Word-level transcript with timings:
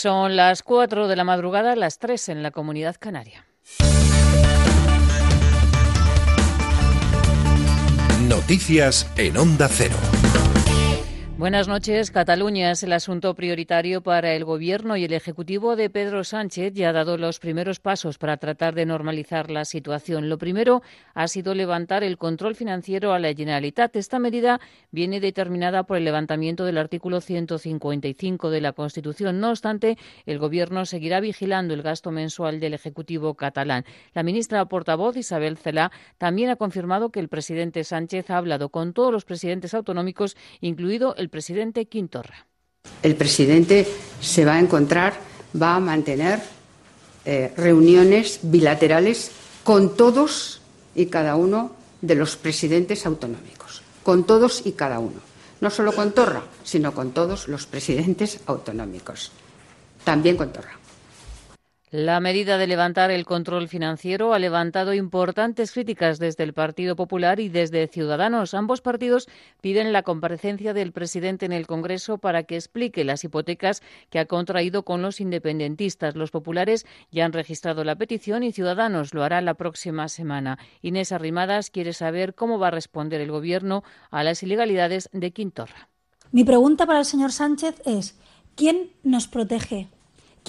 Son 0.00 0.36
las 0.36 0.62
4 0.62 1.08
de 1.08 1.16
la 1.16 1.24
madrugada, 1.24 1.74
las 1.74 1.98
3 1.98 2.28
en 2.28 2.44
la 2.44 2.52
comunidad 2.52 2.94
canaria. 3.00 3.46
Noticias 8.28 9.10
en 9.16 9.36
Onda 9.36 9.66
Cero. 9.68 9.96
Buenas 11.38 11.68
noches. 11.68 12.10
Cataluña 12.10 12.72
es 12.72 12.82
el 12.82 12.92
asunto 12.92 13.32
prioritario 13.36 14.02
para 14.02 14.34
el 14.34 14.44
Gobierno 14.44 14.96
y 14.96 15.04
el 15.04 15.12
Ejecutivo 15.12 15.76
de 15.76 15.88
Pedro 15.88 16.24
Sánchez 16.24 16.74
ya 16.74 16.88
ha 16.88 16.92
dado 16.92 17.16
los 17.16 17.38
primeros 17.38 17.78
pasos 17.78 18.18
para 18.18 18.38
tratar 18.38 18.74
de 18.74 18.84
normalizar 18.84 19.48
la 19.48 19.64
situación. 19.64 20.28
Lo 20.28 20.36
primero 20.36 20.82
ha 21.14 21.28
sido 21.28 21.54
levantar 21.54 22.02
el 22.02 22.18
control 22.18 22.56
financiero 22.56 23.12
a 23.12 23.20
la 23.20 23.32
Generalitat. 23.32 23.94
Esta 23.94 24.18
medida 24.18 24.60
viene 24.90 25.20
determinada 25.20 25.84
por 25.84 25.98
el 25.98 26.04
levantamiento 26.04 26.64
del 26.64 26.76
artículo 26.76 27.20
155 27.20 28.50
de 28.50 28.60
la 28.60 28.72
Constitución. 28.72 29.38
No 29.38 29.50
obstante, 29.50 29.96
el 30.26 30.40
Gobierno 30.40 30.86
seguirá 30.86 31.20
vigilando 31.20 31.72
el 31.72 31.82
gasto 31.82 32.10
mensual 32.10 32.58
del 32.58 32.74
Ejecutivo 32.74 33.34
catalán. 33.34 33.84
La 34.12 34.24
ministra 34.24 34.64
portavoz 34.64 35.16
Isabel 35.16 35.56
Celá 35.56 35.92
también 36.18 36.50
ha 36.50 36.56
confirmado 36.56 37.10
que 37.10 37.20
el 37.20 37.28
presidente 37.28 37.84
Sánchez 37.84 38.28
ha 38.28 38.38
hablado 38.38 38.70
con 38.70 38.92
todos 38.92 39.12
los 39.12 39.24
presidentes 39.24 39.72
autonómicos, 39.72 40.36
incluido 40.60 41.14
el 41.14 41.27
presidente 41.28 41.86
Quintorra. 41.86 42.46
El 43.02 43.16
presidente 43.16 43.86
se 44.20 44.44
va 44.44 44.54
a 44.54 44.60
encontrar, 44.60 45.14
va 45.60 45.76
a 45.76 45.80
mantener 45.80 46.40
eh, 47.24 47.52
reuniones 47.56 48.40
bilaterales 48.42 49.30
con 49.64 49.96
todos 49.96 50.60
y 50.94 51.06
cada 51.06 51.36
uno 51.36 51.72
de 52.00 52.14
los 52.14 52.36
presidentes 52.36 53.06
autonómicos, 53.06 53.82
con 54.02 54.24
todos 54.24 54.62
y 54.64 54.72
cada 54.72 54.98
uno. 54.98 55.20
No 55.60 55.70
solo 55.70 55.92
con 55.92 56.12
Torra, 56.12 56.42
sino 56.62 56.94
con 56.94 57.12
todos 57.12 57.48
los 57.48 57.66
presidentes 57.66 58.40
autonómicos. 58.46 59.32
También 60.04 60.36
con 60.36 60.52
Torra. 60.52 60.78
La 61.90 62.20
medida 62.20 62.58
de 62.58 62.66
levantar 62.66 63.10
el 63.10 63.24
control 63.24 63.66
financiero 63.66 64.34
ha 64.34 64.38
levantado 64.38 64.92
importantes 64.92 65.72
críticas 65.72 66.18
desde 66.18 66.44
el 66.44 66.52
Partido 66.52 66.96
Popular 66.96 67.40
y 67.40 67.48
desde 67.48 67.88
Ciudadanos. 67.88 68.52
Ambos 68.52 68.82
partidos 68.82 69.26
piden 69.62 69.94
la 69.94 70.02
comparecencia 70.02 70.74
del 70.74 70.92
presidente 70.92 71.46
en 71.46 71.52
el 71.52 71.66
Congreso 71.66 72.18
para 72.18 72.42
que 72.42 72.56
explique 72.56 73.04
las 73.04 73.24
hipotecas 73.24 73.82
que 74.10 74.18
ha 74.18 74.26
contraído 74.26 74.82
con 74.82 75.00
los 75.00 75.18
independentistas. 75.18 76.14
Los 76.14 76.30
populares 76.30 76.84
ya 77.10 77.24
han 77.24 77.32
registrado 77.32 77.84
la 77.84 77.96
petición 77.96 78.42
y 78.42 78.52
Ciudadanos 78.52 79.14
lo 79.14 79.24
hará 79.24 79.40
la 79.40 79.54
próxima 79.54 80.10
semana. 80.10 80.58
Inés 80.82 81.10
Arrimadas 81.10 81.70
quiere 81.70 81.94
saber 81.94 82.34
cómo 82.34 82.58
va 82.58 82.68
a 82.68 82.72
responder 82.72 83.22
el 83.22 83.30
Gobierno 83.30 83.82
a 84.10 84.22
las 84.24 84.42
ilegalidades 84.42 85.08
de 85.14 85.30
Quintorra. 85.30 85.88
Mi 86.32 86.44
pregunta 86.44 86.84
para 86.84 86.98
el 86.98 87.06
señor 87.06 87.32
Sánchez 87.32 87.80
es 87.86 88.14
¿quién 88.56 88.90
nos 89.02 89.26
protege? 89.26 89.88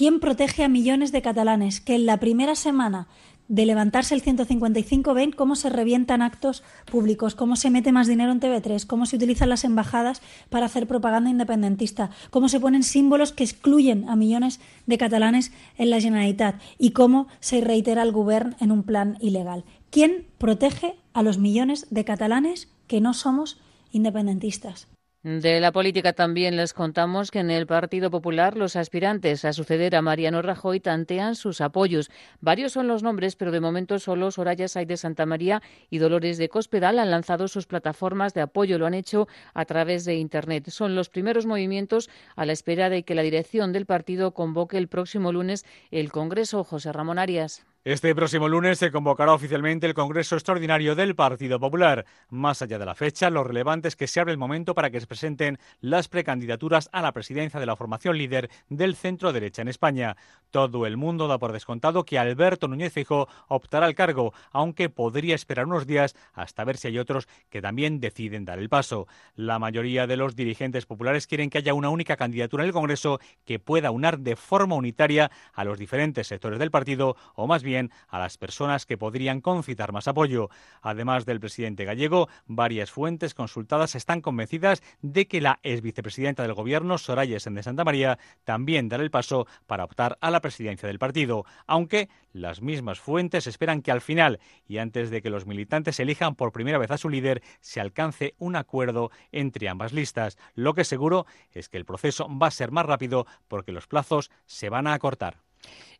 ¿Quién 0.00 0.18
protege 0.18 0.64
a 0.64 0.68
millones 0.70 1.12
de 1.12 1.20
catalanes 1.20 1.82
que 1.82 1.94
en 1.94 2.06
la 2.06 2.16
primera 2.16 2.54
semana 2.54 3.06
de 3.48 3.66
levantarse 3.66 4.14
el 4.14 4.22
155 4.22 5.12
ven 5.12 5.30
cómo 5.30 5.56
se 5.56 5.68
revientan 5.68 6.22
actos 6.22 6.62
públicos, 6.90 7.34
cómo 7.34 7.54
se 7.54 7.68
mete 7.68 7.92
más 7.92 8.06
dinero 8.06 8.32
en 8.32 8.40
TV3, 8.40 8.86
cómo 8.86 9.04
se 9.04 9.16
utilizan 9.16 9.50
las 9.50 9.62
embajadas 9.62 10.22
para 10.48 10.64
hacer 10.64 10.86
propaganda 10.86 11.28
independentista, 11.28 12.08
cómo 12.30 12.48
se 12.48 12.60
ponen 12.60 12.82
símbolos 12.82 13.32
que 13.32 13.44
excluyen 13.44 14.08
a 14.08 14.16
millones 14.16 14.58
de 14.86 14.96
catalanes 14.96 15.52
en 15.76 15.90
la 15.90 16.00
Generalitat 16.00 16.58
y 16.78 16.92
cómo 16.92 17.28
se 17.40 17.60
reitera 17.60 18.02
el 18.02 18.12
gobierno 18.12 18.56
en 18.58 18.72
un 18.72 18.84
plan 18.84 19.18
ilegal. 19.20 19.66
¿Quién 19.90 20.28
protege 20.38 20.94
a 21.12 21.22
los 21.22 21.36
millones 21.36 21.86
de 21.90 22.06
catalanes 22.06 22.72
que 22.86 23.02
no 23.02 23.12
somos 23.12 23.60
independentistas? 23.92 24.88
De 25.22 25.60
la 25.60 25.70
política 25.70 26.14
también 26.14 26.56
les 26.56 26.72
contamos 26.72 27.30
que 27.30 27.40
en 27.40 27.50
el 27.50 27.66
Partido 27.66 28.10
Popular 28.10 28.56
los 28.56 28.74
aspirantes 28.74 29.44
a 29.44 29.52
suceder 29.52 29.94
a 29.94 30.00
Mariano 30.00 30.40
Rajoy 30.40 30.80
tantean 30.80 31.36
sus 31.36 31.60
apoyos. 31.60 32.10
Varios 32.40 32.72
son 32.72 32.88
los 32.88 33.02
nombres, 33.02 33.36
pero 33.36 33.50
de 33.50 33.60
momento 33.60 33.98
solo 33.98 34.30
Soraya 34.30 34.66
Sáiz 34.66 34.88
de 34.88 34.96
Santa 34.96 35.26
María 35.26 35.60
y 35.90 35.98
Dolores 35.98 36.38
de 36.38 36.48
Cospedal 36.48 36.98
han 36.98 37.10
lanzado 37.10 37.48
sus 37.48 37.66
plataformas 37.66 38.32
de 38.32 38.40
apoyo. 38.40 38.78
Lo 38.78 38.86
han 38.86 38.94
hecho 38.94 39.28
a 39.52 39.66
través 39.66 40.06
de 40.06 40.14
Internet. 40.14 40.70
Son 40.70 40.94
los 40.94 41.10
primeros 41.10 41.44
movimientos 41.44 42.08
a 42.34 42.46
la 42.46 42.52
espera 42.52 42.88
de 42.88 43.02
que 43.02 43.14
la 43.14 43.20
dirección 43.20 43.74
del 43.74 43.84
partido 43.84 44.32
convoque 44.32 44.78
el 44.78 44.88
próximo 44.88 45.32
lunes 45.32 45.66
el 45.90 46.10
Congreso. 46.10 46.64
José 46.64 46.94
Ramón 46.94 47.18
Arias. 47.18 47.66
Este 47.82 48.14
próximo 48.14 48.46
lunes 48.46 48.78
se 48.78 48.90
convocará 48.90 49.32
oficialmente 49.32 49.86
el 49.86 49.94
Congreso 49.94 50.34
Extraordinario 50.34 50.94
del 50.94 51.14
Partido 51.14 51.58
Popular. 51.58 52.04
Más 52.28 52.60
allá 52.60 52.78
de 52.78 52.84
la 52.84 52.94
fecha, 52.94 53.30
lo 53.30 53.42
relevante 53.42 53.88
es 53.88 53.96
que 53.96 54.06
se 54.06 54.20
abre 54.20 54.32
el 54.32 54.38
momento 54.38 54.74
para 54.74 54.90
que 54.90 55.00
se 55.00 55.06
presenten 55.06 55.58
las 55.80 56.06
precandidaturas 56.06 56.90
a 56.92 57.00
la 57.00 57.12
presidencia 57.12 57.58
de 57.58 57.64
la 57.64 57.76
formación 57.76 58.18
líder 58.18 58.50
del 58.68 58.96
centro 58.96 59.32
derecha 59.32 59.62
en 59.62 59.68
España. 59.68 60.18
Todo 60.50 60.84
el 60.84 60.98
mundo 60.98 61.26
da 61.26 61.38
por 61.38 61.52
descontado 61.52 62.04
que 62.04 62.18
Alberto 62.18 62.68
Núñez 62.68 62.92
Feijóo 62.92 63.28
optará 63.48 63.86
al 63.86 63.94
cargo, 63.94 64.34
aunque 64.50 64.90
podría 64.90 65.34
esperar 65.34 65.64
unos 65.64 65.86
días 65.86 66.14
hasta 66.34 66.64
ver 66.64 66.76
si 66.76 66.88
hay 66.88 66.98
otros 66.98 67.28
que 67.48 67.62
también 67.62 67.98
deciden 67.98 68.44
dar 68.44 68.58
el 68.58 68.68
paso. 68.68 69.06
La 69.36 69.58
mayoría 69.58 70.06
de 70.06 70.18
los 70.18 70.36
dirigentes 70.36 70.84
populares 70.84 71.26
quieren 71.26 71.48
que 71.48 71.56
haya 71.56 71.72
una 71.72 71.88
única 71.88 72.18
candidatura 72.18 72.62
en 72.62 72.68
el 72.68 72.74
Congreso 72.74 73.20
que 73.46 73.58
pueda 73.58 73.90
unar 73.90 74.18
de 74.18 74.36
forma 74.36 74.74
unitaria 74.74 75.30
a 75.54 75.64
los 75.64 75.78
diferentes 75.78 76.26
sectores 76.26 76.58
del 76.58 76.70
partido 76.70 77.16
o 77.36 77.46
más 77.46 77.62
bien 77.62 77.69
a 78.08 78.18
las 78.18 78.38
personas 78.38 78.86
que 78.86 78.98
podrían 78.98 79.40
concitar 79.40 79.92
más 79.92 80.08
apoyo. 80.08 80.48
Además 80.82 81.26
del 81.26 81.40
presidente 81.40 81.84
gallego, 81.84 82.28
varias 82.46 82.90
fuentes 82.90 83.34
consultadas 83.34 83.94
están 83.94 84.20
convencidas 84.20 84.82
de 85.02 85.26
que 85.26 85.40
la 85.40 85.60
ex 85.62 85.80
vicepresidenta 85.82 86.42
del 86.42 86.54
Gobierno, 86.54 86.98
Soraya 86.98 87.38
Sen 87.38 87.54
de 87.54 87.62
Santa 87.62 87.84
María, 87.84 88.18
también 88.44 88.88
dará 88.88 89.02
el 89.02 89.10
paso 89.10 89.46
para 89.66 89.84
optar 89.84 90.18
a 90.20 90.30
la 90.30 90.40
presidencia 90.40 90.86
del 90.86 90.98
partido, 90.98 91.44
aunque 91.66 92.08
las 92.32 92.62
mismas 92.62 93.00
fuentes 93.00 93.46
esperan 93.46 93.82
que 93.82 93.90
al 93.90 94.00
final 94.00 94.40
y 94.66 94.78
antes 94.78 95.10
de 95.10 95.22
que 95.22 95.30
los 95.30 95.46
militantes 95.46 96.00
elijan 96.00 96.34
por 96.34 96.52
primera 96.52 96.78
vez 96.78 96.90
a 96.90 96.98
su 96.98 97.08
líder, 97.08 97.42
se 97.60 97.80
alcance 97.80 98.34
un 98.38 98.56
acuerdo 98.56 99.10
entre 99.32 99.68
ambas 99.68 99.92
listas. 99.92 100.38
Lo 100.54 100.74
que 100.74 100.84
seguro 100.84 101.26
es 101.52 101.68
que 101.68 101.76
el 101.76 101.84
proceso 101.84 102.28
va 102.30 102.48
a 102.48 102.52
ser 102.52 102.70
más 102.70 102.86
rápido 102.86 103.26
porque 103.48 103.72
los 103.72 103.86
plazos 103.86 104.30
se 104.46 104.68
van 104.68 104.86
a 104.86 104.94
acortar. 104.94 105.38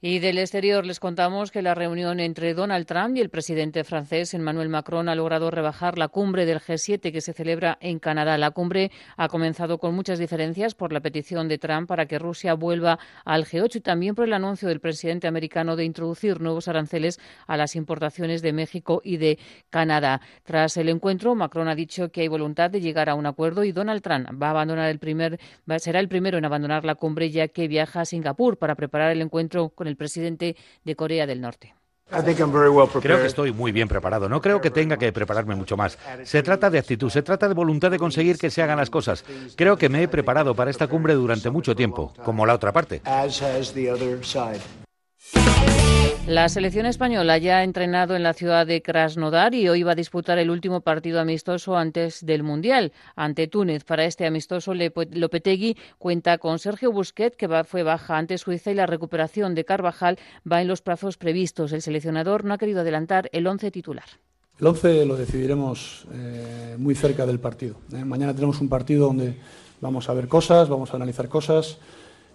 Y 0.03 0.19
del 0.21 0.39
exterior 0.39 0.87
les 0.87 0.99
contamos 0.99 1.51
que 1.51 1.61
la 1.61 1.75
reunión 1.75 2.21
entre 2.21 2.55
Donald 2.55 2.87
Trump 2.87 3.19
y 3.19 3.21
el 3.21 3.29
presidente 3.29 3.85
francés 3.85 4.33
Emmanuel 4.33 4.71
Macron 4.71 5.11
ha 5.11 5.15
logrado 5.15 5.51
rebajar 5.51 5.99
la 5.99 6.09
cumbre 6.09 6.47
del 6.47 6.59
G7 6.59 7.13
que 7.13 7.21
se 7.21 7.35
celebra 7.35 7.77
en 7.83 7.99
Canadá. 7.99 8.39
La 8.39 8.51
cumbre 8.53 8.93
ha 9.19 9.29
comenzado 9.29 9.77
con 9.77 9.95
muchas 9.95 10.19
diferencias 10.19 10.75
por 10.75 10.95
la 10.95 11.01
petición 11.01 11.49
de 11.49 11.59
Trump 11.59 11.87
para 11.87 12.07
que 12.07 12.19
Rusia 12.19 12.55
vuelva 12.55 12.99
al 13.27 13.45
G8 13.45 13.77
y 13.77 13.81
también 13.83 14.15
por 14.15 14.25
el 14.25 14.33
anuncio 14.33 14.69
del 14.69 14.81
presidente 14.81 15.27
americano 15.27 15.77
de 15.77 15.85
introducir 15.85 16.41
nuevos 16.41 16.67
aranceles 16.67 17.21
a 17.47 17.59
las 17.59 17.77
importaciones 17.77 18.41
de 18.41 18.55
México 18.55 19.03
y 19.05 19.19
de 19.19 19.39
Canadá. 19.69 20.23
Tras 20.45 20.79
el 20.79 20.89
encuentro, 20.89 21.35
Macron 21.35 21.69
ha 21.69 21.75
dicho 21.75 22.11
que 22.11 22.23
hay 22.23 22.29
voluntad 22.29 22.71
de 22.71 22.81
llegar 22.81 23.11
a 23.11 23.15
un 23.15 23.27
acuerdo 23.27 23.65
y 23.65 23.73
Donald 23.73 24.01
Trump 24.01 24.31
va 24.43 24.47
a 24.47 24.51
abandonar 24.53 24.89
el 24.89 24.99
primer, 24.99 25.39
será 25.77 26.01
el 26.01 26.09
primero 26.09 26.39
en 26.39 26.47
abandonar 26.47 26.87
la 26.87 26.95
cumbre 26.95 27.29
ya 27.29 27.49
que 27.49 27.69
viaja 27.69 28.01
a 28.01 28.05
Singapur 28.07 28.57
para 28.57 28.77
preparar 28.77 29.13
el 29.13 29.21
encuentro 29.21 29.69
con 29.69 29.90
presidente 29.97 30.57
de 30.85 30.97
Corea 30.97 31.27
del 31.27 31.41
Norte. 31.41 31.75
Creo 33.01 33.21
que 33.21 33.27
estoy 33.27 33.53
muy 33.53 33.73
bien 33.73 33.89
preparado. 33.89 34.29
No 34.29 34.41
creo 34.41 34.61
que 34.61 34.71
tenga 34.71 34.97
que 34.97 35.13
prepararme 35.13 35.55
mucho 35.55 35.77
más. 35.77 35.97
Se 36.25 36.43
trata 36.43 36.69
de 36.69 36.79
actitud, 36.79 37.09
se 37.09 37.23
trata 37.23 37.47
de 37.49 37.55
voluntad 37.55 37.91
de 37.91 37.99
conseguir 37.99 38.37
que 38.37 38.51
se 38.51 38.63
hagan 38.63 38.79
las 38.79 38.91
cosas. 38.91 39.25
Creo 39.57 39.77
que 39.77 39.89
me 39.89 40.03
he 40.03 40.09
preparado 40.09 40.55
para 40.55 40.71
esta 40.71 40.89
cumbre 40.89 41.15
durante 41.15 41.51
mucho 41.51 41.77
tiempo, 41.77 42.13
como 42.25 42.47
la 42.47 42.55
otra 42.55 42.73
parte. 42.73 43.01
La 46.27 46.49
selección 46.49 46.87
española 46.87 47.39
ya 47.39 47.59
ha 47.59 47.65
entrenado 47.65 48.15
en 48.15 48.23
la 48.23 48.35
ciudad 48.35 48.67
de 48.67 48.83
Krasnodar 48.83 49.55
y 49.55 49.69
hoy 49.69 49.83
va 49.83 49.93
a 49.93 49.97
disputar 49.97 50.39
el 50.39 50.51
último 50.51 50.83
partido 50.83 51.19
amistoso 51.19 51.77
antes 51.77 52.25
del 52.25 52.43
Mundial, 52.43 52.93
ante 53.17 53.49
Túnez. 53.49 53.85
Para 53.85 54.05
este 54.05 54.27
amistoso, 54.27 54.73
Lopetegui 54.75 55.77
cuenta 55.99 56.39
con 56.39 56.59
Sergio 56.59 56.93
Busquet, 56.93 57.35
que 57.35 57.49
fue 57.65 57.83
baja 57.83 58.19
ante 58.19 58.39
Suiza, 58.39 58.71
y 58.71 58.75
la 58.75 58.87
recuperación 58.87 59.55
de 59.55 59.65
Carvajal 59.65 60.19
va 60.51 60.61
en 60.61 60.69
los 60.69 60.83
plazos 60.83 61.17
previstos. 61.17 61.73
El 61.73 61.83
seleccionador 61.83 62.45
no 62.45 62.55
ha 62.55 62.59
querido 62.59 62.83
adelantar 62.83 63.29
el 63.33 63.47
once 63.47 63.71
titular. 63.71 64.07
El 64.61 64.67
once 64.67 65.07
lo 65.07 65.17
decidiremos 65.17 66.07
eh, 66.13 66.77
muy 66.79 66.95
cerca 66.95 67.25
del 67.25 67.41
partido. 67.41 67.77
¿eh? 67.93 68.05
Mañana 68.05 68.35
tenemos 68.35 68.61
un 68.61 68.69
partido 68.69 69.07
donde 69.07 69.37
vamos 69.81 70.09
a 70.09 70.15
ver 70.15 70.29
cosas, 70.29 70.69
vamos 70.69 70.93
a 70.93 70.97
analizar 70.97 71.29
cosas 71.29 71.79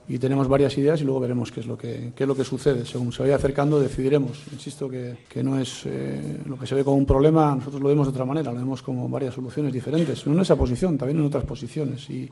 y 0.08 0.20
tenemos 0.20 0.48
varias 0.48 0.78
ideas 0.78 1.02
y 1.02 1.04
luego 1.04 1.20
veremos 1.20 1.52
qué 1.52 1.62
es 1.62 1.66
lo 1.66 1.78
que, 1.78 2.14
qué 2.16 2.24
es 2.24 2.28
lo 2.28 2.36
que 2.36 2.44
sucede. 2.44 2.86
Según 2.86 3.12
se 3.12 3.24
vaya 3.24 3.36
acercando, 3.36 3.80
decidiremos. 3.80 4.44
Insisto 4.52 4.88
que, 4.88 5.18
que 5.28 5.44
no 5.44 5.60
es 5.60 5.84
eh, 5.86 6.40
lo 6.46 6.58
que 6.58 6.68
se 6.68 6.76
ve 6.76 6.84
como 6.84 6.98
un 6.98 7.06
problema, 7.06 7.56
nosotros 7.56 7.82
lo 7.82 7.90
vemos 7.90 8.08
de 8.08 8.12
otra 8.12 8.26
manera, 8.26 8.52
lo 8.52 8.60
vemos 8.60 8.82
como 8.82 9.10
varias 9.10 9.34
soluciones 9.34 9.74
diferentes, 9.74 10.26
no 10.28 10.34
en 10.34 10.42
esa 10.42 10.56
posición, 10.56 10.98
también 10.98 11.20
en 11.20 11.26
otras 11.26 11.44
posiciones. 11.44 12.08
Y, 12.10 12.30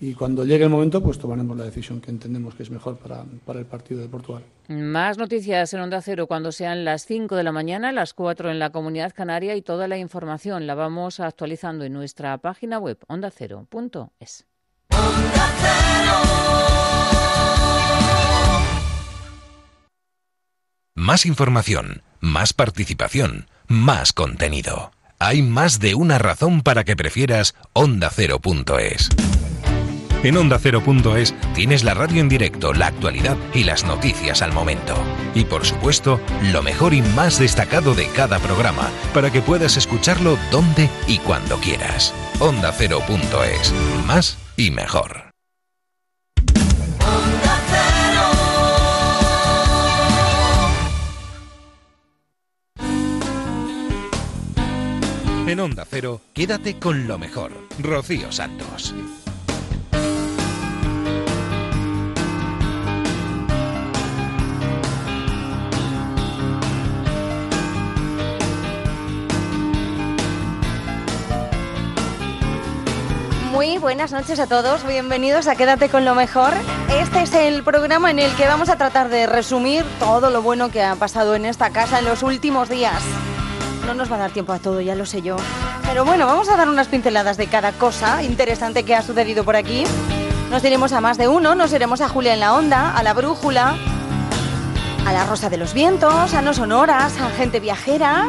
y 0.00 0.14
cuando 0.14 0.44
llegue 0.44 0.64
el 0.64 0.70
momento, 0.70 1.02
pues 1.02 1.18
tomaremos 1.18 1.56
la 1.56 1.64
decisión 1.64 2.00
que 2.00 2.10
entendemos 2.10 2.54
que 2.54 2.62
es 2.62 2.70
mejor 2.70 2.96
para, 2.96 3.24
para, 3.44 3.58
el 3.58 3.66
partido 3.66 4.00
de 4.00 4.08
Portugal. 4.08 4.42
Más 4.68 5.18
noticias 5.18 5.74
en 5.74 5.80
Onda 5.80 6.00
Cero 6.00 6.26
cuando 6.26 6.52
sean 6.52 6.84
las 6.84 7.04
5 7.04 7.36
de 7.36 7.42
la 7.42 7.52
mañana, 7.52 7.92
las 7.92 8.14
4 8.14 8.50
en 8.50 8.58
la 8.58 8.70
Comunidad 8.70 9.12
Canaria 9.14 9.56
y 9.56 9.62
toda 9.62 9.88
la 9.88 9.98
información 9.98 10.66
la 10.66 10.74
vamos 10.74 11.20
actualizando 11.20 11.84
en 11.84 11.92
nuestra 11.92 12.38
página 12.38 12.78
web 12.78 12.98
ondacero.es. 13.08 14.46
Onda 14.90 15.54
Cero. 15.60 16.69
Más 21.00 21.24
información, 21.24 22.02
más 22.20 22.52
participación, 22.52 23.48
más 23.68 24.12
contenido. 24.12 24.92
Hay 25.18 25.40
más 25.40 25.80
de 25.80 25.94
una 25.94 26.18
razón 26.18 26.60
para 26.60 26.84
que 26.84 26.94
prefieras 26.94 27.54
Onda 27.72 28.10
Cero.es. 28.14 29.08
En 30.22 30.36
Onda 30.36 30.58
Cero.es 30.58 31.34
tienes 31.54 31.84
la 31.84 31.94
radio 31.94 32.20
en 32.20 32.28
directo, 32.28 32.74
la 32.74 32.88
actualidad 32.88 33.38
y 33.54 33.64
las 33.64 33.86
noticias 33.86 34.42
al 34.42 34.52
momento. 34.52 34.94
Y 35.34 35.46
por 35.46 35.64
supuesto, 35.64 36.20
lo 36.52 36.62
mejor 36.62 36.92
y 36.92 37.00
más 37.00 37.38
destacado 37.38 37.94
de 37.94 38.06
cada 38.08 38.38
programa, 38.38 38.90
para 39.14 39.32
que 39.32 39.40
puedas 39.40 39.78
escucharlo 39.78 40.36
donde 40.50 40.90
y 41.08 41.16
cuando 41.16 41.56
quieras. 41.60 42.12
Onda 42.40 42.72
Cero.es. 42.76 43.72
Más 44.06 44.36
y 44.58 44.70
mejor. 44.70 45.29
En 55.50 55.58
Onda 55.58 55.84
Cero, 55.84 56.20
quédate 56.32 56.78
con 56.78 57.08
lo 57.08 57.18
mejor. 57.18 57.50
Rocío 57.80 58.30
Santos. 58.30 58.94
Muy 73.50 73.78
buenas 73.78 74.12
noches 74.12 74.38
a 74.38 74.46
todos, 74.46 74.86
bienvenidos 74.86 75.48
a 75.48 75.56
Quédate 75.56 75.88
con 75.88 76.04
lo 76.04 76.14
mejor. 76.14 76.52
Este 76.94 77.22
es 77.22 77.34
el 77.34 77.64
programa 77.64 78.12
en 78.12 78.20
el 78.20 78.32
que 78.36 78.46
vamos 78.46 78.68
a 78.68 78.76
tratar 78.76 79.08
de 79.08 79.26
resumir 79.26 79.84
todo 79.98 80.30
lo 80.30 80.42
bueno 80.42 80.70
que 80.70 80.84
ha 80.84 80.94
pasado 80.94 81.34
en 81.34 81.44
esta 81.44 81.70
casa 81.70 81.98
en 81.98 82.04
los 82.04 82.22
últimos 82.22 82.68
días. 82.68 83.02
No 83.90 83.94
nos 83.94 84.12
va 84.12 84.14
a 84.14 84.18
dar 84.20 84.30
tiempo 84.30 84.52
a 84.52 84.60
todo, 84.60 84.80
ya 84.80 84.94
lo 84.94 85.04
sé 85.04 85.20
yo. 85.20 85.34
Pero 85.82 86.04
bueno, 86.04 86.24
vamos 86.24 86.48
a 86.48 86.56
dar 86.56 86.68
unas 86.68 86.86
pinceladas 86.86 87.36
de 87.36 87.48
cada 87.48 87.72
cosa 87.72 88.22
interesante 88.22 88.84
que 88.84 88.94
ha 88.94 89.02
sucedido 89.02 89.42
por 89.42 89.56
aquí. 89.56 89.82
Nos 90.48 90.62
iremos 90.62 90.92
a 90.92 91.00
más 91.00 91.18
de 91.18 91.26
uno, 91.26 91.56
nos 91.56 91.72
iremos 91.72 92.00
a 92.00 92.08
Julia 92.08 92.34
en 92.34 92.38
la 92.38 92.54
Onda, 92.54 92.96
a 92.96 93.02
la 93.02 93.14
Brújula, 93.14 93.74
a 95.04 95.12
la 95.12 95.26
Rosa 95.26 95.50
de 95.50 95.56
los 95.56 95.74
Vientos, 95.74 96.34
a 96.34 96.40
No 96.40 96.54
Sonoras, 96.54 97.20
a 97.20 97.30
Gente 97.30 97.58
Viajera. 97.58 98.28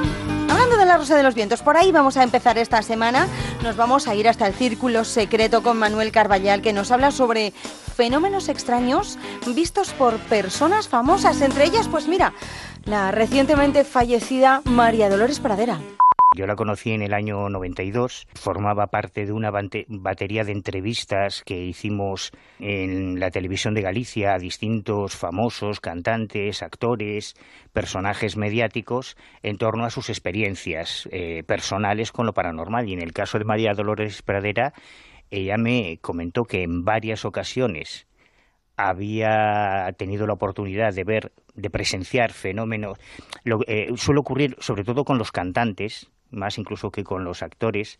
Hablando 0.51 0.75
de 0.75 0.86
la 0.86 0.98
Rosa 0.98 1.15
de 1.15 1.24
los 1.24 1.33
Vientos, 1.33 1.62
por 1.62 1.77
ahí 1.77 1.94
vamos 1.94 2.18
a 2.18 2.24
empezar 2.24 2.57
esta 2.57 2.81
semana. 2.81 3.25
Nos 3.63 3.77
vamos 3.77 4.09
a 4.09 4.15
ir 4.15 4.27
hasta 4.27 4.45
el 4.48 4.53
Círculo 4.53 5.06
Secreto 5.06 5.63
con 5.63 5.80
Manuel 5.80 6.12
Carballal, 6.12 6.62
que 6.62 6.74
nos 6.74 6.92
habla 6.92 7.12
sobre 7.12 7.53
fenómenos 7.95 8.50
extraños 8.50 9.18
vistos 9.48 9.94
por 9.94 10.18
personas 10.19 10.89
famosas. 10.89 11.39
Entre 11.39 11.63
ellas, 11.63 11.88
pues 11.88 12.09
mira, 12.09 12.33
la 12.83 13.12
recientemente 13.12 13.86
fallecida 13.86 14.62
María 14.65 15.09
Dolores 15.09 15.39
Pradera. 15.39 15.80
Yo 16.33 16.47
la 16.47 16.55
conocí 16.55 16.91
en 16.91 17.01
el 17.01 17.13
año 17.13 17.49
92, 17.49 18.25
formaba 18.35 18.87
parte 18.87 19.25
de 19.25 19.33
una 19.33 19.51
batería 19.51 20.45
de 20.45 20.53
entrevistas 20.53 21.43
que 21.45 21.61
hicimos 21.61 22.31
en 22.57 23.19
la 23.19 23.31
televisión 23.31 23.73
de 23.73 23.81
Galicia 23.81 24.33
a 24.33 24.37
distintos 24.37 25.17
famosos, 25.17 25.81
cantantes, 25.81 26.63
actores, 26.63 27.35
personajes 27.73 28.37
mediáticos 28.37 29.17
en 29.43 29.57
torno 29.57 29.83
a 29.83 29.89
sus 29.89 30.09
experiencias 30.09 31.09
eh, 31.11 31.43
personales 31.43 32.13
con 32.13 32.25
lo 32.25 32.31
paranormal. 32.31 32.87
Y 32.87 32.93
en 32.93 33.01
el 33.01 33.11
caso 33.11 33.37
de 33.37 33.43
María 33.43 33.73
Dolores 33.73 34.21
Pradera, 34.21 34.71
ella 35.31 35.57
me 35.57 35.97
comentó 36.01 36.43
que 36.43 36.63
en 36.63 36.85
varias 36.85 37.25
ocasiones 37.25 38.07
había 38.77 39.91
tenido 39.97 40.25
la 40.27 40.33
oportunidad 40.33 40.93
de 40.93 41.03
ver, 41.03 41.33
de 41.55 41.69
presenciar 41.69 42.31
fenómenos. 42.31 42.97
Lo, 43.43 43.59
eh, 43.67 43.89
suele 43.97 44.21
ocurrir 44.21 44.55
sobre 44.59 44.85
todo 44.85 45.03
con 45.03 45.17
los 45.17 45.33
cantantes, 45.33 46.09
más 46.31 46.57
incluso 46.57 46.91
que 46.91 47.03
con 47.03 47.23
los 47.23 47.43
actores, 47.43 47.99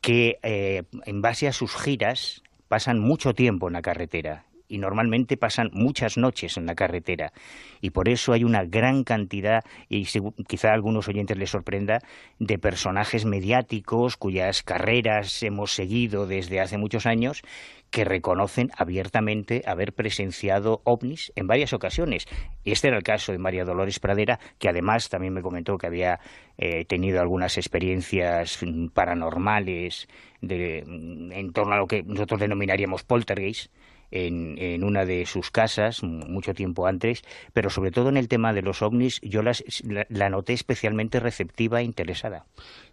que 0.00 0.38
eh, 0.42 0.84
en 1.04 1.20
base 1.20 1.48
a 1.48 1.52
sus 1.52 1.76
giras 1.76 2.42
pasan 2.68 2.98
mucho 2.98 3.34
tiempo 3.34 3.66
en 3.68 3.74
la 3.74 3.82
carretera 3.82 4.45
y 4.68 4.78
normalmente 4.78 5.36
pasan 5.36 5.70
muchas 5.72 6.16
noches 6.16 6.56
en 6.56 6.66
la 6.66 6.74
carretera 6.74 7.32
y 7.80 7.90
por 7.90 8.08
eso 8.08 8.32
hay 8.32 8.44
una 8.44 8.64
gran 8.64 9.04
cantidad 9.04 9.64
y 9.88 10.06
quizá 10.46 10.70
a 10.70 10.74
algunos 10.74 11.08
oyentes 11.08 11.36
les 11.36 11.50
sorprenda 11.50 12.00
de 12.38 12.58
personajes 12.58 13.24
mediáticos 13.24 14.16
cuyas 14.16 14.62
carreras 14.62 15.42
hemos 15.42 15.74
seguido 15.74 16.26
desde 16.26 16.60
hace 16.60 16.78
muchos 16.78 17.06
años 17.06 17.42
que 17.90 18.04
reconocen 18.04 18.70
abiertamente 18.76 19.62
haber 19.66 19.92
presenciado 19.92 20.82
ovnis 20.84 21.32
en 21.36 21.46
varias 21.46 21.72
ocasiones. 21.72 22.26
Este 22.64 22.88
era 22.88 22.96
el 22.96 23.02
caso 23.02 23.32
de 23.32 23.38
María 23.38 23.64
Dolores 23.64 24.00
Pradera, 24.00 24.38
que 24.58 24.68
además 24.68 25.08
también 25.08 25.32
me 25.32 25.42
comentó 25.42 25.78
que 25.78 25.86
había 25.86 26.20
eh, 26.58 26.84
tenido 26.84 27.20
algunas 27.20 27.56
experiencias 27.56 28.58
paranormales 28.92 30.08
en 30.42 31.52
torno 31.52 31.74
a 31.74 31.78
lo 31.78 31.86
que 31.86 32.02
nosotros 32.02 32.40
denominaríamos 32.40 33.04
poltergeist, 33.04 33.72
en, 34.10 34.84
una 34.84 35.04
de 35.04 35.26
sus 35.26 35.50
casas 35.50 36.02
mucho 36.02 36.52
tiempo 36.52 36.86
antes, 36.86 37.22
pero 37.52 37.70
sobre 37.70 37.90
todo 37.90 38.08
en 38.08 38.16
el 38.16 38.28
tema 38.28 38.52
de 38.52 38.62
los 38.62 38.82
ovnis 38.82 39.20
yo 39.22 39.42
la, 39.42 40.30
noté 40.30 40.52
especialmente 40.52 41.20
receptiva 41.20 41.80
e 41.80 41.84
interesada. 41.84 42.44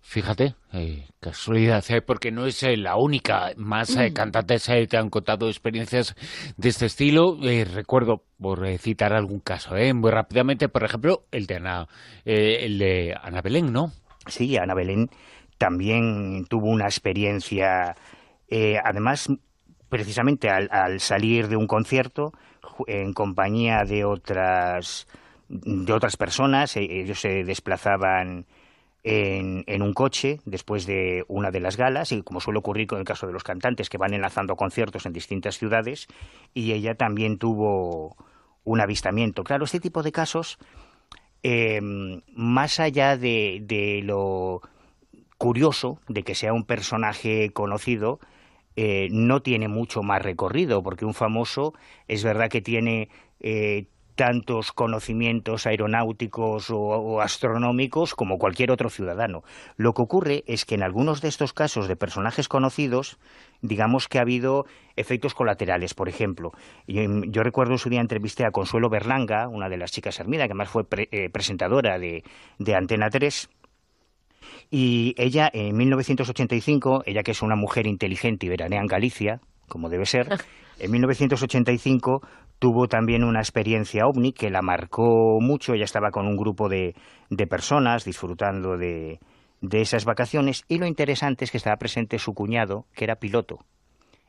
Fíjate, 0.02 0.56
eh, 0.74 1.06
casualidad, 1.20 1.84
¿eh? 1.90 2.02
porque 2.02 2.32
no 2.32 2.46
es 2.46 2.62
eh, 2.64 2.76
la 2.78 2.98
única. 2.98 3.52
Más 3.56 3.96
mm. 3.96 4.14
cantantes 4.14 4.66
te 4.66 4.98
han 4.98 5.10
contado 5.10 5.48
experiencias 5.48 6.16
de 6.58 6.70
este 6.70 6.88
estilo. 6.88 7.38
recuerdo, 7.74 8.24
por 8.40 8.66
citar 8.78 9.14
algún 9.14 9.40
caso, 9.40 9.76
muy 9.96 10.12
rápidamente, 10.12 10.68
por 10.68 10.84
ejemplo, 10.84 11.26
el 11.32 11.46
de 11.46 11.56
Ana, 11.56 11.88
el 12.26 12.78
de 12.78 13.16
Ana 13.22 13.42
Belén, 13.42 13.72
¿no? 13.72 13.92
Sí, 14.28 14.58
Ana 14.58 14.74
Belén 14.74 15.10
también 15.58 16.46
tuvo 16.50 16.70
una 16.70 16.86
experiencia, 16.86 17.96
además 18.84 19.30
precisamente 19.94 20.50
al, 20.50 21.00
salir 21.00 21.50
de 21.50 21.56
un 21.56 21.68
concierto 21.68 22.34
en 22.88 23.14
compañía 23.14 23.84
de 23.84 24.06
otras 24.06 25.08
de 25.48 25.94
otras 25.94 26.18
personas, 26.18 26.76
e, 26.78 27.02
ellos 27.02 27.22
se 27.22 27.44
desplazaban 27.44 28.48
en, 29.04 29.64
en, 29.68 29.82
un 29.84 29.94
coche 29.94 30.40
después 30.46 30.88
de 30.88 31.26
una 31.28 31.52
de 31.52 31.60
las 31.60 31.78
galas, 31.78 32.12
y 32.12 32.24
como 32.24 32.40
suele 32.40 32.58
ocurrir 32.58 32.88
con 32.88 32.98
el 32.98 33.06
caso 33.06 33.28
de 33.28 33.34
los 33.34 33.44
cantantes 33.44 33.88
que 33.88 34.00
van 34.00 34.16
enlazando 34.16 34.56
conciertos 34.56 35.06
en 35.06 35.14
distintas 35.14 35.60
ciudades, 35.60 36.08
y 36.56 36.72
ella 36.72 36.96
también 36.96 37.38
tuvo 37.38 38.16
un 38.64 38.82
avistamiento. 38.82 39.44
Claro, 39.44 39.66
este 39.66 39.80
tipo 39.80 40.02
de 40.02 40.12
casos, 40.12 40.58
em, 41.44 42.24
más 42.34 42.80
allá 42.80 43.16
de, 43.16 43.60
de 43.62 44.02
lo 44.04 44.62
curioso 45.38 46.00
de 46.08 46.24
que 46.24 46.34
sea 46.34 46.52
un 46.52 46.66
personaje 46.66 47.52
conocido, 47.52 48.20
eh, 48.76 49.08
no 49.12 49.42
tiene 49.42 49.68
mucho 49.68 50.02
más 50.04 50.22
recorrido, 50.22 50.82
porque 50.84 51.06
un 51.06 51.14
famoso 51.14 51.74
es 52.08 52.24
verdad 52.24 52.50
que 52.50 52.62
tiene 52.62 53.10
eh, 53.40 53.88
tantos 54.16 54.72
conocimientos 54.72 55.66
aeronáuticos 55.66 56.70
o, 56.70 57.22
astronómicos 57.22 58.14
como 58.16 58.38
cualquier 58.38 58.72
otro 58.72 58.90
ciudadano. 58.90 59.44
Lo 59.76 59.94
que 59.94 60.02
ocurre 60.02 60.44
es 60.48 60.66
que 60.66 60.76
en 60.76 60.84
algunos 60.84 61.22
de 61.22 61.30
estos 61.30 61.54
casos 61.54 61.88
de 61.88 61.96
personajes 61.96 62.48
conocidos, 62.48 63.18
digamos 63.62 64.08
que 64.08 64.20
ha 64.20 64.22
habido 64.22 64.66
efectos 64.96 65.34
colaterales. 65.34 65.94
Por 65.94 66.10
ejemplo, 66.10 66.52
yo, 66.88 67.44
recuerdo 67.44 67.74
en 67.74 67.80
su 67.80 67.90
día 67.90 68.02
entrevisté 68.02 68.46
a 68.46 68.52
Consuelo 68.52 68.90
Berlanga, 68.90 69.48
una 69.48 69.70
de 69.70 69.78
las 69.78 69.92
chicas 69.92 70.20
Hermida, 70.20 70.44
que 70.44 70.54
además 70.54 70.70
fue 70.70 70.86
eh, 70.92 71.30
presentadora 71.30 71.98
de, 71.98 72.24
de 72.60 72.76
Antena 72.76 73.10
3, 73.10 73.50
y 74.76 75.14
ella, 75.18 75.52
en 75.54 75.78
1985, 75.78 77.04
ella 77.06 77.22
que 77.22 77.30
es 77.30 77.44
una 77.44 77.56
mujer 77.56 77.86
inteligente 77.86 78.48
y 78.48 78.50
veranea 78.50 78.82
en 78.82 78.88
Galicia, 78.88 79.40
como 79.68 79.88
debe 79.88 80.08
ser, 80.08 80.28
en 80.80 80.90
1985 80.90 82.22
tuvo 82.58 82.88
también 82.88 83.24
una 83.24 83.40
experiencia 83.40 84.08
ovni 84.08 84.34
que 84.34 84.50
la 84.50 84.64
marcó 84.64 85.38
mucho. 85.40 85.76
Ella 85.76 85.84
estaba 85.84 86.10
con 86.10 86.26
un 86.26 86.36
grupo 86.38 86.70
de, 86.70 86.96
de 87.30 87.46
personas 87.46 88.04
disfrutando 88.04 88.76
de, 88.76 89.20
de 89.62 89.82
esas 89.82 90.06
vacaciones 90.06 90.64
y 90.68 90.80
lo 90.80 90.88
interesante 90.88 91.46
es 91.46 91.52
que 91.52 91.58
estaba 91.58 91.78
presente 91.78 92.18
su 92.18 92.34
cuñado, 92.34 92.88
que 92.96 93.04
era 93.04 93.18
piloto 93.18 93.60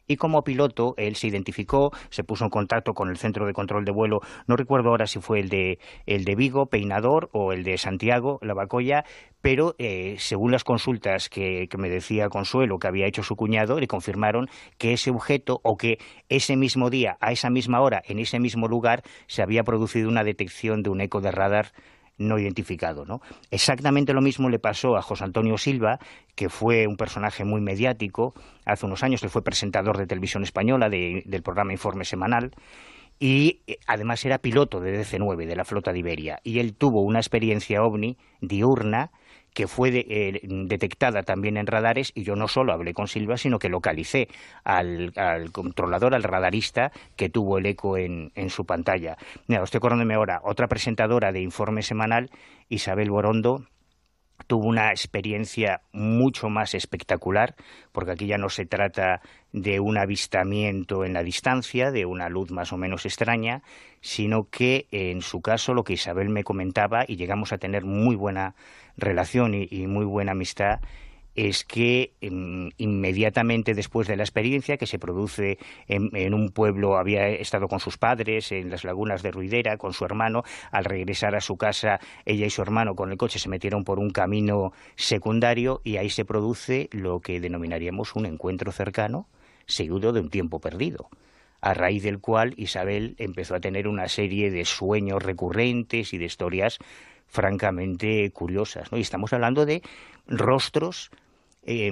y 0.07 0.17
como 0.17 0.45
piloto 0.45 0.95
él 0.97 1.17
se 1.17 1.29
identificó, 1.29 1.93
se 2.11 2.25
puso 2.25 2.45
en 2.45 2.51
contacto 2.51 2.95
con 2.95 3.09
el 3.09 3.17
centro 3.17 3.47
de 3.47 3.53
control 3.53 3.85
de 3.85 3.93
vuelo, 3.93 4.21
no 4.47 4.57
recuerdo 4.57 4.91
ahora 4.91 5.07
si 5.07 5.21
fue 5.21 5.41
el 5.41 5.49
de, 5.49 5.79
el 6.07 6.25
de 6.25 6.35
Vigo, 6.35 6.67
Peinador, 6.67 7.31
o 7.33 7.53
el 7.53 7.65
de 7.65 7.79
Santiago, 7.79 8.39
La 8.43 8.55
Bacoya, 8.55 9.05
pero 9.41 9.75
eh, 9.79 10.17
según 10.19 10.53
las 10.53 10.65
consultas 10.65 11.29
que, 11.29 11.69
que, 11.69 11.77
me 11.77 11.91
decía 11.91 12.31
Consuelo 12.31 12.79
que 12.79 12.87
había 12.87 13.07
hecho 13.07 13.23
su 13.23 13.37
cuñado, 13.37 13.79
le 13.79 13.87
confirmaron 13.87 14.49
que 14.79 14.95
ese 14.95 15.11
objeto 15.11 15.61
o 15.63 15.77
que 15.77 15.99
ese 16.31 16.57
mismo 16.57 16.89
día, 16.89 17.19
a 17.21 17.31
esa 17.33 17.51
misma 17.51 17.81
hora, 17.81 18.03
en 18.07 18.19
ese 18.19 18.41
mismo 18.41 18.69
lugar, 18.69 19.03
se 19.27 19.43
había 19.43 19.63
producido 19.63 20.09
una 20.09 20.25
detección 20.25 20.83
de 20.83 20.91
un 20.91 21.03
eco 21.03 21.21
de 21.21 21.31
radar 21.31 21.73
no 22.19 22.39
identificado. 22.39 23.05
¿no? 23.05 23.21
Exactamente 23.51 24.13
lo 24.13 24.21
mismo 24.21 24.49
le 24.49 24.59
pasó 24.59 24.97
a 24.97 25.03
José 25.03 25.25
Antonio 25.25 25.59
Silva, 25.59 25.99
que 26.35 26.49
fue 26.49 26.87
un 26.87 26.97
personaje 26.97 27.45
muy 27.45 27.61
mediático 27.61 28.35
hace 28.65 28.87
unos 28.87 29.03
años, 29.03 29.23
él 29.23 29.31
fue 29.31 29.43
presentador 29.43 29.99
de 29.99 30.07
televisión 30.07 30.43
española 30.43 30.89
del 30.89 31.43
programa 31.43 31.73
Informe 31.73 32.05
Semanal, 32.05 32.53
y 33.19 33.61
eh, 33.67 33.79
además 33.87 34.25
era 34.25 34.39
piloto 34.39 34.81
de 34.81 35.01
DC-9 35.01 35.47
de 35.47 35.57
la 35.57 35.65
flota 35.65 35.93
de 35.93 36.01
Iberia 36.01 36.41
y 36.43 36.59
él 36.59 36.75
tuvo 36.75 37.03
una 37.03 37.21
experiencia 37.21 37.83
ovni 37.83 38.19
diurna 38.41 39.13
que 39.55 39.69
fue 39.69 39.91
eh, 39.97 40.41
detectada 40.43 41.23
también 41.23 41.57
en 41.57 41.67
radares 41.67 42.13
y 42.15 42.25
yo 42.25 42.35
no 42.35 42.49
solo 42.49 42.73
hablé 42.73 42.93
con 42.93 43.07
Silva, 43.07 43.39
sino 43.39 43.59
que 43.59 43.69
localicé 43.69 44.29
al, 44.65 45.13
controlador, 45.53 46.15
al 46.15 46.25
radarista 46.25 46.91
que 47.17 47.31
tuvo 47.31 47.59
el 47.59 47.67
eco 47.67 47.97
en, 47.97 48.33
su 48.51 48.67
pantalla. 48.67 49.17
Mira, 49.47 49.63
estoy 49.63 49.79
acordándome 49.79 50.15
ahora, 50.15 50.41
otra 50.45 50.67
presentadora 50.67 51.33
de 51.33 51.41
informe 51.41 51.83
semanal, 51.83 52.31
Isabel 52.69 53.11
Borondo, 53.11 53.65
tuvo 54.47 54.67
una 54.67 54.91
experiencia 54.91 55.83
mucho 55.93 56.49
más 56.49 56.75
espectacular, 56.75 57.55
porque 57.93 58.11
aquí 58.11 58.27
ya 58.27 58.39
no 58.39 58.49
se 58.49 58.67
trata 58.67 59.21
de 59.53 59.81
un 59.81 59.97
avistamiento 59.97 61.05
en 61.05 61.13
la 61.13 61.23
distancia, 61.23 61.93
de 61.93 62.05
una 62.05 62.29
luz 62.29 62.51
más 62.51 62.73
o 62.73 62.77
menos 62.77 63.07
extraña, 63.07 63.63
sino 64.01 64.49
que 64.51 64.87
en 64.91 65.23
su 65.23 65.41
caso 65.41 65.73
lo 65.73 65.85
que 65.85 65.95
Isabel 65.95 66.29
me 66.29 66.45
comentaba, 66.45 67.05
y 67.07 67.17
llegamos 67.17 67.53
a 67.53 67.59
tener 67.59 67.85
muy 67.85 68.17
buena 68.17 68.55
relación 68.97 69.55
y, 69.55 69.87
muy 69.87 70.05
buena 70.05 70.33
amistad 70.33 70.81
es 71.35 71.65
que 71.65 72.13
em, 72.21 72.71
inmediatamente 72.77 73.75
después 73.75 74.07
de 74.07 74.17
la 74.17 74.23
experiencia 74.23 74.77
que 74.77 74.87
se 74.87 75.01
produce 75.01 75.59
en, 75.89 76.33
un 76.33 76.51
pueblo, 76.51 76.97
había 76.97 77.29
estado 77.29 77.67
con 77.67 77.81
sus 77.81 77.99
padres 77.99 78.53
en 78.53 78.71
las 78.71 78.85
lagunas 78.85 79.23
de 79.23 79.33
Ruidera, 79.33 79.77
con 79.77 79.93
su 79.93 80.05
hermano, 80.05 80.45
al 80.71 80.85
regresar 80.85 81.35
a 81.35 81.41
su 81.41 81.57
casa, 81.57 81.99
ella 82.25 82.47
y 82.47 82.51
su 82.51 82.63
hermano 82.63 82.95
con 82.95 83.11
el 83.11 83.19
coche 83.19 83.41
se 83.41 83.49
metieron 83.49 83.83
por 83.83 83.99
un 83.99 84.11
camino 84.11 84.73
secundario 84.95 85.81
y 85.83 85.97
ahí 85.97 86.09
se 86.09 86.25
produce 86.25 86.89
lo 86.93 87.21
que 87.21 87.41
denominaríamos 87.41 88.15
un 88.15 88.27
encuentro 88.27 88.71
cercano, 88.71 89.27
seguido 89.67 90.13
de 90.13 90.21
un 90.21 90.31
tiempo 90.31 90.61
perdido 90.61 91.09
a 91.65 91.73
raíz 91.73 92.03
del 92.03 92.21
cual 92.21 92.53
Isabel 92.59 93.17
empezó 93.19 93.55
a 93.55 93.61
tener 93.61 93.89
una 93.89 94.07
serie 94.09 94.51
de 94.51 94.67
sueños 94.67 95.23
recurrentes 95.23 96.13
y 96.13 96.19
de 96.19 96.27
historias 96.27 96.79
francamente 97.35 98.31
curiosas. 98.33 98.91
¿no? 98.93 98.99
Y 98.99 99.01
estamos 99.01 99.33
hablando 99.33 99.67
de 99.67 99.83
rostros 100.27 101.11
eh, 101.67 101.91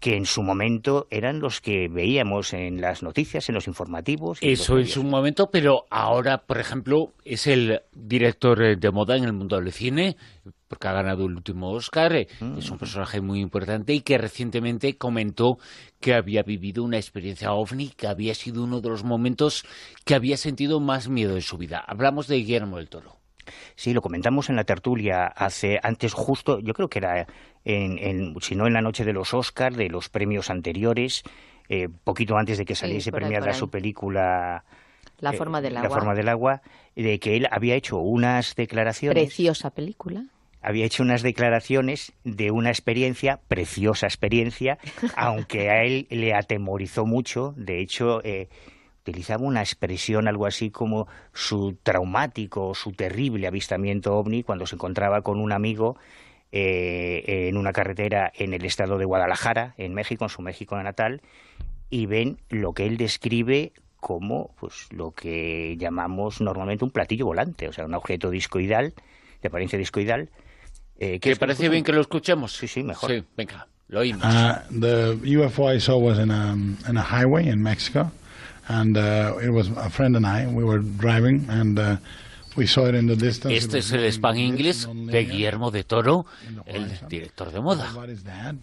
que 0.00 0.16
en 0.16 0.26
su 0.26 0.42
momento 0.42 1.06
eran 1.10 1.40
los 1.40 1.60
que 1.60 1.88
veíamos 1.88 2.52
en 2.52 2.80
las 2.80 3.02
noticias, 3.02 3.48
en 3.48 3.54
los 3.54 3.66
informativos. 3.66 4.38
Eso 4.42 4.78
en 4.78 4.86
su 4.86 5.02
momento, 5.02 5.48
pero 5.50 5.86
ahora, 5.90 6.44
por 6.46 6.58
ejemplo, 6.58 7.14
es 7.24 7.46
el 7.46 7.80
director 7.92 8.62
eh, 8.62 8.76
de 8.76 8.90
moda 8.90 9.16
en 9.16 9.24
el 9.24 9.32
mundo 9.32 9.56
del 9.56 9.72
cine, 9.72 10.16
porque 10.68 10.88
ha 10.88 10.92
ganado 10.92 11.24
el 11.24 11.34
último 11.34 11.70
Oscar, 11.70 12.14
eh, 12.14 12.28
mm. 12.40 12.58
es 12.58 12.70
un 12.70 12.78
personaje 12.78 13.20
muy 13.20 13.40
importante 13.40 13.94
y 13.94 14.02
que 14.02 14.18
recientemente 14.18 14.98
comentó 14.98 15.56
que 16.00 16.14
había 16.14 16.42
vivido 16.42 16.84
una 16.84 16.98
experiencia 16.98 17.52
ovni, 17.52 17.88
que 17.88 18.06
había 18.06 18.34
sido 18.34 18.62
uno 18.62 18.80
de 18.80 18.90
los 18.90 19.04
momentos 19.04 19.64
que 20.04 20.14
había 20.14 20.36
sentido 20.36 20.80
más 20.80 21.08
miedo 21.08 21.34
en 21.34 21.42
su 21.42 21.56
vida. 21.56 21.82
Hablamos 21.84 22.28
de 22.28 22.36
Guillermo 22.36 22.76
del 22.76 22.90
Toro. 22.90 23.17
Sí, 23.76 23.92
lo 23.92 24.02
comentamos 24.02 24.48
en 24.50 24.56
la 24.56 24.64
tertulia 24.64 25.26
hace 25.26 25.78
antes 25.82 26.12
justo, 26.12 26.60
yo 26.60 26.74
creo 26.74 26.88
que 26.88 26.98
era 26.98 27.26
en, 27.64 28.34
si 28.40 28.54
no 28.54 28.66
en 28.66 28.72
la 28.72 28.82
noche 28.82 29.04
de 29.04 29.12
los 29.12 29.34
Oscars, 29.34 29.76
de 29.76 29.88
los 29.88 30.08
premios 30.08 30.50
anteriores, 30.50 31.22
eh, 31.68 31.88
poquito 32.04 32.36
antes 32.36 32.58
de 32.58 32.64
que 32.64 32.74
saliese 32.74 33.12
premiada 33.12 33.52
su 33.52 33.68
película 33.68 34.64
La 35.20 35.32
forma 35.32 35.60
del 35.60 35.76
agua. 35.76 35.88
La 35.88 35.94
forma 35.94 36.14
del 36.14 36.28
agua, 36.28 36.62
de 36.96 37.18
que 37.18 37.36
él 37.36 37.46
había 37.50 37.74
hecho 37.74 37.98
unas 37.98 38.54
declaraciones. 38.54 39.22
Preciosa 39.22 39.70
película 39.70 40.24
había 40.60 40.84
hecho 40.84 41.02
unas 41.02 41.22
declaraciones 41.22 42.12
de 42.24 42.50
una 42.50 42.70
experiencia, 42.70 43.40
preciosa 43.48 44.06
experiencia, 44.06 44.78
aunque 45.16 45.70
a 45.70 45.84
él 45.84 46.06
le 46.10 46.34
atemorizó 46.34 47.06
mucho. 47.06 47.54
De 47.56 47.80
hecho, 47.80 48.20
eh, 48.24 48.48
utilizaba 49.08 49.44
una 49.44 49.60
expresión 49.60 50.28
algo 50.28 50.46
así 50.46 50.70
como 50.70 51.08
su 51.32 51.76
traumático, 51.82 52.74
su 52.74 52.92
terrible 52.92 53.46
avistamiento 53.46 54.14
ovni 54.14 54.42
cuando 54.42 54.66
se 54.66 54.76
encontraba 54.76 55.22
con 55.22 55.40
un 55.40 55.52
amigo 55.52 55.96
eh, 56.52 57.48
en 57.48 57.56
una 57.56 57.72
carretera 57.72 58.30
en 58.34 58.54
el 58.54 58.64
estado 58.64 58.98
de 58.98 59.04
Guadalajara, 59.04 59.74
en 59.76 59.94
México, 59.94 60.24
en 60.24 60.28
su 60.30 60.42
México 60.42 60.80
natal, 60.82 61.22
y 61.90 62.06
ven 62.06 62.38
lo 62.48 62.72
que 62.72 62.86
él 62.86 62.96
describe 62.96 63.72
como 64.00 64.54
pues 64.58 64.86
lo 64.92 65.10
que 65.10 65.76
llamamos 65.78 66.40
normalmente 66.40 66.84
un 66.84 66.90
platillo 66.90 67.26
volante, 67.26 67.68
o 67.68 67.72
sea, 67.72 67.84
un 67.84 67.94
objeto 67.94 68.30
discoidal, 68.30 68.94
de 69.42 69.48
apariencia 69.48 69.78
discoidal. 69.78 70.30
Eh, 70.98 71.18
¿Que 71.20 71.36
parece 71.36 71.68
bien 71.68 71.84
que 71.84 71.92
lo 71.92 72.00
escuchemos? 72.00 72.52
Sí, 72.52 72.68
sí, 72.68 72.82
mejor. 72.82 73.10
Sí, 73.10 73.24
venga, 73.36 73.66
lo 73.88 74.00
oímos. 74.00 74.24
Uh, 74.24 74.80
the 74.80 75.18
UFO 75.38 75.72
I 75.72 75.80
saw 75.80 75.98
was 75.98 76.18
in 76.18 76.30
a, 76.30 76.54
in 76.88 76.96
a 76.96 77.02
highway 77.02 77.48
in 77.48 77.62
Mexico 77.62 78.10
Este 83.48 83.78
es 83.78 83.92
el 83.92 84.04
spam 84.06 84.36
inglés 84.36 84.88
de 84.92 85.24
Guillermo 85.24 85.70
de 85.70 85.84
Toro, 85.84 86.26
el 86.66 86.90
director 87.08 87.52
de 87.52 87.60
moda. 87.60 87.88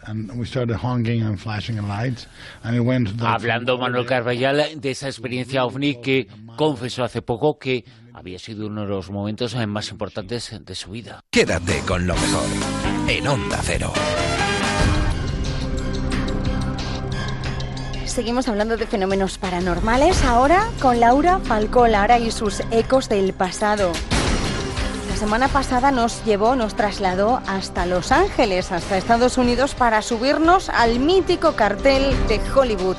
And 0.04 0.32
we 0.38 0.46
started 0.46 0.78
honking 0.84 1.24
and 1.24 1.40
flashing 1.40 1.78
lights, 1.88 2.28
and 2.64 2.76
it 2.76 2.82
went. 2.82 3.22
Hablando 3.22 3.78
Manuel 3.78 4.06
Carballal 4.06 4.82
de 4.82 4.92
esa 4.92 5.08
experiencia 5.08 5.66
ovni 5.66 6.02
que 6.02 6.28
confesó 6.58 7.04
hace 7.04 7.22
poco 7.22 7.58
que 7.58 7.86
había 8.14 8.40
sido 8.40 8.68
uno 8.68 8.82
de 8.82 8.88
los 8.88 9.10
momentos 9.10 9.56
más 9.68 9.92
importantes 9.92 10.54
de 10.60 10.76
su 10.76 10.92
vida. 10.92 11.22
Quédate 11.30 11.80
con 11.88 12.06
lo 12.06 12.16
mejor 12.16 13.10
en 13.10 13.28
Onda 13.28 13.60
Cero. 13.64 13.94
Seguimos 18.08 18.48
hablando 18.48 18.78
de 18.78 18.86
fenómenos 18.86 19.38
paranormales 19.38 20.24
ahora 20.26 20.70
con 20.82 21.00
Laura 21.00 21.40
Falcó 21.40 21.88
Lara 21.88 22.20
y 22.20 22.32
sus 22.32 22.62
ecos 22.72 23.10
del 23.10 23.34
pasado. 23.34 23.92
La 25.10 25.16
semana 25.16 25.48
pasada 25.48 25.92
nos 25.92 26.24
llevó, 26.26 26.56
nos 26.56 26.76
trasladó 26.76 27.42
hasta 27.48 27.86
Los 27.86 28.12
Ángeles, 28.12 28.72
hasta 28.72 28.98
Estados 28.98 29.38
Unidos, 29.38 29.74
para 29.74 30.02
subirnos 30.02 30.70
al 30.70 31.00
mítico 31.00 31.56
cartel 31.56 32.14
de 32.28 32.40
Hollywood. 32.54 32.98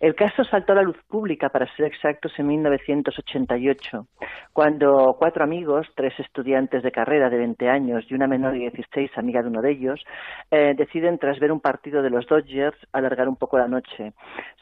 El 0.00 0.14
caso 0.14 0.44
saltó 0.44 0.72
a 0.72 0.76
la 0.76 0.82
luz 0.82 0.98
pública, 1.08 1.48
para 1.48 1.66
ser 1.74 1.86
exactos, 1.86 2.32
en 2.38 2.48
1988, 2.48 4.06
cuando 4.56 5.16
cuatro 5.18 5.44
amigos, 5.44 5.86
tres 5.94 6.18
estudiantes 6.18 6.82
de 6.82 6.90
carrera 6.90 7.28
de 7.28 7.36
20 7.36 7.68
años 7.68 8.06
y 8.08 8.14
una 8.14 8.26
menor 8.26 8.52
de 8.52 8.60
16, 8.60 9.10
amiga 9.18 9.42
de 9.42 9.48
uno 9.48 9.60
de 9.60 9.72
ellos, 9.72 10.02
eh, 10.50 10.72
deciden, 10.74 11.18
tras 11.18 11.38
ver 11.38 11.52
un 11.52 11.60
partido 11.60 12.00
de 12.00 12.08
los 12.08 12.26
Dodgers, 12.26 12.78
alargar 12.90 13.28
un 13.28 13.36
poco 13.36 13.58
la 13.58 13.68
noche. 13.68 14.14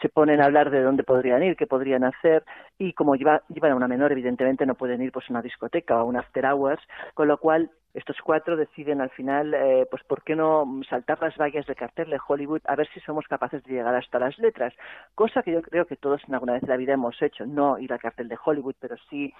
Se 0.02 0.08
ponen 0.08 0.40
a 0.40 0.46
hablar 0.46 0.70
de 0.70 0.82
dónde 0.82 1.04
podrían 1.04 1.44
ir, 1.44 1.54
qué 1.54 1.68
podrían 1.68 2.02
hacer, 2.02 2.42
y 2.76 2.92
como 2.94 3.14
llevan 3.14 3.40
a 3.70 3.76
una 3.76 3.86
menor, 3.86 4.10
evidentemente 4.10 4.66
no 4.66 4.74
pueden 4.74 5.00
ir 5.00 5.12
pues, 5.12 5.26
a 5.28 5.32
una 5.32 5.42
discoteca 5.42 5.94
o 5.94 6.00
a 6.00 6.04
un 6.04 6.16
after 6.16 6.44
hours, 6.44 6.82
con 7.14 7.28
lo 7.28 7.38
cual 7.38 7.70
estos 7.94 8.16
cuatro 8.24 8.56
deciden 8.56 9.00
al 9.00 9.10
final, 9.10 9.54
eh, 9.54 9.86
pues 9.88 10.02
¿por 10.02 10.24
qué 10.24 10.34
no 10.34 10.64
saltar 10.90 11.22
las 11.22 11.36
vallas 11.36 11.64
de 11.66 11.76
cartel 11.76 12.10
de 12.10 12.18
Hollywood 12.26 12.60
a 12.64 12.74
ver 12.74 12.88
si 12.92 12.98
somos 13.00 13.24
capaces 13.28 13.62
de 13.62 13.74
llegar 13.74 13.94
hasta 13.94 14.18
las 14.18 14.36
letras? 14.40 14.74
Cosa 15.14 15.44
que 15.44 15.52
yo 15.52 15.62
creo 15.62 15.86
que 15.86 15.94
todos 15.94 16.20
en 16.26 16.34
alguna 16.34 16.54
vez 16.54 16.62
de 16.62 16.68
la 16.68 16.76
vida 16.76 16.94
hemos 16.94 17.22
hecho, 17.22 17.46
no 17.46 17.78
ir 17.78 17.92
al 17.92 18.00
cartel 18.00 18.28
de 18.28 18.36
Hollywood, 18.44 18.74
pero 18.80 18.96
sí 19.08 19.32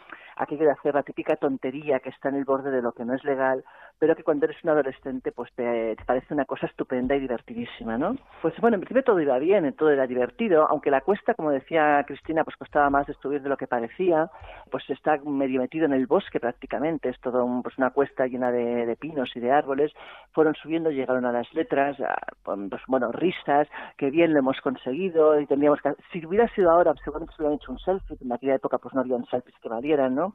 aquello 0.45 0.65
de 0.65 0.73
hacer 0.73 0.95
la 0.95 1.03
típica 1.03 1.37
tontería 1.37 2.01
que 2.01 2.11
está 2.11 2.29
en 2.29 2.37
el 2.37 2.45
borde 2.45 2.71
de 2.71 2.83
lo 2.83 2.93
que 2.93 3.05
no 3.05 3.15
es 3.15 3.25
legal, 3.25 3.65
pero 3.99 4.17
que 4.17 4.23
cuando 4.23 4.47
eres 4.47 4.63
un 4.65 4.71
adolescente 4.71 5.33
pues 5.33 5.53
te, 5.55 5.97
parece 6.07 6.35
una 6.35 6.45
cosa 6.45 6.67
estupenda 6.67 7.15
y 7.17 7.21
divertidísima, 7.21 7.97
¿no? 7.99 8.17
Pues 8.43 8.55
bueno, 8.61 8.77
en 8.77 8.81
principio 8.81 9.03
todo 9.05 9.21
iba 9.21 9.39
bien, 9.39 9.73
todo 9.75 9.91
era 9.91 10.07
divertido, 10.07 10.67
aunque 10.69 10.91
la 10.91 11.01
cuesta, 11.01 11.35
como 11.35 11.51
decía 11.51 12.03
Cristina, 12.07 12.45
pues 12.45 12.57
costaba 12.57 12.91
más 12.91 13.07
destruir 13.07 13.43
de 13.43 13.49
lo 13.49 13.57
que 13.57 13.67
parecía, 13.67 14.31
pues 14.71 14.89
está 14.91 15.17
medio 15.25 15.61
metido 15.61 15.87
en 15.87 15.93
el 15.93 16.07
bosque 16.07 16.41
prácticamente, 16.41 17.09
es 17.09 17.21
todo 17.21 17.47
pues 17.63 17.77
una 17.79 17.91
cuesta 17.91 18.27
llena 18.27 18.51
de, 18.51 18.97
pinos 19.01 19.31
y 19.35 19.41
de 19.41 19.51
árboles, 19.51 19.93
fueron 20.33 20.55
subiendo, 20.55 20.91
llegaron 20.91 21.25
a 21.25 21.33
las 21.33 21.53
letras, 21.55 21.97
pues, 22.43 22.83
bueno, 22.87 23.13
risas, 23.13 23.69
que 23.97 24.11
bien 24.11 24.33
lo 24.33 24.39
hemos 24.39 24.61
conseguido 24.61 25.41
y 25.41 25.47
tendríamos 25.47 25.81
que... 25.81 25.95
Si 26.13 26.25
hubiera 26.25 26.49
sido 26.55 26.71
ahora, 26.71 26.95
seguramente 27.03 27.35
se 27.35 27.43
hubieran 27.43 27.59
hecho 27.61 27.73
un 27.73 27.79
selfie, 27.79 28.17
en 28.21 28.33
aquella 28.33 28.55
época 28.55 28.79
pues 28.79 28.95
no 28.95 29.01
habían 29.01 29.25
selfies 29.27 29.57
que 29.61 29.69
valieran, 29.69 30.15
¿no? 30.15 30.35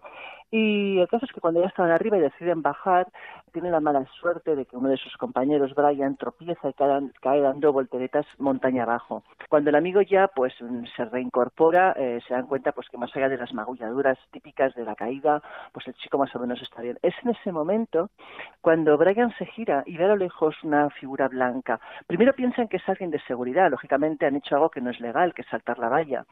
Y 0.52 1.00
el 1.00 1.08
caso 1.08 1.26
es 1.26 1.32
que 1.32 1.42
cuando 1.42 1.62
ya 1.62 1.68
estaban 1.68 1.92
arriba 1.92 2.18
y 2.18 2.22
deciden 2.22 2.62
bajar, 2.62 3.08
tienen 3.52 3.72
la 3.72 3.80
mala 3.80 4.06
suerte 4.20 4.56
de 4.56 4.66
que 4.66 4.78
uno 4.78 4.90
de 4.90 4.98
sus 4.98 5.16
compañeros, 5.18 5.74
Brian, 5.76 6.18
tropieza 6.18 6.70
y 6.70 6.74
cae, 6.74 7.42
dando 7.42 7.74
volteretas 7.74 8.26
montaña 8.38 8.84
abajo. 8.84 9.24
Cuando 9.50 9.70
el 9.70 9.76
amigo 9.76 10.02
ya 10.02 10.28
pues 10.28 10.54
se 10.96 11.06
reincorpora, 11.06 11.94
eh, 11.98 12.20
se 12.28 12.34
dan 12.34 12.48
cuenta 12.48 12.72
pues 12.72 12.88
que 12.90 12.98
más 12.98 13.16
allá 13.16 13.30
de 13.30 13.38
las 13.38 13.54
magulladuras 13.54 14.18
típicas 14.32 14.74
de 14.76 14.86
la 14.86 14.96
caída, 14.96 15.42
pues 15.72 15.88
el 15.88 15.94
chico 15.96 16.18
más 16.18 16.36
o 16.36 16.40
menos 16.40 16.62
está 16.62 16.82
bien. 16.82 16.98
Es 17.02 17.14
en 17.24 17.32
ese 17.32 17.52
momento 17.52 18.10
cuando 18.62 18.98
Brian 18.98 19.34
se 19.38 19.46
gira 19.46 19.84
y 19.86 19.98
ve 19.98 20.06
a 20.06 20.10
lo 20.10 20.18
lejos 20.18 20.56
una 20.64 20.90
figura 20.90 21.28
blanca. 21.28 21.80
Primero 22.08 22.34
piensan 22.34 22.68
que 22.68 22.78
es 22.78 22.90
alguien 22.90 23.12
de 23.12 23.20
seguridad, 23.22 23.70
lógicamente 23.70 24.26
han 24.26 24.36
hecho 24.36 24.56
algo 24.56 24.70
que 24.70 24.82
no 24.82 24.90
es 24.90 25.00
legal, 25.00 25.34
que 25.34 25.42
es 25.42 25.48
saltar 25.48 25.80
la 25.80 25.90
valla. 25.90 26.26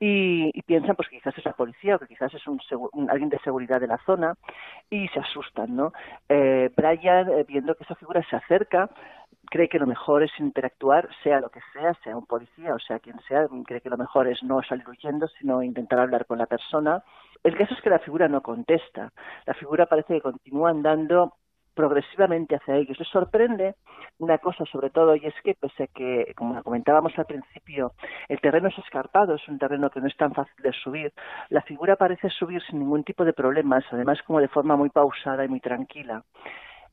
Y, 0.00 0.50
piensan 0.62 0.96
pues 0.96 1.08
que 1.08 1.16
quizás 1.16 1.36
es 1.36 1.44
la 1.44 1.52
policía 1.52 1.96
o 1.96 1.98
que 1.98 2.06
quizás 2.06 2.32
es 2.34 2.46
un, 2.46 2.60
alguien 3.08 3.28
de 3.28 3.38
seguridad 3.38 3.61
de 3.66 3.86
la 3.86 3.98
zona 4.04 4.34
y 4.90 5.08
se 5.08 5.20
asustan, 5.20 5.74
¿no? 5.74 5.92
Eh, 6.28 6.70
Brian, 6.76 7.28
eh, 7.30 7.44
viendo 7.46 7.74
que 7.74 7.84
esa 7.84 7.94
figura 7.94 8.22
se 8.28 8.36
acerca, 8.36 8.90
cree 9.50 9.68
que 9.68 9.78
lo 9.78 9.86
mejor 9.86 10.22
es 10.22 10.30
interactuar, 10.38 11.08
sea 11.22 11.40
lo 11.40 11.50
que 11.50 11.60
sea, 11.72 11.94
sea 12.02 12.16
un 12.16 12.26
policía 12.26 12.74
o 12.74 12.78
sea 12.78 12.98
quien 12.98 13.18
sea, 13.28 13.46
cree 13.66 13.80
que 13.80 13.90
lo 13.90 13.98
mejor 13.98 14.28
es 14.28 14.42
no 14.42 14.62
salir 14.62 14.88
huyendo, 14.88 15.28
sino 15.38 15.62
intentar 15.62 15.98
hablar 15.98 16.26
con 16.26 16.38
la 16.38 16.46
persona. 16.46 17.02
El 17.42 17.56
caso 17.56 17.74
es 17.74 17.82
que 17.82 17.90
la 17.90 17.98
figura 17.98 18.28
no 18.28 18.40
contesta. 18.40 19.12
La 19.46 19.54
figura 19.54 19.86
parece 19.86 20.14
que 20.14 20.20
continúa 20.20 20.70
andando 20.70 21.34
progresivamente 21.74 22.56
hacia 22.56 22.76
ellos. 22.76 22.98
Les 22.98 23.08
sorprende 23.08 23.74
una 24.18 24.38
cosa 24.38 24.64
sobre 24.66 24.90
todo 24.90 25.16
y 25.16 25.26
es 25.26 25.34
que 25.42 25.54
pese 25.54 25.84
a 25.84 25.86
que, 25.86 26.32
como 26.36 26.62
comentábamos 26.62 27.12
al 27.18 27.26
principio, 27.26 27.92
el 28.28 28.40
terreno 28.40 28.68
es 28.68 28.78
escarpado, 28.78 29.34
es 29.34 29.48
un 29.48 29.58
terreno 29.58 29.90
que 29.90 30.00
no 30.00 30.06
es 30.06 30.16
tan 30.16 30.32
fácil 30.32 30.62
de 30.62 30.72
subir, 30.72 31.12
la 31.48 31.62
figura 31.62 31.96
parece 31.96 32.30
subir 32.30 32.62
sin 32.62 32.78
ningún 32.78 33.04
tipo 33.04 33.24
de 33.24 33.32
problemas, 33.32 33.84
además 33.90 34.22
como 34.26 34.40
de 34.40 34.48
forma 34.48 34.76
muy 34.76 34.90
pausada 34.90 35.44
y 35.44 35.48
muy 35.48 35.60
tranquila. 35.60 36.24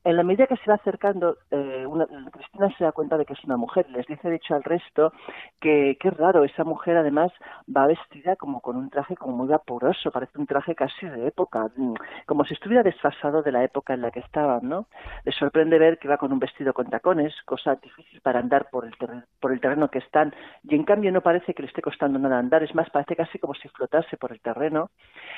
En 0.02 0.16
la 0.16 0.22
medida 0.22 0.46
que 0.46 0.56
se 0.56 0.70
va 0.70 0.76
acercando, 0.76 1.36
eh, 1.50 1.86
Cristina 2.32 2.74
se 2.78 2.84
da 2.84 2.92
cuenta 2.92 3.18
de 3.18 3.26
que 3.26 3.34
es 3.34 3.44
una 3.44 3.58
mujer. 3.58 3.86
Les 3.90 4.06
dice, 4.06 4.30
de 4.30 4.36
hecho, 4.36 4.54
al 4.54 4.62
resto 4.62 5.12
que 5.60 5.98
qué 6.00 6.10
raro, 6.10 6.42
esa 6.44 6.64
mujer 6.64 6.96
además 6.96 7.30
va 7.68 7.86
vestida 7.86 8.34
como 8.36 8.62
con 8.62 8.76
un 8.76 8.88
traje 8.88 9.14
como 9.14 9.36
muy 9.36 9.48
vaporoso, 9.48 10.10
parece 10.10 10.38
un 10.38 10.46
traje 10.46 10.74
casi 10.74 11.06
de 11.06 11.26
época, 11.26 11.68
mm, 11.76 11.94
como 12.24 12.46
si 12.46 12.54
estuviera 12.54 12.82
desfasado 12.82 13.42
de 13.42 13.52
la 13.52 13.62
época 13.62 13.92
en 13.92 14.00
la 14.00 14.10
que 14.10 14.20
estaban, 14.20 14.66
¿no? 14.66 14.86
Les 15.24 15.34
sorprende 15.36 15.78
ver 15.78 15.98
que 15.98 16.08
va 16.08 16.16
con 16.16 16.32
un 16.32 16.38
vestido 16.38 16.72
con 16.72 16.88
tacones, 16.88 17.34
cosa 17.44 17.74
difícil 17.76 18.22
para 18.22 18.40
andar 18.40 18.70
por 18.70 18.86
el, 18.86 18.94
por 19.38 19.52
el 19.52 19.60
terreno 19.60 19.90
que 19.90 19.98
están, 19.98 20.34
y 20.64 20.76
en 20.76 20.84
cambio 20.84 21.12
no 21.12 21.20
parece 21.20 21.52
que 21.52 21.62
le 21.62 21.68
esté 21.68 21.82
costando 21.82 22.18
nada 22.18 22.38
andar, 22.38 22.62
es 22.62 22.74
más, 22.74 22.88
parece 22.88 23.16
casi 23.16 23.38
como 23.38 23.52
si 23.52 23.68
flotase 23.68 24.16
por 24.16 24.32
el 24.32 24.40
terreno. 24.40 24.90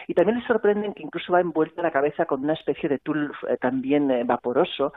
Y 0.06 0.14
también 0.14 0.38
les 0.38 0.46
sorprende 0.46 0.92
que 0.94 1.02
incluso 1.02 1.32
va 1.32 1.40
envuelta 1.40 1.82
la 1.82 1.90
cabeza 1.90 2.26
con 2.26 2.44
una 2.44 2.52
especie 2.52 2.88
de 2.88 3.00
tul 3.00 3.32
eh, 3.48 3.56
también 3.56 4.08
eh, 4.10 4.22
vaporoso 4.24 4.51
Хорошо. 4.52 4.92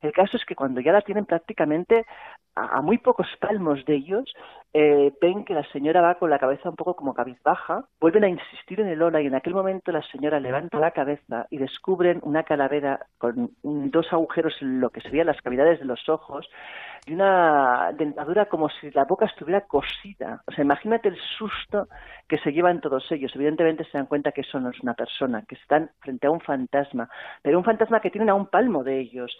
El 0.00 0.12
caso 0.12 0.36
es 0.36 0.44
que 0.44 0.54
cuando 0.54 0.80
ya 0.80 0.92
la 0.92 1.02
tienen 1.02 1.26
prácticamente 1.26 2.06
a, 2.54 2.80
muy 2.82 2.98
pocos 2.98 3.28
palmos 3.40 3.84
de 3.84 3.94
ellos, 3.94 4.32
eh, 4.72 5.12
ven 5.20 5.44
que 5.44 5.54
la 5.54 5.64
señora 5.70 6.00
va 6.00 6.16
con 6.16 6.30
la 6.30 6.38
cabeza 6.38 6.68
un 6.68 6.76
poco 6.76 6.96
como 6.96 7.14
cabizbaja, 7.14 7.84
vuelven 8.00 8.24
a 8.24 8.28
insistir 8.28 8.80
en 8.80 8.88
el 8.88 9.00
hola 9.00 9.20
y 9.20 9.26
en 9.26 9.34
aquel 9.34 9.54
momento 9.54 9.92
la 9.92 10.02
señora 10.02 10.40
levanta 10.40 10.78
la 10.78 10.90
cabeza 10.90 11.46
y 11.50 11.58
descubren 11.58 12.20
una 12.22 12.42
calavera 12.42 13.06
con 13.18 13.50
dos 13.62 14.12
agujeros 14.12 14.54
en 14.60 14.80
lo 14.80 14.90
que 14.90 15.00
serían 15.00 15.26
las 15.26 15.40
cavidades 15.40 15.78
de 15.78 15.86
los 15.86 16.08
ojos 16.08 16.48
y 17.06 17.14
una 17.14 17.92
dentadura 17.96 18.46
como 18.46 18.68
si 18.68 18.90
la 18.90 19.04
boca 19.04 19.26
estuviera 19.26 19.62
cosida. 19.62 20.42
O 20.46 20.52
sea, 20.52 20.64
imagínate 20.64 21.08
el 21.08 21.18
susto 21.38 21.88
que 22.28 22.38
se 22.38 22.52
llevan 22.52 22.80
todos 22.80 23.10
ellos. 23.10 23.32
Evidentemente 23.34 23.84
se 23.84 23.96
dan 23.96 24.06
cuenta 24.06 24.32
que 24.32 24.42
eso 24.42 24.60
no 24.60 24.70
es 24.70 24.80
una 24.80 24.94
persona, 24.94 25.42
que 25.48 25.54
están 25.54 25.90
frente 26.00 26.26
a 26.26 26.30
un 26.30 26.40
fantasma, 26.40 27.08
pero 27.42 27.58
un 27.58 27.64
fantasma 27.64 28.00
que 28.00 28.10
tienen 28.10 28.30
a 28.30 28.34
un 28.34 28.46
palmo 28.46 28.84
de 28.84 29.00
ellos. 29.00 29.38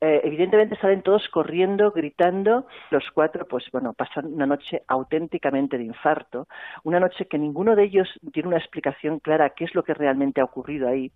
Eh, 0.00 0.20
evidentemente 0.22 0.76
salen 0.76 1.02
todos 1.02 1.28
corriendo, 1.28 1.90
gritando. 1.90 2.66
Los 2.90 3.04
cuatro, 3.12 3.46
pues 3.46 3.64
bueno, 3.72 3.94
pasan 3.94 4.26
una 4.26 4.46
noche 4.46 4.82
auténticamente 4.86 5.76
de 5.76 5.84
infarto, 5.84 6.46
una 6.84 7.00
noche 7.00 7.26
que 7.26 7.38
ninguno 7.38 7.74
de 7.74 7.84
ellos 7.84 8.08
tiene 8.32 8.48
una 8.48 8.58
explicación 8.58 9.18
clara 9.18 9.50
qué 9.50 9.64
es 9.64 9.74
lo 9.74 9.82
que 9.82 9.94
realmente 9.94 10.40
ha 10.40 10.44
ocurrido 10.44 10.88
ahí. 10.88 11.10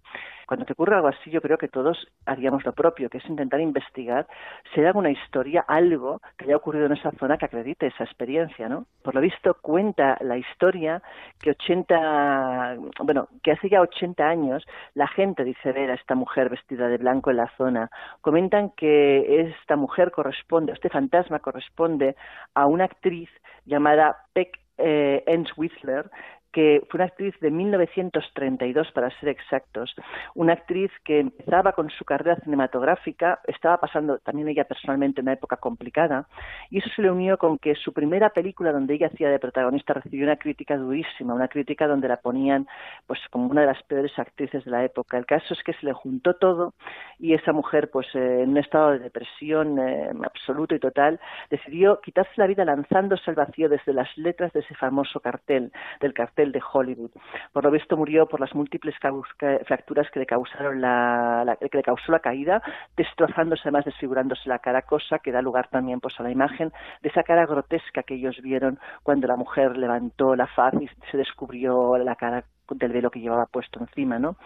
Cuando 0.47 0.67
te 0.67 0.73
ocurre 0.73 0.97
algo 0.97 1.09
así, 1.09 1.31
yo 1.31 1.41
creo 1.41 1.57
que 1.57 1.69
todos 1.69 2.09
haríamos 2.27 2.65
lo 2.65 2.73
propio, 2.73 3.09
que 3.09 3.19
es 3.19 3.27
intentar 3.27 3.61
investigar 3.61 4.27
si 4.75 4.81
hay 4.81 4.87
alguna 4.87 5.11
historia, 5.11 5.65
algo 5.67 6.21
que 6.37 6.45
haya 6.45 6.57
ocurrido 6.57 6.87
en 6.87 6.93
esa 6.93 7.13
zona 7.13 7.39
que 7.39 7.47
acredite 7.47 7.87
esa 7.87 8.05
experiencia, 8.05 8.69
¿no? 8.69 8.87
Por 9.03 9.15
lo 9.15 9.21
visto 9.21 9.57
cuenta 9.63 10.19
la 10.21 10.37
historia 10.37 11.01
que 11.41 11.51
80, 11.51 12.77
bueno, 13.05 13.29
que 13.43 13.53
hace 13.53 13.69
ya 13.69 13.81
80 13.81 14.29
años 14.29 14.67
la 14.95 15.07
gente 15.07 15.45
dice 15.45 15.73
ver 15.73 15.91
a 15.91 15.95
esta 15.95 16.15
mujer 16.15 16.51
vestida 16.51 16.89
de 16.89 16.99
blanco 16.99 17.31
en 17.31 17.37
la 17.37 17.51
zona. 17.57 17.91
Comentan 18.21 18.72
que 18.77 19.41
esta 19.41 19.77
mujer 19.77 20.11
corresponde, 20.11 20.73
este 20.73 20.89
fantasma 20.89 21.39
corresponde 21.39 22.17
a 22.55 22.67
una 22.67 22.85
actriz 22.85 23.29
llamada 23.65 24.17
Peck 24.33 24.59
eh, 24.79 25.25
Whistler, 25.57 26.11
que 26.53 26.83
fue 26.89 26.99
una 26.99 27.07
actriz 27.07 27.35
de 27.41 27.51
1932, 27.51 28.93
para 28.93 29.11
ser 29.19 29.31
exactos, 29.31 29.95
una 30.35 30.53
actriz 30.53 30.91
que 31.05 31.21
empezaba 31.21 31.73
con 31.73 31.91
su 31.91 32.05
carrera 32.05 32.37
cinematográfica, 32.45 33.41
estaba 33.47 33.79
pasando 33.79 34.19
también 34.19 34.49
ella 34.49 34.65
personalmente 34.65 35.21
una 35.21 35.33
época 35.33 35.57
complicada, 35.57 36.27
y 36.71 36.79
eso 36.79 36.91
se 36.95 37.03
le 37.03 37.11
unió 37.11 37.39
con 37.39 37.59
que 37.59 37.75
su 37.75 37.93
primera 37.93 38.31
película 38.31 38.73
donde 38.73 38.95
ella 38.95 39.09
hacía 39.09 39.31
de 39.31 39.39
protagonista 39.39 39.95
recibió 39.95 40.25
una 40.25 40.37
crítica 40.37 40.77
durísima, 40.77 41.35
una 41.35 41.49
crítica 41.49 41.87
donde 41.87 42.09
la 42.09 42.19
ponían 42.19 42.67
pues 43.07 43.21
como 43.31 43.49
una 43.49 43.63
de 43.63 43.69
las 43.69 43.83
peores 43.85 44.13
actrices 44.19 44.65
de 44.65 44.71
la 44.71 44.85
época. 44.85 45.19
El 45.19 45.27
caso 45.27 45.55
es 45.55 45.63
que 45.63 45.73
se 45.75 45.87
le 45.87 45.93
juntó 45.93 46.35
todo 46.35 46.75
y 47.19 47.35
esa 47.35 47.53
mujer, 47.53 47.91
pues 47.91 48.07
eh, 48.15 48.43
en 48.43 48.51
un 48.51 48.59
estado 48.59 48.93
de 48.93 48.99
depresión 48.99 49.79
eh, 49.79 50.11
absoluto 50.25 50.75
y 50.75 50.79
total, 50.79 51.21
decidió 51.51 52.01
quitarse 52.01 52.33
la 52.37 52.47
vida 52.47 52.65
lanzándose 52.65 53.31
al 53.31 53.37
vacío 53.37 53.69
desde 53.69 53.93
las 53.93 54.09
letras 54.17 54.53
de 54.53 54.61
ese 54.61 54.75
famoso 54.75 55.21
cartel, 55.21 55.73
del 56.01 56.15
cartel 56.15 56.42
de 56.51 56.61
Hollywood. 56.73 57.11
Por 57.53 57.65
lo 57.65 57.71
visto 57.71 57.97
murió 57.97 58.27
por 58.27 58.41
las 58.41 58.55
múltiples 58.55 58.97
fracturas 58.99 60.11
que 60.11 60.19
le 60.19 60.27
causaron 60.27 60.81
la, 60.81 61.57
que 61.61 61.77
le 61.77 61.83
causó 61.83 62.11
la 62.11 62.19
caída, 62.19 62.63
destrozándose 62.97 63.63
además 63.65 63.85
desfigurándose 63.85 64.49
la 64.49 64.59
cara, 64.59 64.83
cosa 64.83 65.21
que 65.21 65.31
da 65.31 65.43
lugar 65.43 65.69
también 65.69 66.01
pues 66.01 66.19
a 66.19 66.23
la 66.23 66.31
imagen 66.31 66.73
de 67.03 67.09
esa 67.11 67.23
cara 67.23 67.47
grotesca 67.47 68.03
que 68.03 68.15
ellos 68.15 68.41
vieron 68.43 68.79
cuando 69.03 69.29
la 69.29 69.37
mujer 69.37 69.77
levantó 69.77 70.35
la 70.35 70.47
faz 70.47 70.75
y 70.81 70.89
se 71.11 71.17
descubrió 71.17 71.97
la 71.99 72.17
cara 72.17 72.45
del 72.71 72.93
velo 72.93 73.11
que 73.11 73.21
llevaba 73.21 73.47
puesto 73.47 73.81
encima, 73.81 74.19
¿no? 74.19 74.37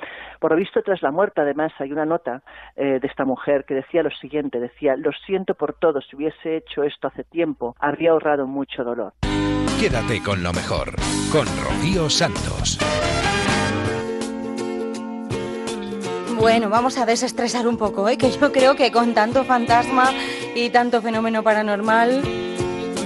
Por 0.40 0.52
lo 0.52 0.56
visto, 0.56 0.82
tras 0.82 1.02
la 1.02 1.10
muerte, 1.10 1.40
además, 1.40 1.72
hay 1.78 1.92
una 1.92 2.04
nota 2.04 2.42
eh, 2.74 2.98
de 3.00 3.06
esta 3.06 3.24
mujer 3.24 3.64
que 3.64 3.74
decía 3.74 4.02
lo 4.02 4.10
siguiente, 4.10 4.58
decía, 4.58 4.96
lo 4.96 5.12
siento 5.12 5.54
por 5.54 5.74
todo, 5.74 6.00
si 6.00 6.16
hubiese 6.16 6.56
hecho 6.56 6.82
esto 6.82 7.08
hace 7.08 7.24
tiempo, 7.24 7.76
habría 7.78 8.10
ahorrado 8.10 8.46
mucho 8.46 8.84
dolor. 8.84 9.12
Quédate 9.80 10.22
con 10.22 10.42
lo 10.42 10.54
mejor, 10.54 10.94
con 11.30 11.46
Rocío 11.62 12.08
Santos. 12.08 12.78
Bueno, 16.40 16.70
vamos 16.70 16.96
a 16.96 17.04
desestresar 17.04 17.68
un 17.68 17.76
poco, 17.76 18.08
¿eh? 18.08 18.16
que 18.16 18.30
yo 18.30 18.52
creo 18.52 18.74
que 18.74 18.90
con 18.90 19.12
tanto 19.12 19.44
fantasma 19.44 20.14
y 20.54 20.70
tanto 20.70 21.02
fenómeno 21.02 21.42
paranormal, 21.42 22.22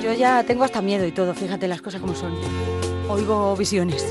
yo 0.00 0.12
ya 0.12 0.44
tengo 0.44 0.62
hasta 0.62 0.80
miedo 0.80 1.04
y 1.06 1.10
todo, 1.10 1.34
fíjate 1.34 1.66
las 1.66 1.82
cosas 1.82 2.00
como 2.00 2.14
son. 2.14 2.38
Oigo 3.08 3.56
visiones. 3.56 4.06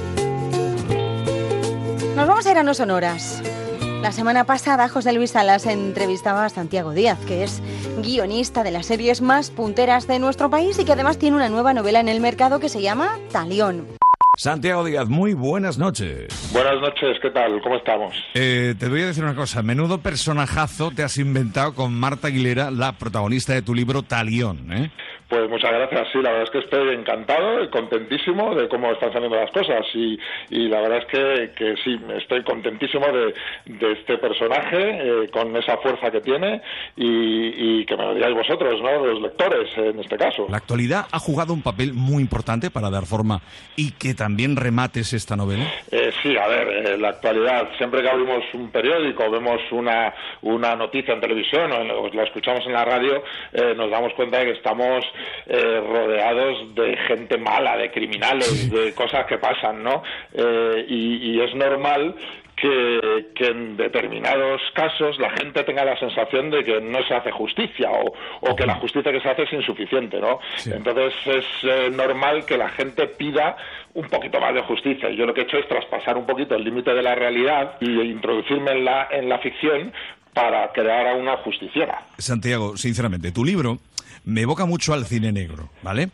Nos 2.17 2.28
vamos 2.28 2.45
a 2.45 2.52
ir 2.52 2.58
a 2.58 2.63
no 2.63 2.74
sonoras. 2.74 3.41
La 4.02 4.14
semana 4.14 4.46
pasada 4.46 4.88
José 4.88 5.12
Luis 5.12 5.32
Salas 5.32 5.66
entrevistaba 5.66 6.46
a 6.46 6.50
Santiago 6.50 6.94
Díaz, 6.94 7.20
que 7.28 7.44
es 7.44 7.62
guionista 8.02 8.64
de 8.64 8.72
las 8.72 8.86
series 8.86 9.22
más 9.22 9.52
punteras 9.52 10.08
de 10.08 10.20
nuestro 10.20 10.50
país 10.50 10.80
y 10.80 10.86
que 10.86 10.94
además 10.94 11.20
tiene 11.20 11.36
una 11.36 11.50
nueva 11.50 11.74
novela 11.74 12.00
en 12.00 12.08
el 12.08 12.22
mercado 12.22 12.62
que 12.62 12.70
se 12.70 12.82
llama 12.82 13.18
Talión. 13.32 13.88
Santiago 14.38 14.86
Díaz, 14.86 15.10
muy 15.10 15.34
buenas 15.34 15.78
noches. 15.78 16.30
Buenas 16.54 16.80
noches, 16.80 17.18
¿qué 17.22 17.30
tal? 17.30 17.62
¿Cómo 17.62 17.76
estamos? 17.76 18.16
Eh, 18.36 18.74
te 18.80 18.88
voy 18.88 19.02
a 19.02 19.08
decir 19.08 19.22
una 19.22 19.36
cosa, 19.36 19.62
menudo 19.64 19.98
personajazo 19.98 20.92
te 20.92 21.04
has 21.04 21.18
inventado 21.18 21.76
con 21.76 21.94
Marta 21.94 22.30
Aguilera, 22.30 22.72
la 22.72 22.94
protagonista 22.94 23.54
de 23.54 23.64
tu 23.64 23.76
libro 23.76 24.04
Talión, 24.04 24.72
¿eh? 24.72 24.92
Pues 25.30 25.48
muchas 25.48 25.72
gracias, 25.72 26.08
sí, 26.12 26.24
la 26.24 26.32
verdad 26.32 26.46
es 26.46 26.50
que 26.50 26.58
estoy 26.58 26.96
encantado 26.96 27.63
y 27.63 27.70
contentísimo 27.70 28.56
de 28.56 28.68
cómo 28.68 28.92
están 28.92 29.13
saliendo 29.13 29.38
las 29.38 29.52
cosas 29.52 29.86
y, 29.94 30.18
la 30.50 30.82
verdad 30.82 30.98
es 30.98 31.06
que, 31.06 31.52
que, 31.56 31.76
sí, 31.84 32.00
estoy 32.18 32.44
contentísimo 32.44 33.06
de, 33.06 33.92
este 33.92 34.18
personaje 34.18 34.80
eh, 34.80 35.30
con 35.32 35.56
esa 35.56 35.78
fuerza 35.78 36.10
que 36.10 36.22
tiene 36.22 36.63
y, 36.96 37.86
que 37.86 37.96
me 37.96 38.06
lo 38.06 38.15
digáis 38.15 38.36
vosotros, 38.36 38.82
¿no? 38.82 39.06
Los 39.06 39.22
lectores 39.22 39.70
en 39.78 40.00
este 40.00 40.18
caso. 40.18 40.48
La 40.50 40.58
actualidad 40.58 41.06
ha 41.12 41.20
jugado 41.20 41.54
un 41.54 41.62
papel 41.62 41.94
muy 41.94 42.24
importante 42.24 42.72
para 42.72 42.89
dar 42.89 43.06
forma 43.06 43.42
y 43.76 43.92
que 43.92 44.15
también 44.15 44.56
remates 44.56 45.13
esta 45.13 45.36
novela. 45.36 45.65
Eh, 45.92 46.12
sí, 46.24 46.36
a 46.38 46.48
ver, 46.48 46.68
eh, 46.70 46.98
la 46.98 47.10
actualidad, 47.10 47.70
siempre 47.78 48.02
que 48.02 48.10
abrimos 48.10 48.44
un 48.54 48.72
periódico, 48.72 49.30
vemos 49.30 49.62
una, 49.72 50.12
una 50.42 50.76
noticia 50.76 51.13
en 51.13 51.22
televisión 51.22 51.72
o 51.72 52.10
la 52.10 52.24
escuchamos 52.24 52.65
en 52.65 52.74
la 52.74 52.84
radio, 52.84 53.24
nos 53.76 53.92
damos 53.92 54.13
cuenta 54.13 54.39
de 54.39 54.46
que 54.46 54.52
estamos 54.54 55.06
eh, 55.45 55.82
rodeados 55.86 56.75
de 56.75 56.97
gente 57.08 57.38
mala, 57.38 57.77
de 57.77 57.91
criminales, 57.91 58.69
de 58.69 58.93
cosas 58.93 59.25
que 59.25 59.38
pasan, 59.38 59.84
¿no? 59.84 60.03
Eh, 60.34 60.86
y, 60.88 61.39
es 61.39 61.55
normal 61.55 62.15
que, 62.55 62.99
en 63.39 63.77
determinados 63.77 64.62
casos 64.73 65.17
la 65.17 65.29
gente 65.29 65.63
tenga 65.63 65.86
la 65.86 65.97
sensación 65.97 66.49
de 66.49 66.63
que 66.65 66.82
no 66.82 67.01
se 67.08 67.13
hace 67.13 67.32
justicia 67.32 67.89
o, 68.41 68.55
que 68.55 68.65
la 68.65 68.75
justicia 68.75 69.12
que 69.12 69.21
se 69.21 69.29
hace 69.29 69.43
es 69.43 69.53
insuficiente, 69.53 70.19
¿no? 70.19 70.39
Entonces 70.65 71.13
es 71.25 71.45
eh, 71.63 71.89
normal 71.89 72.45
que 72.45 72.58
la 72.58 72.69
gente 72.69 73.08
pida 73.08 73.55
un 73.93 74.08
poquito 74.10 74.39
más 74.39 74.53
de 74.53 74.62
justicia. 74.62 75.10
Y 75.10 75.15
yo 75.15 75.25
lo 75.25 75.34
que 75.34 75.41
he 75.41 75.43
hecho 75.45 75.58
es 75.58 75.67
traspasar 75.67 76.17
un 76.17 76.25
poquito 76.25 76.55
el 76.55 76.63
límite 76.63 76.93
de 76.93 77.01
la 77.01 77.15
realidad 77.15 77.77
y 77.79 78.01
introducirme 78.01 78.71
en 78.71 78.86
la, 78.86 79.08
en 79.10 79.29
la 79.29 79.39
ficción 79.39 79.93
para 80.34 80.71
crear 80.71 81.08
a 81.08 81.15
una 81.15 81.38
justiciera. 81.38 82.03
Santiago, 82.17 82.77
sinceramente, 82.77 83.32
tu 83.32 83.43
libro 83.43 83.79
me 84.25 84.41
evoca 84.41 84.65
mucho 84.65 84.93
al 84.93 85.05
cine 85.05 85.32
negro, 85.32 85.69
¿vale? 85.84 86.10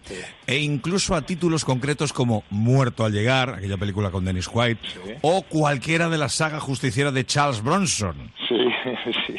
E 0.47 0.57
incluso 0.57 1.15
a 1.15 1.21
títulos 1.21 1.65
concretos 1.65 2.13
como 2.13 2.43
Muerto 2.49 3.05
al 3.05 3.11
llegar, 3.11 3.49
aquella 3.49 3.77
película 3.77 4.11
con 4.11 4.25
Dennis 4.25 4.49
White, 4.51 4.81
o 5.21 5.43
cualquiera 5.43 6.09
de 6.09 6.17
la 6.17 6.29
saga 6.29 6.59
justiciera 6.59 7.11
de 7.11 7.25
Charles 7.25 7.61
Bronson. 7.61 8.31
Sí, 8.47 8.55
sí. 9.27 9.35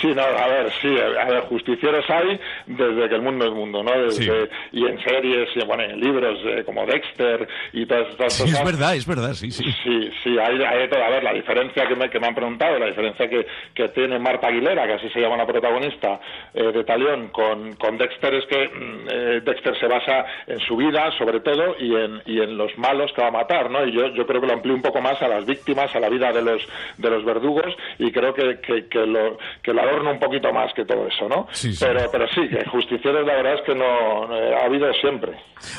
Sí, 0.00 0.08
no, 0.14 0.22
a 0.22 0.46
ver, 0.46 0.70
sí, 0.80 0.88
a 0.98 1.24
ver, 1.26 1.40
justicieros 1.42 2.08
hay 2.08 2.40
desde 2.66 3.08
que 3.08 3.14
el 3.16 3.22
mundo 3.22 3.46
es 3.46 3.52
mundo, 3.52 3.82
¿no? 3.82 3.92
Desde, 4.02 4.48
Y 4.72 4.86
en 4.86 4.98
series, 5.02 5.48
y 5.54 5.64
bueno, 5.66 5.82
en 5.82 6.00
libros 6.00 6.38
eh, 6.44 6.62
como 6.64 6.86
Dexter 6.86 7.46
y 7.72 7.86
todas 7.86 8.08
estas 8.10 8.32
sí, 8.32 8.42
cosas. 8.44 8.60
es 8.60 8.64
verdad, 8.64 8.94
es 8.94 9.06
verdad, 9.06 9.32
sí, 9.34 9.50
sí. 9.50 9.64
Sí, 9.82 10.10
sí, 10.22 10.38
hay, 10.38 10.62
hay 10.62 10.88
todo. 10.88 11.02
A 11.02 11.10
ver, 11.10 11.22
la 11.22 11.32
diferencia 11.32 11.86
que 11.86 11.96
me, 11.96 12.08
que 12.08 12.18
me 12.18 12.28
han 12.28 12.34
preguntado, 12.34 12.78
la 12.78 12.86
diferencia 12.86 13.28
que, 13.28 13.46
que 13.74 13.88
tiene 13.88 14.18
Marta 14.18 14.48
Aguilera, 14.48 14.86
que 14.86 14.94
así 14.94 15.08
se 15.10 15.20
llama 15.20 15.36
la 15.36 15.46
protagonista 15.46 16.20
eh, 16.54 16.72
de 16.72 16.84
Talión, 16.84 17.28
con, 17.28 17.74
con 17.74 17.98
Dexter 17.98 18.34
es 18.34 18.46
que 18.46 18.68
mm, 18.68 19.08
eh, 19.10 19.40
Dexter 19.44 19.78
se 19.78 19.86
basa 19.86 20.24
en 20.46 20.60
su 20.60 20.76
vida, 20.76 21.10
sobre 21.18 21.40
todo, 21.40 21.76
y 21.78 21.94
en, 21.94 22.22
y 22.26 22.40
en 22.40 22.56
los 22.56 22.76
malos 22.78 23.12
que 23.12 23.22
va 23.22 23.28
a 23.28 23.32
matar, 23.32 23.70
¿no? 23.70 23.84
Y 23.86 23.92
yo, 23.92 24.08
yo 24.14 24.26
creo 24.26 24.40
que 24.40 24.46
lo 24.46 24.54
amplío 24.54 24.74
un 24.74 24.82
poco 24.82 25.00
más 25.00 25.20
a 25.22 25.28
las 25.28 25.44
víctimas, 25.44 25.94
a 25.94 26.00
la 26.00 26.08
vida 26.08 26.32
de 26.32 26.42
los, 26.42 26.62
de 26.98 27.10
los 27.10 27.24
verdugos, 27.24 27.74
y 27.98 28.10
creo 28.12 28.34
que, 28.34 28.60
que, 28.60 28.86
que 28.86 29.06
lo, 29.06 29.38
que 29.62 29.72
lo 29.72 29.82
adorno 29.90 30.12
un 30.12 30.18
poquito 30.18 30.52
más 30.52 30.72
que 30.74 30.84
todo 30.84 31.06
eso, 31.06 31.28
¿no? 31.28 31.46
Pero, 31.78 32.10
pero 32.10 32.26
sí, 32.28 32.48
que 32.48 32.64
justicieros 32.68 33.26
la 33.26 33.34
verdad 33.34 33.54
es 33.54 33.60
que 33.62 33.74
no, 33.74 34.24
ha 34.24 34.64
habido 34.64 34.92
siempre. 34.94 35.32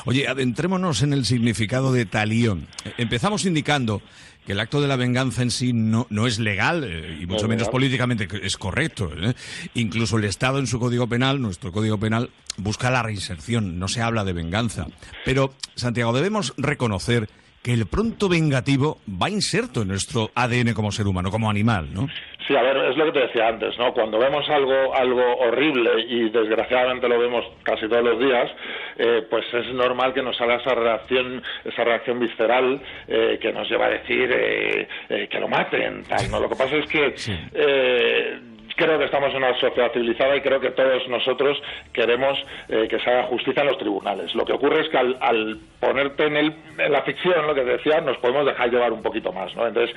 Oye, 0.04 0.28
adentrémonos 0.28 1.02
en 1.02 1.12
el 1.12 1.24
significado 1.24 1.92
de 1.92 2.06
talión. 2.06 2.66
Empezamos 2.98 3.44
indicando 3.44 4.02
que 4.46 4.52
el 4.52 4.60
acto 4.60 4.80
de 4.80 4.88
la 4.88 4.96
venganza 4.96 5.42
en 5.42 5.50
sí 5.50 5.72
no, 5.72 6.06
no 6.10 6.26
es 6.26 6.38
legal 6.38 6.84
eh, 6.84 7.18
y 7.20 7.26
mucho 7.26 7.46
menos 7.46 7.68
políticamente 7.68 8.28
es 8.42 8.56
correcto. 8.56 9.10
¿eh? 9.16 9.34
Incluso 9.74 10.18
el 10.18 10.24
Estado 10.24 10.58
en 10.58 10.66
su 10.66 10.80
Código 10.80 11.06
Penal, 11.06 11.40
nuestro 11.40 11.70
Código 11.72 11.98
Penal, 11.98 12.30
busca 12.56 12.90
la 12.90 13.02
reinserción, 13.02 13.78
no 13.78 13.88
se 13.88 14.02
habla 14.02 14.24
de 14.24 14.32
venganza. 14.32 14.86
Pero, 15.24 15.54
Santiago, 15.74 16.12
debemos 16.12 16.54
reconocer 16.56 17.28
que 17.62 17.72
el 17.72 17.86
pronto 17.86 18.28
vengativo 18.28 18.98
va 19.08 19.30
inserto 19.30 19.82
en 19.82 19.88
nuestro 19.88 20.30
ADN 20.34 20.74
como 20.74 20.90
ser 20.90 21.06
humano, 21.06 21.30
como 21.30 21.48
animal, 21.48 21.94
¿no? 21.94 22.08
Sí, 22.46 22.56
a 22.56 22.62
ver, 22.62 22.76
es 22.76 22.96
lo 22.96 23.04
que 23.06 23.12
te 23.12 23.20
decía 23.26 23.48
antes, 23.48 23.78
¿no? 23.78 23.92
Cuando 23.92 24.18
vemos 24.18 24.48
algo, 24.48 24.94
algo 24.94 25.36
horrible 25.36 26.02
y 26.08 26.28
desgraciadamente 26.30 27.08
lo 27.08 27.18
vemos 27.18 27.44
casi 27.62 27.88
todos 27.88 28.04
los 28.04 28.18
días, 28.18 28.50
eh, 28.98 29.24
pues 29.30 29.44
es 29.54 29.72
normal 29.72 30.12
que 30.12 30.22
nos 30.22 30.36
salga 30.36 30.56
esa 30.56 30.74
reacción, 30.74 31.42
esa 31.64 31.84
reacción 31.84 32.18
visceral 32.18 32.80
eh, 33.06 33.38
que 33.40 33.52
nos 33.52 33.68
lleva 33.70 33.86
a 33.86 33.90
decir 33.90 34.30
eh, 34.32 34.88
que 35.30 35.38
lo 35.38 35.48
maten, 35.48 36.02
tal, 36.04 36.30
¿no? 36.30 36.40
Lo 36.40 36.48
que 36.48 36.56
pasa 36.56 36.76
es 36.76 36.86
que 36.86 38.51
creo 38.76 38.98
que 38.98 39.06
estamos 39.06 39.30
en 39.30 39.36
una 39.38 39.58
sociedad 39.58 39.92
civilizada 39.92 40.36
y 40.36 40.40
creo 40.40 40.60
que 40.60 40.70
todos 40.70 41.06
nosotros 41.08 41.60
queremos 41.92 42.38
eh, 42.68 42.86
que 42.88 42.98
se 42.98 43.10
haga 43.10 43.24
justicia 43.24 43.62
en 43.62 43.68
los 43.68 43.78
tribunales. 43.78 44.34
Lo 44.34 44.44
que 44.44 44.52
ocurre 44.52 44.82
es 44.82 44.88
que 44.88 44.98
al, 44.98 45.58
ponerte 45.80 46.26
en, 46.26 46.36
el, 46.36 46.54
en, 46.78 46.92
la 46.92 47.02
ficción, 47.02 47.46
lo 47.46 47.54
que 47.54 47.64
decía, 47.64 48.00
nos 48.00 48.16
podemos 48.18 48.46
dejar 48.46 48.70
llevar 48.70 48.92
un 48.92 49.02
poquito 49.02 49.32
más, 49.32 49.54
¿no? 49.56 49.66
Entonces, 49.66 49.94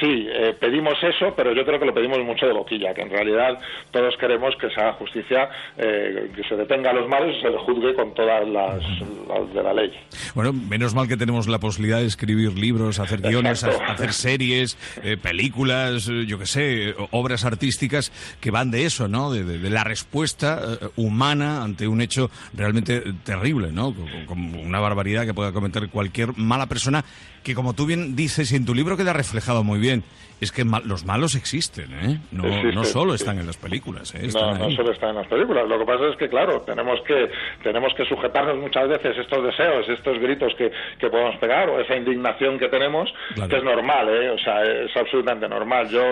sí, 0.00 0.26
eh, 0.30 0.54
pedimos 0.58 0.94
eso, 1.02 1.34
pero 1.36 1.52
yo 1.52 1.64
creo 1.64 1.78
que 1.78 1.86
lo 1.86 1.94
pedimos 1.94 2.18
mucho 2.20 2.46
de 2.46 2.52
boquilla, 2.52 2.94
que 2.94 3.02
en 3.02 3.10
realidad 3.10 3.58
todos 3.90 4.16
queremos 4.16 4.54
que 4.56 4.70
se 4.70 4.80
haga 4.80 4.94
justicia, 4.94 5.50
eh, 5.76 6.30
que 6.34 6.42
se 6.44 6.56
detenga 6.56 6.90
a 6.90 6.94
los 6.94 7.08
malos 7.08 7.36
y 7.36 7.40
se 7.40 7.50
les 7.50 7.60
juzgue 7.60 7.94
con 7.94 8.14
todas 8.14 8.46
las, 8.48 8.80
de 9.52 9.62
la 9.62 9.74
ley. 9.74 9.92
Bueno, 10.34 10.52
menos 10.52 10.94
mal 10.94 11.08
que 11.08 11.16
tenemos 11.16 11.48
la 11.48 11.58
posibilidad 11.58 11.98
de 11.98 12.06
escribir 12.06 12.56
libros, 12.58 12.98
hacer 12.98 13.20
guiones, 13.20 13.64
hacer 13.64 14.12
series, 14.12 14.76
películas, 15.22 16.06
yo 16.06 16.38
qué 16.38 16.46
sé, 16.46 16.94
obras 17.10 17.44
artísticas 17.44 18.12
que 18.40 18.50
van 18.50 18.70
de 18.70 18.84
eso, 18.84 19.08
¿no? 19.08 19.30
De, 19.30 19.56
la 19.70 19.84
respuesta 19.84 20.60
eh, 20.64 20.88
humana 20.96 21.62
ante 21.62 21.88
un 21.88 22.00
hecho 22.00 22.30
realmente 22.54 23.02
terrible, 23.24 23.72
¿no? 23.72 23.94
Como 24.26 24.60
una 24.60 24.80
barbaridad 24.80 25.26
que 25.26 25.34
pueda 25.34 25.52
cometer 25.52 25.88
cualquier 25.88 26.36
mala 26.36 26.66
persona 26.66 27.04
que 27.42 27.54
como 27.54 27.74
tú 27.74 27.86
bien 27.86 28.16
dices 28.16 28.50
y 28.50 28.56
en 28.56 28.64
tu 28.64 28.74
libro 28.74 28.96
queda 28.96 29.12
reflejado 29.12 29.62
muy 29.62 29.78
bien, 29.78 30.02
es 30.40 30.52
que 30.52 30.64
los 30.64 31.06
malos 31.06 31.34
existen, 31.34 31.92
¿eh? 31.94 32.18
No, 32.30 32.42
no 32.72 32.84
solo 32.84 33.14
están 33.14 33.38
en 33.38 33.46
las 33.46 33.56
películas, 33.56 34.14
¿eh? 34.14 34.28
no, 34.34 34.54
no 34.54 34.70
solo 34.70 34.92
están 34.92 35.10
en 35.10 35.16
las 35.16 35.26
películas. 35.28 35.66
Lo 35.66 35.78
que 35.78 35.84
pasa 35.86 36.08
es 36.08 36.16
que, 36.16 36.28
claro, 36.28 36.60
tenemos 36.60 37.00
que 37.02 37.30
tenemos 37.62 37.94
que 37.94 38.04
sujetarnos 38.04 38.58
muchas 38.58 38.86
veces 38.88 39.16
estos 39.16 39.44
deseos, 39.44 39.88
estos 39.88 40.18
gritos 40.18 40.54
que, 40.56 40.70
que 40.98 41.08
podemos 41.08 41.36
pegar 41.36 41.70
o 41.70 41.80
esa 41.80 41.96
indignación 41.96 42.58
que 42.58 42.68
tenemos, 42.68 43.12
que 43.34 43.56
es 43.56 43.64
normal, 43.64 44.08
¿eh? 44.10 44.30
O 44.30 44.38
sea, 44.38 44.62
es 44.62 44.94
absolutamente 44.94 45.48
normal. 45.48 45.88
Yo, 45.88 46.02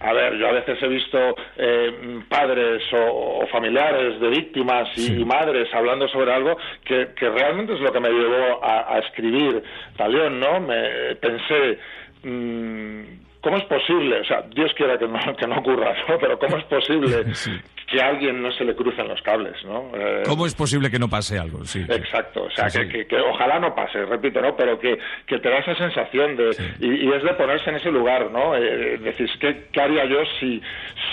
a 0.00 0.12
ver, 0.12 0.36
yo 0.36 0.48
a 0.48 0.52
veces 0.52 0.82
he 0.82 0.88
visto 0.88 1.36
eh, 1.56 2.20
padres 2.28 2.82
o, 2.92 3.46
familiares 3.52 4.20
de 4.20 4.28
víctimas 4.28 4.88
y, 4.96 5.24
madres 5.24 5.68
hablando 5.72 6.08
sobre 6.08 6.32
algo 6.32 6.56
que, 6.84 7.10
que 7.14 7.28
realmente 7.28 7.74
es 7.74 7.80
lo 7.80 7.92
que 7.92 8.00
me 8.00 8.08
llevó 8.08 8.64
a, 8.64 8.94
a 8.94 8.98
escribir 9.00 9.62
Talión, 9.96 10.40
¿no? 10.40 10.60
Me, 10.60 11.14
pensé, 11.16 11.78
mm, 12.22 13.27
¿cómo 13.42 13.56
es 13.56 13.64
posible? 13.64 14.20
O 14.20 14.24
sea, 14.24 14.42
Dios 14.54 14.72
quiera 14.74 14.98
que 14.98 15.06
no, 15.06 15.18
que 15.36 15.46
no 15.46 15.58
ocurra, 15.58 15.94
pero 16.20 16.38
¿cómo 16.38 16.56
es 16.56 16.64
posible 16.64 17.24
que 17.88 18.02
a 18.02 18.08
alguien 18.08 18.42
no 18.42 18.52
se 18.52 18.64
le 18.64 18.76
crucen 18.76 19.08
los 19.08 19.20
cables, 19.22 19.56
¿no? 19.64 19.90
Eh, 19.94 20.22
¿Cómo 20.26 20.44
es 20.44 20.54
posible 20.54 20.90
que 20.90 20.98
no 20.98 21.08
pase 21.08 21.38
algo? 21.38 21.64
Sí, 21.64 21.80
exacto, 21.88 22.44
o 22.44 22.50
sea, 22.50 22.68
que, 22.68 23.06
que, 23.06 23.16
ojalá 23.16 23.58
no 23.58 23.74
pase, 23.74 24.04
repito, 24.04 24.42
¿no? 24.42 24.54
Pero 24.54 24.78
que, 24.78 24.98
que 25.26 25.38
te 25.38 25.48
da 25.48 25.58
esa 25.58 25.74
sensación 25.74 26.36
de... 26.36 26.50
Y, 26.80 27.08
es 27.08 27.22
de 27.22 27.32
ponerse 27.32 27.70
en 27.70 27.76
ese 27.76 27.90
lugar, 27.90 28.30
¿no? 28.30 28.54
Eh, 28.54 28.98
decir, 28.98 29.26
¿qué, 29.40 29.68
¿qué, 29.72 29.80
haría 29.80 30.04
yo 30.04 30.18
si, 30.38 30.60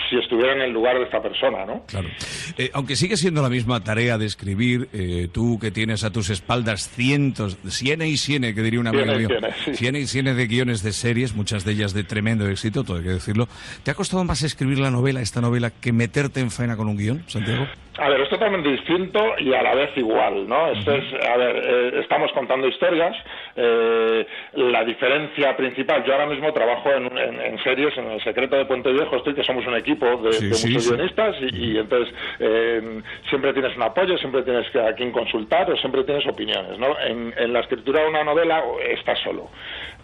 si 0.10 0.18
estuviera 0.18 0.54
en 0.54 0.62
el 0.62 0.72
lugar 0.72 0.98
de 0.98 1.06
esta 1.06 1.22
persona, 1.22 1.66
¿no? 1.66 1.86
Claro. 1.86 2.10
Eh, 2.58 2.70
aunque 2.74 2.98
sigue 2.98 3.16
siendo 3.16 3.42
la 3.42 3.50
misma 3.50 3.82
tarea 3.82 4.18
de 4.18 4.26
escribir, 4.26 4.90
eh, 4.92 5.30
tú 5.32 5.58
que 5.60 5.72
tienes 5.72 6.04
a 6.04 6.12
tus 6.12 6.30
espaldas 6.30 6.90
cientos, 6.90 7.58
ciene 7.70 8.10
y 8.10 8.18
ciene, 8.18 8.54
que 8.54 8.62
diría 8.62 8.82
un 8.82 8.88
amigo 8.88 9.14
mío, 9.16 9.30
ciene 9.74 10.00
y 10.00 10.08
ciene 10.08 10.34
de 10.34 10.46
guiones 10.48 10.84
de 10.84 10.92
series, 10.92 11.36
muchas 11.36 11.64
de 11.64 11.72
ellas 11.72 11.94
de 11.94 12.04
tremendo 12.04 12.50
éxito, 12.50 12.84
todo 12.84 12.98
hay 12.98 13.04
que 13.04 13.10
decirlo. 13.12 13.48
¿Te 13.84 13.92
ha 13.92 13.94
costado 13.94 14.26
más 14.26 14.44
escribir 14.44 14.80
la 14.80 14.92
novela, 14.92 15.22
esta 15.22 15.40
novela, 15.40 15.70
que 15.72 15.94
meterte 15.94 16.42
en 16.42 16.52
con 16.76 16.88
un 16.90 16.98
guion, 16.98 17.24
Santiago? 17.28 17.68
A 17.98 18.10
ver, 18.10 18.22
es 18.22 18.30
totalmente 18.30 18.70
distinto 18.70 19.24
y 19.38 19.54
a 19.54 19.62
la 19.62 19.74
vez 19.74 19.90
igual, 19.96 20.48
¿no? 20.50 20.68
Esto 20.72 20.94
es, 20.96 21.04
a 21.30 21.38
ver, 21.38 21.56
eh, 21.56 22.00
estamos 22.02 22.30
contando 22.34 22.68
historias. 22.68 23.16
Eh, 23.56 24.26
la 24.54 24.84
diferencia 24.84 25.56
principal, 25.56 26.04
yo 26.04 26.14
ahora 26.14 26.26
mismo 26.26 26.52
trabajo 26.52 26.92
en, 26.92 27.58
series, 27.64 27.98
en 27.98 28.12
El 28.12 28.24
Secreto 28.24 28.58
de 28.58 28.66
Puente 28.66 28.92
Viejo, 28.92 29.16
estoy 29.16 29.34
que 29.34 29.46
somos 29.46 29.66
un 29.66 29.76
equipo 29.76 30.06
de, 30.06 30.42
muchos 30.42 30.90
guionistas 30.90 31.36
y, 31.54 31.78
entonces 31.78 32.14
eh, 32.40 33.02
siempre 33.30 33.54
tienes 33.54 33.76
un 33.78 33.84
apoyo, 33.84 34.18
siempre 34.18 34.44
tienes 34.44 34.68
a 34.76 34.94
quien 34.94 35.12
consultar 35.12 35.72
o 35.72 35.78
siempre 35.78 36.04
tienes 36.04 36.26
opiniones, 36.28 36.78
¿no? 36.78 37.00
En, 37.00 37.34
en 37.38 37.54
la 37.54 37.62
escritura 37.62 38.02
de 38.02 38.10
una 38.10 38.26
novela 38.26 38.62
estás 38.92 39.20
solo 39.20 39.50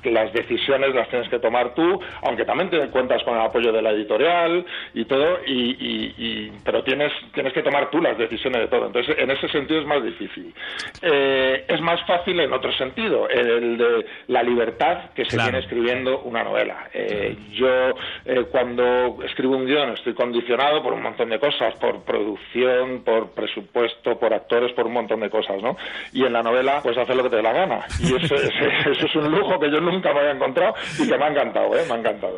las 0.10 0.34
decisiones 0.34 0.96
las 0.96 1.10
tienes 1.10 1.30
que 1.30 1.40
tomar 1.40 1.74
tú, 1.76 2.00
aunque 2.24 2.46
también 2.46 2.70
te 2.70 2.80
cuentas 2.90 3.24
con 3.24 3.36
el 3.36 3.42
apoyo 3.42 3.72
de 3.72 3.82
la 3.82 3.92
editorial 3.92 4.66
y 4.94 5.06
todo, 5.06 5.40
y, 5.46 6.52
pero 6.64 6.84
tienes, 6.84 7.12
tienes 7.34 7.54
que 7.54 7.62
tomar 7.62 7.90
tú 7.90 8.02
las 8.02 8.18
decisiones 8.18 8.62
de 8.62 8.68
todo. 8.68 8.88
Entonces, 8.88 9.16
en 9.20 9.32
ese 9.32 9.48
sentido 9.50 9.80
es 9.80 9.86
más 9.86 10.04
difícil. 10.04 10.54
Eh, 11.02 11.66
es 11.68 11.82
más 11.82 12.04
fácil 12.06 12.40
en 12.40 12.52
otro 12.54 12.72
sentido, 12.74 13.28
el 13.30 13.78
de 13.78 14.06
la 14.28 14.44
libertad 14.44 15.12
que 15.14 15.26
se 15.26 15.38
tiene 15.38 15.60
escribiendo 15.60 16.22
una 16.22 16.44
novela. 16.44 16.90
Eh, 16.94 17.36
yo, 17.54 17.92
eh, 18.26 18.46
cuando 18.52 19.18
escribo 19.24 19.56
un 19.56 19.66
guion, 19.66 19.92
estoy 19.92 20.14
condicionado 20.14 20.82
por 20.82 20.94
un 20.94 21.02
montón 21.02 21.30
de 21.30 21.40
cosas, 21.40 21.76
por 21.76 22.04
producción, 22.04 23.04
por 23.04 23.32
presupuesto, 23.32 24.18
por 24.20 24.34
actores, 24.34 24.72
por 24.74 24.88
un 24.88 24.94
montón 24.94 25.20
de 25.20 25.30
cosas, 25.30 25.62
¿no? 25.62 25.76
Y 26.14 26.26
en 26.26 26.34
la 26.34 26.44
novela, 26.44 26.80
pues 26.84 26.98
hacer 26.98 27.16
lo 27.16 27.24
que 27.24 27.30
te 27.30 27.36
dé 27.38 27.44
la 27.44 27.54
gana. 27.54 27.86
Y 28.00 28.16
eso, 28.16 28.36
eso 28.92 29.06
es 29.06 29.16
un 29.16 29.32
lujo 29.32 29.60
que 29.60 29.72
yo 29.72 29.80
no 29.80 29.91
nunca 29.92 30.14
me 30.14 30.20
había 30.22 30.32
encontrado 30.32 30.74
y 30.98 31.08
que 31.08 31.18
me 31.18 31.26
ha 31.26 31.28
encantado, 31.28 31.78
¿eh? 31.78 31.86
Me 31.88 31.94
ha 31.94 31.98
encantado. 31.98 32.38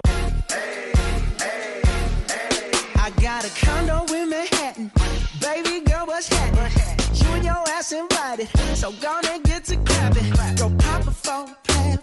So 8.76 8.92
gonna 9.02 9.40
get 9.46 9.64
to 9.66 9.78
clapping. 9.78 10.32
Go 10.58 10.70
pop 10.78 11.08
a 11.08 11.12
plan. 11.12 11.56
Pop, 11.98 12.03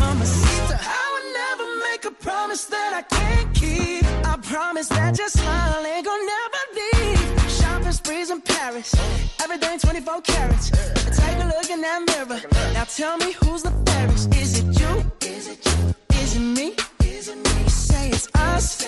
that 2.51 2.91
I 2.93 3.01
can't 3.15 3.55
keep. 3.55 4.03
I 4.27 4.35
promise 4.43 4.89
that 4.89 5.17
your 5.17 5.29
smile 5.29 5.85
ain't 5.85 6.05
gonna 6.05 6.31
never 6.35 6.63
leave. 6.75 7.49
Shopping 7.49 7.91
sprees 7.93 8.29
in 8.29 8.41
Paris, 8.41 8.93
everything 9.41 9.79
24 9.79 10.21
carats. 10.21 10.69
Take 10.69 11.37
a 11.43 11.47
look 11.47 11.69
in 11.69 11.79
that 11.79 12.03
mirror. 12.07 12.41
Now 12.73 12.83
tell 12.83 13.17
me 13.19 13.31
who's 13.31 13.63
the 13.63 13.71
fairest? 13.85 14.35
Is 14.35 14.59
it 14.59 14.65
you? 14.81 15.11
Is 15.21 15.47
it 15.47 15.65
you? 15.65 15.95
Is 16.19 16.35
it 16.35 16.41
me? 16.41 16.75
Is 17.05 17.29
it 17.29 17.37
me? 17.37 17.69
Say 17.69 18.09
it's 18.09 18.27
us, 18.35 18.83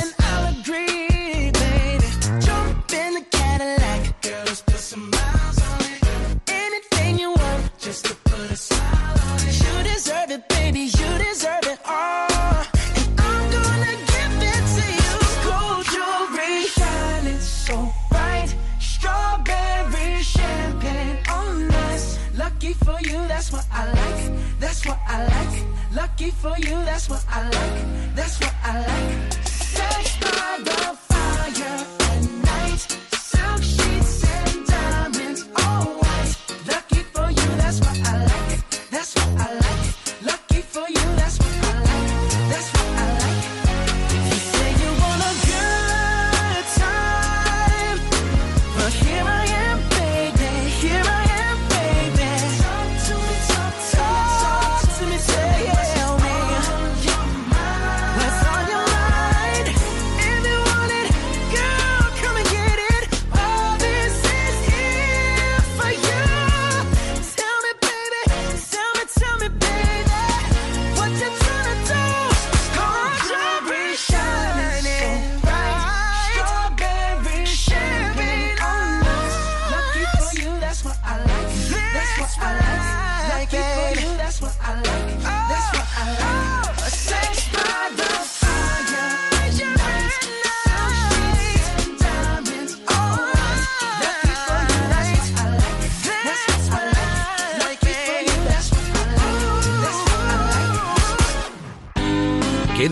and 0.00 0.14
I'll 0.20 0.60
agree, 0.60 1.50
baby. 1.50 2.06
Jump 2.46 2.92
in 2.92 3.14
the 3.14 3.24
Cadillac, 3.32 4.22
girl, 4.22 4.44
let's 4.46 4.60
put 4.62 4.78
some 4.78 5.10
miles 5.10 5.58
on 5.70 5.80
it. 5.90 6.00
Anything 6.46 7.18
you 7.18 7.30
want, 7.30 7.78
just 7.80 8.04
to 8.04 8.14
put 8.14 8.48
a 8.48 8.56
smile 8.56 9.18
on 9.26 9.38
it. 9.40 9.58
You 9.60 9.92
deserve 9.92 10.30
it, 10.30 10.48
baby. 10.50 10.82
You 10.82 11.08
deserve 11.18 11.66
it 11.66 11.80
all. 11.84 12.11
That's 23.42 23.52
what 23.52 23.66
I 23.72 23.86
like. 23.86 24.60
That's 24.60 24.86
what 24.86 24.98
I 25.04 25.26
like. 25.26 25.64
Lucky 25.96 26.30
for 26.30 26.54
you, 26.58 26.76
that's 26.84 27.10
what 27.10 27.24
I 27.28 27.42
like. 27.42 28.14
That's 28.14 28.38
what 28.40 28.54
I 28.62 28.78
like. 28.86 29.32
Sex 29.42 30.16
by 30.20 30.60
the 30.62 31.01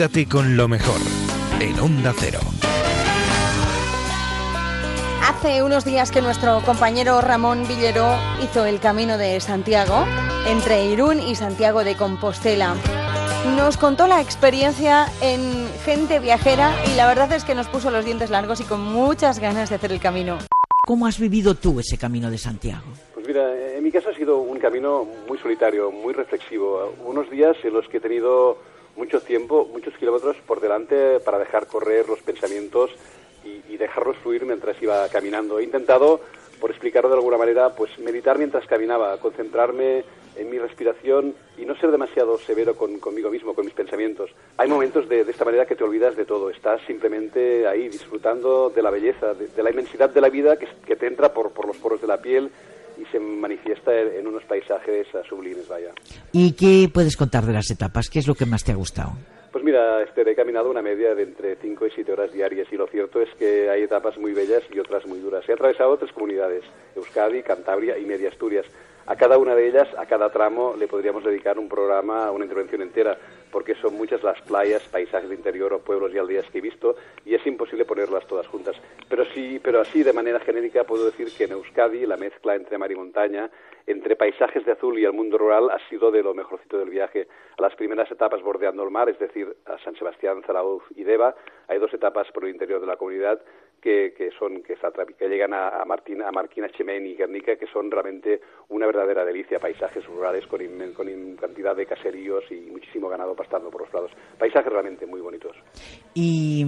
Quédate 0.00 0.26
con 0.26 0.56
lo 0.56 0.66
mejor 0.66 0.98
en 1.60 1.78
Onda 1.78 2.14
Cero. 2.18 2.38
Hace 5.22 5.62
unos 5.62 5.84
días 5.84 6.10
que 6.10 6.22
nuestro 6.22 6.62
compañero 6.62 7.20
Ramón 7.20 7.68
Villero 7.68 8.08
hizo 8.42 8.64
el 8.64 8.80
camino 8.80 9.18
de 9.18 9.38
Santiago, 9.40 10.06
entre 10.48 10.86
Irún 10.86 11.20
y 11.20 11.34
Santiago 11.34 11.84
de 11.84 11.96
Compostela. 11.96 12.76
Nos 13.58 13.76
contó 13.76 14.06
la 14.06 14.22
experiencia 14.22 15.06
en 15.20 15.68
gente 15.84 16.18
viajera 16.18 16.74
y 16.90 16.96
la 16.96 17.06
verdad 17.06 17.30
es 17.34 17.44
que 17.44 17.54
nos 17.54 17.68
puso 17.68 17.90
los 17.90 18.06
dientes 18.06 18.30
largos 18.30 18.62
y 18.62 18.64
con 18.64 18.80
muchas 18.80 19.38
ganas 19.38 19.68
de 19.68 19.74
hacer 19.74 19.92
el 19.92 20.00
camino. 20.00 20.38
¿Cómo 20.86 21.06
has 21.06 21.20
vivido 21.20 21.56
tú 21.56 21.78
ese 21.78 21.98
camino 21.98 22.30
de 22.30 22.38
Santiago? 22.38 22.86
Pues 23.12 23.26
mira, 23.26 23.54
en 23.76 23.84
mi 23.84 23.92
caso 23.92 24.08
ha 24.08 24.14
sido 24.14 24.38
un 24.38 24.58
camino 24.58 25.06
muy 25.28 25.36
solitario, 25.36 25.90
muy 25.90 26.14
reflexivo. 26.14 26.90
Unos 27.04 27.28
días 27.28 27.54
en 27.64 27.74
los 27.74 27.86
que 27.86 27.98
he 27.98 28.00
tenido 28.00 28.56
mucho 29.00 29.20
tiempo, 29.22 29.66
muchos 29.72 29.94
kilómetros 29.94 30.36
por 30.46 30.60
delante 30.60 31.20
para 31.20 31.38
dejar 31.38 31.66
correr 31.66 32.06
los 32.06 32.20
pensamientos 32.20 32.90
y, 33.42 33.78
dejarlos 33.78 34.18
fluir 34.18 34.44
mientras 34.44 34.80
iba 34.82 35.08
caminando. 35.08 35.58
He 35.58 35.64
intentado, 35.64 36.20
por 36.60 36.70
explicarlo 36.70 37.08
de 37.08 37.14
alguna 37.14 37.38
manera, 37.38 37.74
pues 37.74 37.98
meditar 37.98 38.36
mientras 38.36 38.66
caminaba, 38.66 39.16
concentrarme 39.16 40.04
en 40.36 40.50
mi 40.50 40.58
respiración 40.58 41.34
y 41.56 41.64
no 41.64 41.74
ser 41.76 41.90
demasiado 41.90 42.36
severo 42.36 42.76
con, 42.76 42.98
conmigo 42.98 43.30
mismo, 43.30 43.54
con 43.54 43.64
mis 43.64 43.72
pensamientos. 43.72 44.30
Hay 44.58 44.68
momentos 44.68 45.08
de, 45.08 45.22
esta 45.22 45.46
manera 45.46 45.64
que 45.64 45.76
te 45.76 45.84
olvidas 45.84 46.14
de 46.14 46.26
todo, 46.26 46.50
estás 46.50 46.82
simplemente 46.86 47.66
ahí 47.66 47.88
disfrutando 47.88 48.68
de 48.68 48.82
la 48.82 48.90
belleza, 48.90 49.32
de, 49.32 49.62
la 49.62 49.70
inmensidad 49.70 50.10
de 50.10 50.20
la 50.20 50.28
vida 50.28 50.58
que, 50.58 50.68
que 50.84 50.96
te 50.96 51.06
entra 51.06 51.32
por 51.32 51.66
los 51.66 51.78
poros 51.78 52.02
de 52.02 52.06
la 52.06 52.20
piel 52.20 52.50
y 53.00 53.04
se 53.06 53.18
manifiesta 53.18 53.98
en, 53.98 54.26
unos 54.26 54.44
paisajes 54.44 55.06
sublimes, 55.28 55.68
vaya. 55.68 55.92
¿Y 56.32 56.52
qué 56.52 56.88
puedes 56.92 57.16
contar 57.16 57.44
de 57.44 57.52
las 57.52 57.70
etapas? 57.70 58.10
¿Qué 58.10 58.18
es 58.18 58.28
lo 58.28 58.34
que 58.34 58.46
más 58.46 58.64
te 58.64 58.72
ha 58.72 58.76
gustado? 58.76 59.12
Pues 59.52 59.64
mira, 59.64 60.02
Esther, 60.02 60.28
he 60.28 60.36
caminado 60.36 60.70
una 60.70 60.82
media 60.82 61.14
de 61.14 61.24
entre 61.24 61.56
5 61.56 61.86
y 61.86 61.90
7 61.90 62.12
horas 62.12 62.32
diarias 62.32 62.68
y 62.70 62.76
lo 62.76 62.86
cierto 62.86 63.20
es 63.20 63.28
que 63.36 63.68
hay 63.68 63.82
etapas 63.82 64.16
muy 64.16 64.32
bellas 64.32 64.62
y 64.72 64.78
otras 64.78 65.04
muy 65.06 65.18
duras. 65.18 65.48
He 65.48 65.52
atravesado 65.52 65.96
tres 65.96 66.12
comunidades, 66.12 66.62
Euskadi, 66.94 67.42
Cantabria 67.42 67.98
y 67.98 68.04
Media 68.04 68.28
Asturias. 68.28 68.66
A 69.06 69.16
cada 69.16 69.38
una 69.38 69.56
de 69.56 69.66
ellas, 69.66 69.88
a 69.98 70.06
cada 70.06 70.30
tramo, 70.30 70.76
le 70.78 70.86
podríamos 70.86 71.24
dedicar 71.24 71.58
un 71.58 71.68
programa, 71.68 72.30
una 72.30 72.44
intervención 72.44 72.82
entera, 72.82 73.18
porque 73.50 73.74
son 73.76 73.94
muchas 73.94 74.22
las 74.22 74.40
playas, 74.42 74.82
paisajes 74.88 75.28
de 75.28 75.34
interior 75.34 75.72
o 75.72 75.80
pueblos 75.80 76.12
y 76.14 76.18
aldeas 76.18 76.48
que 76.50 76.58
he 76.58 76.60
visto 76.60 76.96
y 77.24 77.34
es 77.34 77.46
imposible 77.46 77.84
ponerlas 77.84 78.26
todas 78.26 78.46
juntas. 78.46 78.76
Pero 79.08 79.24
sí, 79.34 79.60
pero 79.62 79.80
así 79.80 80.02
de 80.02 80.12
manera 80.12 80.40
genérica 80.40 80.84
puedo 80.84 81.06
decir 81.06 81.28
que 81.36 81.44
en 81.44 81.52
Euskadi 81.52 82.06
la 82.06 82.16
mezcla 82.16 82.54
entre 82.54 82.78
mar 82.78 82.90
y 82.90 82.96
montaña, 82.96 83.50
entre 83.86 84.16
paisajes 84.16 84.64
de 84.64 84.72
azul 84.72 84.98
y 84.98 85.04
el 85.04 85.12
mundo 85.12 85.38
rural 85.38 85.70
ha 85.70 85.78
sido 85.88 86.10
de 86.10 86.22
lo 86.22 86.34
mejorcito 86.34 86.78
del 86.78 86.90
viaje. 86.90 87.28
A 87.58 87.62
las 87.62 87.74
primeras 87.74 88.10
etapas 88.10 88.42
bordeando 88.42 88.82
el 88.84 88.90
mar, 88.90 89.08
es 89.08 89.18
decir, 89.18 89.56
a 89.66 89.78
San 89.78 89.96
Sebastián, 89.96 90.42
Zarauz 90.46 90.82
y 90.94 91.04
Deva, 91.04 91.34
hay 91.68 91.78
dos 91.78 91.92
etapas 91.92 92.30
por 92.32 92.44
el 92.44 92.50
interior 92.50 92.80
de 92.80 92.86
la 92.86 92.96
comunidad 92.96 93.40
que, 93.80 94.14
que 94.16 94.30
son 94.38 94.62
que, 94.62 94.76
que 95.18 95.28
llegan 95.28 95.54
a, 95.54 95.80
a, 95.80 95.84
Martín, 95.84 96.22
a 96.22 96.30
Marquina, 96.30 96.68
Chemén 96.70 97.06
y 97.06 97.14
Guernica, 97.14 97.56
que 97.56 97.66
son 97.66 97.90
realmente 97.90 98.40
una 98.68 98.86
verdadera 98.86 99.24
delicia, 99.24 99.58
paisajes 99.58 100.04
rurales 100.06 100.46
con, 100.46 100.60
in, 100.60 101.36
cantidad 101.36 101.74
de 101.74 101.86
caseríos 101.86 102.44
y 102.50 102.60
muchísimo 102.70 103.08
ganado 103.08 103.34
pastando 103.34 103.70
por 103.70 103.82
los 103.82 103.92
lados. 103.92 104.12
Paisajes 104.38 104.72
realmente 104.72 105.06
muy 105.06 105.20
bonitos. 105.20 105.56
¿Y, 106.14 106.64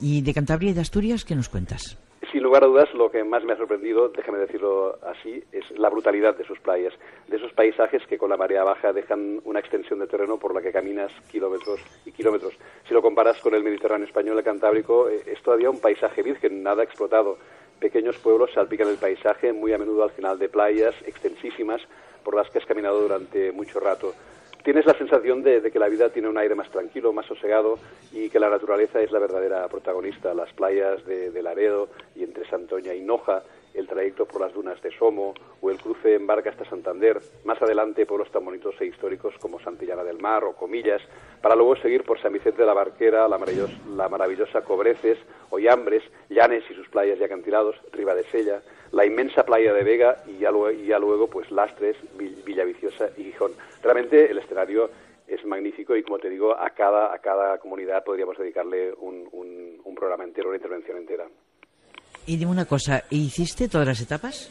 y 0.00 0.22
de 0.22 0.34
Cantabria 0.34 0.70
y 0.70 0.74
de 0.74 0.80
Asturias 0.80 1.24
qué 1.24 1.34
nos 1.34 1.48
cuentas? 1.48 1.98
Sin 2.32 2.42
lugar 2.42 2.64
a 2.64 2.66
dudas, 2.66 2.88
lo 2.94 3.10
que 3.10 3.22
más 3.24 3.44
me 3.44 3.52
ha 3.52 3.58
sorprendido, 3.58 4.08
déjame 4.08 4.38
decirlo 4.38 4.98
así, 5.02 5.44
es 5.52 5.70
la 5.72 5.90
brutalidad 5.90 6.34
de 6.34 6.46
sus 6.46 6.58
playas, 6.60 6.94
de 7.28 7.36
esos 7.36 7.52
paisajes 7.52 8.06
que 8.06 8.16
con 8.16 8.30
la 8.30 8.38
marea 8.38 8.64
baja 8.64 8.94
dejan 8.94 9.42
una 9.44 9.60
extensión 9.60 9.98
de 9.98 10.06
terreno 10.06 10.38
por 10.38 10.54
la 10.54 10.62
que 10.62 10.72
caminas 10.72 11.12
kilómetros 11.30 11.80
y 12.06 12.10
kilómetros. 12.10 12.54
Si 12.88 12.94
lo 12.94 13.02
comparas 13.02 13.38
con 13.42 13.54
el 13.54 13.62
Mediterráneo 13.62 14.06
español, 14.06 14.38
el 14.38 14.44
Cantábrico, 14.44 15.10
es 15.10 15.42
todavía 15.42 15.68
un 15.68 15.78
paisaje 15.78 16.22
virgen, 16.22 16.62
nada 16.62 16.82
explotado. 16.82 17.36
Pequeños 17.78 18.16
pueblos 18.16 18.50
salpican 18.54 18.88
el 18.88 18.96
paisaje, 18.96 19.52
muy 19.52 19.74
a 19.74 19.78
menudo 19.78 20.02
al 20.02 20.12
final 20.12 20.38
de 20.38 20.48
playas 20.48 20.94
extensísimas 21.04 21.82
por 22.24 22.34
las 22.34 22.48
que 22.48 22.60
has 22.60 22.64
caminado 22.64 23.02
durante 23.02 23.52
mucho 23.52 23.78
rato 23.78 24.14
tienes 24.62 24.86
la 24.86 24.94
sensación 24.94 25.42
de, 25.42 25.60
de, 25.60 25.70
que 25.70 25.78
la 25.78 25.88
vida 25.88 26.10
tiene 26.10 26.28
un 26.28 26.38
aire 26.38 26.54
más 26.54 26.70
tranquilo, 26.70 27.12
más 27.12 27.26
sosegado 27.26 27.78
y 28.12 28.28
que 28.28 28.40
la 28.40 28.50
naturaleza 28.50 29.00
es 29.00 29.10
la 29.10 29.18
verdadera 29.18 29.66
protagonista. 29.68 30.34
Las 30.34 30.52
playas 30.52 31.04
de, 31.04 31.30
de 31.30 31.42
Laredo 31.42 31.88
y 32.14 32.24
entre 32.24 32.48
Santoña 32.48 32.94
y 32.94 33.00
Noja, 33.00 33.42
el 33.74 33.88
trayecto 33.88 34.26
por 34.26 34.40
las 34.40 34.52
dunas 34.52 34.80
de 34.82 34.90
Somo 34.90 35.34
o 35.60 35.70
el 35.70 35.78
cruce 35.78 36.14
en 36.14 36.26
barca 36.26 36.50
hasta 36.50 36.64
Santander, 36.66 37.20
más 37.44 37.60
adelante 37.62 38.06
pueblos 38.06 38.30
tan 38.30 38.44
bonitos 38.44 38.74
e 38.80 38.86
históricos 38.86 39.34
como 39.40 39.60
Santillana 39.60 40.04
del 40.04 40.18
Mar 40.18 40.44
o 40.44 40.52
Comillas, 40.54 41.00
para 41.40 41.56
luego 41.56 41.76
seguir 41.76 42.04
por 42.04 42.20
San 42.20 42.32
Vicente 42.32 42.60
de 42.62 42.66
la 42.66 42.74
Barquera, 42.74 43.28
la 43.28 43.38
maravillosa, 43.38 43.74
la 43.96 44.08
maravillosa 44.08 44.62
Cobreces, 44.62 45.18
Hoyambres, 45.50 46.02
Llanes 46.28 46.64
y 46.70 46.74
sus 46.74 46.88
playas 46.88 47.18
y 47.18 47.24
acantilados, 47.24 47.76
Ribadesella, 47.92 48.62
la 48.92 49.04
inmensa 49.04 49.44
playa 49.44 49.72
de 49.72 49.82
Vega 49.82 50.22
y 50.26 50.38
ya, 50.38 50.50
luego, 50.50 50.70
y 50.70 50.86
ya 50.86 50.98
luego 50.98 51.28
pues 51.28 51.50
Lastres, 51.50 51.96
Villaviciosa 52.16 53.10
y 53.16 53.24
Gijón. 53.24 53.52
Realmente 53.82 54.30
el 54.30 54.38
escenario 54.38 54.90
es 55.26 55.44
magnífico 55.44 55.96
y 55.96 56.02
como 56.02 56.18
te 56.18 56.28
digo, 56.28 56.54
a 56.56 56.70
cada, 56.70 57.12
a 57.12 57.18
cada 57.18 57.58
comunidad 57.58 58.04
podríamos 58.04 58.36
dedicarle 58.38 58.92
un, 58.98 59.28
un, 59.32 59.80
un 59.82 59.94
programa 59.94 60.24
entero, 60.24 60.48
una 60.48 60.58
intervención 60.58 60.98
entera. 60.98 61.26
Y 62.26 62.36
dime 62.36 62.52
una 62.52 62.66
cosa, 62.66 63.02
¿hiciste 63.10 63.68
todas 63.68 63.86
las 63.86 64.00
etapas? 64.00 64.50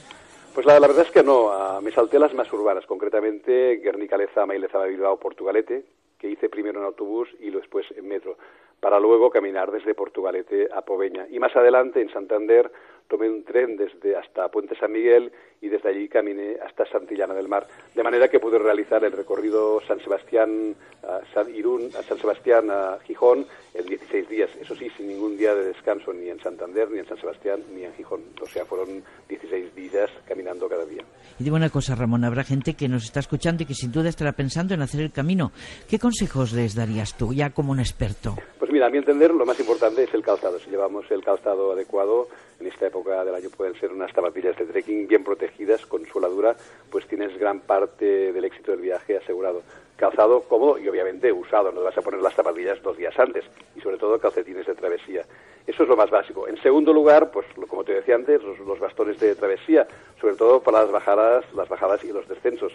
Pues 0.53 0.65
la, 0.65 0.79
la 0.79 0.87
verdad 0.87 1.05
es 1.05 1.11
que 1.11 1.23
no, 1.23 1.45
uh, 1.45 1.81
me 1.81 1.91
salté 1.91 2.19
las 2.19 2.33
más 2.33 2.51
urbanas, 2.51 2.85
concretamente 2.85 3.77
Guernica 3.77 4.17
Lezama 4.17 4.55
y 4.55 4.59
Lezama 4.59 4.85
Bilbao 4.85 5.17
Portugalete, 5.17 5.85
que 6.19 6.29
hice 6.29 6.49
primero 6.49 6.79
en 6.79 6.85
autobús 6.85 7.29
y 7.39 7.49
después 7.51 7.85
en 7.95 8.07
metro, 8.07 8.37
para 8.79 8.99
luego 8.99 9.29
caminar 9.29 9.71
desde 9.71 9.93
Portugalete 9.93 10.67
a 10.73 10.81
Poveña. 10.81 11.27
Y 11.29 11.39
más 11.39 11.55
adelante, 11.55 12.01
en 12.01 12.11
Santander, 12.11 12.69
tomé 13.07 13.29
un 13.29 13.43
tren 13.43 13.75
desde 13.77 14.15
hasta 14.15 14.49
Puente 14.49 14.75
San 14.75 14.91
Miguel 14.91 15.31
y 15.61 15.69
desde 15.69 15.89
allí 15.89 16.07
caminé 16.07 16.57
hasta 16.65 16.85
Santillana 16.85 17.33
del 17.33 17.47
Mar, 17.47 17.67
de 17.93 18.03
manera 18.03 18.27
que 18.27 18.39
pude 18.39 18.57
realizar 18.57 19.03
el 19.03 19.11
recorrido 19.11 19.79
San 19.87 19.99
Sebastián 19.99 20.75
a 21.03 21.19
San 21.33 21.53
Irún, 21.53 21.89
a 21.97 22.01
San 22.03 22.17
Sebastián 22.17 22.69
a 22.71 22.97
Gijón 23.05 23.45
en 23.73 23.85
16 23.85 24.29
días, 24.29 24.49
eso 24.59 24.75
sí, 24.75 24.89
sin 24.97 25.07
ningún 25.07 25.37
día 25.37 25.53
de 25.53 25.65
descanso 25.65 26.13
ni 26.13 26.29
en 26.29 26.39
Santander, 26.39 26.89
ni 26.89 26.99
en 26.99 27.07
San 27.07 27.19
Sebastián, 27.19 27.61
ni 27.73 27.83
en 27.83 27.93
Gijón, 27.93 28.21
o 28.41 28.45
sea, 28.45 28.65
fueron 28.65 29.03
16 29.29 29.75
días 29.75 30.09
caminando 30.27 30.67
cada 30.67 30.85
día. 30.85 31.03
Y 31.39 31.43
digo 31.43 31.55
una 31.55 31.69
cosa, 31.69 31.95
Ramón, 31.95 32.23
habrá 32.23 32.43
gente 32.43 32.73
que 32.73 32.87
nos 32.87 33.03
está 33.03 33.19
escuchando 33.19 33.63
y 33.63 33.65
que 33.65 33.73
sin 33.73 33.91
duda 33.91 34.09
estará 34.09 34.31
pensando 34.33 34.73
en 34.73 34.81
hacer 34.81 35.01
el 35.01 35.11
camino. 35.11 35.51
¿Qué 35.89 35.99
consejos 35.99 36.53
les 36.53 36.75
darías 36.75 37.17
tú, 37.17 37.33
ya 37.33 37.51
como 37.51 37.71
un 37.71 37.79
experto? 37.79 38.35
Pues 38.59 38.71
mira, 38.71 38.87
a 38.87 38.89
mi 38.89 38.97
entender, 38.97 39.31
lo 39.31 39.45
más 39.45 39.59
importante 39.59 40.03
es 40.03 40.13
el 40.13 40.23
calzado. 40.23 40.59
Si 40.59 40.69
llevamos 40.69 41.09
el 41.09 41.23
calzado 41.23 41.71
adecuado, 41.73 42.27
en 42.61 42.67
esta 42.67 42.87
época 42.87 43.25
del 43.25 43.35
año 43.35 43.49
pueden 43.49 43.73
ser 43.79 43.91
unas 43.91 44.11
zapatillas 44.13 44.55
de 44.57 44.65
trekking 44.65 45.07
bien 45.07 45.23
protegidas, 45.23 45.85
con 45.85 46.05
sueladura, 46.05 46.55
pues 46.89 47.07
tienes 47.07 47.37
gran 47.37 47.59
parte 47.61 48.31
del 48.31 48.45
éxito 48.45 48.71
del 48.71 48.81
viaje 48.81 49.17
asegurado. 49.17 49.63
Calzado 49.97 50.41
cómodo 50.41 50.79
y 50.79 50.87
obviamente 50.87 51.31
usado, 51.31 51.71
no 51.71 51.83
vas 51.83 51.97
a 51.97 52.01
poner 52.01 52.21
las 52.21 52.33
zapatillas 52.33 52.81
dos 52.81 52.97
días 52.97 53.17
antes, 53.19 53.43
y 53.75 53.81
sobre 53.81 53.97
todo 53.97 54.19
calcetines 54.19 54.65
de 54.65 54.75
travesía. 54.75 55.23
Eso 55.67 55.83
es 55.83 55.89
lo 55.89 55.95
más 55.95 56.09
básico. 56.09 56.47
En 56.47 56.57
segundo 56.61 56.91
lugar, 56.91 57.31
pues 57.31 57.45
como 57.67 57.83
te 57.83 57.93
decía 57.93 58.15
antes, 58.15 58.41
los, 58.43 58.79
bastones 58.79 59.19
de 59.19 59.35
travesía, 59.35 59.87
sobre 60.19 60.35
todo 60.35 60.61
para 60.61 60.81
las 60.81 60.91
bajadas, 60.91 61.45
las 61.53 61.69
bajadas 61.69 62.03
y 62.03 62.11
los 62.11 62.27
descensos. 62.27 62.73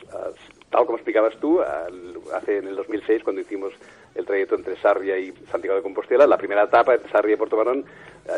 Tal 0.70 0.86
como 0.86 0.96
explicabas 0.96 1.36
tú, 1.38 1.60
hace 2.32 2.58
en 2.58 2.68
el 2.68 2.76
2006 2.76 3.24
cuando 3.24 3.42
hicimos 3.42 3.72
el 4.14 4.24
trayecto 4.24 4.54
entre 4.54 4.76
Sarria 4.76 5.18
y 5.18 5.32
Santiago 5.50 5.76
de 5.76 5.82
Compostela, 5.82 6.26
la 6.26 6.38
primera 6.38 6.64
etapa 6.64 6.94
entre 6.94 7.10
Sarria 7.10 7.34
y 7.34 7.38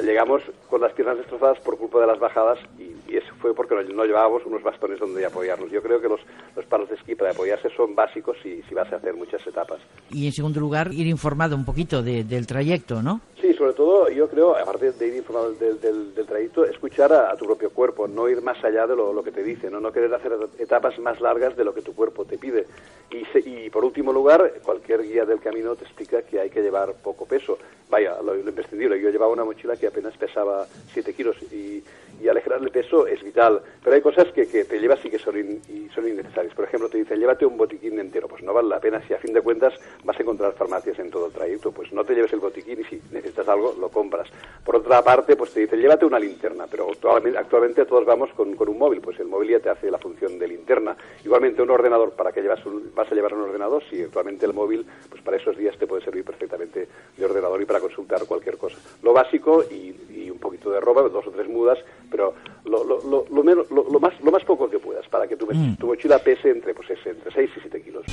llegamos 0.03 0.42
con 0.68 0.81
las 0.81 0.92
piernas 0.92 1.18
destrozadas 1.18 1.59
por 1.61 1.79
culpa 1.79 2.01
de 2.01 2.07
las 2.07 2.18
bajadas 2.18 2.59
y, 2.79 2.96
eso 3.09 3.35
fue 3.40 3.55
porque 3.55 3.74
no, 3.74 4.05
llevábamos 4.05 4.44
unos 4.44 4.62
bastones 4.62 4.98
donde 4.98 5.24
apoyarnos. 5.24 5.70
Yo 5.70 5.83
creo 5.83 5.98
que 5.98 6.09
los, 6.09 6.20
los 6.55 6.66
palos 6.66 6.90
de 6.90 6.96
esquí 6.96 7.14
para 7.14 7.31
apoyarse 7.31 7.70
son 7.70 7.94
básicos 7.94 8.37
si, 8.42 8.61
si 8.62 8.74
vas 8.74 8.92
a 8.92 8.96
hacer 8.96 9.14
muchas 9.14 9.44
etapas. 9.46 9.81
Y 10.11 10.27
en 10.27 10.33
segundo 10.33 10.61
lugar, 10.61 10.92
ir 10.92 11.07
informado 11.07 11.57
un 11.57 11.64
poquito 11.64 12.03
del 12.03 12.46
trayecto, 12.46 13.03
¿no? 13.03 13.22
Sí, 13.40 13.55
sobre 13.55 13.72
todo 13.72 14.11
yo 14.11 14.29
creo, 14.29 14.57
aparte 14.57 14.92
de 14.92 15.07
ir 15.07 15.16
informado 15.16 15.53
del, 15.53 15.81
del, 15.81 16.27
trayecto, 16.27 16.64
escuchar 16.66 17.12
a, 17.12 17.35
tu 17.37 17.46
propio 17.46 17.70
cuerpo, 17.70 18.07
no 18.07 18.29
ir 18.29 18.42
más 18.42 18.62
allá 18.62 18.87
de 18.87 18.94
lo, 18.94 19.22
que 19.22 19.33
te 19.33 19.42
dice, 19.42 19.70
¿no? 19.70 19.81
no 19.81 19.90
querer 19.90 20.12
hacer 20.12 20.33
etapas 20.59 20.98
más 20.98 21.20
largas 21.20 21.57
de 21.57 21.64
lo 21.64 21.72
que 21.72 21.81
tu 21.81 21.94
cuerpo 21.94 22.24
te 22.24 22.37
pide. 22.37 22.66
Y, 23.11 23.24
y 23.48 23.70
por 23.70 23.85
último 23.85 24.12
lugar, 24.12 24.53
cualquier 24.62 25.03
guía 25.03 25.24
del 25.24 25.40
camino 25.40 25.74
te 25.77 25.85
explica 25.85 26.22
que 26.22 26.40
hay 26.40 26.51
que 26.51 26.61
llevar 26.61 26.92
poco 27.03 27.24
peso. 27.24 27.59
Vaya, 27.88 28.20
lo, 28.22 28.35
lo 28.35 28.48
imprescindible. 28.48 29.01
Yo 29.01 29.09
llevaba 29.09 29.33
una 29.33 29.44
mochila 29.44 29.77
que 29.78 29.86
apenas 29.86 30.16
pesaba 30.16 30.66
7 30.92 31.14
kilos 31.14 31.36
y 31.52 31.82
y 32.20 32.28
alejar 32.28 32.60
el 32.60 32.70
peso 32.70 33.06
es 33.06 33.22
vital. 33.22 33.60
Pero 33.82 33.96
hay 33.96 34.02
cosas 34.02 34.26
que, 34.32 34.46
que 34.46 34.64
te 34.64 34.78
llevas 34.78 35.04
y 35.04 35.10
que 35.10 35.18
son, 35.18 35.36
y 35.38 35.88
son 35.94 36.08
innecesarias. 36.08 36.54
Por 36.54 36.64
ejemplo, 36.64 36.88
te 36.88 36.98
dicen, 36.98 37.18
llévate 37.18 37.46
un 37.46 37.56
botiquín 37.56 37.98
entero. 37.98 38.28
Pues 38.28 38.42
no 38.42 38.52
vale 38.52 38.68
la 38.68 38.80
pena 38.80 39.00
si 39.06 39.14
a 39.14 39.18
fin 39.18 39.32
de 39.32 39.40
cuentas 39.40 39.74
vas 40.04 40.18
a 40.18 40.22
encontrar 40.22 40.52
farmacias 40.54 40.98
en 40.98 41.10
todo 41.10 41.26
el 41.26 41.32
trayecto. 41.32 41.72
Pues 41.72 41.92
no 41.92 42.04
te 42.04 42.14
lleves 42.14 42.32
el 42.32 42.40
botiquín 42.40 42.80
y 42.80 42.84
si 42.84 43.00
necesitas 43.12 43.48
algo, 43.48 43.74
lo 43.78 43.88
compras. 43.88 44.28
Por 44.64 44.76
otra 44.76 45.02
parte, 45.02 45.36
pues 45.36 45.52
te 45.52 45.60
dicen, 45.60 45.80
llévate 45.80 46.04
una 46.04 46.18
linterna. 46.18 46.66
Pero 46.70 46.90
actualmente, 46.90 47.84
todos 47.84 48.04
vamos 48.04 48.30
con, 48.34 48.54
con, 48.54 48.68
un 48.68 48.78
móvil. 48.78 49.00
Pues 49.00 49.18
el 49.20 49.28
móvil 49.28 49.50
ya 49.50 49.60
te 49.60 49.70
hace 49.70 49.90
la 49.90 49.98
función 49.98 50.38
de 50.38 50.48
linterna. 50.48 50.96
Igualmente 51.24 51.62
un 51.62 51.70
ordenador, 51.70 52.12
¿para 52.12 52.32
qué 52.32 52.42
llevas 52.42 52.60
vas 52.94 53.10
a 53.10 53.14
llevar 53.14 53.34
un 53.34 53.42
ordenador? 53.42 53.82
Si 53.88 54.02
actualmente 54.02 54.46
el 54.46 54.54
móvil, 54.54 54.84
pues 55.08 55.22
para 55.22 55.36
esos 55.36 55.56
días 55.56 55.76
te 55.78 55.86
puede 55.86 56.02
servir 56.04 56.24
perfectamente 56.24 56.88
de 57.16 57.24
ordenador 57.24 57.60
y 57.62 57.64
para 57.64 57.80
consultar 57.80 58.24
cualquier 58.26 58.56
cosa. 58.56 58.78
Lo 59.02 59.12
básico 59.12 59.64
y, 59.70 59.96
y 60.11 60.31
un 60.31 60.38
poquito 60.38 60.70
de 60.70 60.81
ropa, 60.81 61.02
dos 61.02 61.26
o 61.26 61.31
tres 61.31 61.48
mudas, 61.48 61.78
pero 62.11 62.35
lo, 62.64 62.85
lo, 62.85 63.00
lo, 63.02 63.24
lo, 63.31 63.42
menos, 63.42 63.70
lo, 63.70 63.85
lo, 63.90 64.00
más, 64.00 64.12
lo 64.22 64.31
más 64.31 64.44
poco 64.44 64.68
que 64.68 64.78
puedas 64.78 65.07
para 65.09 65.26
que 65.26 65.37
tu, 65.37 65.46
mm. 65.46 65.76
tu 65.76 65.87
mochila 65.87 66.18
pese 66.18 66.50
entre, 66.50 66.74
pues, 66.74 66.88
entre 67.04 67.31
6 67.31 67.50
y 67.57 67.61
7 67.61 67.83
kilos. 67.83 68.04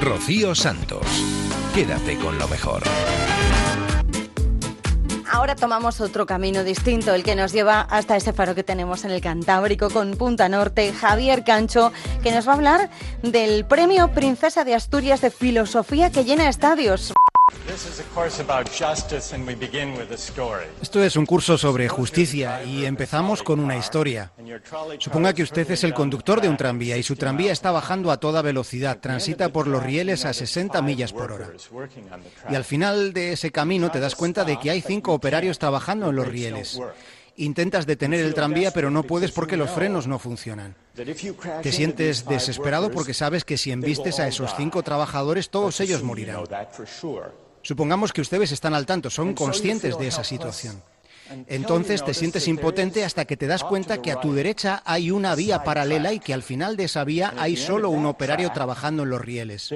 Rocío 0.00 0.54
Santos, 0.54 1.06
quédate 1.74 2.16
con 2.16 2.38
lo 2.38 2.48
mejor. 2.48 2.82
Ahora 5.32 5.56
tomamos 5.56 6.02
otro 6.02 6.26
camino 6.26 6.62
distinto, 6.62 7.14
el 7.14 7.22
que 7.22 7.34
nos 7.34 7.52
lleva 7.52 7.80
hasta 7.80 8.16
ese 8.16 8.34
faro 8.34 8.54
que 8.54 8.62
tenemos 8.62 9.06
en 9.06 9.12
el 9.12 9.22
Cantábrico 9.22 9.88
con 9.88 10.14
Punta 10.18 10.50
Norte, 10.50 10.92
Javier 10.92 11.42
Cancho, 11.42 11.90
que 12.22 12.32
nos 12.32 12.46
va 12.46 12.52
a 12.52 12.56
hablar 12.56 12.90
del 13.22 13.64
Premio 13.64 14.08
Princesa 14.12 14.62
de 14.64 14.74
Asturias 14.74 15.22
de 15.22 15.30
Filosofía 15.30 16.12
que 16.12 16.24
llena 16.24 16.50
estadios. 16.50 17.14
Esto 20.80 21.04
es 21.04 21.16
un 21.16 21.26
curso 21.26 21.56
sobre 21.56 21.88
justicia 21.88 22.62
y 22.64 22.84
empezamos 22.84 23.42
con 23.42 23.60
una 23.60 23.76
historia. 23.76 24.32
Suponga 24.98 25.32
que 25.32 25.42
usted 25.42 25.70
es 25.70 25.84
el 25.84 25.94
conductor 25.94 26.40
de 26.40 26.48
un 26.48 26.56
tranvía 26.56 26.96
y 26.96 27.02
su 27.02 27.16
tranvía 27.16 27.52
está 27.52 27.70
bajando 27.70 28.10
a 28.10 28.18
toda 28.18 28.42
velocidad, 28.42 28.98
transita 28.98 29.50
por 29.50 29.68
los 29.68 29.82
rieles 29.82 30.24
a 30.24 30.32
60 30.32 30.82
millas 30.82 31.12
por 31.12 31.32
hora. 31.32 31.50
Y 32.50 32.54
al 32.54 32.64
final 32.64 33.12
de 33.12 33.32
ese 33.32 33.52
camino 33.52 33.90
te 33.90 34.00
das 34.00 34.16
cuenta 34.16 34.44
de 34.44 34.58
que 34.58 34.70
hay 34.70 34.80
cinco 34.80 35.12
operarios 35.12 35.58
trabajando 35.58 36.10
en 36.10 36.16
los 36.16 36.28
rieles. 36.28 36.80
Intentas 37.36 37.86
detener 37.86 38.20
el 38.20 38.34
tranvía, 38.34 38.72
pero 38.72 38.90
no 38.90 39.04
puedes 39.04 39.32
porque 39.32 39.56
los 39.56 39.70
frenos 39.70 40.06
no 40.06 40.18
funcionan. 40.18 40.74
Te 40.94 41.72
sientes 41.72 42.26
desesperado 42.26 42.90
porque 42.90 43.14
sabes 43.14 43.44
que 43.44 43.56
si 43.56 43.72
embistes 43.72 44.20
a 44.20 44.28
esos 44.28 44.54
cinco 44.56 44.82
trabajadores, 44.82 45.48
todos 45.48 45.80
ellos 45.80 46.02
morirán. 46.02 46.44
Supongamos 47.62 48.12
que 48.12 48.20
ustedes 48.20 48.52
están 48.52 48.74
al 48.74 48.86
tanto, 48.86 49.10
son 49.10 49.34
conscientes 49.34 49.96
de 49.98 50.08
esa 50.08 50.24
situación. 50.24 50.82
Entonces 51.46 52.04
te 52.04 52.14
sientes 52.14 52.48
impotente 52.48 53.04
hasta 53.04 53.24
que 53.24 53.36
te 53.36 53.46
das 53.46 53.64
cuenta 53.64 54.02
que 54.02 54.12
a 54.12 54.20
tu 54.20 54.34
derecha 54.34 54.82
hay 54.84 55.10
una 55.10 55.34
vía 55.34 55.64
paralela 55.64 56.12
y 56.12 56.18
que 56.18 56.34
al 56.34 56.42
final 56.42 56.76
de 56.76 56.84
esa 56.84 57.04
vía 57.04 57.32
hay 57.38 57.56
solo 57.56 57.90
un 57.90 58.06
operario 58.06 58.50
trabajando 58.52 59.04
en 59.04 59.10
los 59.10 59.20
rieles. 59.20 59.72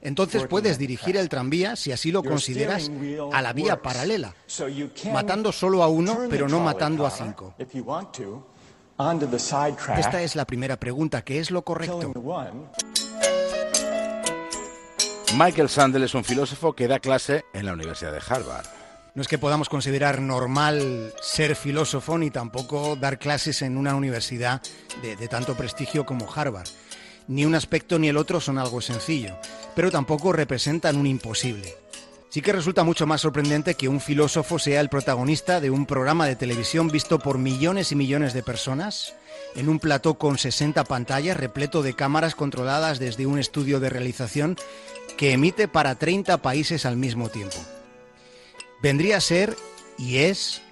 Entonces 0.00 0.46
puedes 0.46 0.78
dirigir 0.78 1.16
el 1.16 1.28
tranvía, 1.28 1.76
si 1.76 1.92
así 1.92 2.12
lo 2.12 2.22
consideras, 2.22 2.90
a 3.32 3.42
la 3.42 3.52
vía 3.52 3.80
paralela, 3.82 4.34
matando 5.12 5.52
solo 5.52 5.82
a 5.82 5.88
uno, 5.88 6.18
pero 6.28 6.48
no 6.48 6.60
matando 6.60 7.06
a 7.06 7.10
cinco. 7.10 7.54
Esta 9.96 10.22
es 10.22 10.36
la 10.36 10.44
primera 10.44 10.76
pregunta, 10.76 11.22
¿qué 11.22 11.38
es 11.38 11.50
lo 11.50 11.62
correcto? 11.62 12.12
Michael 15.36 15.68
Sandel 15.68 16.04
es 16.04 16.14
un 16.14 16.24
filósofo 16.24 16.72
que 16.72 16.88
da 16.88 17.00
clase 17.00 17.44
en 17.52 17.66
la 17.66 17.74
Universidad 17.74 18.12
de 18.12 18.22
Harvard. 18.26 18.64
No 19.14 19.20
es 19.20 19.28
que 19.28 19.36
podamos 19.36 19.68
considerar 19.68 20.22
normal 20.22 21.12
ser 21.20 21.54
filósofo 21.54 22.16
ni 22.16 22.30
tampoco 22.30 22.96
dar 22.96 23.18
clases 23.18 23.60
en 23.60 23.76
una 23.76 23.94
universidad 23.94 24.62
de, 25.02 25.16
de 25.16 25.28
tanto 25.28 25.54
prestigio 25.54 26.06
como 26.06 26.32
Harvard. 26.32 26.68
Ni 27.26 27.44
un 27.44 27.54
aspecto 27.54 27.98
ni 27.98 28.08
el 28.08 28.16
otro 28.16 28.40
son 28.40 28.58
algo 28.58 28.80
sencillo, 28.80 29.36
pero 29.76 29.90
tampoco 29.90 30.32
representan 30.32 30.96
un 30.96 31.06
imposible. 31.06 31.76
Sí 32.30 32.42
que 32.42 32.52
resulta 32.52 32.84
mucho 32.84 33.06
más 33.06 33.22
sorprendente 33.22 33.74
que 33.74 33.88
un 33.88 34.00
filósofo 34.00 34.58
sea 34.58 34.80
el 34.80 34.90
protagonista 34.90 35.60
de 35.60 35.70
un 35.70 35.86
programa 35.86 36.26
de 36.26 36.36
televisión 36.36 36.88
visto 36.88 37.18
por 37.18 37.38
millones 37.38 37.90
y 37.90 37.96
millones 37.96 38.34
de 38.34 38.42
personas, 38.42 39.14
en 39.54 39.70
un 39.70 39.78
plató 39.78 40.18
con 40.18 40.36
60 40.36 40.84
pantallas 40.84 41.38
repleto 41.38 41.82
de 41.82 41.94
cámaras 41.94 42.34
controladas 42.34 42.98
desde 42.98 43.24
un 43.24 43.38
estudio 43.38 43.80
de 43.80 43.88
realización 43.88 44.56
que 45.18 45.32
emite 45.32 45.66
para 45.66 45.96
30 45.96 46.40
países 46.40 46.86
al 46.86 46.96
mismo 46.96 47.28
tiempo. 47.28 47.56
Vendría 48.80 49.16
a 49.16 49.20
ser, 49.20 49.56
y 49.98 50.18
es, 50.18 50.62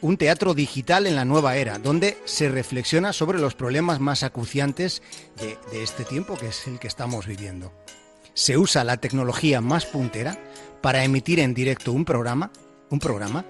un 0.00 0.16
teatro 0.16 0.54
digital 0.54 1.06
en 1.06 1.14
la 1.14 1.26
nueva 1.26 1.56
era, 1.56 1.78
donde 1.78 2.16
se 2.24 2.48
reflexiona 2.48 3.12
sobre 3.12 3.38
los 3.38 3.54
problemas 3.54 4.00
más 4.00 4.22
acuciantes 4.22 5.02
de, 5.36 5.82
este 5.82 6.04
tiempo, 6.04 6.38
que 6.38 6.48
es 6.48 6.66
el 6.66 6.78
que 6.78 6.88
estamos 6.88 7.26
viviendo. 7.26 7.74
Se 8.32 8.56
usa 8.56 8.84
la 8.84 8.96
tecnología 8.96 9.60
más 9.60 9.84
puntera 9.84 10.38
para 10.80 11.04
emitir 11.04 11.38
en 11.38 11.52
directo 11.52 11.92
un 11.92 12.06
programa, 12.06 12.50
un 12.88 13.00
programa 13.00 13.44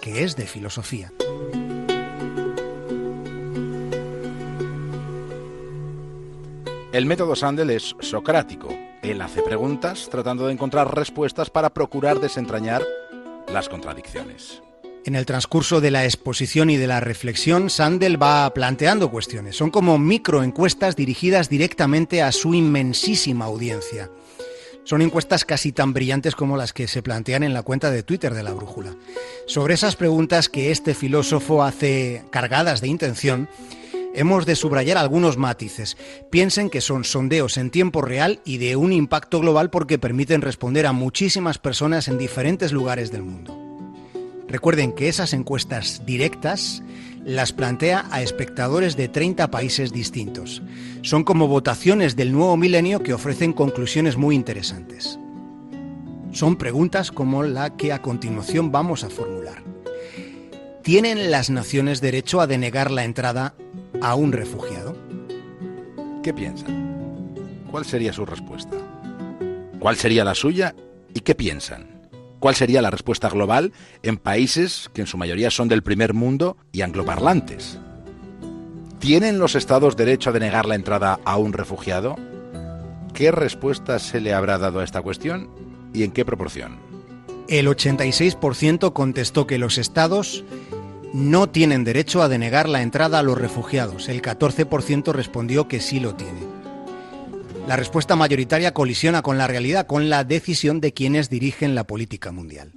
que 0.00 0.24
es 0.24 0.36
de 0.36 0.46
filosofía. 0.46 1.12
El 6.94 7.04
método 7.04 7.36
Sandel 7.36 7.68
es 7.68 7.94
socrático. 8.00 8.74
Él 9.02 9.20
hace 9.20 9.42
preguntas 9.42 10.08
tratando 10.10 10.46
de 10.46 10.52
encontrar 10.52 10.94
respuestas 10.94 11.50
para 11.50 11.70
procurar 11.70 12.20
desentrañar 12.20 12.82
las 13.52 13.68
contradicciones. 13.68 14.62
En 15.04 15.16
el 15.16 15.26
transcurso 15.26 15.80
de 15.80 15.90
la 15.90 16.04
exposición 16.04 16.70
y 16.70 16.76
de 16.76 16.86
la 16.86 17.00
reflexión, 17.00 17.68
Sandel 17.68 18.22
va 18.22 18.48
planteando 18.54 19.10
cuestiones. 19.10 19.56
Son 19.56 19.72
como 19.72 19.98
microencuestas 19.98 20.94
dirigidas 20.94 21.48
directamente 21.48 22.22
a 22.22 22.30
su 22.30 22.54
inmensísima 22.54 23.46
audiencia. 23.46 24.08
Son 24.84 25.02
encuestas 25.02 25.44
casi 25.44 25.72
tan 25.72 25.92
brillantes 25.92 26.36
como 26.36 26.56
las 26.56 26.72
que 26.72 26.86
se 26.86 27.02
plantean 27.02 27.42
en 27.42 27.54
la 27.54 27.64
cuenta 27.64 27.90
de 27.90 28.04
Twitter 28.04 28.34
de 28.34 28.44
la 28.44 28.52
Brújula. 28.52 28.94
Sobre 29.48 29.74
esas 29.74 29.96
preguntas 29.96 30.48
que 30.48 30.70
este 30.70 30.94
filósofo 30.94 31.64
hace 31.64 32.22
cargadas 32.30 32.80
de 32.80 32.86
intención, 32.86 33.48
hemos 34.14 34.46
de 34.46 34.56
subrayar 34.56 34.98
algunos 34.98 35.36
matices. 35.36 35.96
Piensen 36.30 36.70
que 36.70 36.80
son 36.80 37.04
sondeos 37.04 37.56
en 37.56 37.70
tiempo 37.70 38.02
real 38.02 38.40
y 38.44 38.58
de 38.58 38.76
un 38.76 38.92
impacto 38.92 39.40
global 39.40 39.70
porque 39.70 39.98
permiten 39.98 40.42
responder 40.42 40.86
a 40.86 40.92
muchísimas 40.92 41.58
personas 41.58 42.08
en 42.08 42.18
diferentes 42.18 42.72
lugares 42.72 43.10
del 43.10 43.22
mundo. 43.22 43.58
Recuerden 44.48 44.92
que 44.92 45.08
esas 45.08 45.32
encuestas 45.32 46.02
directas 46.04 46.82
las 47.24 47.52
plantea 47.52 48.06
a 48.10 48.22
espectadores 48.22 48.96
de 48.96 49.08
30 49.08 49.50
países 49.50 49.92
distintos. 49.92 50.62
Son 51.02 51.24
como 51.24 51.48
votaciones 51.48 52.16
del 52.16 52.32
nuevo 52.32 52.56
milenio 52.56 53.02
que 53.02 53.14
ofrecen 53.14 53.52
conclusiones 53.52 54.16
muy 54.16 54.34
interesantes. 54.34 55.18
Son 56.32 56.56
preguntas 56.56 57.12
como 57.12 57.42
la 57.42 57.76
que 57.76 57.92
a 57.92 58.02
continuación 58.02 58.72
vamos 58.72 59.04
a 59.04 59.10
formular. 59.10 59.62
¿Tienen 60.82 61.30
las 61.30 61.48
naciones 61.48 62.00
derecho 62.00 62.40
a 62.40 62.46
denegar 62.46 62.90
la 62.90 63.04
entrada 63.04 63.54
a 64.00 64.14
un 64.14 64.32
refugiado? 64.32 64.96
¿Qué 66.22 66.32
piensan? 66.32 67.64
¿Cuál 67.70 67.84
sería 67.84 68.12
su 68.12 68.24
respuesta? 68.24 68.76
¿Cuál 69.78 69.96
sería 69.96 70.24
la 70.24 70.34
suya 70.34 70.74
y 71.14 71.20
qué 71.20 71.34
piensan? 71.34 72.08
¿Cuál 72.38 72.54
sería 72.54 72.82
la 72.82 72.90
respuesta 72.90 73.28
global 73.28 73.72
en 74.02 74.16
países 74.16 74.90
que 74.92 75.00
en 75.00 75.06
su 75.06 75.16
mayoría 75.16 75.50
son 75.50 75.68
del 75.68 75.82
primer 75.82 76.14
mundo 76.14 76.56
y 76.72 76.82
angloparlantes? 76.82 77.78
¿Tienen 78.98 79.38
los 79.38 79.54
estados 79.54 79.96
derecho 79.96 80.30
a 80.30 80.32
denegar 80.32 80.66
la 80.66 80.76
entrada 80.76 81.18
a 81.24 81.36
un 81.36 81.52
refugiado? 81.52 82.16
¿Qué 83.14 83.30
respuesta 83.32 83.98
se 83.98 84.20
le 84.20 84.32
habrá 84.32 84.58
dado 84.58 84.80
a 84.80 84.84
esta 84.84 85.02
cuestión 85.02 85.50
y 85.92 86.04
en 86.04 86.12
qué 86.12 86.24
proporción? 86.24 86.78
El 87.48 87.66
86% 87.66 88.92
contestó 88.92 89.46
que 89.46 89.58
los 89.58 89.78
estados 89.78 90.44
no 91.12 91.48
tienen 91.48 91.84
derecho 91.84 92.22
a 92.22 92.28
denegar 92.28 92.68
la 92.68 92.82
entrada 92.82 93.18
a 93.18 93.22
los 93.22 93.38
refugiados. 93.38 94.08
El 94.08 94.22
14% 94.22 95.12
respondió 95.12 95.68
que 95.68 95.80
sí 95.80 96.00
lo 96.00 96.14
tiene. 96.14 96.40
La 97.66 97.76
respuesta 97.76 98.16
mayoritaria 98.16 98.74
colisiona 98.74 99.22
con 99.22 99.38
la 99.38 99.46
realidad, 99.46 99.86
con 99.86 100.10
la 100.10 100.24
decisión 100.24 100.80
de 100.80 100.92
quienes 100.92 101.30
dirigen 101.30 101.74
la 101.74 101.84
política 101.84 102.32
mundial. 102.32 102.72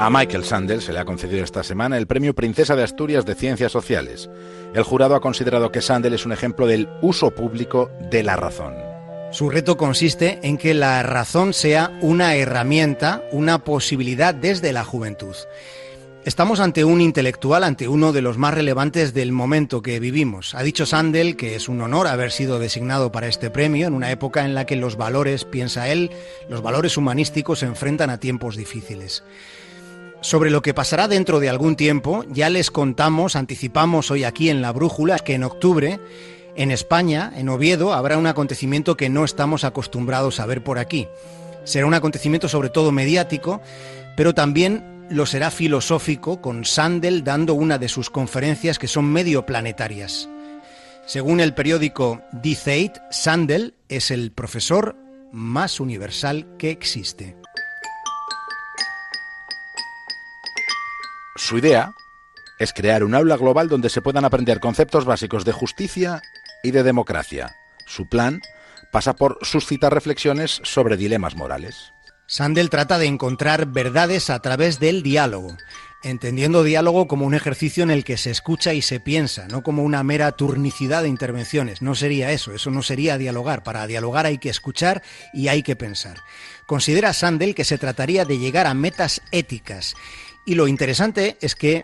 A 0.00 0.10
Michael 0.10 0.44
Sandel 0.44 0.80
se 0.80 0.92
le 0.92 1.00
ha 1.00 1.04
concedido 1.04 1.42
esta 1.42 1.64
semana 1.64 1.98
el 1.98 2.06
Premio 2.06 2.34
Princesa 2.34 2.76
de 2.76 2.84
Asturias 2.84 3.26
de 3.26 3.34
Ciencias 3.34 3.72
Sociales. 3.72 4.30
El 4.74 4.84
jurado 4.84 5.16
ha 5.16 5.20
considerado 5.20 5.72
que 5.72 5.80
Sandel 5.80 6.14
es 6.14 6.24
un 6.24 6.32
ejemplo 6.32 6.66
del 6.66 6.88
uso 7.02 7.32
público 7.32 7.90
de 8.10 8.22
la 8.22 8.36
razón. 8.36 8.97
Su 9.30 9.50
reto 9.50 9.76
consiste 9.76 10.38
en 10.42 10.56
que 10.56 10.72
la 10.72 11.02
razón 11.02 11.52
sea 11.52 11.96
una 12.00 12.34
herramienta, 12.34 13.22
una 13.30 13.62
posibilidad 13.62 14.34
desde 14.34 14.72
la 14.72 14.84
juventud. 14.84 15.36
Estamos 16.24 16.60
ante 16.60 16.82
un 16.82 17.02
intelectual, 17.02 17.62
ante 17.62 17.88
uno 17.88 18.12
de 18.12 18.22
los 18.22 18.38
más 18.38 18.54
relevantes 18.54 19.12
del 19.12 19.32
momento 19.32 19.82
que 19.82 20.00
vivimos. 20.00 20.54
Ha 20.54 20.62
dicho 20.62 20.86
Sandel 20.86 21.36
que 21.36 21.54
es 21.56 21.68
un 21.68 21.82
honor 21.82 22.06
haber 22.06 22.32
sido 22.32 22.58
designado 22.58 23.12
para 23.12 23.28
este 23.28 23.50
premio 23.50 23.86
en 23.86 23.94
una 23.94 24.10
época 24.10 24.46
en 24.46 24.54
la 24.54 24.64
que 24.64 24.76
los 24.76 24.96
valores, 24.96 25.44
piensa 25.44 25.88
él, 25.88 26.10
los 26.48 26.62
valores 26.62 26.96
humanísticos 26.96 27.58
se 27.58 27.66
enfrentan 27.66 28.08
a 28.08 28.20
tiempos 28.20 28.56
difíciles. 28.56 29.24
Sobre 30.22 30.50
lo 30.50 30.62
que 30.62 30.74
pasará 30.74 31.06
dentro 31.06 31.38
de 31.38 31.50
algún 31.50 31.76
tiempo, 31.76 32.24
ya 32.30 32.48
les 32.48 32.70
contamos, 32.70 33.36
anticipamos 33.36 34.10
hoy 34.10 34.24
aquí 34.24 34.50
en 34.50 34.62
La 34.62 34.72
Brújula, 34.72 35.18
que 35.18 35.34
en 35.34 35.44
octubre, 35.44 36.00
en 36.58 36.72
España, 36.72 37.32
en 37.36 37.48
Oviedo, 37.48 37.94
habrá 37.94 38.18
un 38.18 38.26
acontecimiento 38.26 38.96
que 38.96 39.08
no 39.08 39.24
estamos 39.24 39.62
acostumbrados 39.62 40.40
a 40.40 40.46
ver 40.46 40.64
por 40.64 40.80
aquí. 40.80 41.06
Será 41.62 41.86
un 41.86 41.94
acontecimiento 41.94 42.48
sobre 42.48 42.68
todo 42.68 42.90
mediático, 42.90 43.62
pero 44.16 44.34
también 44.34 45.06
lo 45.08 45.24
será 45.24 45.52
filosófico, 45.52 46.40
con 46.42 46.64
Sandel 46.64 47.22
dando 47.22 47.54
una 47.54 47.78
de 47.78 47.88
sus 47.88 48.10
conferencias 48.10 48.80
que 48.80 48.88
son 48.88 49.04
medio 49.04 49.46
planetarias. 49.46 50.28
Según 51.06 51.38
el 51.38 51.54
periódico 51.54 52.22
The 52.42 52.92
Sandel 53.12 53.74
es 53.88 54.10
el 54.10 54.32
profesor 54.32 54.96
más 55.30 55.78
universal 55.78 56.56
que 56.58 56.72
existe. 56.72 57.36
Su 61.36 61.56
idea 61.56 61.92
es 62.58 62.72
crear 62.72 63.04
un 63.04 63.14
aula 63.14 63.36
global 63.36 63.68
donde 63.68 63.90
se 63.90 64.02
puedan 64.02 64.24
aprender 64.24 64.58
conceptos 64.58 65.04
básicos 65.04 65.44
de 65.44 65.52
justicia 65.52 66.20
y 66.62 66.70
de 66.70 66.82
democracia. 66.82 67.56
Su 67.86 68.08
plan 68.08 68.40
pasa 68.92 69.14
por 69.14 69.38
suscitar 69.42 69.92
reflexiones 69.92 70.60
sobre 70.64 70.96
dilemas 70.96 71.36
morales. 71.36 71.92
Sandel 72.26 72.68
trata 72.68 72.98
de 72.98 73.06
encontrar 73.06 73.66
verdades 73.66 74.28
a 74.28 74.40
través 74.40 74.78
del 74.78 75.02
diálogo, 75.02 75.56
entendiendo 76.02 76.62
diálogo 76.62 77.08
como 77.08 77.24
un 77.24 77.34
ejercicio 77.34 77.82
en 77.82 77.90
el 77.90 78.04
que 78.04 78.18
se 78.18 78.30
escucha 78.30 78.74
y 78.74 78.82
se 78.82 79.00
piensa, 79.00 79.48
no 79.48 79.62
como 79.62 79.82
una 79.82 80.02
mera 80.04 80.32
turnicidad 80.32 81.02
de 81.02 81.08
intervenciones. 81.08 81.80
No 81.80 81.94
sería 81.94 82.30
eso, 82.30 82.52
eso 82.52 82.70
no 82.70 82.82
sería 82.82 83.16
dialogar. 83.16 83.62
Para 83.62 83.86
dialogar 83.86 84.26
hay 84.26 84.36
que 84.36 84.50
escuchar 84.50 85.02
y 85.32 85.48
hay 85.48 85.62
que 85.62 85.74
pensar. 85.74 86.18
Considera 86.66 87.14
Sandel 87.14 87.54
que 87.54 87.64
se 87.64 87.78
trataría 87.78 88.26
de 88.26 88.38
llegar 88.38 88.66
a 88.66 88.74
metas 88.74 89.22
éticas 89.32 89.94
y 90.44 90.54
lo 90.54 90.68
interesante 90.68 91.36
es 91.40 91.54
que 91.54 91.82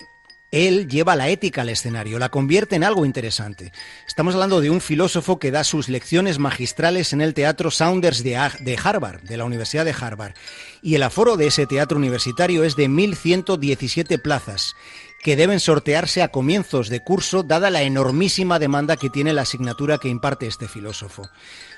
él 0.55 0.89
lleva 0.89 1.17
la 1.17 1.29
ética 1.31 1.63
al 1.63 1.69
escenario, 1.69 2.21
la 2.21 2.29
convierte 2.29 2.77
en 2.77 2.85
algo 2.85 3.05
interesante. 3.05 3.73
Estamos 4.07 4.35
hablando 4.35 4.61
de 4.61 4.71
un 4.71 4.81
filósofo 4.81 5.41
que 5.41 5.51
da 5.51 5.65
sus 5.65 5.89
lecciones 5.89 6.39
magistrales 6.39 7.13
en 7.13 7.21
el 7.21 7.35
Teatro 7.35 7.73
Saunders 7.73 8.23
de, 8.23 8.37
Harvard, 8.37 9.23
de 9.23 9.37
la 9.37 9.45
Universidad 9.45 9.85
de 9.85 9.97
Harvard. 9.99 10.35
Y 10.81 10.95
el 10.95 11.03
aforo 11.03 11.37
de 11.37 11.49
ese 11.49 11.67
teatro 11.67 11.99
universitario 11.99 12.63
es 12.63 12.77
de 12.77 12.89
1.117 12.89 14.23
plazas, 14.23 14.77
que 15.25 15.35
deben 15.35 15.59
sortearse 15.59 16.23
a 16.23 16.29
comienzos 16.29 16.89
de 16.89 17.01
curso, 17.01 17.43
dada 17.43 17.71
la 17.71 17.83
enormísima 17.83 18.61
demanda 18.61 18.97
que 18.97 19.11
tiene 19.11 19.33
la 19.33 19.43
asignatura 19.43 19.99
que 19.99 20.09
imparte 20.09 20.47
este 20.47 20.69
filósofo 20.69 21.29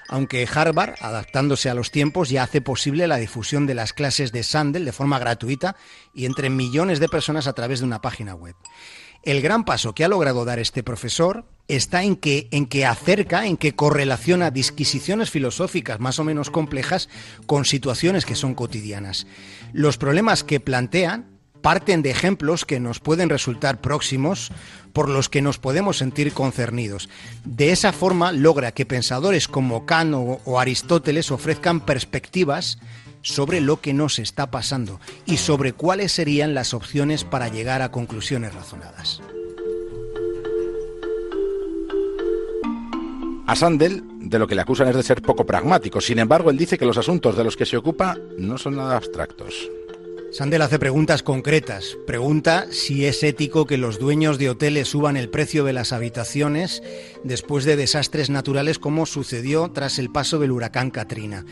aunque 0.09 0.49
Harvard, 0.53 0.95
adaptándose 1.01 1.71
a 1.71 1.75
los 1.75 1.91
tiempos, 1.91 2.31
ya 2.31 2.43
hace 2.43 2.61
posible 2.61 3.07
la 3.07 3.17
difusión 3.17 3.67
de 3.67 3.75
las 3.75 3.93
clases 3.93 4.33
de 4.33 4.43
Sandel 4.43 4.85
de 4.85 4.93
forma 4.93 5.19
gratuita 5.19 5.77
y 6.15 6.27
entre 6.27 6.51
millones 6.51 7.01
de 7.01 7.09
personas 7.09 7.47
a 7.47 7.53
través 7.53 7.81
de 7.81 7.87
una 7.87 8.01
página 8.01 8.35
web. 8.35 8.55
El 9.23 9.43
gran 9.43 9.65
paso 9.65 9.93
que 9.93 10.05
ha 10.05 10.09
logrado 10.09 10.45
dar 10.45 10.61
este 10.61 10.85
profesor 10.85 11.47
está 11.67 12.05
en 12.05 12.15
que, 12.15 12.47
en 12.53 12.67
que 12.67 12.87
acerca, 12.87 13.47
en 13.47 13.57
que 13.57 13.75
correlaciona 13.75 14.53
disquisiciones 14.53 15.31
filosóficas 15.31 15.99
más 15.99 16.21
o 16.21 16.25
menos 16.25 16.51
complejas 16.51 17.09
con 17.47 17.65
situaciones 17.65 18.25
que 18.25 18.37
son 18.37 18.55
cotidianas. 18.55 19.27
Los 19.73 19.99
problemas 19.99 20.45
que 20.45 20.61
plantean 20.61 21.36
parten 21.67 22.01
de 22.01 22.11
ejemplos 22.11 22.64
que 22.64 22.79
nos 22.79 23.01
pueden 23.01 23.29
resultar 23.29 23.81
próximos, 23.81 24.53
por 24.93 25.09
los 25.09 25.29
que 25.29 25.43
nos 25.43 25.59
podemos 25.59 25.99
sentir 25.99 26.33
concernidos. 26.33 27.09
De 27.45 27.73
esa 27.73 27.93
forma 27.93 28.31
logra 28.31 28.71
que 28.71 28.87
pensadores 28.87 29.49
como 29.49 29.85
Kant 29.85 30.14
o, 30.14 30.61
Aristóteles 30.61 31.33
ofrezcan 31.33 31.81
perspectivas 31.81 32.79
sobre 33.21 33.61
lo 33.61 33.81
que 33.81 33.93
nos 33.93 34.21
está 34.21 34.49
pasando 34.49 35.01
y 35.25 35.39
sobre 35.39 35.73
cuáles 35.73 36.12
serían 36.12 36.55
las 36.55 36.73
opciones 36.73 37.25
para 37.25 37.49
llegar 37.49 37.83
a 37.83 37.91
conclusiones 37.91 38.55
razonadas. 38.55 39.21
A 43.49 43.57
Sandel, 43.57 44.05
de 44.21 44.39
lo 44.39 44.47
que 44.47 44.55
le 44.55 44.61
acusan 44.61 44.87
es 44.87 44.95
de 44.95 45.03
ser 45.03 45.21
poco 45.21 45.45
pragmático. 45.45 46.01
Sin 46.01 46.21
embargo, 46.21 46.51
él 46.51 46.59
dice 46.59 46.79
que 46.79 46.87
los 46.87 46.97
asuntos 46.97 47.37
de 47.37 47.43
los 47.43 47.57
que 47.57 47.67
se 47.67 47.77
ocupa 47.77 48.17
no 48.39 48.57
son 48.57 48.77
nada 48.77 48.97
abstractos. 48.97 49.69
Sandel 50.37 50.61
hace 50.61 50.78
preguntas 50.78 51.22
concretas. 51.22 51.97
Pregunta 52.07 52.66
si 52.70 53.07
es 53.07 53.22
ético 53.22 53.64
que 53.64 53.78
los 53.78 53.99
dueños 53.99 54.37
de 54.37 54.51
hoteles 54.51 54.89
suban 54.89 55.16
el 55.16 55.30
precio 55.30 55.64
de 55.64 55.72
las 55.72 55.95
habitaciones 55.95 56.82
después 57.24 57.64
de 57.64 57.74
desastres 57.74 58.28
naturales 58.28 58.78
como 58.78 59.07
sucedió 59.07 59.70
tras 59.70 59.99
el 59.99 60.11
paso 60.11 60.39
del 60.39 60.53
huracán 60.53 60.91
Katrina. 60.91 61.47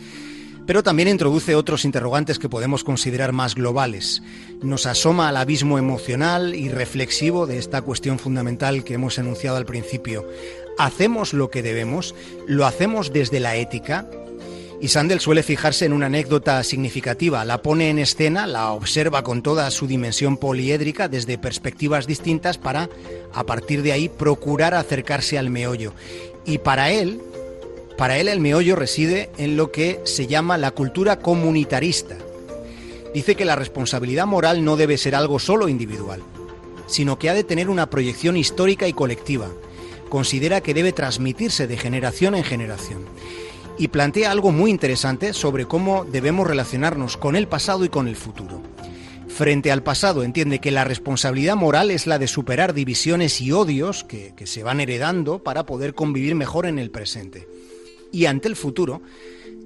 Pero 0.66 0.82
también 0.82 1.08
introduce 1.08 1.54
otros 1.54 1.86
interrogantes 1.86 2.38
que 2.38 2.50
podemos 2.50 2.84
considerar 2.84 3.32
más 3.32 3.54
globales. 3.54 4.22
Nos 4.60 4.84
asoma 4.84 5.30
al 5.30 5.38
abismo 5.38 5.78
emocional 5.78 6.54
y 6.54 6.68
reflexivo 6.68 7.46
de 7.46 7.56
esta 7.56 7.80
cuestión 7.80 8.18
fundamental 8.18 8.84
que 8.84 8.94
hemos 8.94 9.16
enunciado 9.16 9.56
al 9.56 9.64
principio. 9.64 10.28
¿Hacemos 10.76 11.32
lo 11.32 11.48
que 11.48 11.62
debemos? 11.62 12.14
¿Lo 12.46 12.66
hacemos 12.66 13.14
desde 13.14 13.40
la 13.40 13.56
ética? 13.56 14.10
Y 14.80 14.88
Sandel 14.88 15.20
suele 15.20 15.42
fijarse 15.42 15.86
en 15.86 15.92
una 15.92 16.06
anécdota 16.06 16.62
significativa, 16.62 17.44
la 17.44 17.62
pone 17.62 17.90
en 17.90 17.98
escena, 17.98 18.46
la 18.46 18.72
observa 18.72 19.22
con 19.22 19.42
toda 19.42 19.70
su 19.70 19.86
dimensión 19.86 20.36
poliédrica 20.36 21.08
desde 21.08 21.38
perspectivas 21.38 22.06
distintas 22.06 22.58
para, 22.58 22.90
a 23.32 23.44
partir 23.44 23.82
de 23.82 23.92
ahí, 23.92 24.08
procurar 24.08 24.74
acercarse 24.74 25.38
al 25.38 25.48
meollo. 25.48 25.94
Y 26.44 26.58
para 26.58 26.90
él, 26.90 27.20
para 27.96 28.18
él 28.18 28.28
el 28.28 28.40
meollo 28.40 28.76
reside 28.76 29.30
en 29.38 29.56
lo 29.56 29.70
que 29.70 30.00
se 30.04 30.26
llama 30.26 30.58
la 30.58 30.72
cultura 30.72 31.18
comunitarista. 31.20 32.16
Dice 33.14 33.36
que 33.36 33.44
la 33.44 33.56
responsabilidad 33.56 34.26
moral 34.26 34.64
no 34.64 34.76
debe 34.76 34.98
ser 34.98 35.14
algo 35.14 35.38
solo 35.38 35.68
individual, 35.68 36.20
sino 36.86 37.18
que 37.18 37.30
ha 37.30 37.34
de 37.34 37.44
tener 37.44 37.70
una 37.70 37.88
proyección 37.88 38.36
histórica 38.36 38.88
y 38.88 38.92
colectiva. 38.92 39.48
Considera 40.08 40.60
que 40.60 40.74
debe 40.74 40.92
transmitirse 40.92 41.66
de 41.66 41.76
generación 41.76 42.34
en 42.34 42.44
generación 42.44 43.04
y 43.78 43.88
plantea 43.88 44.30
algo 44.30 44.52
muy 44.52 44.70
interesante 44.70 45.32
sobre 45.32 45.66
cómo 45.66 46.04
debemos 46.04 46.46
relacionarnos 46.46 47.16
con 47.16 47.36
el 47.36 47.48
pasado 47.48 47.84
y 47.84 47.88
con 47.88 48.08
el 48.08 48.16
futuro. 48.16 48.62
frente 49.28 49.72
al 49.72 49.82
pasado 49.82 50.22
entiende 50.22 50.60
que 50.60 50.70
la 50.70 50.84
responsabilidad 50.84 51.56
moral 51.56 51.90
es 51.90 52.06
la 52.06 52.20
de 52.20 52.28
superar 52.28 52.72
divisiones 52.72 53.40
y 53.40 53.50
odios 53.50 54.04
que, 54.04 54.32
se 54.44 54.62
van 54.62 54.80
heredando 54.80 55.42
para 55.42 55.66
poder 55.66 55.94
convivir 55.94 56.36
mejor 56.36 56.66
en 56.66 56.78
el 56.78 56.92
presente. 56.92 57.48
Y 58.12 58.26
ante 58.26 58.46
el 58.46 58.54
futuro, 58.54 59.02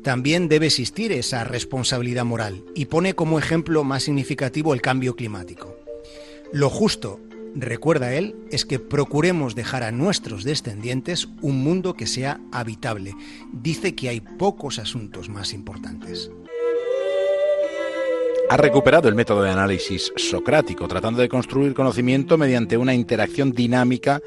también 0.02 0.48
debe 0.48 0.66
existir 0.66 1.12
esa 1.12 1.44
responsabilidad 1.44 2.24
moral 2.24 2.64
y 2.74 2.86
pone 2.86 3.14
como 3.14 3.38
ejemplo 3.38 3.84
más 3.84 4.04
significativo 4.04 4.72
el 4.72 4.80
cambio 4.80 5.14
climático. 5.16 5.76
Lo 6.50 6.70
justo, 6.70 7.20
recuerda 7.60 8.14
él, 8.14 8.36
es 8.50 8.64
que 8.64 8.78
procuremos 8.78 9.54
dejar 9.54 9.82
a 9.82 9.92
nuestros 9.92 10.44
descendientes 10.44 11.28
un 11.42 11.62
mundo 11.62 11.94
que 11.94 12.06
sea 12.06 12.40
habitable. 12.52 13.14
Dice 13.52 13.94
que 13.94 14.08
hay 14.08 14.20
pocos 14.20 14.78
asuntos 14.78 15.28
más 15.28 15.52
importantes 15.52 16.30
ha 18.50 18.56
recuperado 18.56 19.08
el 19.08 19.14
método 19.14 19.42
de 19.42 19.50
análisis 19.50 20.10
socrático, 20.16 20.88
tratando 20.88 21.20
de 21.20 21.28
construir 21.28 21.74
conocimiento 21.74 22.38
mediante 22.38 22.78
una 22.78 22.94
interacción 22.94 23.52
dinámica 23.52 24.20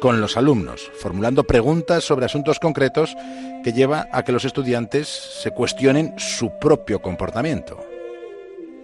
con 0.00 0.20
los 0.20 0.36
alumnos, 0.36 0.90
formulando 0.94 1.44
preguntas 1.44 2.04
sobre 2.04 2.26
asuntos 2.26 2.60
concretos 2.60 3.16
que 3.64 3.72
lleva 3.72 4.06
a 4.12 4.22
que 4.22 4.32
los 4.32 4.44
estudiantes 4.44 5.08
se 5.08 5.50
cuestionen 5.50 6.14
su 6.16 6.52
propio 6.60 7.00
comportamiento. 7.00 7.85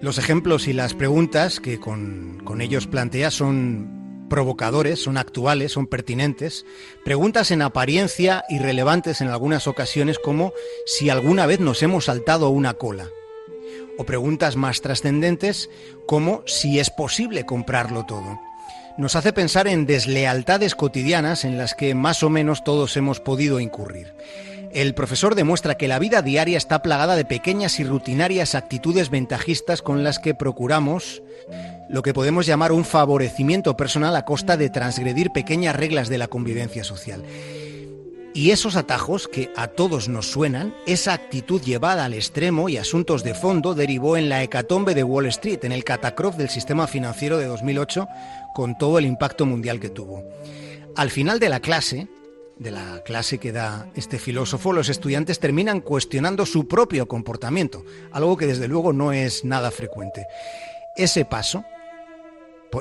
Los 0.02 0.18
ejemplos 0.18 0.66
y 0.66 0.72
las 0.72 0.94
preguntas 0.94 1.60
que 1.60 1.78
con, 1.78 2.42
ellos 2.60 2.88
plantea 2.88 3.30
son 3.30 4.26
provocadores, 4.28 5.00
son 5.00 5.16
actuales, 5.16 5.70
son 5.70 5.86
pertinentes, 5.86 6.66
preguntas 7.04 7.52
en 7.52 7.62
apariencia 7.62 8.44
irrelevantes 8.48 9.20
en 9.20 9.28
algunas 9.28 9.68
ocasiones 9.68 10.18
como 10.18 10.54
si 10.86 11.08
alguna 11.08 11.46
vez 11.46 11.60
nos 11.60 11.84
hemos 11.84 12.06
saltado 12.06 12.48
una 12.48 12.74
cola 12.74 13.06
o 13.96 14.04
preguntas 14.04 14.56
más 14.56 14.80
trascendentes 14.80 15.70
como 16.04 16.42
si 16.46 16.80
es 16.80 16.90
posible 16.90 17.46
comprarlo 17.46 18.04
todo. 18.04 18.40
Nos 18.98 19.14
hace 19.14 19.32
pensar 19.32 19.68
en 19.68 19.86
deslealtades 19.86 20.74
cotidianas 20.74 21.44
en 21.44 21.58
las 21.58 21.74
que 21.74 21.94
más 21.94 22.24
o 22.24 22.28
menos 22.28 22.64
todos 22.64 22.96
hemos 22.96 23.20
podido 23.20 23.60
incurrir. 23.60 24.12
El 24.72 24.94
profesor 24.94 25.34
demuestra 25.34 25.76
que 25.76 25.86
la 25.86 25.98
vida 25.98 26.22
diaria 26.22 26.56
está 26.56 26.80
plagada 26.80 27.14
de 27.14 27.26
pequeñas 27.26 27.78
y 27.78 27.84
rutinarias 27.84 28.54
actitudes 28.54 29.10
ventajistas 29.10 29.82
con 29.82 30.02
las 30.02 30.18
que 30.18 30.34
procuramos 30.34 31.22
lo 31.90 32.02
que 32.02 32.14
podemos 32.14 32.46
llamar 32.46 32.72
un 32.72 32.86
favorecimiento 32.86 33.76
personal 33.76 34.16
a 34.16 34.24
costa 34.24 34.56
de 34.56 34.70
transgredir 34.70 35.30
pequeñas 35.30 35.76
reglas 35.76 36.08
de 36.08 36.16
la 36.16 36.28
convivencia 36.28 36.84
social. 36.84 37.22
Y 38.32 38.50
esos 38.50 38.76
atajos 38.76 39.28
que 39.28 39.50
a 39.56 39.68
todos 39.68 40.08
nos 40.08 40.30
suenan, 40.30 40.74
esa 40.86 41.12
actitud 41.12 41.60
llevada 41.60 42.06
al 42.06 42.14
extremo 42.14 42.70
y 42.70 42.78
asuntos 42.78 43.22
de 43.24 43.34
fondo 43.34 43.74
derivó 43.74 44.16
en 44.16 44.30
la 44.30 44.42
hecatombe 44.42 44.94
de 44.94 45.04
Wall 45.04 45.26
Street, 45.26 45.62
en 45.64 45.72
el 45.72 45.84
catacrof 45.84 46.36
del 46.36 46.48
sistema 46.48 46.86
financiero 46.86 47.36
de 47.36 47.44
2008, 47.44 48.08
con 48.54 48.78
todo 48.78 48.98
el 48.98 49.04
impacto 49.04 49.44
mundial 49.44 49.80
que 49.80 49.90
tuvo. 49.90 50.24
Al 50.96 51.10
final 51.10 51.40
de 51.40 51.50
la 51.50 51.60
clase, 51.60 52.08
de 52.58 52.70
la 52.70 53.02
clase 53.04 53.38
que 53.38 53.52
da 53.52 53.90
este 53.94 54.18
filósofo, 54.18 54.72
los 54.72 54.88
estudiantes 54.88 55.38
terminan 55.38 55.80
cuestionando 55.80 56.46
su 56.46 56.68
propio 56.68 57.06
comportamiento, 57.06 57.84
algo 58.10 58.36
que 58.36 58.46
desde 58.46 58.68
luego 58.68 58.92
no 58.92 59.12
es 59.12 59.44
nada 59.44 59.70
frecuente. 59.70 60.26
Ese 60.96 61.24
paso, 61.24 61.64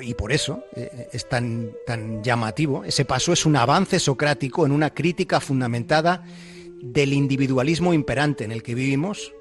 y 0.02 0.14
por 0.14 0.32
eso 0.32 0.64
eh, 0.76 1.10
es 1.12 1.28
tan, 1.28 1.72
tan 1.86 2.24
llamativo, 2.24 2.84
ese 2.84 3.06
paso 3.06 3.34
es 3.34 3.46
un 3.46 3.56
avance 3.56 4.00
socrático 4.00 4.66
en 4.66 4.72
una 4.72 4.94
crítica 4.94 5.40
fundamentada 5.40 6.24
del 6.82 7.14
individualismo 7.14 7.94
imperante 7.94 8.44
en 8.44 8.52
el 8.52 8.64
que 8.64 8.76
vivimos 8.76 9.34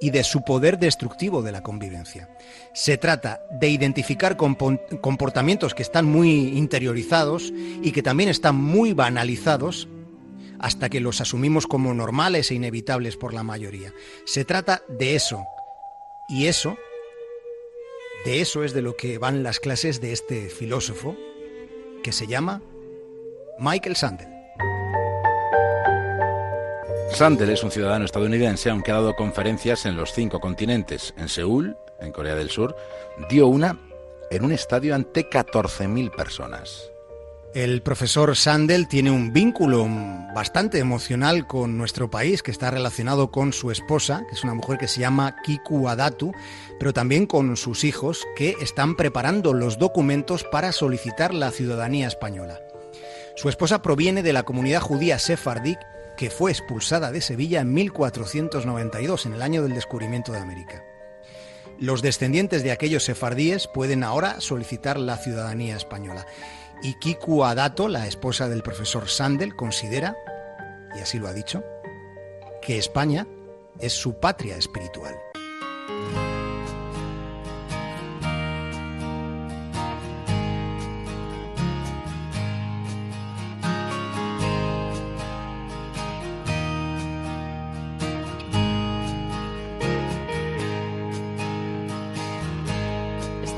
y 0.00 0.10
de 0.10 0.24
su 0.24 0.42
poder 0.42 0.78
destructivo 0.78 1.42
de 1.42 1.52
la 1.52 1.62
convivencia. 1.62 2.28
Se 2.74 2.98
trata 2.98 3.46
de 3.50 3.68
identificar 3.68 4.36
comportamientos 4.36 5.74
que 5.74 5.82
están 5.82 6.06
muy 6.06 6.56
interiorizados 6.58 7.52
y 7.82 7.92
que 7.92 8.02
también 8.02 8.28
están 8.28 8.56
muy 8.56 8.92
banalizados 8.92 9.88
hasta 10.58 10.88
que 10.88 11.00
los 11.00 11.20
asumimos 11.20 11.66
como 11.66 11.94
normales 11.94 12.50
e 12.50 12.54
inevitables 12.54 13.16
por 13.16 13.34
la 13.34 13.42
mayoría. 13.42 13.92
Se 14.24 14.44
trata 14.44 14.82
de 14.88 15.14
eso. 15.14 15.44
Y 16.28 16.46
eso 16.46 16.76
de 18.24 18.40
eso 18.40 18.64
es 18.64 18.72
de 18.72 18.80
lo 18.80 18.96
que 18.96 19.18
van 19.18 19.42
las 19.42 19.60
clases 19.60 20.00
de 20.00 20.12
este 20.12 20.48
filósofo 20.48 21.14
que 22.02 22.10
se 22.10 22.26
llama 22.26 22.62
Michael 23.58 23.96
Sandel. 23.96 24.33
Sandel 27.12 27.50
es 27.50 27.62
un 27.62 27.70
ciudadano 27.70 28.04
estadounidense, 28.04 28.70
aunque 28.70 28.90
ha 28.90 28.94
dado 28.94 29.14
conferencias 29.14 29.86
en 29.86 29.96
los 29.96 30.12
cinco 30.12 30.40
continentes. 30.40 31.14
En 31.16 31.28
Seúl, 31.28 31.76
en 32.00 32.12
Corea 32.12 32.34
del 32.34 32.50
Sur, 32.50 32.76
dio 33.30 33.46
una 33.46 33.78
en 34.30 34.44
un 34.44 34.52
estadio 34.52 34.94
ante 34.94 35.28
14.000 35.28 36.10
personas. 36.14 36.90
El 37.54 37.82
profesor 37.82 38.34
Sandel 38.34 38.88
tiene 38.88 39.12
un 39.12 39.32
vínculo 39.32 39.86
bastante 40.34 40.80
emocional 40.80 41.46
con 41.46 41.78
nuestro 41.78 42.10
país, 42.10 42.42
que 42.42 42.50
está 42.50 42.72
relacionado 42.72 43.30
con 43.30 43.52
su 43.52 43.70
esposa, 43.70 44.24
que 44.28 44.34
es 44.34 44.42
una 44.42 44.54
mujer 44.54 44.76
que 44.76 44.88
se 44.88 44.98
llama 44.98 45.36
Kiku 45.44 45.88
Adatu, 45.88 46.32
pero 46.80 46.92
también 46.92 47.26
con 47.26 47.56
sus 47.56 47.84
hijos, 47.84 48.24
que 48.34 48.56
están 48.60 48.96
preparando 48.96 49.52
los 49.52 49.78
documentos 49.78 50.42
para 50.42 50.72
solicitar 50.72 51.32
la 51.32 51.52
ciudadanía 51.52 52.08
española. 52.08 52.60
Su 53.36 53.48
esposa 53.48 53.82
proviene 53.82 54.24
de 54.24 54.32
la 54.32 54.42
comunidad 54.42 54.80
judía 54.80 55.20
sefardí, 55.20 55.76
que 56.16 56.30
fue 56.30 56.50
expulsada 56.50 57.10
de 57.10 57.20
Sevilla 57.20 57.60
en 57.60 57.72
1492, 57.72 59.26
en 59.26 59.34
el 59.34 59.42
año 59.42 59.62
del 59.62 59.74
descubrimiento 59.74 60.32
de 60.32 60.38
América. 60.38 60.84
Los 61.78 62.02
descendientes 62.02 62.62
de 62.62 62.70
aquellos 62.70 63.04
sefardíes 63.04 63.66
pueden 63.66 64.04
ahora 64.04 64.40
solicitar 64.40 64.98
la 64.98 65.16
ciudadanía 65.16 65.76
española. 65.76 66.26
Y 66.82 66.94
Kiku 66.94 67.44
Adato, 67.44 67.88
la 67.88 68.06
esposa 68.06 68.48
del 68.48 68.62
profesor 68.62 69.08
Sandel, 69.08 69.56
considera, 69.56 70.16
y 70.96 71.00
así 71.00 71.18
lo 71.18 71.28
ha 71.28 71.32
dicho, 71.32 71.64
que 72.62 72.78
España 72.78 73.26
es 73.80 73.92
su 73.92 74.20
patria 74.20 74.56
espiritual. 74.56 75.14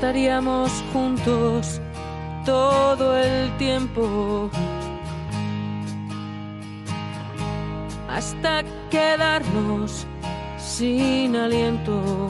Estaríamos 0.07 0.71
juntos 0.93 1.81
todo 2.45 3.17
el 3.17 3.51
tiempo 3.57 4.49
hasta 8.09 8.63
quedarnos 8.89 10.07
sin 10.57 11.35
aliento 11.35 12.29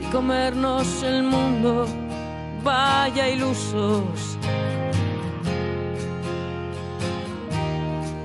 y 0.00 0.04
comernos 0.12 1.02
el 1.02 1.24
mundo, 1.24 1.86
vaya 2.62 3.28
ilusos. 3.30 4.38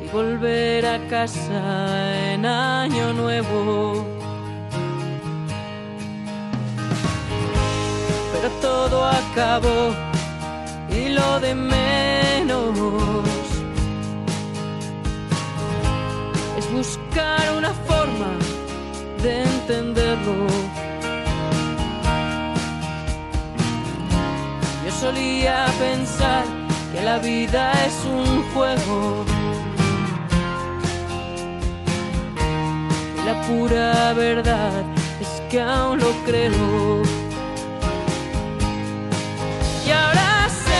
Y 0.05 0.07
volver 0.09 0.85
a 0.85 0.99
casa 1.07 2.31
en 2.31 2.45
año 2.45 3.11
nuevo. 3.13 4.20
Todo 8.49 9.05
acabó 9.05 9.93
y 10.89 11.09
lo 11.09 11.39
de 11.39 11.53
menos 11.53 12.75
es 16.57 16.71
buscar 16.71 17.53
una 17.57 17.71
forma 17.87 18.31
de 19.21 19.43
entenderlo. 19.43 20.47
Yo 24.85 24.91
solía 24.91 25.67
pensar 25.79 26.43
que 26.91 27.01
la 27.01 27.19
vida 27.19 27.71
es 27.85 28.05
un 28.05 28.43
juego. 28.53 29.25
La 33.25 33.41
pura 33.43 34.13
verdad 34.13 34.83
es 35.19 35.41
que 35.49 35.61
aún 35.61 35.99
lo 35.99 36.11
creo. 36.25 37.20
Y 39.85 39.91
ahora 39.91 40.47
sé 40.65 40.79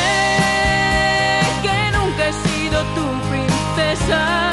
que 1.63 1.91
nunca 1.97 2.27
he 2.27 2.33
sido 2.33 2.83
tu 2.95 3.29
princesa. 3.29 4.51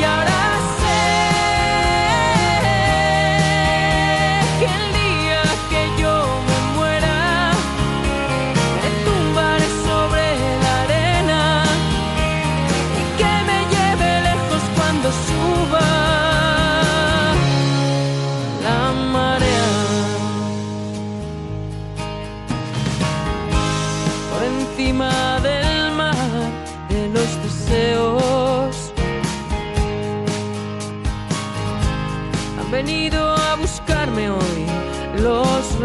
venido 0.00 0.27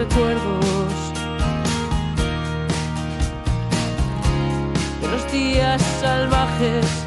recuerdos. 0.03 0.93
De 5.01 5.07
los 5.07 5.31
días 5.31 5.81
salvajes 6.01 7.02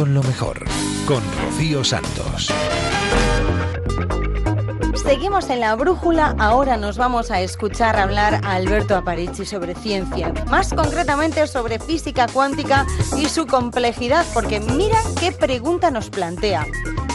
con 0.00 0.14
lo 0.14 0.22
mejor, 0.22 0.64
con 1.06 1.22
Rocío 1.42 1.84
Santos. 1.84 2.48
Seguimos 4.94 5.50
en 5.50 5.60
la 5.60 5.74
brújula, 5.74 6.34
ahora 6.38 6.78
nos 6.78 6.96
vamos 6.96 7.30
a 7.30 7.42
escuchar 7.42 7.98
hablar 7.98 8.40
a 8.42 8.54
Alberto 8.54 8.96
Aparici 8.96 9.44
sobre 9.44 9.74
ciencia, 9.74 10.32
más 10.48 10.72
concretamente 10.72 11.46
sobre 11.46 11.78
física 11.78 12.28
cuántica 12.32 12.86
y 13.18 13.26
su 13.26 13.46
complejidad, 13.46 14.24
porque 14.32 14.58
mira 14.58 14.96
qué 15.20 15.32
pregunta 15.32 15.90
nos 15.90 16.08
plantea. 16.08 16.66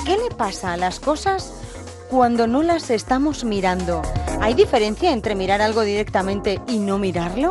¿Qué 0.06 0.18
le 0.18 0.36
pasa 0.38 0.74
a 0.74 0.78
las 0.78 1.00
cosas 1.00 1.56
cuando 2.12 2.46
no 2.46 2.62
las 2.62 2.92
estamos 2.92 3.46
mirando? 3.46 4.04
¿Hay 4.42 4.54
diferencia 4.54 5.12
entre 5.12 5.34
mirar 5.34 5.60
algo 5.60 5.82
directamente 5.82 6.62
y 6.68 6.78
no 6.78 7.00
mirarlo? 7.00 7.50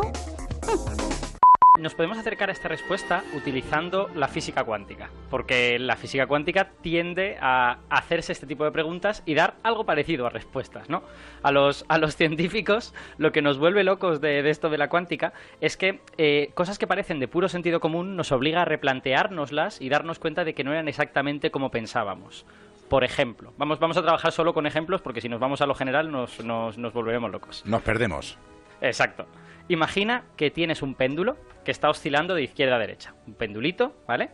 Nos 1.85 1.93
podemos 1.93 2.17
acercar 2.17 2.49
a 2.49 2.51
esta 2.51 2.67
respuesta 2.67 3.23
utilizando 3.35 4.09
la 4.15 4.27
física 4.27 4.63
cuántica, 4.63 5.11
porque 5.29 5.77
la 5.77 5.95
física 5.95 6.25
cuántica 6.25 6.71
tiende 6.81 7.37
a 7.39 7.77
hacerse 7.91 8.31
este 8.31 8.47
tipo 8.47 8.63
de 8.63 8.71
preguntas 8.71 9.21
y 9.27 9.35
dar 9.35 9.53
algo 9.61 9.85
parecido 9.85 10.25
a 10.25 10.31
respuestas, 10.31 10.89
¿no? 10.89 11.03
A 11.43 11.51
los, 11.51 11.85
a 11.87 11.99
los 11.99 12.15
científicos 12.17 12.95
lo 13.19 13.31
que 13.31 13.43
nos 13.43 13.59
vuelve 13.59 13.83
locos 13.83 14.19
de, 14.19 14.41
de 14.41 14.49
esto 14.49 14.71
de 14.71 14.79
la 14.79 14.89
cuántica 14.89 15.33
es 15.61 15.77
que 15.77 15.99
eh, 16.17 16.49
cosas 16.55 16.79
que 16.79 16.87
parecen 16.87 17.19
de 17.19 17.27
puro 17.27 17.49
sentido 17.49 17.79
común 17.79 18.15
nos 18.15 18.31
obliga 18.31 18.63
a 18.63 18.65
replanteárnoslas 18.65 19.79
y 19.79 19.89
darnos 19.89 20.17
cuenta 20.17 20.43
de 20.43 20.55
que 20.55 20.63
no 20.63 20.71
eran 20.71 20.87
exactamente 20.87 21.51
como 21.51 21.69
pensábamos. 21.69 22.47
Por 22.89 23.03
ejemplo, 23.03 23.53
vamos, 23.59 23.77
vamos 23.77 23.97
a 23.97 24.01
trabajar 24.01 24.31
solo 24.31 24.55
con 24.55 24.65
ejemplos 24.65 25.03
porque 25.03 25.21
si 25.21 25.29
nos 25.29 25.39
vamos 25.39 25.61
a 25.61 25.67
lo 25.67 25.75
general 25.75 26.11
nos, 26.11 26.43
nos, 26.43 26.79
nos 26.79 26.93
volveremos 26.93 27.31
locos. 27.31 27.63
Nos 27.63 27.83
perdemos. 27.83 28.39
Exacto. 28.81 29.27
Imagina 29.67 30.23
que 30.37 30.51
tienes 30.51 30.81
un 30.81 30.93
péndulo 30.95 31.37
que 31.63 31.71
está 31.71 31.89
oscilando 31.89 32.35
de 32.35 32.43
izquierda 32.43 32.75
a 32.75 32.79
derecha. 32.79 33.15
Un 33.27 33.33
pendulito, 33.33 33.93
¿vale? 34.07 34.29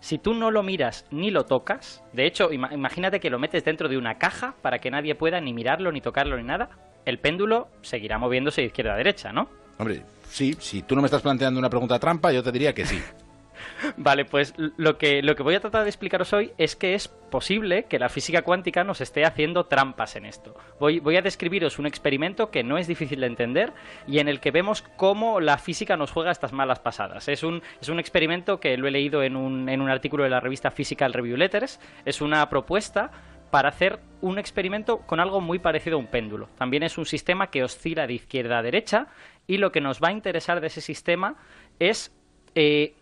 Si 0.00 0.18
tú 0.18 0.34
no 0.34 0.50
lo 0.50 0.62
miras 0.62 1.06
ni 1.10 1.30
lo 1.30 1.44
tocas, 1.44 2.04
de 2.12 2.26
hecho, 2.26 2.50
ima- 2.52 2.72
imagínate 2.72 3.18
que 3.18 3.30
lo 3.30 3.38
metes 3.38 3.64
dentro 3.64 3.88
de 3.88 3.96
una 3.98 4.18
caja 4.18 4.54
para 4.62 4.78
que 4.78 4.90
nadie 4.90 5.14
pueda 5.14 5.40
ni 5.40 5.52
mirarlo, 5.52 5.90
ni 5.90 6.00
tocarlo, 6.00 6.36
ni 6.36 6.44
nada, 6.44 6.68
el 7.04 7.18
péndulo 7.18 7.68
seguirá 7.82 8.18
moviéndose 8.18 8.60
de 8.60 8.68
izquierda 8.68 8.94
a 8.94 8.96
derecha, 8.96 9.32
¿no? 9.32 9.48
Hombre, 9.78 10.02
sí, 10.28 10.54
si 10.60 10.82
tú 10.82 10.94
no 10.94 11.02
me 11.02 11.06
estás 11.06 11.22
planteando 11.22 11.58
una 11.58 11.70
pregunta 11.70 11.98
trampa, 11.98 12.30
yo 12.32 12.42
te 12.42 12.52
diría 12.52 12.72
que 12.74 12.84
sí. 12.86 13.02
Vale, 13.96 14.24
pues 14.24 14.54
lo 14.56 14.98
que, 14.98 15.22
lo 15.22 15.36
que 15.36 15.42
voy 15.42 15.54
a 15.54 15.60
tratar 15.60 15.82
de 15.82 15.90
explicaros 15.90 16.32
hoy 16.32 16.52
es 16.58 16.76
que 16.76 16.94
es 16.94 17.08
posible 17.08 17.84
que 17.84 17.98
la 17.98 18.08
física 18.08 18.42
cuántica 18.42 18.84
nos 18.84 19.00
esté 19.00 19.24
haciendo 19.24 19.66
trampas 19.66 20.16
en 20.16 20.26
esto. 20.26 20.54
Voy, 20.78 21.00
voy 21.00 21.16
a 21.16 21.22
describiros 21.22 21.78
un 21.78 21.86
experimento 21.86 22.50
que 22.50 22.62
no 22.62 22.78
es 22.78 22.86
difícil 22.86 23.20
de 23.20 23.26
entender 23.26 23.72
y 24.06 24.18
en 24.18 24.28
el 24.28 24.40
que 24.40 24.50
vemos 24.50 24.82
cómo 24.96 25.40
la 25.40 25.58
física 25.58 25.96
nos 25.96 26.12
juega 26.12 26.30
estas 26.30 26.52
malas 26.52 26.78
pasadas. 26.78 27.28
Es 27.28 27.42
un, 27.42 27.62
es 27.80 27.88
un 27.88 27.98
experimento 27.98 28.60
que 28.60 28.76
lo 28.76 28.88
he 28.88 28.90
leído 28.90 29.22
en 29.22 29.36
un, 29.36 29.68
en 29.68 29.80
un 29.80 29.90
artículo 29.90 30.24
de 30.24 30.30
la 30.30 30.40
revista 30.40 30.70
Physical 30.70 31.12
Review 31.12 31.36
Letters. 31.36 31.80
Es 32.04 32.20
una 32.20 32.48
propuesta 32.48 33.10
para 33.50 33.68
hacer 33.68 34.00
un 34.20 34.38
experimento 34.38 34.98
con 34.98 35.20
algo 35.20 35.40
muy 35.40 35.58
parecido 35.58 35.96
a 35.96 36.00
un 36.00 36.08
péndulo. 36.08 36.48
También 36.56 36.82
es 36.82 36.98
un 36.98 37.06
sistema 37.06 37.50
que 37.50 37.64
oscila 37.64 38.06
de 38.06 38.14
izquierda 38.14 38.58
a 38.58 38.62
derecha 38.62 39.08
y 39.46 39.58
lo 39.58 39.72
que 39.72 39.80
nos 39.80 40.02
va 40.02 40.08
a 40.08 40.12
interesar 40.12 40.60
de 40.60 40.66
ese 40.66 40.80
sistema 40.80 41.36
es 41.78 42.12
eh, 42.54 42.94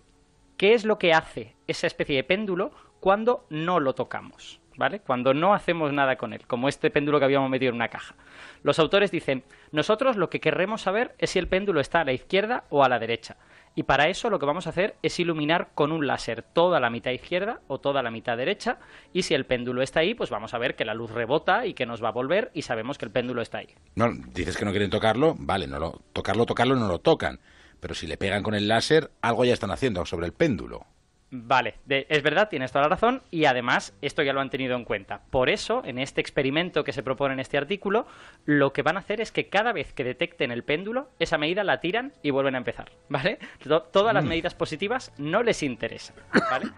qué 0.56 0.74
es 0.74 0.84
lo 0.84 0.98
que 0.98 1.12
hace 1.12 1.54
esa 1.66 1.86
especie 1.86 2.16
de 2.16 2.24
péndulo 2.24 2.72
cuando 3.00 3.44
no 3.50 3.80
lo 3.80 3.94
tocamos, 3.94 4.60
¿vale? 4.76 5.00
Cuando 5.00 5.34
no 5.34 5.54
hacemos 5.54 5.92
nada 5.92 6.16
con 6.16 6.32
él, 6.32 6.46
como 6.46 6.68
este 6.68 6.90
péndulo 6.90 7.18
que 7.18 7.26
habíamos 7.26 7.50
metido 7.50 7.70
en 7.70 7.76
una 7.76 7.88
caja. 7.88 8.14
Los 8.62 8.78
autores 8.78 9.10
dicen, 9.10 9.44
nosotros 9.72 10.16
lo 10.16 10.30
que 10.30 10.40
querremos 10.40 10.82
saber 10.82 11.14
es 11.18 11.30
si 11.30 11.38
el 11.38 11.48
péndulo 11.48 11.80
está 11.80 12.00
a 12.00 12.04
la 12.04 12.12
izquierda 12.12 12.64
o 12.70 12.82
a 12.82 12.88
la 12.88 12.98
derecha. 12.98 13.36
Y 13.76 13.82
para 13.82 14.08
eso 14.08 14.30
lo 14.30 14.38
que 14.38 14.46
vamos 14.46 14.66
a 14.66 14.70
hacer 14.70 14.94
es 15.02 15.18
iluminar 15.18 15.70
con 15.74 15.90
un 15.90 16.06
láser 16.06 16.42
toda 16.42 16.78
la 16.78 16.90
mitad 16.90 17.10
izquierda 17.10 17.60
o 17.66 17.80
toda 17.80 18.02
la 18.02 18.10
mitad 18.10 18.36
derecha. 18.36 18.78
Y 19.12 19.22
si 19.22 19.34
el 19.34 19.46
péndulo 19.46 19.82
está 19.82 20.00
ahí, 20.00 20.14
pues 20.14 20.30
vamos 20.30 20.54
a 20.54 20.58
ver 20.58 20.76
que 20.76 20.84
la 20.84 20.94
luz 20.94 21.10
rebota 21.10 21.66
y 21.66 21.74
que 21.74 21.84
nos 21.84 22.02
va 22.02 22.08
a 22.08 22.12
volver 22.12 22.52
y 22.54 22.62
sabemos 22.62 22.98
que 22.98 23.04
el 23.04 23.10
péndulo 23.10 23.42
está 23.42 23.58
ahí. 23.58 23.74
No, 23.96 24.06
dices 24.32 24.56
que 24.56 24.64
no 24.64 24.70
quieren 24.70 24.90
tocarlo, 24.90 25.34
vale, 25.38 25.66
no 25.66 25.80
lo, 25.80 26.00
tocarlo, 26.12 26.46
tocarlo, 26.46 26.76
no 26.76 26.86
lo 26.86 27.00
tocan. 27.00 27.40
Pero 27.84 27.94
si 27.94 28.06
le 28.06 28.16
pegan 28.16 28.42
con 28.42 28.54
el 28.54 28.66
láser, 28.66 29.10
algo 29.20 29.44
ya 29.44 29.52
están 29.52 29.70
haciendo 29.70 30.06
sobre 30.06 30.24
el 30.24 30.32
péndulo. 30.32 30.86
Vale, 31.30 31.74
de- 31.84 32.06
es 32.08 32.22
verdad, 32.22 32.48
tienes 32.48 32.72
toda 32.72 32.84
la 32.84 32.88
razón 32.88 33.22
y 33.30 33.44
además 33.44 33.92
esto 34.00 34.22
ya 34.22 34.32
lo 34.32 34.40
han 34.40 34.48
tenido 34.48 34.74
en 34.74 34.86
cuenta. 34.86 35.20
Por 35.30 35.50
eso, 35.50 35.82
en 35.84 35.98
este 35.98 36.22
experimento 36.22 36.82
que 36.82 36.94
se 36.94 37.02
propone 37.02 37.34
en 37.34 37.40
este 37.40 37.58
artículo, 37.58 38.06
lo 38.46 38.72
que 38.72 38.80
van 38.80 38.96
a 38.96 39.00
hacer 39.00 39.20
es 39.20 39.32
que 39.32 39.50
cada 39.50 39.74
vez 39.74 39.92
que 39.92 40.02
detecten 40.02 40.50
el 40.50 40.64
péndulo, 40.64 41.10
esa 41.18 41.36
medida 41.36 41.62
la 41.62 41.80
tiran 41.80 42.14
y 42.22 42.30
vuelven 42.30 42.54
a 42.54 42.58
empezar, 42.58 42.90
¿vale? 43.10 43.38
To- 43.62 43.82
todas 43.82 44.14
las 44.14 44.24
Mm. 44.24 44.28
medidas 44.28 44.54
positivas 44.54 45.12
no 45.18 45.42
les 45.42 45.62
interesan, 45.62 46.16
¿vale? 46.50 46.68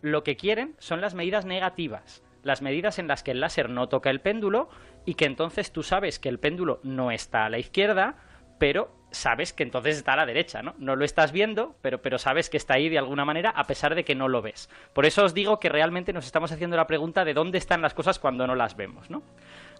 Lo 0.00 0.22
que 0.22 0.36
quieren 0.36 0.76
son 0.78 1.00
las 1.00 1.14
medidas 1.14 1.44
negativas, 1.44 2.22
las 2.44 2.62
medidas 2.62 3.00
en 3.00 3.08
las 3.08 3.24
que 3.24 3.32
el 3.32 3.40
láser 3.40 3.68
no 3.68 3.88
toca 3.88 4.10
el 4.10 4.20
péndulo 4.20 4.68
y 5.06 5.14
que 5.14 5.24
entonces 5.24 5.72
tú 5.72 5.82
sabes 5.82 6.20
que 6.20 6.28
el 6.28 6.38
péndulo 6.38 6.78
no 6.84 7.10
está 7.10 7.46
a 7.46 7.50
la 7.50 7.58
izquierda, 7.58 8.14
pero 8.62 8.92
sabes 9.10 9.52
que 9.52 9.64
entonces 9.64 9.96
está 9.96 10.12
a 10.12 10.18
la 10.18 10.24
derecha, 10.24 10.62
¿no? 10.62 10.76
No 10.78 10.94
lo 10.94 11.04
estás 11.04 11.32
viendo, 11.32 11.74
pero, 11.82 12.00
pero 12.00 12.16
sabes 12.16 12.48
que 12.48 12.56
está 12.56 12.74
ahí 12.74 12.88
de 12.88 12.96
alguna 12.96 13.24
manera 13.24 13.50
a 13.50 13.64
pesar 13.64 13.96
de 13.96 14.04
que 14.04 14.14
no 14.14 14.28
lo 14.28 14.40
ves. 14.40 14.70
Por 14.92 15.04
eso 15.04 15.24
os 15.24 15.34
digo 15.34 15.58
que 15.58 15.68
realmente 15.68 16.12
nos 16.12 16.26
estamos 16.26 16.52
haciendo 16.52 16.76
la 16.76 16.86
pregunta 16.86 17.24
de 17.24 17.34
dónde 17.34 17.58
están 17.58 17.82
las 17.82 17.92
cosas 17.92 18.20
cuando 18.20 18.46
no 18.46 18.54
las 18.54 18.76
vemos, 18.76 19.10
¿no? 19.10 19.24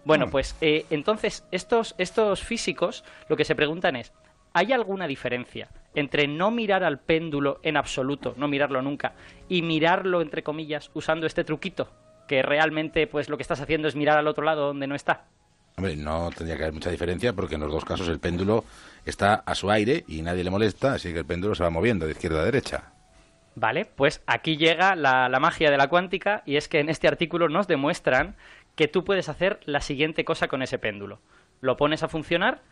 Bueno, 0.04 0.30
pues 0.32 0.56
eh, 0.60 0.84
entonces 0.90 1.46
estos, 1.52 1.94
estos 1.96 2.42
físicos 2.42 3.04
lo 3.28 3.36
que 3.36 3.44
se 3.44 3.54
preguntan 3.54 3.94
es, 3.94 4.12
¿hay 4.52 4.72
alguna 4.72 5.06
diferencia 5.06 5.68
entre 5.94 6.26
no 6.26 6.50
mirar 6.50 6.82
al 6.82 6.98
péndulo 6.98 7.60
en 7.62 7.76
absoluto, 7.76 8.34
no 8.36 8.48
mirarlo 8.48 8.82
nunca, 8.82 9.14
y 9.48 9.62
mirarlo 9.62 10.22
entre 10.22 10.42
comillas 10.42 10.90
usando 10.92 11.28
este 11.28 11.44
truquito? 11.44 11.88
Que 12.26 12.42
realmente 12.42 13.06
pues 13.06 13.28
lo 13.28 13.36
que 13.36 13.42
estás 13.42 13.60
haciendo 13.60 13.86
es 13.86 13.94
mirar 13.94 14.18
al 14.18 14.26
otro 14.26 14.42
lado 14.42 14.66
donde 14.66 14.88
no 14.88 14.96
está. 14.96 15.28
Hombre, 15.76 15.96
no 15.96 16.30
tendría 16.30 16.56
que 16.56 16.64
haber 16.64 16.74
mucha 16.74 16.90
diferencia 16.90 17.32
porque 17.32 17.54
en 17.54 17.62
los 17.62 17.72
dos 17.72 17.84
casos 17.84 18.08
el 18.08 18.20
péndulo 18.20 18.64
está 19.06 19.34
a 19.34 19.54
su 19.54 19.70
aire 19.70 20.04
y 20.06 20.22
nadie 20.22 20.44
le 20.44 20.50
molesta, 20.50 20.94
así 20.94 21.12
que 21.12 21.20
el 21.20 21.24
péndulo 21.24 21.54
se 21.54 21.62
va 21.62 21.70
moviendo 21.70 22.06
de 22.06 22.12
izquierda 22.12 22.40
a 22.40 22.44
derecha. 22.44 22.92
Vale, 23.54 23.84
pues 23.84 24.22
aquí 24.26 24.56
llega 24.56 24.94
la, 24.96 25.28
la 25.28 25.40
magia 25.40 25.70
de 25.70 25.76
la 25.76 25.88
cuántica 25.88 26.42
y 26.46 26.56
es 26.56 26.68
que 26.68 26.80
en 26.80 26.88
este 26.88 27.08
artículo 27.08 27.48
nos 27.48 27.66
demuestran 27.66 28.36
que 28.76 28.88
tú 28.88 29.04
puedes 29.04 29.28
hacer 29.28 29.60
la 29.64 29.80
siguiente 29.80 30.24
cosa 30.24 30.48
con 30.48 30.62
ese 30.62 30.78
péndulo. 30.78 31.20
Lo 31.60 31.76
pones 31.76 32.02
a 32.02 32.08
funcionar 32.08 32.62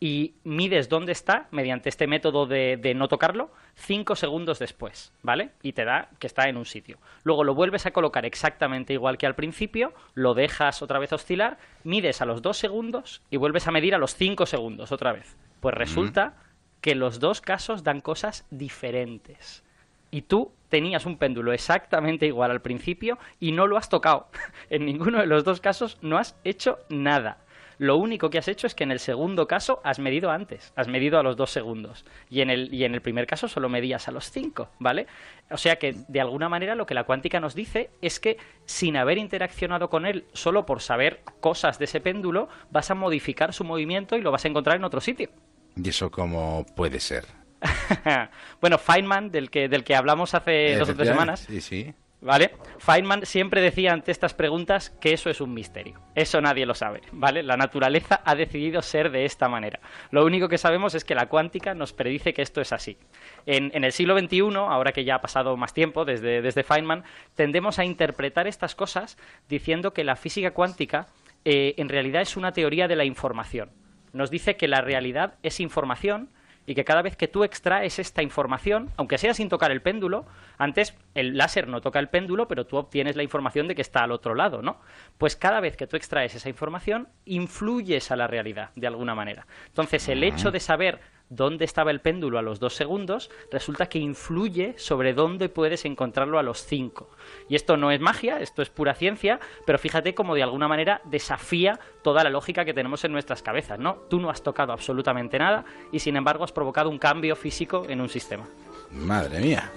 y 0.00 0.34
mides 0.44 0.88
dónde 0.88 1.12
está 1.12 1.46
mediante 1.50 1.90
este 1.90 2.06
método 2.06 2.46
de, 2.46 2.78
de, 2.78 2.94
no 2.94 3.06
tocarlo 3.06 3.50
cinco 3.74 4.16
segundos 4.16 4.58
después, 4.58 5.12
¿vale? 5.22 5.50
Y 5.62 5.74
te 5.74 5.84
da 5.84 6.08
que 6.18 6.26
está 6.26 6.48
en 6.48 6.56
un 6.56 6.64
sitio. 6.64 6.98
Luego 7.22 7.44
lo 7.44 7.54
vuelves 7.54 7.84
a 7.84 7.90
colocar 7.90 8.24
exactamente 8.24 8.94
igual 8.94 9.18
que 9.18 9.26
al 9.26 9.34
principio, 9.34 9.92
lo 10.14 10.32
dejas 10.32 10.80
otra 10.80 10.98
vez 10.98 11.12
oscilar, 11.12 11.58
mides 11.84 12.22
a 12.22 12.24
los 12.24 12.40
dos 12.40 12.56
segundos 12.56 13.22
y 13.30 13.36
vuelves 13.36 13.66
a 13.66 13.72
medir 13.72 13.94
a 13.94 13.98
los 13.98 14.14
cinco 14.14 14.46
segundos 14.46 14.90
otra 14.90 15.12
vez. 15.12 15.36
Pues 15.60 15.74
resulta 15.74 16.34
que 16.80 16.94
los 16.94 17.20
dos 17.20 17.42
casos 17.42 17.84
dan 17.84 18.00
cosas 18.00 18.46
diferentes. 18.50 19.62
Y 20.10 20.22
tú 20.22 20.52
tenías 20.68 21.06
un 21.06 21.18
péndulo 21.18 21.52
exactamente 21.52 22.26
igual 22.26 22.50
al 22.50 22.62
principio 22.62 23.18
y 23.38 23.52
no 23.52 23.66
lo 23.66 23.76
has 23.76 23.88
tocado. 23.88 24.28
en 24.70 24.86
ninguno 24.86 25.18
de 25.18 25.26
los 25.26 25.44
dos 25.44 25.60
casos 25.60 25.98
no 26.00 26.18
has 26.18 26.36
hecho 26.44 26.78
nada. 26.88 27.38
Lo 27.80 27.96
único 27.96 28.28
que 28.28 28.36
has 28.36 28.46
hecho 28.46 28.66
es 28.66 28.74
que 28.74 28.84
en 28.84 28.90
el 28.92 28.98
segundo 28.98 29.46
caso 29.46 29.80
has 29.84 29.98
medido 29.98 30.30
antes, 30.30 30.70
has 30.76 30.86
medido 30.86 31.18
a 31.18 31.22
los 31.22 31.34
dos 31.34 31.50
segundos. 31.50 32.04
Y 32.28 32.42
en 32.42 32.50
el, 32.50 32.74
y 32.74 32.84
en 32.84 32.92
el 32.94 33.00
primer 33.00 33.26
caso 33.26 33.48
solo 33.48 33.70
medías 33.70 34.06
a 34.06 34.12
los 34.12 34.30
cinco, 34.30 34.68
¿vale? 34.78 35.06
O 35.50 35.56
sea 35.56 35.76
que, 35.76 35.94
de 36.06 36.20
alguna 36.20 36.50
manera, 36.50 36.74
lo 36.74 36.84
que 36.84 36.92
la 36.92 37.04
cuántica 37.04 37.40
nos 37.40 37.54
dice 37.54 37.88
es 38.02 38.20
que 38.20 38.36
sin 38.66 38.98
haber 38.98 39.16
interaccionado 39.16 39.88
con 39.88 40.04
él 40.04 40.26
solo 40.34 40.66
por 40.66 40.82
saber 40.82 41.22
cosas 41.40 41.78
de 41.78 41.86
ese 41.86 42.02
péndulo, 42.02 42.50
vas 42.70 42.90
a 42.90 42.94
modificar 42.94 43.54
su 43.54 43.64
movimiento 43.64 44.14
y 44.18 44.20
lo 44.20 44.30
vas 44.30 44.44
a 44.44 44.48
encontrar 44.48 44.76
en 44.76 44.84
otro 44.84 45.00
sitio. 45.00 45.30
¿Y 45.74 45.88
eso 45.88 46.10
cómo 46.10 46.66
puede 46.76 47.00
ser? 47.00 47.24
bueno, 48.60 48.76
Feynman, 48.76 49.30
del 49.30 49.48
que, 49.48 49.70
del 49.70 49.84
que 49.84 49.94
hablamos 49.94 50.34
hace 50.34 50.76
dos 50.76 50.90
o 50.90 50.94
tres 50.94 51.08
semanas. 51.08 51.46
Sí, 51.48 51.62
sí. 51.62 51.94
¿Vale? 52.22 52.50
Feynman 52.78 53.24
siempre 53.24 53.62
decía 53.62 53.92
ante 53.94 54.12
estas 54.12 54.34
preguntas 54.34 54.90
que 55.00 55.14
eso 55.14 55.30
es 55.30 55.40
un 55.40 55.54
misterio. 55.54 55.98
Eso 56.14 56.40
nadie 56.42 56.66
lo 56.66 56.74
sabe, 56.74 57.00
¿vale? 57.12 57.42
La 57.42 57.56
naturaleza 57.56 58.20
ha 58.26 58.34
decidido 58.34 58.82
ser 58.82 59.10
de 59.10 59.24
esta 59.24 59.48
manera. 59.48 59.80
Lo 60.10 60.26
único 60.26 60.48
que 60.48 60.58
sabemos 60.58 60.94
es 60.94 61.04
que 61.04 61.14
la 61.14 61.30
cuántica 61.30 61.72
nos 61.74 61.94
predice 61.94 62.34
que 62.34 62.42
esto 62.42 62.60
es 62.60 62.72
así. 62.72 62.98
En, 63.46 63.84
el 63.84 63.92
siglo 63.92 64.18
XXI, 64.18 64.54
ahora 64.56 64.92
que 64.92 65.04
ya 65.04 65.14
ha 65.14 65.20
pasado 65.22 65.56
más 65.56 65.72
tiempo 65.72 66.04
desde, 66.04 66.42
desde 66.42 66.62
Feynman, 66.62 67.04
tendemos 67.34 67.78
a 67.78 67.86
interpretar 67.86 68.46
estas 68.46 68.74
cosas 68.74 69.16
diciendo 69.48 69.94
que 69.94 70.04
la 70.04 70.16
física 70.16 70.50
cuántica 70.50 71.06
eh, 71.46 71.74
en 71.78 71.88
realidad 71.88 72.20
es 72.20 72.36
una 72.36 72.52
teoría 72.52 72.86
de 72.86 72.96
la 72.96 73.06
información. 73.06 73.70
Nos 74.12 74.30
dice 74.30 74.56
que 74.56 74.68
la 74.68 74.82
realidad 74.82 75.34
es 75.42 75.58
información 75.58 76.28
y 76.70 76.74
que 76.76 76.84
cada 76.84 77.02
vez 77.02 77.16
que 77.16 77.26
tú 77.26 77.42
extraes 77.42 77.98
esta 77.98 78.22
información, 78.22 78.92
aunque 78.96 79.18
sea 79.18 79.34
sin 79.34 79.48
tocar 79.48 79.72
el 79.72 79.82
péndulo, 79.82 80.24
antes 80.56 80.96
el 81.14 81.36
láser 81.36 81.66
no 81.66 81.80
toca 81.80 81.98
el 81.98 82.08
péndulo, 82.08 82.46
pero 82.46 82.64
tú 82.64 82.76
obtienes 82.76 83.16
la 83.16 83.24
información 83.24 83.66
de 83.66 83.74
que 83.74 83.82
está 83.82 84.04
al 84.04 84.12
otro 84.12 84.36
lado, 84.36 84.62
¿no? 84.62 84.80
Pues 85.18 85.34
cada 85.34 85.58
vez 85.58 85.76
que 85.76 85.88
tú 85.88 85.96
extraes 85.96 86.36
esa 86.36 86.48
información, 86.48 87.08
influyes 87.24 88.12
a 88.12 88.16
la 88.16 88.28
realidad, 88.28 88.70
de 88.76 88.86
alguna 88.86 89.16
manera. 89.16 89.48
Entonces, 89.66 90.08
el 90.08 90.22
hecho 90.22 90.52
de 90.52 90.60
saber 90.60 91.00
dónde 91.30 91.64
estaba 91.64 91.90
el 91.90 92.00
péndulo 92.00 92.38
a 92.38 92.42
los 92.42 92.60
dos 92.60 92.74
segundos, 92.74 93.30
resulta 93.50 93.88
que 93.88 93.98
influye 93.98 94.74
sobre 94.76 95.14
dónde 95.14 95.48
puedes 95.48 95.86
encontrarlo 95.86 96.38
a 96.38 96.42
los 96.42 96.64
cinco. 96.66 97.08
Y 97.48 97.54
esto 97.54 97.76
no 97.78 97.90
es 97.90 98.00
magia, 98.00 98.40
esto 98.40 98.60
es 98.60 98.68
pura 98.68 98.94
ciencia, 98.94 99.40
pero 99.64 99.78
fíjate 99.78 100.14
cómo 100.14 100.34
de 100.34 100.42
alguna 100.42 100.68
manera 100.68 101.00
desafía 101.04 101.80
toda 102.02 102.24
la 102.24 102.30
lógica 102.30 102.64
que 102.64 102.74
tenemos 102.74 103.04
en 103.04 103.12
nuestras 103.12 103.42
cabezas, 103.42 103.78
¿no? 103.78 103.94
Tú 104.10 104.20
no 104.20 104.28
has 104.28 104.42
tocado 104.42 104.72
absolutamente 104.72 105.38
nada 105.38 105.64
y 105.92 106.00
sin 106.00 106.16
embargo 106.16 106.44
has 106.44 106.52
provocado 106.52 106.90
un 106.90 106.98
cambio 106.98 107.36
físico 107.36 107.86
en 107.88 108.00
un 108.00 108.08
sistema. 108.08 108.46
Madre 108.90 109.40
mía. 109.40 109.70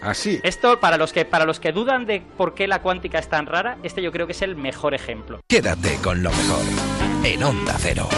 Así. 0.00 0.38
Esto, 0.44 0.78
para 0.78 0.96
los 0.96 1.12
que, 1.12 1.24
para 1.24 1.44
los 1.44 1.58
que 1.58 1.72
dudan 1.72 2.06
de 2.06 2.20
por 2.36 2.54
qué 2.54 2.68
la 2.68 2.80
cuántica 2.80 3.18
es 3.18 3.28
tan 3.28 3.46
rara, 3.46 3.78
este 3.82 4.02
yo 4.02 4.12
creo 4.12 4.26
que 4.26 4.32
es 4.32 4.42
el 4.42 4.54
mejor 4.54 4.94
ejemplo. 4.94 5.40
Quédate 5.48 5.96
con 5.96 6.22
lo 6.22 6.30
mejor 6.30 6.62
en 7.24 7.42
Onda 7.42 7.74
Cero. 7.78 8.08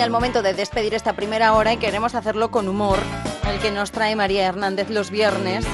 Llega 0.00 0.06
el 0.06 0.12
momento 0.12 0.40
de 0.40 0.54
despedir 0.54 0.94
esta 0.94 1.12
primera 1.12 1.52
hora 1.52 1.74
y 1.74 1.76
queremos 1.76 2.14
hacerlo 2.14 2.50
con 2.50 2.68
humor, 2.68 3.00
el 3.46 3.60
que 3.60 3.70
nos 3.70 3.92
trae 3.92 4.16
María 4.16 4.46
Hernández 4.46 4.88
los 4.88 5.10
viernes 5.10 5.66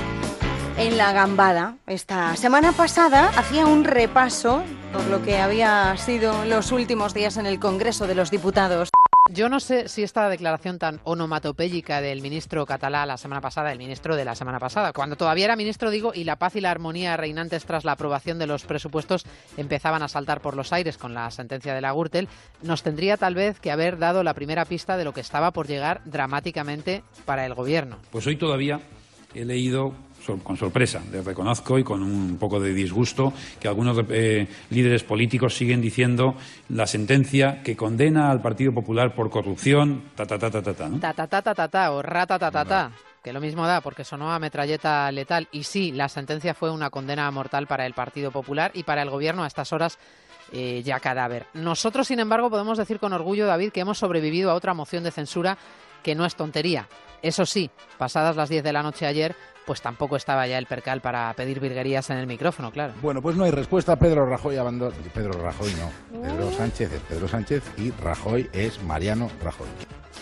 en 0.77 0.97
La 0.97 1.13
Gambada. 1.13 1.77
Esta 1.87 2.35
semana 2.35 2.73
pasada 2.73 3.29
hacía 3.37 3.67
un 3.67 3.85
repaso 3.85 4.65
por 4.93 5.05
lo 5.05 5.23
que 5.23 5.39
había 5.39 5.97
sido 5.97 6.45
los 6.45 6.73
últimos 6.73 7.15
días 7.15 7.37
en 7.37 7.47
el 7.47 7.61
Congreso 7.61 8.09
de 8.09 8.17
los 8.17 8.33
Diputados. 8.33 8.91
Yo 9.29 9.49
no 9.49 9.59
sé 9.59 9.89
si 9.89 10.03
esta 10.03 10.29
declaración 10.29 10.79
tan 10.79 11.01
onomatopéyica 11.03 12.01
del 12.01 12.23
ministro 12.23 12.65
catalá 12.65 13.05
la 13.07 13.17
semana 13.17 13.41
pasada, 13.41 13.73
el 13.73 13.79
ministro 13.79 14.15
de 14.15 14.25
la 14.25 14.37
semana 14.37 14.61
pasada, 14.61 14.93
cuando 14.93 15.17
todavía 15.17 15.47
era 15.47 15.57
ministro, 15.57 15.91
digo, 15.91 16.13
y 16.15 16.25
la 16.25 16.37
paz 16.37 16.55
y 16.57 16.61
la 16.61 16.71
armonía 16.71 17.17
reinantes 17.17 17.65
tras 17.65 17.85
la 17.85 17.93
aprobación 17.93 18.39
de 18.39 18.47
los 18.47 18.65
presupuestos 18.65 19.25
empezaban 19.57 20.03
a 20.03 20.09
saltar 20.09 20.41
por 20.41 20.57
los 20.57 20.73
aires 20.73 20.97
con 20.97 21.13
la 21.13 21.31
sentencia 21.31 21.75
de 21.75 21.81
la 21.81 21.93
Gürtel, 21.93 22.29
nos 22.63 22.83
tendría 22.83 23.17
tal 23.17 23.35
vez 23.35 23.59
que 23.59 23.73
haber 23.73 23.99
dado 23.99 24.23
la 24.23 24.35
primera 24.35 24.65
pista 24.65 24.97
de 24.97 25.05
lo 25.05 25.13
que 25.13 25.21
estaba 25.21 25.51
por 25.51 25.67
llegar 25.67 26.03
dramáticamente 26.05 27.03
para 27.25 27.45
el 27.47 27.55
gobierno. 27.55 27.99
Pues 28.11 28.27
hoy 28.27 28.37
todavía 28.37 28.81
he 29.35 29.45
leído 29.45 29.93
con 30.43 30.57
sorpresa, 30.57 31.03
les 31.11 31.25
reconozco 31.25 31.79
y 31.79 31.85
con 31.85 32.03
un 32.03 32.37
poco 32.39 32.61
de 32.61 32.73
disgusto, 32.73 33.33
que 33.61 33.69
algunos 33.69 33.99
eh, 34.11 34.47
líderes 34.71 35.05
políticos 35.05 35.55
siguen 35.55 35.81
diciendo 35.81 36.35
la 36.69 36.87
sentencia 36.87 37.63
que 37.63 37.77
condena 37.77 38.31
al 38.31 38.43
Partido 38.43 38.73
Popular 38.73 39.15
por 39.15 39.31
corrupción, 39.31 40.03
ta 40.15 40.27
ta 40.27 40.39
ta 40.39 40.51
ta 40.51 40.63
ta, 40.63 40.75
ta, 40.75 40.89
¿no? 40.89 40.99
Ta 40.99 41.13
ta 41.13 41.27
ta 41.27 41.43
ta 41.43 41.55
ta 41.55 41.69
ta 41.69 41.93
o 41.93 42.03
rata 42.03 42.39
ta 42.39 42.51
ta 42.51 42.65
ta. 42.65 42.93
Que 43.23 43.33
lo 43.33 43.41
mismo 43.41 43.67
da 43.67 43.81
porque 43.81 44.05
sonó 44.05 44.33
a 44.33 44.39
metralleta 44.39 45.11
letal. 45.11 45.49
Y 45.51 45.65
sí, 45.65 45.91
la 45.91 46.09
sentencia 46.09 46.55
fue 46.55 46.71
una 46.71 46.91
condena 46.91 47.29
mortal 47.33 47.67
para 47.67 47.85
el 47.85 47.93
Partido 47.93 48.31
Popular 48.31 48.71
y 48.73 48.85
para 48.85 49.03
el 49.03 49.11
gobierno 49.11 49.43
a 49.43 49.49
estas 49.49 49.73
horas 49.73 49.99
eh, 50.53 50.83
ya 50.85 51.01
cadáver. 51.01 51.47
Nosotros, 51.53 52.07
sin 52.07 52.21
embargo, 52.21 52.51
podemos 52.51 52.79
decir 52.79 53.01
con 53.01 53.13
orgullo, 53.13 53.47
David, 53.47 53.73
que 53.73 53.81
hemos 53.81 53.99
sobrevivido 53.99 54.53
a 54.53 54.55
otra 54.55 54.75
moción 54.75 55.03
de 55.03 55.11
censura 55.11 55.59
que 56.05 56.15
no 56.15 56.25
es 56.25 56.37
tontería. 56.37 56.89
Eso 57.21 57.45
sí, 57.47 57.69
pasadas 57.99 58.37
las 58.37 58.49
10 58.49 58.63
de 58.63 58.73
la 58.73 58.85
noche 58.85 59.07
ayer, 59.07 59.35
pues 59.67 59.83
tampoco 59.83 60.17
estaba 60.17 60.47
ya 60.47 60.59
el 60.59 60.67
percal 60.67 61.01
para 61.01 61.33
pedir 61.35 61.61
virguerías 61.61 62.09
en 62.11 62.19
el 62.19 62.27
micrófono, 62.27 62.71
claro. 62.71 62.95
Bueno, 63.03 63.21
pues 63.21 63.37
no 63.37 63.45
hay 63.45 63.51
respuesta. 63.51 63.97
Pedro 63.97 64.25
Rajoy 64.25 64.57
abandona. 64.57 64.95
Pedro 65.13 65.33
Rajoy 65.33 65.73
no. 65.75 66.23
Pedro 66.23 66.53
Sánchez 66.53 66.93
es 66.93 67.01
Pedro 67.01 67.29
Sánchez 67.29 67.63
y 67.77 67.91
Rajoy 67.91 68.49
es 68.53 68.83
Mariano 68.83 69.29
Rajoy. 69.43 69.67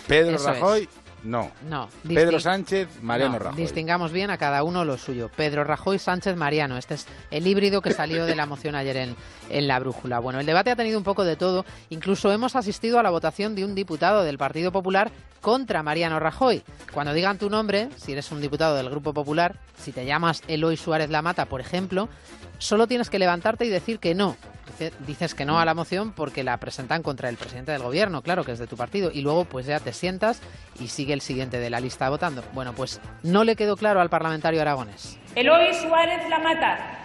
Pedro 0.08 0.36
Eso 0.36 0.74
es. 0.74 0.88
No. 1.24 1.50
No. 1.68 1.88
Pedro 2.06 2.38
Sánchez, 2.38 3.02
Mariano 3.02 3.34
No, 3.34 3.38
Rajoy. 3.38 3.60
Distingamos 3.60 4.12
bien 4.12 4.30
a 4.30 4.38
cada 4.38 4.62
uno 4.62 4.84
lo 4.84 4.98
suyo. 4.98 5.30
Pedro 5.34 5.64
Rajoy, 5.64 5.98
Sánchez, 5.98 6.36
Mariano. 6.36 6.76
Este 6.76 6.94
es 6.94 7.06
el 7.30 7.46
híbrido 7.46 7.80
que 7.80 7.92
salió 7.92 8.26
de 8.26 8.36
la 8.36 8.46
moción 8.46 8.74
ayer 8.74 8.96
en, 8.98 9.16
en 9.48 9.66
la 9.66 9.78
brújula. 9.78 10.18
Bueno, 10.18 10.38
el 10.40 10.46
debate 10.46 10.70
ha 10.70 10.76
tenido 10.76 10.98
un 10.98 11.04
poco 11.04 11.24
de 11.24 11.36
todo. 11.36 11.64
Incluso 11.90 12.30
hemos 12.30 12.56
asistido 12.56 12.98
a 12.98 13.02
la 13.02 13.10
votación 13.10 13.54
de 13.54 13.64
un 13.64 13.74
diputado 13.74 14.22
del 14.22 14.38
Partido 14.38 14.70
Popular 14.70 15.10
contra 15.40 15.82
Mariano 15.82 16.20
Rajoy. 16.20 16.62
Cuando 16.92 17.12
digan 17.12 17.38
tu 17.38 17.50
nombre, 17.50 17.88
si 17.96 18.12
eres 18.12 18.30
un 18.30 18.40
diputado 18.40 18.76
del 18.76 18.88
Grupo 18.90 19.12
Popular, 19.12 19.58
si 19.76 19.92
te 19.92 20.06
llamas 20.06 20.42
Eloy 20.48 20.76
Suárez 20.76 21.10
Lamata, 21.10 21.46
por 21.46 21.60
ejemplo, 21.60 22.08
solo 22.64 22.86
tienes 22.86 23.10
que 23.10 23.18
levantarte 23.18 23.64
y 23.64 23.68
decir 23.68 23.98
que 23.98 24.14
no. 24.14 24.36
Dice- 24.66 24.92
Dices 25.06 25.34
que 25.34 25.44
no 25.44 25.60
a 25.60 25.64
la 25.64 25.74
moción 25.74 26.12
porque 26.12 26.42
la 26.42 26.56
presentan 26.56 27.02
contra 27.02 27.28
el 27.28 27.36
presidente 27.36 27.70
del 27.72 27.82
gobierno, 27.82 28.22
claro, 28.22 28.44
que 28.44 28.52
es 28.52 28.58
de 28.58 28.66
tu 28.66 28.76
partido, 28.76 29.10
y 29.12 29.20
luego 29.20 29.44
pues 29.44 29.66
ya 29.66 29.78
te 29.78 29.92
sientas 29.92 30.40
y 30.80 30.88
sigue 30.88 31.12
el 31.12 31.20
siguiente 31.20 31.58
de 31.58 31.70
la 31.70 31.78
lista 31.80 32.08
votando. 32.08 32.42
Bueno, 32.54 32.72
pues 32.72 33.00
no 33.22 33.44
le 33.44 33.54
quedó 33.56 33.76
claro 33.76 34.00
al 34.00 34.08
parlamentario 34.10 34.60
aragonés. 34.62 35.18
Eloy 35.36 35.74
Suárez 35.74 36.28
Lamata. 36.28 37.00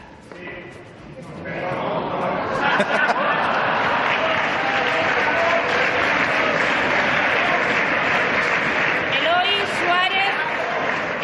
Eloy 9.17 9.49
Suárez, 9.79 10.33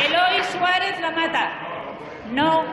Eloy 0.06 0.44
Suárez 0.52 1.00
Lamata. 1.02 1.52
No 2.32 2.64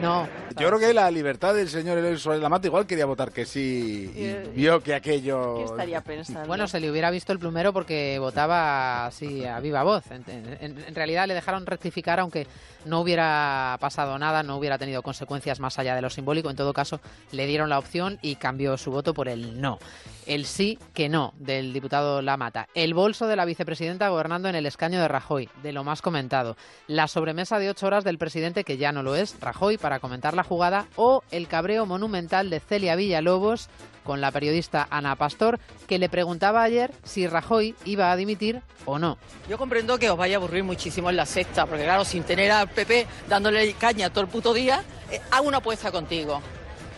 No. 0.00 0.28
Yo 0.58 0.66
creo 0.68 0.78
que 0.78 0.92
la 0.94 1.10
libertad 1.10 1.54
del 1.54 1.68
señor 1.68 1.98
Eloy 1.98 2.18
Suárez 2.18 2.42
Lamata 2.42 2.66
igual 2.66 2.86
quería 2.86 3.06
votar 3.06 3.30
que 3.32 3.46
sí 3.46 4.10
y 4.14 4.24
Eh, 4.24 4.50
vio 4.54 4.82
que 4.82 4.94
aquello... 4.94 5.56
¿Qué 5.58 5.64
estaría 5.64 6.00
pensando? 6.00 6.46
Bueno, 6.48 6.66
se 6.68 6.80
le 6.80 6.90
hubiera 6.90 7.10
visto 7.10 7.32
el 7.32 7.38
plumero 7.38 7.72
porque 7.72 8.18
votaba 8.18 9.06
así 9.06 9.44
a 9.44 9.60
viva 9.60 9.82
voz. 9.82 10.04
En, 10.10 10.24
en- 10.60 10.78
en 10.86 10.94
realidad 10.94 11.26
le 11.28 11.34
dejaron 11.34 11.66
rectificar 11.66 12.20
aunque 12.20 12.46
no 12.84 13.00
hubiera 13.00 13.76
pasado 13.80 14.18
nada, 14.18 14.42
no 14.42 14.56
hubiera 14.56 14.78
tenido 14.78 15.02
consecuencias 15.02 15.60
más 15.60 15.78
allá 15.78 15.94
de 15.94 16.02
lo 16.02 16.10
simbólico. 16.10 16.50
En 16.50 16.56
todo 16.56 16.72
caso, 16.72 17.00
le 17.32 17.46
dieron 17.46 17.68
la 17.68 17.78
opción 17.78 18.18
y 18.22 18.36
cambió 18.36 18.76
su 18.76 18.90
voto 18.90 19.14
por 19.14 19.28
el 19.28 19.60
no. 19.60 19.78
El 20.26 20.46
sí 20.46 20.78
que 20.94 21.08
no 21.08 21.32
del 21.38 21.72
diputado 21.72 22.22
Lamata. 22.22 22.68
El 22.74 22.94
bolso 22.94 23.26
de 23.26 23.36
la 23.36 23.44
vicepresidenta 23.44 24.08
gobernando 24.10 24.48
en 24.48 24.54
el 24.54 24.66
escaño 24.66 25.00
de 25.00 25.08
Rajoy, 25.08 25.48
de 25.62 25.72
lo 25.72 25.82
más 25.82 26.02
comentado. 26.02 26.56
La 26.86 27.08
sobremesa 27.08 27.58
de 27.58 27.70
ocho 27.70 27.86
horas 27.86 28.04
del 28.04 28.18
presidente, 28.18 28.62
que 28.64 28.76
ya 28.76 28.92
no 28.92 29.02
lo 29.02 29.16
es, 29.16 29.36
Rajoy, 29.40 29.76
para 29.76 29.98
comentar 29.98 30.34
la 30.34 30.39
jugada. 30.42 30.86
O 30.96 31.22
el 31.30 31.48
cabreo 31.48 31.86
monumental 31.86 32.50
de 32.50 32.60
Celia 32.60 32.96
Villalobos 32.96 33.68
con 34.04 34.20
la 34.20 34.30
periodista 34.30 34.88
Ana 34.90 35.16
Pastor, 35.16 35.60
que 35.86 35.98
le 35.98 36.08
preguntaba 36.08 36.62
ayer 36.62 36.90
si 37.04 37.26
Rajoy 37.26 37.74
iba 37.84 38.10
a 38.10 38.16
dimitir 38.16 38.62
o 38.84 38.98
no. 38.98 39.18
Yo 39.48 39.58
comprendo 39.58 39.98
que 39.98 40.10
os 40.10 40.16
vaya 40.16 40.36
a 40.36 40.38
aburrir 40.38 40.64
muchísimo 40.64 41.10
en 41.10 41.16
la 41.16 41.26
sexta, 41.26 41.66
porque 41.66 41.84
claro, 41.84 42.04
sin 42.04 42.22
tener 42.24 42.50
al 42.50 42.68
PP 42.68 43.06
dándole 43.28 43.72
caña 43.74 44.10
todo 44.10 44.22
el 44.22 44.28
puto 44.28 44.52
día, 44.54 44.82
eh, 45.10 45.20
hago 45.30 45.48
una 45.48 45.58
apuesta 45.58 45.92
contigo. 45.92 46.40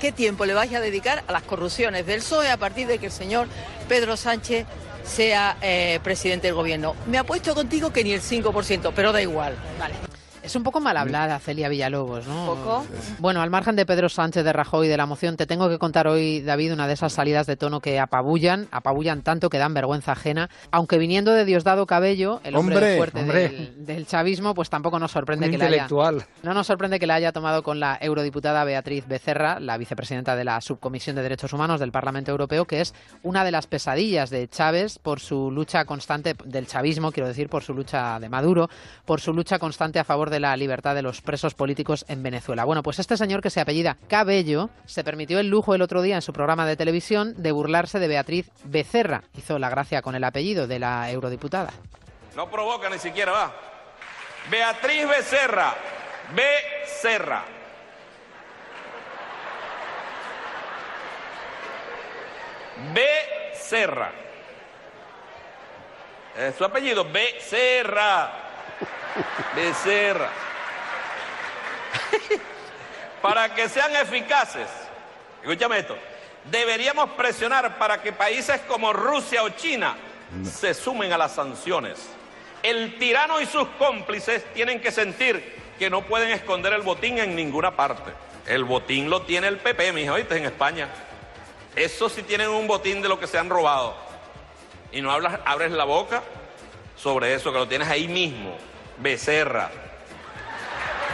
¿Qué 0.01 0.11
tiempo 0.11 0.45
le 0.47 0.55
vais 0.55 0.73
a 0.75 0.81
dedicar 0.81 1.23
a 1.27 1.33
las 1.33 1.43
corrupciones 1.43 2.07
del 2.07 2.21
PSOE 2.21 2.51
a 2.51 2.57
partir 2.57 2.87
de 2.87 2.99
que 2.99 3.07
el 3.07 3.13
señor 3.13 3.47
Pedro 3.89 4.17
Sánchez 4.17 4.67
sea 5.05 5.57
eh, 5.61 6.01
presidente 6.03 6.49
del 6.49 6.55
gobierno? 6.55 6.97
Me 7.07 7.19
apuesto 7.19 7.55
contigo 7.55 7.93
que 7.93 8.03
ni 8.03 8.13
el 8.13 8.21
5%, 8.21 8.93
pero 8.97 9.13
da 9.13 9.23
igual. 9.23 9.55
Vale. 9.79 10.12
Es 10.43 10.57
un 10.57 10.65
poco 10.65 10.81
mal 10.81 10.97
hablada 10.97 11.39
Celia 11.39 11.69
Villalobos, 11.69 12.27
¿no? 12.27 12.47
poco? 12.47 12.85
Bueno, 13.21 13.43
al 13.43 13.51
margen 13.51 13.77
de 13.77 13.87
Pedro 13.87 14.09
Sánchez, 14.09 14.45
de 14.45 14.53
Rajoy 14.53 14.87
y 14.87 14.91
de 14.91 14.97
la 14.97 15.07
moción, 15.07 15.37
te 15.37 15.47
tengo 15.47 15.69
que 15.69 15.79
contar 15.79 16.09
hoy, 16.09 16.41
David, 16.41 16.73
una 16.73 16.89
de 16.89 16.95
esas 16.95 17.13
salidas 17.13 17.47
de 17.47 17.57
tono 17.57 17.81
que 17.81 18.01
apabullan, 18.01 18.67
apabullan 18.73 19.23
tanto 19.23 19.51
que 19.51 19.59
dan 19.59 19.73
vergüenza 19.73 20.13
ajena. 20.13 20.51
Aunque 20.73 20.99
viniendo 20.99 21.33
de 21.33 21.45
Diosdado 21.45 21.87
Cabello, 21.87 22.41
el 22.43 22.57
hombre, 22.57 22.77
Hombre, 22.77 22.97
fuerte 22.97 23.21
hombre. 23.21 23.49
Del, 23.51 23.87
del 23.87 24.07
chavismo, 24.07 24.53
pues 24.55 24.69
tampoco 24.69 24.99
nos 24.99 25.13
sorprende 25.13 25.47
Un 25.47 25.53
que 25.53 25.59
le 25.59 25.65
haya... 25.65 25.75
intelectual. 25.75 26.25
No 26.43 26.55
nos 26.55 26.67
sorprende 26.67 26.99
que 26.99 27.07
la 27.07 27.15
haya 27.15 27.31
tomado 27.31 27.63
con 27.63 27.79
la 27.79 27.97
eurodiputada 28.01 28.65
Beatriz 28.65 29.07
Becerra, 29.07 29.61
la 29.61 29.77
vicepresidenta 29.79 30.35
de 30.35 30.45
la 30.45 30.61
Subcomisión 30.61 31.15
de 31.15 31.23
Derechos 31.23 31.53
Humanos 31.53 31.79
del 31.79 31.93
Parlamento 31.93 32.33
Europeo, 32.33 32.65
que 32.65 32.81
es 32.81 32.95
una 33.23 33.45
de 33.45 33.53
las 33.53 33.69
pesadillas 33.69 34.31
de 34.31 34.49
Chávez 34.49 34.99
por 34.99 35.21
su 35.21 35.53
lucha 35.53 35.85
constante, 35.85 36.35
del 36.45 36.67
chavismo, 36.67 37.13
quiero 37.13 37.29
decir, 37.29 37.49
por 37.49 37.63
su 37.63 37.75
lucha 37.75 38.19
de 38.19 38.29
Maduro, 38.29 38.69
por 39.05 39.21
su 39.21 39.33
lucha 39.33 39.61
constante 39.61 40.01
a 40.01 40.05
favor 40.05 40.31
de 40.33 40.41
la 40.41 40.57
libertad 40.57 40.97
de 40.97 41.03
los 41.03 41.21
presos 41.21 41.55
políticos 41.55 42.05
en 42.09 42.25
Venezuela. 42.25 42.65
Bueno, 42.65 42.83
pues 42.83 42.99
este 42.99 43.17
señor 43.17 43.41
que 43.41 43.51
se 43.51 43.61
apellida 43.61 43.97
Cabello 44.09 44.71
se 44.85 45.05
permitió 45.05 45.39
el 45.39 45.49
lujo 45.49 45.77
el 45.77 45.83
otro 45.83 46.03
día 46.03 46.17
en 46.17 46.23
su 46.23 46.33
programa 46.33 46.67
de 46.67 46.77
televisión 46.77 47.41
de 47.41 47.53
burlarse 47.53 48.01
de 48.01 48.09
Beatriz 48.09 48.51
Becerra. 48.65 49.23
Hizo 49.39 49.61
la 49.61 49.71
gracia 49.71 50.03
con 50.03 50.17
el 50.17 50.25
apellido 50.25 50.67
de 50.67 50.81
la 50.81 51.09
eurodiputada. 51.11 51.73
No 52.35 52.51
provoca 52.51 52.91
ni 52.91 52.99
siquiera, 52.99 53.31
va. 53.31 53.55
Beatriz 54.51 55.07
Becerra. 55.07 55.75
Becerra. 56.35 57.45
Becerra. 62.93 64.11
Es 66.37 66.55
su 66.57 66.65
apellido, 66.65 67.05
Becerra. 67.05 68.52
Becerra. 69.55 70.31
para 73.23 73.55
que 73.55 73.69
sean 73.69 73.95
eficaces, 73.97 74.69
escúchame 75.43 75.79
esto, 75.79 75.97
deberíamos 76.51 77.11
presionar 77.11 77.79
para 77.79 78.03
que 78.03 78.13
países 78.13 78.61
como 78.63 78.93
Rusia 78.93 79.45
o 79.45 79.51
China 79.51 79.97
se 80.45 80.75
sumen 80.75 81.13
a 81.13 81.19
las 81.19 81.33
sanciones. 81.33 81.99
El 82.63 82.99
tirano 82.99 83.41
y 83.41 83.47
sus 83.47 83.67
cómplices 83.79 84.45
tienen 84.55 84.81
que 84.81 84.91
sentir 84.91 85.61
que 85.79 85.91
no 85.91 86.03
pueden 86.03 86.31
esconder 86.31 86.73
el 86.73 86.83
botín 86.83 87.19
en 87.19 87.35
ninguna 87.35 87.77
parte. 87.77 88.13
El 88.47 88.65
botín 88.65 89.11
lo 89.11 89.23
tiene 89.23 89.49
el 89.49 89.59
PP, 89.59 89.93
mijo, 89.93 90.15
¿oíste? 90.15 90.37
En 90.37 90.45
España. 90.45 90.89
Eso 91.75 92.09
sí 92.09 92.23
tienen 92.23 92.49
un 92.49 92.67
botín 92.67 93.03
de 93.03 93.09
lo 93.09 93.19
que 93.19 93.27
se 93.27 93.39
han 93.39 93.51
robado. 93.51 93.95
Y 94.93 95.01
no 95.01 95.11
hablas, 95.11 95.41
abres 95.45 95.73
la 95.73 95.85
boca 95.85 96.23
sobre 96.97 97.35
eso, 97.35 97.53
que 97.53 97.59
lo 97.59 97.69
tienes 97.69 97.89
ahí 97.89 98.09
mismo. 98.09 98.57
Becerra. 99.03 99.71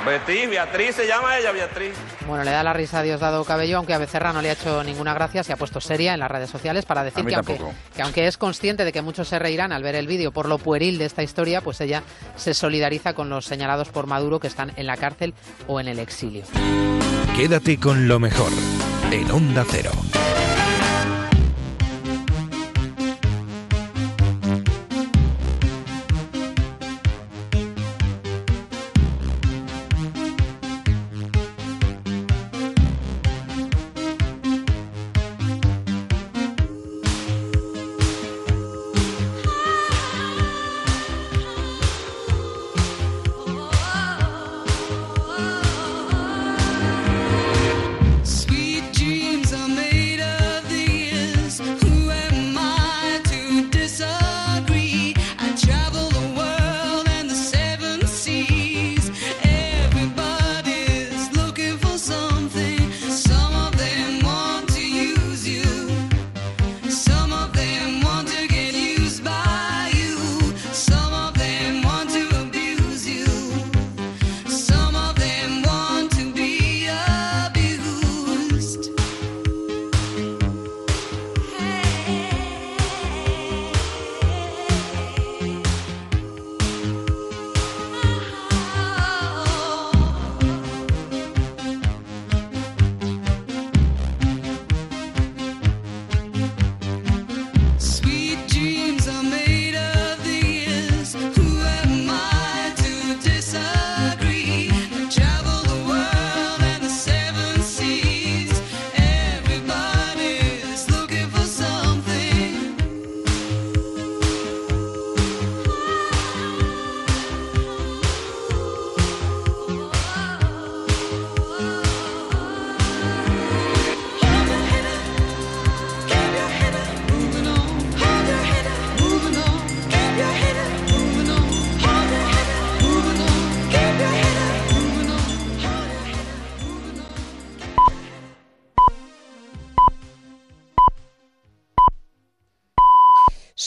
Beatriz, 0.06 0.48
Beatriz 0.48 0.94
se 0.94 1.06
llama 1.06 1.38
ella, 1.38 1.50
Beatriz. 1.52 1.92
Bueno, 2.26 2.44
le 2.44 2.50
da 2.52 2.62
la 2.62 2.72
risa 2.72 3.00
a 3.00 3.02
Diosdado 3.02 3.44
Cabello, 3.44 3.78
aunque 3.78 3.94
a 3.94 3.98
Becerra 3.98 4.32
no 4.32 4.40
le 4.40 4.50
ha 4.50 4.52
hecho 4.52 4.84
ninguna 4.84 5.12
gracia, 5.12 5.42
se 5.42 5.52
ha 5.52 5.56
puesto 5.56 5.80
seria 5.80 6.14
en 6.14 6.20
las 6.20 6.30
redes 6.30 6.50
sociales 6.50 6.84
para 6.84 7.02
decir 7.02 7.24
que 7.26 7.34
aunque, 7.34 7.58
que 7.96 8.02
aunque 8.02 8.26
es 8.26 8.38
consciente 8.38 8.84
de 8.84 8.92
que 8.92 9.02
muchos 9.02 9.28
se 9.28 9.38
reirán 9.38 9.72
al 9.72 9.82
ver 9.82 9.96
el 9.96 10.06
vídeo 10.06 10.30
por 10.30 10.48
lo 10.48 10.58
pueril 10.58 10.98
de 10.98 11.04
esta 11.04 11.22
historia, 11.22 11.62
pues 11.62 11.80
ella 11.80 12.02
se 12.36 12.54
solidariza 12.54 13.14
con 13.14 13.28
los 13.28 13.44
señalados 13.44 13.88
por 13.88 14.06
Maduro 14.06 14.38
que 14.38 14.46
están 14.46 14.72
en 14.76 14.86
la 14.86 14.96
cárcel 14.96 15.34
o 15.66 15.80
en 15.80 15.88
el 15.88 15.98
exilio. 15.98 16.44
Quédate 17.36 17.78
con 17.78 18.06
lo 18.06 18.18
mejor 18.20 18.52
en 19.10 19.30
Onda 19.30 19.64
Cero. 19.68 19.90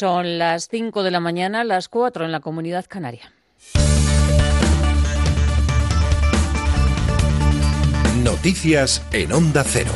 Son 0.01 0.39
las 0.39 0.67
5 0.67 1.03
de 1.03 1.11
la 1.11 1.19
mañana, 1.19 1.63
las 1.63 1.87
4 1.87 2.25
en 2.25 2.31
la 2.31 2.39
comunidad 2.39 2.85
canaria. 2.87 3.31
Noticias 8.23 9.05
en 9.11 9.31
Onda 9.31 9.63
Cero. 9.63 9.91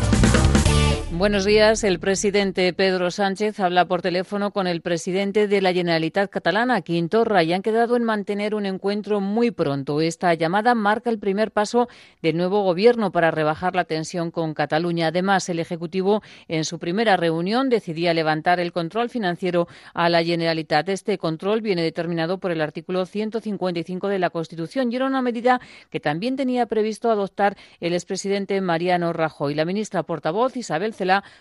Buenos 1.17 1.45
días. 1.45 1.85
El 1.85 2.01
presidente 2.01 2.73
Pedro 2.73 3.09
Sánchez 3.09 3.61
habla 3.61 3.85
por 3.85 4.01
teléfono 4.01 4.51
con 4.51 4.67
el 4.67 4.81
presidente 4.81 5.47
de 5.47 5.61
la 5.61 5.71
Generalitat 5.71 6.29
Catalana, 6.29 6.81
Quintorra, 6.81 7.41
y 7.41 7.53
han 7.53 7.61
quedado 7.61 7.95
en 7.95 8.03
mantener 8.03 8.53
un 8.53 8.65
encuentro 8.65 9.21
muy 9.21 9.49
pronto. 9.51 10.01
Esta 10.01 10.33
llamada 10.33 10.75
marca 10.75 11.09
el 11.09 11.17
primer 11.17 11.51
paso 11.51 11.87
del 12.21 12.35
nuevo 12.35 12.63
gobierno 12.63 13.13
para 13.13 13.31
rebajar 13.31 13.75
la 13.75 13.85
tensión 13.85 14.29
con 14.29 14.53
Cataluña. 14.53 15.07
Además, 15.07 15.47
el 15.47 15.59
Ejecutivo, 15.59 16.21
en 16.49 16.65
su 16.65 16.79
primera 16.79 17.15
reunión, 17.15 17.69
decidía 17.69 18.13
levantar 18.13 18.59
el 18.59 18.73
control 18.73 19.09
financiero 19.09 19.69
a 19.93 20.09
la 20.09 20.21
Generalitat. 20.21 20.89
Este 20.89 21.17
control 21.17 21.61
viene 21.61 21.81
determinado 21.81 22.39
por 22.39 22.51
el 22.51 22.59
artículo 22.59 23.05
155 23.05 24.09
de 24.09 24.19
la 24.19 24.31
Constitución 24.31 24.91
y 24.91 24.97
era 24.97 25.05
una 25.05 25.21
medida 25.21 25.61
que 25.89 26.01
también 26.01 26.35
tenía 26.35 26.65
previsto 26.65 27.09
adoptar 27.09 27.55
el 27.79 27.93
expresidente 27.93 28.59
Mariano 28.59 29.13
Rajoy. 29.13 29.55
La 29.55 29.63
ministra 29.63 30.03
portavoz, 30.03 30.57
Isabel 30.57 30.93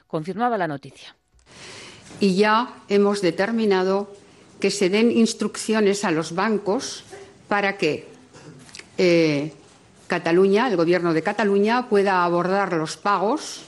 Confirmaba 0.06 0.58
la 0.58 0.68
noticia. 0.68 1.16
Y 2.20 2.36
ya 2.36 2.82
hemos 2.88 3.20
determinado 3.20 4.12
que 4.60 4.70
se 4.70 4.88
den 4.88 5.10
instrucciones 5.10 6.04
a 6.04 6.10
los 6.10 6.34
bancos 6.34 7.04
para 7.48 7.76
que 7.76 8.08
eh, 8.98 9.52
Cataluña, 10.06 10.68
el 10.68 10.76
Gobierno 10.76 11.12
de 11.12 11.22
Cataluña, 11.22 11.88
pueda 11.88 12.24
abordar 12.24 12.72
los 12.72 12.96
pagos 12.96 13.62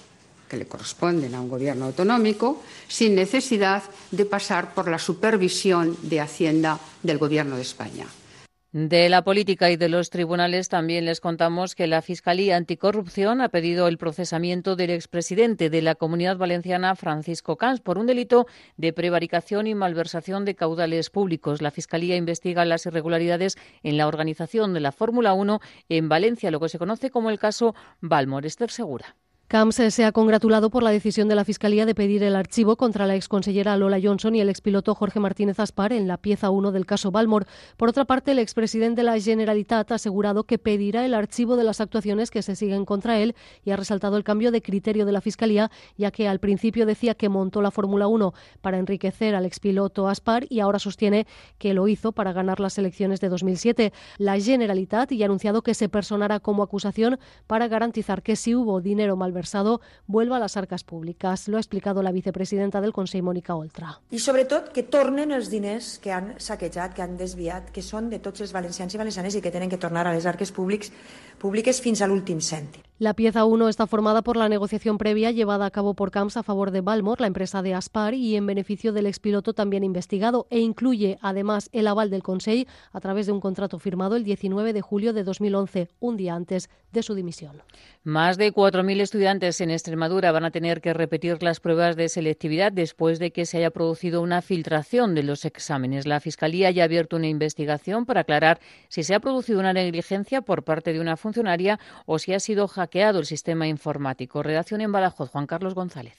que 0.48 0.56
le 0.56 0.66
corresponden 0.66 1.34
a 1.34 1.40
un 1.40 1.48
gobierno 1.48 1.86
autonómico 1.86 2.62
sin 2.86 3.14
necesidad 3.14 3.82
de 4.10 4.24
pasar 4.24 4.74
por 4.74 4.88
la 4.88 4.98
supervisión 4.98 5.96
de 6.02 6.20
Hacienda 6.20 6.78
del 7.02 7.18
Gobierno 7.18 7.56
de 7.56 7.62
España. 7.62 8.06
De 8.78 9.08
la 9.08 9.24
política 9.24 9.70
y 9.70 9.78
de 9.78 9.88
los 9.88 10.10
tribunales 10.10 10.68
también 10.68 11.06
les 11.06 11.22
contamos 11.22 11.74
que 11.74 11.86
la 11.86 12.02
Fiscalía 12.02 12.58
Anticorrupción 12.58 13.40
ha 13.40 13.48
pedido 13.48 13.88
el 13.88 13.96
procesamiento 13.96 14.76
del 14.76 14.90
expresidente 14.90 15.70
de 15.70 15.80
la 15.80 15.94
Comunidad 15.94 16.36
Valenciana, 16.36 16.94
Francisco 16.94 17.56
Cans, 17.56 17.80
por 17.80 17.96
un 17.96 18.04
delito 18.04 18.46
de 18.76 18.92
prevaricación 18.92 19.66
y 19.66 19.74
malversación 19.74 20.44
de 20.44 20.56
caudales 20.56 21.08
públicos. 21.08 21.62
La 21.62 21.70
Fiscalía 21.70 22.16
investiga 22.16 22.66
las 22.66 22.84
irregularidades 22.84 23.56
en 23.82 23.96
la 23.96 24.08
organización 24.08 24.74
de 24.74 24.80
la 24.80 24.92
Fórmula 24.92 25.32
1 25.32 25.58
en 25.88 26.10
Valencia, 26.10 26.50
lo 26.50 26.60
que 26.60 26.68
se 26.68 26.78
conoce 26.78 27.08
como 27.08 27.30
el 27.30 27.38
caso 27.38 27.74
Balmor. 28.02 28.44
Esther 28.44 28.70
Segura. 28.70 29.16
Camps 29.48 29.76
se 29.76 30.04
ha 30.04 30.10
congratulado 30.10 30.70
por 30.70 30.82
la 30.82 30.90
decisión 30.90 31.28
de 31.28 31.36
la 31.36 31.44
Fiscalía 31.44 31.86
de 31.86 31.94
pedir 31.94 32.24
el 32.24 32.34
archivo 32.34 32.74
contra 32.74 33.06
la 33.06 33.14
exconsellera 33.14 33.76
Lola 33.76 34.00
Johnson 34.02 34.34
y 34.34 34.40
el 34.40 34.48
expiloto 34.48 34.92
Jorge 34.96 35.20
Martínez 35.20 35.60
Aspar 35.60 35.92
en 35.92 36.08
la 36.08 36.16
pieza 36.16 36.50
1 36.50 36.72
del 36.72 36.84
caso 36.84 37.12
Balmor. 37.12 37.46
Por 37.76 37.88
otra 37.88 38.04
parte, 38.06 38.32
el 38.32 38.40
expresidente 38.40 39.02
de 39.02 39.04
la 39.04 39.20
Generalitat 39.20 39.92
ha 39.92 39.94
asegurado 39.94 40.42
que 40.42 40.58
pedirá 40.58 41.06
el 41.06 41.14
archivo 41.14 41.56
de 41.56 41.62
las 41.62 41.80
actuaciones 41.80 42.32
que 42.32 42.42
se 42.42 42.56
siguen 42.56 42.84
contra 42.84 43.20
él 43.20 43.36
y 43.64 43.70
ha 43.70 43.76
resaltado 43.76 44.16
el 44.16 44.24
cambio 44.24 44.50
de 44.50 44.62
criterio 44.62 45.06
de 45.06 45.12
la 45.12 45.20
Fiscalía, 45.20 45.70
ya 45.96 46.10
que 46.10 46.26
al 46.26 46.40
principio 46.40 46.84
decía 46.84 47.14
que 47.14 47.28
montó 47.28 47.62
la 47.62 47.70
Fórmula 47.70 48.08
1 48.08 48.34
para 48.62 48.78
enriquecer 48.78 49.36
al 49.36 49.46
expiloto 49.46 50.08
Aspar 50.08 50.46
y 50.50 50.58
ahora 50.58 50.80
sostiene 50.80 51.24
que 51.58 51.72
lo 51.72 51.86
hizo 51.86 52.10
para 52.10 52.32
ganar 52.32 52.58
las 52.58 52.78
elecciones 52.78 53.20
de 53.20 53.28
2007. 53.28 53.92
La 54.18 54.40
Generalitat 54.40 55.12
ya 55.12 55.24
ha 55.24 55.28
anunciado 55.28 55.62
que 55.62 55.74
se 55.74 55.88
personará 55.88 56.40
como 56.40 56.64
acusación 56.64 57.20
para 57.46 57.68
garantizar 57.68 58.24
que 58.24 58.34
si 58.34 58.52
hubo 58.52 58.80
dinero 58.80 59.14
mal 59.14 59.35
versado 59.36 59.80
vuelva 60.08 60.38
a 60.38 60.42
les 60.42 60.56
arques 60.56 60.82
públiques. 60.82 61.46
Lo 61.48 61.58
ha 61.58 61.60
explicado 61.60 62.02
la 62.02 62.12
vicepresidenta 62.16 62.80
del 62.80 62.94
Consell, 62.96 63.22
Mònica 63.22 63.54
Oltra. 63.54 63.92
I 64.10 64.20
sobretot 64.22 64.72
que 64.74 64.86
tornen 64.88 65.34
els 65.36 65.52
diners 65.52 65.96
que 66.02 66.14
han 66.16 66.32
saquejat, 66.42 66.96
que 66.96 67.04
han 67.04 67.18
desviat, 67.20 67.70
que 67.74 67.84
són 67.84 68.10
de 68.10 68.18
tots 68.24 68.42
els 68.42 68.56
valencians 68.56 68.96
i 68.96 69.00
valencianes 69.00 69.36
i 69.36 69.44
que 69.44 69.52
tenen 69.54 69.70
que 69.70 69.80
tornar 69.80 70.06
a 70.08 70.16
les 70.16 70.26
arques 70.26 70.50
públics, 70.56 70.90
públiques 71.38 71.80
fins 71.80 72.02
a 72.02 72.08
l'últim 72.10 72.40
cèntim. 72.40 72.86
La 72.98 73.12
pieza 73.12 73.44
1 73.44 73.68
está 73.68 73.86
formada 73.86 74.22
por 74.22 74.38
la 74.38 74.48
negociación 74.48 74.96
previa 74.96 75.30
llevada 75.30 75.66
a 75.66 75.70
cabo 75.70 75.92
por 75.92 76.10
Camps 76.10 76.38
a 76.38 76.42
favor 76.42 76.70
de 76.70 76.80
Balmor, 76.80 77.20
la 77.20 77.26
empresa 77.26 77.60
de 77.60 77.74
Aspar, 77.74 78.14
y 78.14 78.36
en 78.36 78.46
beneficio 78.46 78.94
del 78.94 79.04
expiloto 79.04 79.52
también 79.52 79.84
investigado, 79.84 80.46
e 80.48 80.60
incluye 80.60 81.18
además 81.20 81.68
el 81.72 81.88
aval 81.88 82.08
del 82.08 82.22
Consell 82.22 82.66
a 82.94 83.00
través 83.00 83.26
de 83.26 83.32
un 83.32 83.40
contrato 83.40 83.78
firmado 83.78 84.16
el 84.16 84.24
19 84.24 84.72
de 84.72 84.80
julio 84.80 85.12
de 85.12 85.24
2011, 85.24 85.88
un 86.00 86.16
día 86.16 86.34
antes 86.34 86.70
de 86.90 87.02
su 87.02 87.14
dimisión. 87.14 87.60
Más 88.02 88.38
de 88.38 88.50
4.000 88.50 89.02
estudiantes 89.02 89.60
en 89.60 89.70
Extremadura 89.70 90.32
van 90.32 90.46
a 90.46 90.50
tener 90.50 90.80
que 90.80 90.94
repetir 90.94 91.42
las 91.42 91.60
pruebas 91.60 91.96
de 91.96 92.08
selectividad 92.08 92.72
después 92.72 93.18
de 93.18 93.30
que 93.30 93.44
se 93.44 93.58
haya 93.58 93.70
producido 93.72 94.22
una 94.22 94.40
filtración 94.40 95.14
de 95.14 95.22
los 95.22 95.44
exámenes. 95.44 96.06
La 96.06 96.20
Fiscalía 96.20 96.70
ya 96.70 96.84
ha 96.84 96.86
abierto 96.86 97.16
una 97.16 97.28
investigación 97.28 98.06
para 98.06 98.22
aclarar 98.22 98.58
si 98.88 99.02
se 99.02 99.14
ha 99.14 99.20
producido 99.20 99.60
una 99.60 99.74
negligencia 99.74 100.40
por 100.40 100.62
parte 100.62 100.94
de 100.94 101.00
una 101.00 101.18
o 102.06 102.18
si 102.18 102.34
ha 102.34 102.40
sido 102.40 102.68
hackeado 102.68 103.18
el 103.18 103.26
sistema 103.26 103.66
informático. 103.66 104.42
Redacción 104.42 104.80
en 104.80 104.92
Badajoz, 104.92 105.30
Juan 105.30 105.46
Carlos 105.46 105.74
González. 105.74 106.16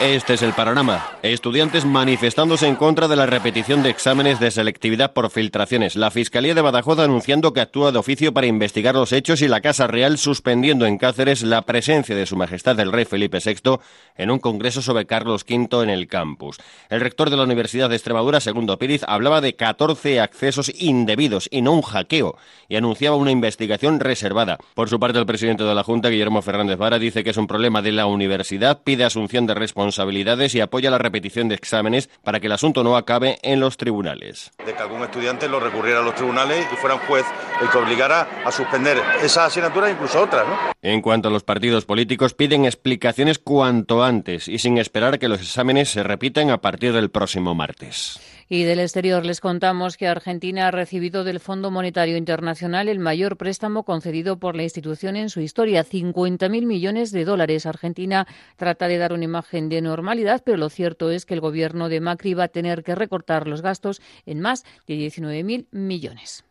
Este 0.00 0.34
es 0.34 0.42
el 0.42 0.52
panorama. 0.52 1.04
Estudiantes 1.24 1.84
manifestándose 1.84 2.68
en 2.68 2.76
contra 2.76 3.08
de 3.08 3.16
la 3.16 3.26
repetición 3.26 3.82
de 3.82 3.90
exámenes 3.90 4.38
de 4.38 4.52
selectividad 4.52 5.12
por 5.12 5.28
filtraciones. 5.28 5.96
La 5.96 6.12
Fiscalía 6.12 6.54
de 6.54 6.60
Badajoz 6.60 7.00
anunciando 7.00 7.52
que 7.52 7.60
actúa 7.60 7.90
de 7.90 7.98
oficio 7.98 8.32
para 8.32 8.46
investigar 8.46 8.94
los 8.94 9.12
hechos 9.12 9.42
y 9.42 9.48
la 9.48 9.60
Casa 9.60 9.88
Real 9.88 10.16
suspendiendo 10.16 10.86
en 10.86 10.98
Cáceres 10.98 11.42
la 11.42 11.62
presencia 11.62 12.14
de 12.14 12.26
Su 12.26 12.36
Majestad 12.36 12.78
el 12.78 12.92
Rey 12.92 13.06
Felipe 13.06 13.40
VI 13.44 13.80
en 14.14 14.30
un 14.30 14.38
congreso 14.38 14.82
sobre 14.82 15.04
Carlos 15.04 15.44
V 15.48 15.82
en 15.82 15.90
el 15.90 16.06
campus. 16.06 16.58
El 16.90 17.00
rector 17.00 17.28
de 17.28 17.36
la 17.36 17.42
Universidad 17.42 17.88
de 17.88 17.96
Extremadura, 17.96 18.38
Segundo 18.38 18.78
Píriz, 18.78 19.02
hablaba 19.08 19.40
de 19.40 19.56
14 19.56 20.20
accesos 20.20 20.70
indebidos 20.78 21.48
y 21.50 21.60
no 21.60 21.72
un 21.72 21.82
hackeo 21.82 22.36
y 22.68 22.76
anunciaba 22.76 23.16
una 23.16 23.32
investigación 23.32 23.98
reservada. 23.98 24.58
Por 24.74 24.88
su 24.88 25.00
parte, 25.00 25.18
el 25.18 25.26
presidente 25.26 25.64
de 25.64 25.74
la 25.74 25.82
Junta, 25.82 26.08
Guillermo 26.08 26.40
Fernández 26.40 26.78
Vara, 26.78 27.00
dice 27.00 27.24
que 27.24 27.30
es 27.30 27.36
un 27.36 27.48
problema 27.48 27.82
de 27.82 27.90
la 27.90 28.06
universidad, 28.06 28.82
pide 28.84 29.02
asunción 29.04 29.46
de 29.46 29.54
responsabilidad 29.54 29.87
responsabilidades 29.88 30.54
y 30.54 30.60
apoya 30.60 30.90
la 30.90 30.98
repetición 30.98 31.48
de 31.48 31.54
exámenes 31.54 32.10
para 32.22 32.40
que 32.40 32.46
el 32.46 32.52
asunto 32.52 32.84
no 32.84 32.96
acabe 32.96 33.38
en 33.42 33.58
los 33.58 33.78
tribunales. 33.78 34.50
De 34.64 34.74
que 34.74 34.82
algún 34.82 35.02
estudiante 35.02 35.48
lo 35.48 35.60
recurriera 35.60 36.00
a 36.00 36.02
los 36.02 36.14
tribunales 36.14 36.66
y 36.70 36.76
fuera 36.76 36.96
un 36.96 37.00
juez 37.02 37.24
el 37.62 37.70
que 37.70 37.78
obligara 37.78 38.28
a 38.44 38.52
suspender 38.52 38.98
esa 39.22 39.46
asignatura 39.46 39.88
e 39.88 39.92
incluso 39.92 40.22
otras. 40.22 40.46
¿no? 40.46 40.56
En 40.82 41.00
cuanto 41.00 41.28
a 41.28 41.30
los 41.30 41.42
partidos 41.42 41.86
políticos, 41.86 42.34
piden 42.34 42.66
explicaciones 42.66 43.38
cuanto 43.38 44.04
antes 44.04 44.46
y 44.46 44.58
sin 44.58 44.76
esperar 44.76 45.18
que 45.18 45.28
los 45.28 45.40
exámenes 45.40 45.88
se 45.88 46.02
repitan 46.02 46.50
a 46.50 46.60
partir 46.60 46.92
del 46.92 47.10
próximo 47.10 47.54
martes. 47.54 48.20
Y 48.50 48.62
del 48.64 48.80
exterior 48.80 49.26
les 49.26 49.42
contamos 49.42 49.98
que 49.98 50.06
Argentina 50.06 50.68
ha 50.68 50.70
recibido 50.70 51.22
del 51.22 51.38
Fondo 51.38 51.70
Monetario 51.70 52.16
Internacional 52.16 52.88
el 52.88 52.98
mayor 52.98 53.36
préstamo 53.36 53.82
concedido 53.82 54.38
por 54.38 54.56
la 54.56 54.62
institución 54.62 55.16
en 55.16 55.28
su 55.28 55.40
historia, 55.40 55.84
50.000 55.84 56.64
millones 56.64 57.12
de 57.12 57.26
dólares. 57.26 57.66
Argentina 57.66 58.26
trata 58.56 58.88
de 58.88 58.96
dar 58.96 59.12
una 59.12 59.24
imagen 59.24 59.68
de 59.68 59.77
normalidad, 59.80 60.42
pero 60.44 60.56
lo 60.56 60.68
cierto 60.68 61.10
es 61.10 61.26
que 61.26 61.34
el 61.34 61.40
gobierno 61.40 61.88
de 61.88 62.00
Macri 62.00 62.34
va 62.34 62.44
a 62.44 62.48
tener 62.48 62.82
que 62.82 62.94
recortar 62.94 63.46
los 63.46 63.62
gastos 63.62 64.00
en 64.26 64.40
más 64.40 64.64
de 64.86 64.94
19.000 64.94 65.66
millones. 65.70 66.44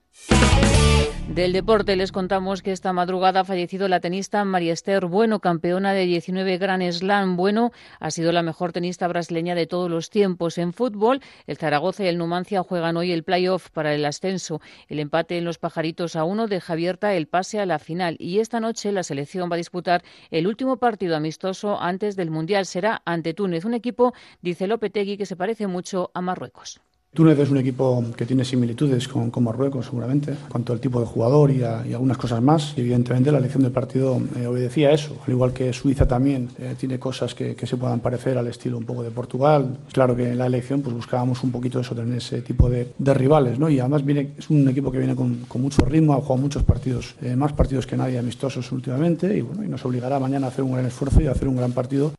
Del 1.38 1.54
deporte 1.54 1.96
les 1.96 2.12
contamos 2.12 2.64
que 2.64 2.72
esta 2.72 2.94
madrugada 2.94 3.42
ha 3.42 3.46
fallecido 3.46 3.88
la 3.88 4.00
tenista 4.00 4.44
María 4.44 4.74
Esther 4.74 5.06
Bueno, 5.06 5.40
campeona 5.40 5.94
de 5.94 6.08
19 6.08 6.58
Grand 6.58 6.92
Slam. 6.92 7.38
Bueno 7.38 7.72
ha 8.00 8.10
sido 8.10 8.32
la 8.32 8.42
mejor 8.42 8.72
tenista 8.72 9.08
brasileña 9.08 9.54
de 9.54 9.68
todos 9.68 9.88
los 9.92 10.10
tiempos. 10.10 10.58
En 10.58 10.74
fútbol, 10.74 11.22
el 11.46 11.58
Zaragoza 11.58 12.06
y 12.06 12.08
el 12.08 12.18
Numancia 12.18 12.64
juegan 12.64 12.98
hoy 12.98 13.12
el 13.12 13.24
playoff 13.24 13.70
para 13.70 13.94
el 13.94 14.04
ascenso. 14.06 14.62
El 14.88 15.00
empate 15.00 15.38
en 15.38 15.46
los 15.46 15.60
pajaritos 15.60 16.16
a 16.16 16.24
uno 16.24 16.48
deja 16.48 16.74
abierta 16.74 17.14
el 17.14 17.28
pase 17.28 17.60
a 17.60 17.68
la 17.68 17.78
final. 17.78 18.16
Y 18.18 18.40
esta 18.40 18.60
noche 18.60 18.92
la 18.92 19.04
selección 19.04 19.48
va 19.52 19.58
a 19.58 19.58
disputar 19.58 20.04
el 20.32 20.48
último 20.48 20.78
partido 20.78 21.16
amistoso 21.16 21.80
antes 21.80 22.16
del 22.16 22.32
Mundial. 22.32 22.66
Será 22.66 23.04
ante 23.06 23.36
Túnez, 23.36 23.64
un 23.64 23.76
equipo, 23.76 24.16
dice 24.42 24.66
Lopetegui, 24.66 25.18
que 25.18 25.28
se 25.28 25.36
parece 25.36 25.68
mucho 25.68 26.10
a 26.16 26.22
Marruecos. 26.22 26.82
Túnez 27.18 27.40
es 27.40 27.50
un 27.50 27.58
equipo 27.58 28.04
que 28.16 28.28
tiene 28.28 28.46
similitudes 28.46 29.08
con, 29.08 29.32
Marruecos, 29.44 29.88
seguramente, 29.88 30.34
en 30.34 30.50
cuanto 30.50 30.72
al 30.72 30.80
tipo 30.80 31.00
de 31.00 31.08
jugador 31.08 31.50
y, 31.50 31.64
algunas 31.64 32.16
cosas 32.16 32.44
más. 32.44 32.74
Evidentemente, 32.78 33.32
la 33.32 33.40
elección 33.40 33.64
del 33.64 33.72
partido 33.72 34.22
eh, 34.36 34.46
obedecía 34.46 34.90
a 34.90 34.92
eso. 34.92 35.18
Al 35.26 35.34
igual 35.34 35.52
que 35.52 35.74
Suiza 35.74 36.08
también 36.08 36.50
eh, 36.60 36.76
tiene 36.78 37.00
cosas 37.00 37.34
que, 37.34 37.56
se 37.60 37.76
puedan 37.76 38.02
parecer 38.02 38.38
al 38.38 38.46
estilo 38.46 38.78
un 38.78 38.86
poco 38.86 39.02
de 39.02 39.10
Portugal. 39.10 39.78
Claro 39.92 40.16
que 40.16 40.30
en 40.30 40.38
la 40.38 40.46
elección 40.46 40.84
pues 40.84 40.96
buscábamos 40.96 41.44
un 41.44 41.52
poquito 41.52 41.80
eso, 41.80 41.96
tener 41.96 42.18
ese 42.18 42.44
tipo 42.44 42.70
de, 42.70 42.94
rivales. 43.00 43.58
¿no? 43.58 43.68
Y 43.68 43.80
además 43.80 44.06
viene, 44.06 44.34
es 44.38 44.52
un 44.52 44.68
equipo 44.68 44.92
que 44.92 45.00
viene 45.00 45.16
con, 45.16 45.38
con 45.48 45.64
mucho 45.64 45.84
ritmo, 45.86 46.14
ha 46.14 46.18
jugado 46.18 46.38
muchos 46.38 46.62
partidos, 46.62 47.16
eh, 47.24 47.36
más 47.36 47.52
partidos 47.52 47.88
que 47.88 47.98
nadie 47.98 48.20
amistosos 48.20 48.72
últimamente. 48.72 49.36
Y, 49.36 49.42
bueno, 49.42 49.64
y 49.64 49.68
nos 49.68 49.84
obligará 49.86 50.20
mañana 50.20 50.46
a 50.46 50.50
hacer 50.50 50.64
un 50.64 50.74
gran 50.74 50.86
esfuerzo 50.86 51.20
y 51.20 51.26
a 51.26 51.32
hacer 51.32 51.48
un 51.48 51.56
gran 51.56 51.72
partido. 51.72 52.14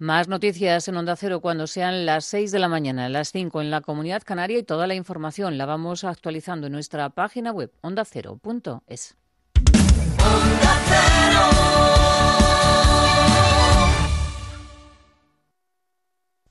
Más 0.00 0.28
noticias 0.28 0.86
en 0.86 0.96
Onda 0.96 1.16
Cero 1.16 1.40
cuando 1.40 1.66
sean 1.66 2.06
las 2.06 2.24
6 2.26 2.52
de 2.52 2.60
la 2.60 2.68
mañana, 2.68 3.08
las 3.08 3.32
5 3.32 3.60
en 3.60 3.72
la 3.72 3.80
Comunidad 3.80 4.22
Canaria 4.24 4.56
y 4.56 4.62
toda 4.62 4.86
la 4.86 4.94
información 4.94 5.58
la 5.58 5.66
vamos 5.66 6.04
actualizando 6.04 6.68
en 6.68 6.72
nuestra 6.72 7.10
página 7.10 7.50
web 7.50 7.72
ondacero.es. 7.80 9.16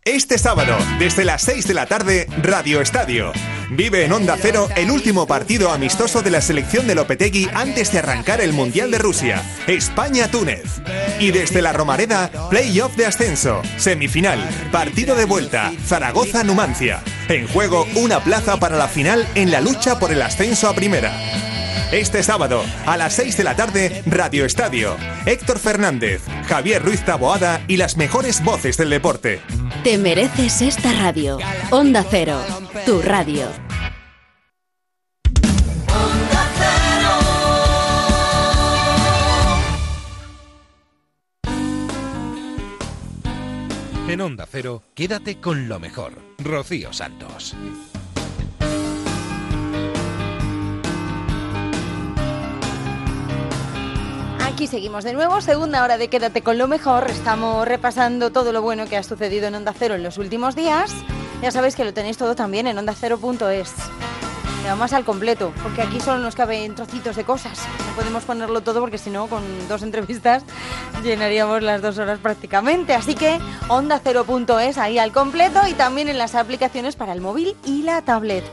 Este 0.08 0.38
sábado, 0.38 0.74
desde 1.00 1.26
las 1.26 1.42
6 1.42 1.68
de 1.68 1.74
la 1.74 1.86
tarde, 1.86 2.28
Radio 2.42 2.80
Estadio. 2.80 3.34
Vive 3.72 4.06
en 4.06 4.14
Onda 4.14 4.38
Cero 4.42 4.70
el 4.78 4.90
último 4.90 5.28
partido 5.28 5.70
amistoso 5.70 6.22
de 6.22 6.30
la 6.32 6.40
selección 6.40 6.88
de 6.88 6.96
Lopetegui 6.96 7.50
antes 7.54 7.92
de 7.92 8.00
arrancar 8.00 8.40
el 8.40 8.54
Mundial 8.54 8.90
de 8.90 9.00
Rusia, 9.00 9.44
España-Túnez. 9.68 10.64
Y 11.20 11.32
desde 11.32 11.62
la 11.62 11.74
Romareda, 11.74 12.32
playoff 12.50 12.96
de 12.96 13.06
ascenso, 13.06 13.62
semifinal, 13.76 14.40
partido 14.72 15.14
de 15.14 15.26
vuelta, 15.26 15.74
Zaragoza-Numancia. 15.86 17.02
En 17.28 17.46
juego, 17.46 17.86
una 17.96 18.24
plaza 18.24 18.58
para 18.62 18.78
la 18.78 18.88
final 18.88 19.28
en 19.36 19.52
la 19.52 19.60
lucha 19.60 20.00
por 20.00 20.14
el 20.14 20.22
ascenso 20.22 20.70
a 20.70 20.74
primera. 20.74 21.12
Este 21.92 22.22
sábado, 22.22 22.64
a 22.86 22.98
las 22.98 23.14
6 23.14 23.38
de 23.38 23.44
la 23.46 23.56
tarde, 23.56 24.04
Radio 24.06 24.44
Estadio. 24.44 24.98
Héctor 25.26 25.58
Fernández, 25.58 26.22
Javier 26.46 26.84
Ruiz 26.84 27.06
Taboada 27.06 27.64
y 27.70 27.78
las 27.78 27.96
mejores 27.96 28.44
voces 28.44 28.76
del 28.76 28.90
deporte. 28.90 29.40
Te 29.86 29.98
mereces 29.98 30.62
esta 30.62 30.92
radio. 30.92 31.38
Onda 31.72 32.04
Cero, 32.10 32.42
tu 32.86 33.02
radio. 33.02 33.48
En 44.10 44.20
Onda 44.20 44.46
Cero, 44.52 44.84
quédate 44.94 45.40
con 45.40 45.70
lo 45.70 45.80
mejor. 45.80 46.14
Rocío 46.40 46.92
Santos. 46.92 47.56
Aquí 54.48 54.66
seguimos 54.66 55.04
de 55.04 55.12
nuevo, 55.12 55.42
segunda 55.42 55.84
hora 55.84 55.98
de 55.98 56.08
Quédate 56.08 56.42
con 56.42 56.58
lo 56.58 56.70
mejor. 56.70 57.12
Estamos 57.12 57.68
repasando 57.68 58.32
todo 58.32 58.54
lo 58.54 58.62
bueno 58.62 58.86
que 58.86 58.96
ha 58.96 59.04
sucedido 59.04 59.48
en 59.48 59.56
Onda 59.56 59.74
Cero 59.78 59.96
en 59.96 60.04
los 60.04 60.18
últimos 60.18 60.56
días. 60.56 60.94
Ya 61.42 61.52
sabéis 61.52 61.76
que 61.76 61.84
lo 61.84 61.94
tenéis 61.94 62.18
todo 62.18 62.34
también 62.34 62.66
en 62.66 62.78
ondacero.es. 62.78 63.74
Vamos 64.64 64.94
al 64.94 65.04
completo, 65.04 65.52
porque 65.62 65.82
aquí 65.82 66.00
solo 66.00 66.20
nos 66.20 66.34
caben 66.34 66.76
trocitos 66.76 67.18
de 67.18 67.26
cosas. 67.26 67.60
No 67.90 67.96
podemos 67.98 68.24
ponerlo 68.24 68.62
todo 68.62 68.80
porque 68.80 68.98
si 68.98 69.10
no, 69.10 69.28
con 69.28 69.44
dos 69.68 69.84
entrevistas 69.84 70.44
llenaríamos 71.04 71.62
las 71.62 71.82
dos 71.82 71.98
horas 71.98 72.18
prácticamente. 72.20 72.94
Así 72.96 73.16
que 73.16 73.40
ondacero.es 73.68 74.78
ahí 74.78 74.98
al 74.98 75.12
completo 75.12 75.60
y 75.68 75.74
también 75.74 76.08
en 76.08 76.18
las 76.18 76.36
aplicaciones 76.36 76.96
para 76.96 77.12
el 77.12 77.20
móvil 77.20 77.58
y 77.66 77.84
la 77.84 78.02
tablet. 78.02 78.46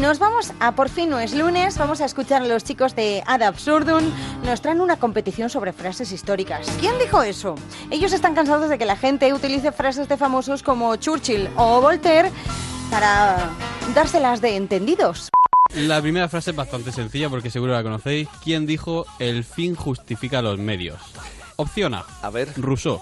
Nos 0.00 0.18
vamos 0.18 0.52
a 0.58 0.74
Por 0.74 0.88
fin 0.88 1.08
no 1.08 1.20
es 1.20 1.34
lunes, 1.34 1.78
vamos 1.78 2.00
a 2.00 2.04
escuchar 2.04 2.42
a 2.42 2.46
los 2.46 2.64
chicos 2.64 2.96
de 2.96 3.22
Ad 3.26 3.42
Absurdum. 3.42 4.02
Nos 4.44 4.60
traen 4.60 4.80
una 4.80 4.98
competición 4.98 5.48
sobre 5.48 5.72
frases 5.72 6.10
históricas. 6.10 6.68
¿Quién 6.80 6.98
dijo 6.98 7.22
eso? 7.22 7.54
Ellos 7.90 8.12
están 8.12 8.34
cansados 8.34 8.68
de 8.68 8.76
que 8.76 8.86
la 8.86 8.96
gente 8.96 9.32
utilice 9.32 9.70
frases 9.70 10.08
de 10.08 10.16
famosos 10.16 10.62
como 10.64 10.94
Churchill 10.96 11.48
o 11.56 11.80
Voltaire 11.80 12.30
para 12.90 13.50
dárselas 13.94 14.40
de 14.40 14.56
entendidos. 14.56 15.30
La 15.74 16.02
primera 16.02 16.28
frase 16.28 16.50
es 16.50 16.56
bastante 16.56 16.90
sencilla 16.90 17.30
porque 17.30 17.50
seguro 17.50 17.72
la 17.72 17.82
conocéis. 17.82 18.28
¿Quién 18.42 18.66
dijo 18.66 19.06
el 19.20 19.44
fin 19.44 19.76
justifica 19.76 20.42
los 20.42 20.58
medios? 20.58 21.00
Opción 21.56 21.94
A. 21.94 22.04
A 22.20 22.30
ver. 22.30 22.48
Rousseau. 22.56 23.00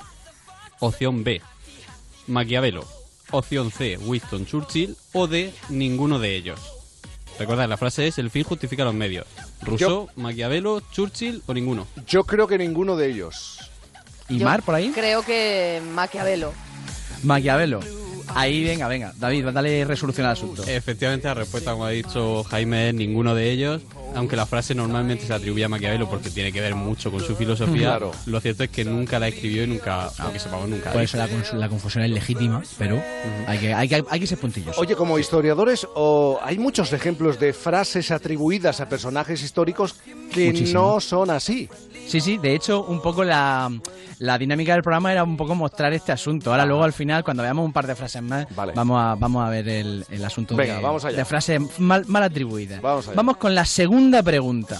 Opción 0.78 1.24
B. 1.24 1.40
Maquiavelo. 2.26 2.84
Opción 3.30 3.70
C. 3.70 3.96
Winston 3.96 4.44
Churchill. 4.44 4.96
O 5.14 5.26
D. 5.26 5.54
Ninguno 5.70 6.18
de 6.18 6.36
ellos. 6.36 6.81
Recordad, 7.42 7.68
la 7.68 7.76
frase 7.76 8.06
es 8.06 8.18
el 8.18 8.30
fin 8.30 8.44
justifica 8.44 8.84
los 8.84 8.94
medios. 8.94 9.26
Rousseau, 9.62 10.08
Maquiavelo, 10.14 10.80
Churchill 10.92 11.42
o 11.46 11.52
ninguno. 11.52 11.88
Yo 12.06 12.22
creo 12.22 12.46
que 12.46 12.56
ninguno 12.56 12.94
de 12.94 13.10
ellos. 13.10 13.58
¿Y 14.28 14.38
Yo 14.38 14.44
Mar 14.44 14.62
por 14.62 14.76
ahí? 14.76 14.92
Creo 14.94 15.22
que 15.22 15.82
Maquiavelo. 15.92 16.52
Maquiavelo. 17.24 17.80
Ahí, 18.28 18.62
venga, 18.62 18.86
venga. 18.86 19.12
David, 19.16 19.46
dale 19.46 19.84
resolución 19.84 20.24
al 20.26 20.34
asunto. 20.34 20.62
Efectivamente, 20.68 21.26
la 21.26 21.34
respuesta, 21.34 21.72
como 21.72 21.84
ha 21.84 21.90
dicho 21.90 22.44
Jaime, 22.44 22.90
es 22.90 22.94
ninguno 22.94 23.34
de 23.34 23.50
ellos. 23.50 23.82
Aunque 24.14 24.36
la 24.36 24.46
frase 24.46 24.74
normalmente 24.74 25.26
se 25.26 25.32
atribuye 25.32 25.64
a 25.64 25.68
Maquiavelo 25.68 26.08
porque 26.08 26.30
tiene 26.30 26.52
que 26.52 26.60
ver 26.60 26.74
mucho 26.74 27.10
con 27.10 27.20
su 27.20 27.34
filosofía, 27.36 27.88
Claro. 27.88 28.12
lo 28.26 28.40
cierto 28.40 28.64
es 28.64 28.70
que 28.70 28.84
nunca 28.84 29.18
la 29.18 29.28
escribió 29.28 29.64
y 29.64 29.66
nunca, 29.66 30.10
aunque 30.18 30.38
sepamos, 30.38 30.68
nunca. 30.68 30.86
la 30.86 30.92
Por 30.92 31.02
eso 31.02 31.16
la, 31.16 31.28
la 31.54 31.68
confusión 31.68 32.04
es 32.04 32.10
legítima, 32.10 32.62
pero 32.78 33.02
hay 33.46 33.58
que, 33.58 33.74
hay 33.74 33.88
que, 33.88 34.04
hay 34.08 34.20
que 34.20 34.26
ser 34.26 34.38
puntillos. 34.38 34.76
Oye, 34.78 34.94
como 34.96 35.18
historiadores, 35.18 35.86
o 35.94 36.38
hay 36.42 36.58
muchos 36.58 36.92
ejemplos 36.92 37.38
de 37.40 37.52
frases 37.52 38.10
atribuidas 38.10 38.80
a 38.80 38.88
personajes 38.88 39.42
históricos 39.42 39.94
que 40.32 40.46
Muchísimo. 40.46 40.80
no 40.94 41.00
son 41.00 41.30
así. 41.30 41.68
Sí, 42.06 42.20
sí, 42.20 42.36
de 42.38 42.54
hecho, 42.54 42.82
un 42.84 43.00
poco 43.00 43.22
la, 43.22 43.70
la 44.18 44.36
dinámica 44.36 44.72
del 44.72 44.82
programa 44.82 45.12
era 45.12 45.22
un 45.22 45.36
poco 45.36 45.54
mostrar 45.54 45.92
este 45.92 46.10
asunto. 46.10 46.50
Ahora, 46.50 46.66
luego 46.66 46.82
al 46.82 46.92
final, 46.92 47.22
cuando 47.22 47.42
veamos 47.44 47.64
un 47.64 47.72
par 47.72 47.86
de 47.86 47.94
frases 47.94 48.22
más, 48.22 48.46
vamos, 48.74 49.00
a, 49.00 49.14
vamos 49.14 49.46
a 49.46 49.50
ver 49.50 49.68
el, 49.68 50.04
el 50.10 50.24
asunto 50.24 50.56
Venga, 50.56 50.76
de, 50.76 50.82
vamos 50.82 51.04
allá. 51.04 51.16
de 51.18 51.24
frases 51.24 51.60
mal, 51.78 52.04
mal 52.08 52.24
atribuidas. 52.24 52.82
Vamos 52.82 53.08
allá. 53.08 53.34
con 53.38 53.54
la 53.54 53.64
segunda 53.64 54.01
pregunta. 54.22 54.78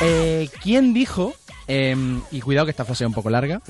Eh, 0.00 0.50
¿Quién 0.62 0.92
dijo, 0.92 1.34
em, 1.66 2.20
y 2.30 2.40
cuidado 2.40 2.66
que 2.66 2.70
esta 2.70 2.84
frase 2.84 3.04
es 3.04 3.08
un 3.08 3.14
poco 3.14 3.30
larga, 3.30 3.62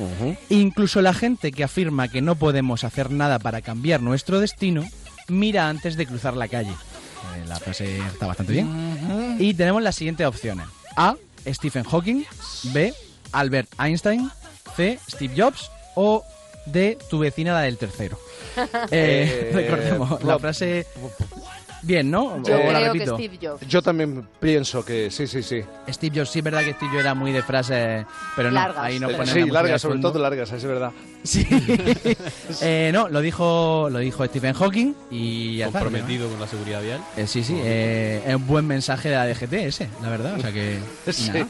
incluso 0.49 1.03
la 1.03 1.15
gente 1.15 1.53
que 1.53 1.65
afirma 1.65 2.09
que 2.09 2.23
no 2.23 2.37
podemos 2.37 2.85
hacer 2.85 3.11
nada 3.11 3.39
para 3.39 3.61
cambiar 3.63 4.01
nuestro 4.01 4.41
destino, 4.41 4.85
mira 5.29 5.69
antes 5.69 5.97
de 5.97 6.07
cruzar 6.07 6.37
la 6.37 6.49
calle? 6.49 6.71
Eh, 6.71 7.45
la 7.47 7.57
frase 7.57 7.99
está 7.99 8.27
bastante 8.27 8.53
bien. 8.53 9.37
Y 9.39 9.55
tenemos 9.55 9.83
las 9.83 9.97
siguientes 9.97 10.27
opciones. 10.27 10.67
A. 10.97 11.17
Stephen 11.47 11.85
Hawking. 11.85 12.25
B. 12.73 12.95
Albert 13.33 13.69
Einstein. 13.79 14.31
C. 14.77 14.99
Steve 15.11 15.35
Jobs. 15.37 15.71
O 15.95 16.25
D. 16.67 16.99
Tu 17.11 17.19
vecina 17.19 17.53
la 17.55 17.61
del 17.63 17.77
tercero. 17.79 18.19
Eh, 18.91 19.51
Eh, 19.51 19.51
recordemos, 19.53 20.23
la 20.23 20.39
frase... 20.39 20.87
Bien, 21.83 22.11
¿no? 22.11 22.43
Yo 22.45 22.55
O 22.55 22.73
la 22.73 22.79
creo 22.79 22.93
que 22.95 22.99
repito. 23.01 23.15
Steve 23.19 23.39
Jobs. 23.43 23.67
Yo 23.69 23.83
también 23.83 24.27
pienso 24.41 24.83
que 24.83 25.11
sí, 25.11 25.27
sí, 25.27 25.43
sí. 25.43 25.63
Steve 25.91 26.17
Jobs, 26.19 26.31
sí 26.31 26.39
es 26.39 26.45
verdad 26.45 26.61
que 26.63 26.73
Steve 26.73 26.91
Jobs 26.93 27.01
era 27.01 27.13
muy 27.15 27.31
de 27.31 27.43
frases, 27.43 28.07
pero 28.37 28.49
no, 28.51 28.55
Largas. 28.55 28.85
ahí 28.85 28.99
no 28.99 29.11
Eh, 29.11 29.15
pone 29.15 29.31
sí, 29.31 29.41
largas, 29.51 29.73
de 29.73 29.79
sobre 29.81 29.95
fondo. 29.97 30.13
todo 30.13 30.23
largas, 30.23 30.51
es 30.53 30.65
verdad. 30.65 30.93
Sí. 31.25 31.47
Eh, 32.63 32.91
no, 32.95 33.09
lo 33.11 33.21
dijo, 33.21 33.89
lo 33.91 33.99
dijo 33.99 34.25
Stephen 34.25 34.55
Hawking 34.55 34.95
y 35.11 35.57
ya 35.59 35.67
está, 35.67 35.81
Comprometido 35.81 36.29
con 36.31 36.41
la 36.41 36.47
seguridad 36.47 36.81
vial. 36.81 37.01
¿no? 37.01 37.23
Eh, 37.23 37.27
sí, 37.27 37.45
sí, 37.45 37.55
eh, 37.63 38.23
es 38.27 38.35
un 38.35 38.47
buen 38.47 38.67
mensaje 38.67 39.11
de 39.11 39.17
la 39.17 39.27
DGT 39.27 39.53
ese, 39.53 39.89
la 40.01 40.09
verdad, 40.09 40.37
o 40.39 40.41
sea 40.41 40.53
que... 40.53 40.79
Sí. 41.13 41.29
nada. 41.29 41.49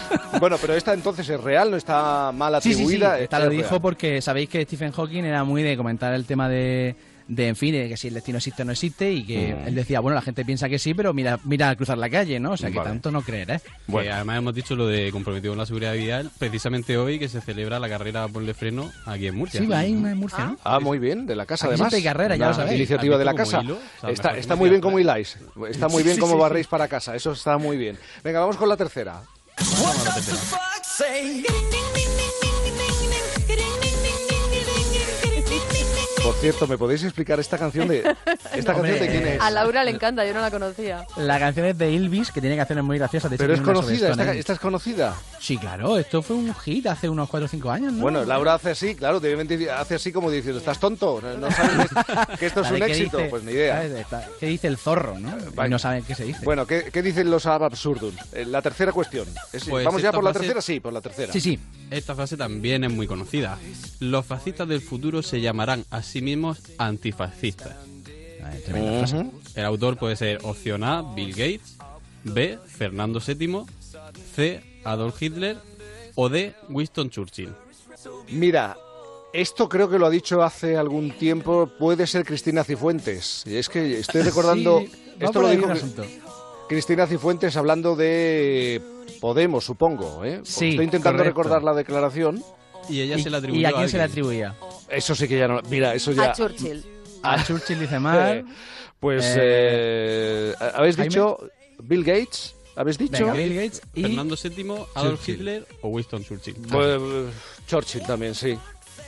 bueno, 0.40 0.56
pero 0.60 0.74
esta 0.74 0.92
entonces 0.94 1.28
es 1.28 1.40
real, 1.40 1.70
no 1.70 1.76
está 1.76 2.32
mal 2.32 2.54
Sí, 2.62 2.70
sí, 2.70 2.74
sí, 2.74 2.82
atribuida. 2.84 3.18
esta 3.20 3.36
es 3.38 3.44
lo 3.44 3.50
real. 3.50 3.62
dijo 3.62 3.80
porque 3.80 4.20
sabéis 4.22 4.48
que 4.48 4.62
Stephen 4.64 4.92
Hawking 4.92 5.24
era 5.24 5.44
muy 5.44 5.62
de 5.62 5.76
comentar 5.76 6.12
el 6.14 6.24
tema 6.24 6.48
de, 6.48 6.94
de 7.28 7.48
en 7.48 7.56
fin, 7.56 7.72
de 7.72 7.88
que 7.88 7.96
si 7.96 8.06
el 8.08 8.14
destino 8.14 8.38
existe 8.38 8.62
o 8.62 8.64
no 8.64 8.70
existe 8.72 9.10
y 9.12 9.24
que 9.24 9.54
Mm. 9.54 9.68
él 9.68 9.74
decía, 9.74 9.98
bueno, 10.00 10.14
la 10.14 10.22
gente 10.22 10.44
piensa 10.44 10.68
que 10.68 10.78
sí, 10.78 10.94
pero 10.94 11.12
mira, 11.12 11.40
mira 11.44 11.70
a 11.70 11.74
cruzar 11.76 11.98
la 11.98 12.08
calle, 12.08 12.38
¿no? 12.38 12.52
O 12.52 12.56
sea 12.56 12.70
que 12.70 12.76
Vale. 12.78 12.90
tanto 12.90 13.10
no 13.10 13.22
creer, 13.22 13.50
¿eh? 13.50 13.60
Que 13.90 14.10
además 14.12 14.38
hemos 14.38 14.54
dicho 14.54 14.76
lo 14.76 14.86
de 14.86 15.10
comprometido 15.10 15.52
con 15.52 15.58
la 15.58 15.66
seguridad 15.66 15.94
vial 15.94 16.30
precisamente 16.38 16.96
hoy 16.96 17.18
que 17.18 17.28
se 17.28 17.40
celebra 17.40 17.80
la 17.80 17.88
carrera 17.88 18.28
Ponle 18.28 18.54
Freno 18.54 18.92
aquí 19.06 19.26
en 19.26 19.34
Murcia. 19.36 19.60
Sí, 19.60 19.66
va 19.66 19.80
ahí 19.80 19.92
una 19.94 20.12
en 20.12 20.18
Murcia, 20.18 20.44
¿no? 20.46 20.58
Ah, 20.62 20.78
muy 20.78 20.98
bien, 21.00 21.26
de 21.26 21.34
la 21.34 21.46
casa 21.46 21.66
Aquí 21.66 21.74
además. 21.74 21.92
hay 21.94 22.02
carrera, 22.04 22.36
ya 22.36 22.48
lo 22.48 22.54
sabéis. 22.54 22.76
Iniciativa 22.76 23.18
de 23.18 23.24
la 23.24 23.30
¿Has 23.32 23.36
visto 23.38 23.50
casa. 23.50 23.58
cómo 23.58 23.70
hilo? 23.72 23.80
O 23.96 24.00
sea, 24.00 24.10
está 24.10 24.36
está 24.38 24.54
muy 24.56 24.68
bien 24.70 24.80
como 24.80 24.98
hiláis. 25.00 25.36
Está 25.68 25.88
muy 25.88 26.02
bien 26.04 26.14
Sí, 26.14 26.20
como 26.20 26.34
sí, 26.34 26.40
barréis 26.40 26.66
para 26.68 26.86
casa. 26.86 27.16
Eso 27.16 27.32
está 27.32 27.58
muy 27.58 27.76
bien. 27.76 27.98
Venga, 28.22 28.38
vamos 28.40 28.56
con 28.56 28.68
la 28.68 28.76
tercera. 28.76 29.20
What 29.58 30.04
does 30.04 30.26
the 30.26 30.34
fuck 30.34 30.84
say? 30.84 31.42
Ding, 31.42 31.70
ding, 31.70 31.94
ding. 31.94 32.05
Por 36.26 36.34
cierto, 36.34 36.66
¿me 36.66 36.76
podéis 36.76 37.04
explicar 37.04 37.38
esta 37.38 37.56
canción 37.56 37.86
de 37.86 37.98
esta 38.52 38.72
No, 38.72 38.78
canción 38.82 38.98
de 38.98 39.08
quién 39.08 39.26
es? 39.28 39.40
A 39.40 39.48
Laura 39.48 39.84
le 39.84 39.92
encanta, 39.92 40.26
yo 40.26 40.34
no 40.34 40.40
la 40.40 40.50
conocía. 40.50 41.06
La 41.16 41.38
canción 41.38 41.66
es 41.66 41.78
de 41.78 41.92
Ilvis, 41.92 42.32
que 42.32 42.40
tiene 42.40 42.56
canciones 42.56 42.84
muy 42.84 42.98
graciosas. 42.98 43.30
De 43.30 43.38
Pero 43.38 43.54
es 43.54 43.60
conocida, 43.60 44.10
esta, 44.34 44.52
es 44.54 44.58
conocida. 44.58 45.14
Sí, 45.38 45.56
claro, 45.56 45.96
esto 45.98 46.22
fue 46.22 46.34
un 46.34 46.52
hit 46.52 46.88
hace 46.88 47.08
unos 47.08 47.28
4 47.30 47.44
o 47.44 47.48
5 47.48 47.70
años, 47.70 47.92
¿no? 47.92 48.00
Bueno, 48.02 48.24
Laura 48.24 48.54
hace 48.54 48.70
así, 48.70 48.96
claro, 48.96 49.18
obviamente 49.18 49.70
hace 49.70 49.94
así 49.94 50.10
como 50.10 50.28
diciendo, 50.28 50.58
¿estás 50.58 50.80
tonto? 50.80 51.22
¿No, 51.38 51.48
sabes 51.52 51.88
que- 52.40 52.46
esto 52.46 52.60
es 52.62 52.66
un 52.72 52.72
Vale, 52.80 52.86
¿qué 52.86 52.92
éxito? 52.92 53.18
dice? 53.18 53.30
Pues 53.30 53.44
ni 53.44 53.52
idea. 53.52 53.82
¿Qué 54.40 54.46
dice 54.46 54.66
el 54.66 54.78
zorro, 54.78 55.16
no? 55.20 55.32
Y 55.64 55.68
no 55.68 55.78
saben 55.78 56.02
qué 56.02 56.16
se 56.16 56.24
dice. 56.24 56.40
Bueno, 56.44 56.66
¿qué, 56.66 56.90
qué 56.92 57.02
dicen 57.02 57.30
los 57.30 57.46
ab 57.46 57.62
absurdum? 57.62 58.12
Eh, 58.32 58.44
La 58.46 58.62
tercera 58.62 58.90
cuestión. 58.90 59.28
Es- 59.52 59.64
Pues 59.66 59.84
¿Vamos 59.84 60.02
ya 60.02 60.10
por 60.10 60.24
la 60.24 60.32
tercera? 60.32 60.60
Sí, 60.60 60.80
por 60.80 60.92
la 60.92 61.00
tercera. 61.00 61.32
Esta 61.88 62.16
frase 62.16 62.36
también 62.36 62.82
es 62.82 62.90
muy 62.92 63.06
conocida. 63.06 63.58
Los 64.00 64.26
fascistas 64.26 64.66
del 64.66 64.80
futuro 64.80 65.22
se 65.22 65.40
llamarán 65.40 65.84
a 65.90 66.02
sí 66.16 66.22
mismos 66.22 66.62
antifascistas. 66.78 67.76
tremenda 68.64 68.98
frase. 69.00 69.16
Ujú. 69.18 69.32
El 69.54 69.64
autor 69.66 69.98
puede 69.98 70.16
ser 70.16 70.38
opción 70.44 70.82
A, 70.82 71.02
Bill 71.14 71.30
Gates, 71.30 71.76
B, 72.24 72.58
Fernando 72.66 73.20
VII, 73.20 73.64
C, 74.34 74.80
Adolf 74.84 75.20
Hitler 75.20 75.58
o 76.14 76.28
D, 76.30 76.54
Winston 76.70 77.10
Churchill. 77.10 77.52
Mira, 78.30 78.76
esto 79.34 79.68
creo 79.68 79.90
que 79.90 79.98
lo 79.98 80.06
ha 80.06 80.10
dicho 80.10 80.42
hace 80.42 80.78
algún 80.78 81.10
tiempo, 81.18 81.70
puede 81.78 82.06
ser 82.06 82.24
Cristina 82.24 82.64
Cifuentes. 82.64 83.42
Y 83.46 83.56
es 83.56 83.68
que 83.68 83.98
estoy 83.98 84.22
recordando... 84.30 84.80
Sí, 84.80 84.90
esto 85.20 85.42
lo 85.42 85.50
dijo. 85.50 85.68
Cristina 86.68 87.06
Cifuentes 87.06 87.56
hablando 87.58 87.94
de 87.94 88.80
Podemos, 89.20 89.64
supongo. 89.64 90.24
¿eh? 90.24 90.40
Sí, 90.44 90.70
Estoy 90.70 90.84
intentando 90.86 91.18
correcto. 91.18 91.42
recordar 91.42 91.62
la 91.62 91.74
declaración. 91.74 92.42
Y 92.88 93.00
ella 93.00 93.16
¿Y, 93.16 93.22
se 93.22 93.30
la 93.30 93.38
atribuyó 93.38 93.60
¿y 93.60 93.64
a 93.64 93.68
a 93.68 93.72
quién 93.72 93.88
se 93.88 93.96
le 93.96 94.02
alguien. 94.04 94.24
atribuía? 94.24 94.54
Eso 94.88 95.14
sí 95.14 95.26
que 95.28 95.38
ya 95.38 95.48
no. 95.48 95.60
Mira, 95.68 95.94
eso 95.94 96.12
ya. 96.12 96.30
A 96.30 96.32
Churchill. 96.34 96.84
A 97.22 97.44
Churchill 97.46 97.80
dice 97.80 97.98
mal. 97.98 98.44
Pues, 99.00 99.24
Eh, 99.36 100.54
eh, 100.60 100.70
¿habéis 100.74 100.96
Jaime. 100.96 101.08
dicho 101.08 101.38
Bill 101.80 102.04
Gates? 102.04 102.54
¿Habéis 102.76 102.98
dicho? 102.98 103.12
Venga, 103.26 103.32
Bill 103.32 103.54
Gates 103.54 103.82
y 103.94 104.02
Fernando 104.02 104.36
VII, 104.42 104.70
Adolf 104.94 105.18
Churchill. 105.20 105.34
Hitler 105.36 105.66
o 105.82 105.88
Winston 105.88 106.24
Churchill. 106.24 106.54
Pues, 106.70 106.86
eh, 107.00 107.26
Churchill 107.66 108.02
también, 108.02 108.34
sí. 108.34 108.58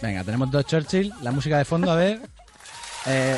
Venga, 0.01 0.25
tenemos 0.25 0.51
dos 0.51 0.65
Churchill. 0.67 1.13
La 1.23 1.33
música 1.33 1.59
de 1.59 1.65
fondo, 1.65 1.91
a 1.91 1.97
ver. 1.97 2.21
Eh, 3.07 3.37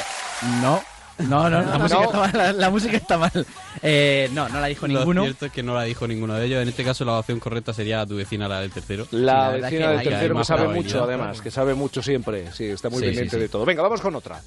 no. 0.63 0.83
No, 1.29 1.49
no, 1.51 1.61
la, 1.63 1.79
No. 1.79 1.79
Música, 1.79 2.05
está 2.05 2.19
mal, 2.19 2.31
la, 2.35 2.53
la 2.53 2.71
música 2.71 2.97
está 2.97 3.19
mal. 3.19 3.47
Eh, 3.83 4.29
no, 4.33 4.49
no 4.49 4.61
la 4.61 4.67
dijo 4.67 4.87
ninguno. 4.89 5.21
Lo 5.23 5.27
cierto 5.27 5.47
es 5.47 5.53
que 5.53 5.63
no 5.63 5.75
la 5.75 5.83
dijo 5.85 6.07
ninguno 6.07 6.35
de 6.35 6.47
ellos. 6.47 6.63
En 6.63 6.69
este 6.69 6.85
caso, 6.85 7.05
la 7.05 7.19
opción 7.19 7.41
correcta 7.41 7.73
sería 7.73 8.05
tu 8.07 8.17
vecina, 8.17 8.49
la 8.49 8.61
del 8.61 8.71
tercero. 8.71 9.07
La, 9.11 9.51
verdad 9.51 9.71
vecina 9.71 9.91
del 9.93 10.03
tercero 10.03 10.37
que 10.37 10.45
sabe 10.45 10.69
mucho, 10.69 11.05
además, 11.05 11.41
que 11.41 11.51
sabe 11.51 11.75
mucho 11.75 12.03
siempre. 12.03 12.53
Sí, 12.53 12.65
está 12.67 12.89
muy 12.89 13.01
Sí, 13.01 13.05
pendiente 13.07 13.31
sí, 13.31 13.37
sí. 13.37 13.43
de 13.43 13.49
todo. 13.49 13.65
Venga, 13.65 13.83
vamos 13.83 14.01
con 14.01 14.15
otra. 14.15 14.41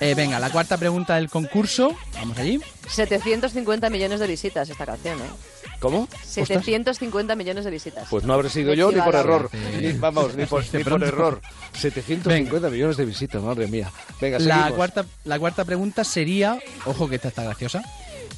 Eh, 0.00 0.14
venga, 0.14 0.38
la 0.40 0.50
cuarta 0.50 0.76
pregunta 0.76 1.16
del 1.16 1.30
concurso. 1.30 1.96
Vamos 2.14 2.36
allí. 2.38 2.60
750 2.88 3.90
millones 3.90 4.20
de 4.20 4.26
visitas 4.26 4.68
esta 4.68 4.84
canción, 4.84 5.18
¿eh? 5.20 5.30
¿Cómo? 5.78 6.08
750 6.24 7.36
millones 7.36 7.64
de 7.64 7.70
visitas. 7.70 8.08
Pues 8.08 8.24
no 8.24 8.32
habré 8.32 8.48
sido 8.48 8.74
yo 8.74 8.90
ni 8.90 9.00
por 9.00 9.14
error. 9.14 9.50
Ni, 9.80 9.92
vamos, 9.92 10.34
ni 10.34 10.46
por, 10.46 10.64
ni 10.72 10.82
por 10.82 11.02
error. 11.04 11.40
750 11.74 12.70
millones 12.70 12.96
de 12.96 13.04
visitas, 13.04 13.42
madre 13.42 13.66
mía. 13.66 13.90
Venga, 14.20 14.38
La 14.38 14.70
cuarta, 14.72 15.04
la 15.24 15.38
cuarta 15.38 15.64
pregunta 15.64 16.02
sería, 16.04 16.58
ojo 16.86 17.08
que 17.08 17.16
esta 17.16 17.28
está 17.28 17.44
graciosa. 17.44 17.82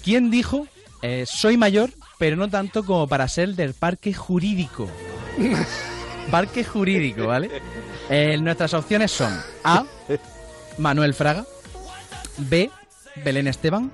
¿Quién 0.02 0.30
dijo, 0.30 0.66
eh, 1.02 1.24
soy 1.26 1.56
mayor, 1.56 1.90
pero 2.18 2.36
no 2.36 2.48
tanto 2.48 2.84
como 2.84 3.06
para 3.06 3.28
ser 3.28 3.54
del 3.54 3.74
parque 3.74 4.12
jurídico? 4.12 4.88
parque 6.30 6.64
jurídico, 6.64 7.26
¿vale? 7.28 7.62
Eh, 8.08 8.36
nuestras 8.38 8.74
opciones 8.74 9.10
son 9.12 9.32
A, 9.64 9.84
Manuel 10.78 11.14
Fraga, 11.14 11.44
B, 12.38 12.70
Belén 13.24 13.46
Esteban, 13.48 13.90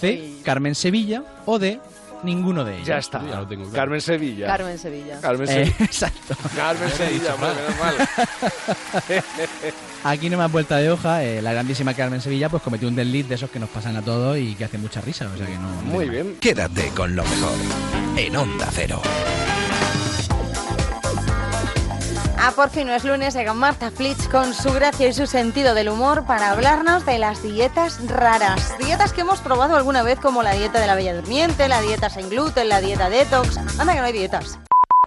C, 0.00 0.36
Carmen 0.44 0.74
Sevilla 0.74 1.22
o 1.46 1.58
D, 1.58 1.78
ninguno 2.22 2.64
de 2.64 2.74
ellos. 2.76 2.86
Ya 2.86 2.98
está. 2.98 3.22
Ya 3.26 3.40
lo 3.40 3.46
tengo 3.46 3.64
claro. 3.64 3.76
Carmen 3.76 4.00
Sevilla. 4.00 4.46
Carmen 4.46 4.78
Sevilla. 4.78 5.20
Carmen 5.20 5.48
Eh, 5.48 5.52
Sevilla. 5.52 5.76
exacto. 5.84 6.34
Carmen 6.56 6.90
Sevilla, 6.90 7.34
bueno, 7.34 7.54
menos 7.54 7.78
mal. 7.78 7.94
Aquí 10.04 10.28
no 10.30 10.36
más 10.38 10.50
vuelta 10.52 10.76
de 10.78 10.90
hoja, 10.90 11.22
eh, 11.24 11.40
la 11.42 11.52
grandísima 11.52 11.94
Carmen 11.94 12.20
Sevilla 12.20 12.48
pues 12.48 12.62
cometió 12.62 12.88
un 12.88 12.94
desliz 12.94 13.28
de 13.28 13.34
esos 13.36 13.50
que 13.50 13.58
nos 13.58 13.70
pasan 13.70 13.96
a 13.96 14.02
todos 14.02 14.36
y 14.38 14.54
que 14.54 14.64
hacen 14.64 14.80
mucha 14.82 15.00
risa, 15.00 15.28
o 15.32 15.36
sea 15.36 15.46
que 15.46 15.54
no... 15.54 15.68
no 15.82 15.82
Muy 15.82 16.08
bien. 16.08 16.36
Quédate 16.40 16.88
con 16.88 17.14
lo 17.16 17.22
mejor 17.24 17.54
en 18.18 18.36
Onda 18.36 18.68
Cero. 18.72 19.00
Ah, 22.46 22.52
por 22.54 22.68
fin 22.68 22.86
no 22.86 22.92
es 22.92 23.04
lunes, 23.04 23.32
llega 23.32 23.54
Marta 23.54 23.90
Flitz 23.90 24.28
con 24.28 24.52
su 24.52 24.70
gracia 24.74 25.08
y 25.08 25.14
su 25.14 25.26
sentido 25.26 25.72
del 25.72 25.88
humor 25.88 26.26
para 26.26 26.50
hablarnos 26.50 27.06
de 27.06 27.16
las 27.16 27.42
dietas 27.42 28.06
raras. 28.06 28.76
Dietas 28.76 29.14
que 29.14 29.22
hemos 29.22 29.40
probado 29.40 29.76
alguna 29.76 30.02
vez 30.02 30.20
como 30.20 30.42
la 30.42 30.52
dieta 30.52 30.78
de 30.78 30.86
la 30.86 30.94
bella 30.94 31.14
durmiente, 31.14 31.68
la 31.68 31.80
dieta 31.80 32.10
sin 32.10 32.28
gluten, 32.28 32.68
la 32.68 32.82
dieta 32.82 33.08
detox. 33.08 33.56
Anda 33.56 33.94
que 33.94 34.00
no 34.00 34.04
hay 34.04 34.12
dietas. 34.12 34.58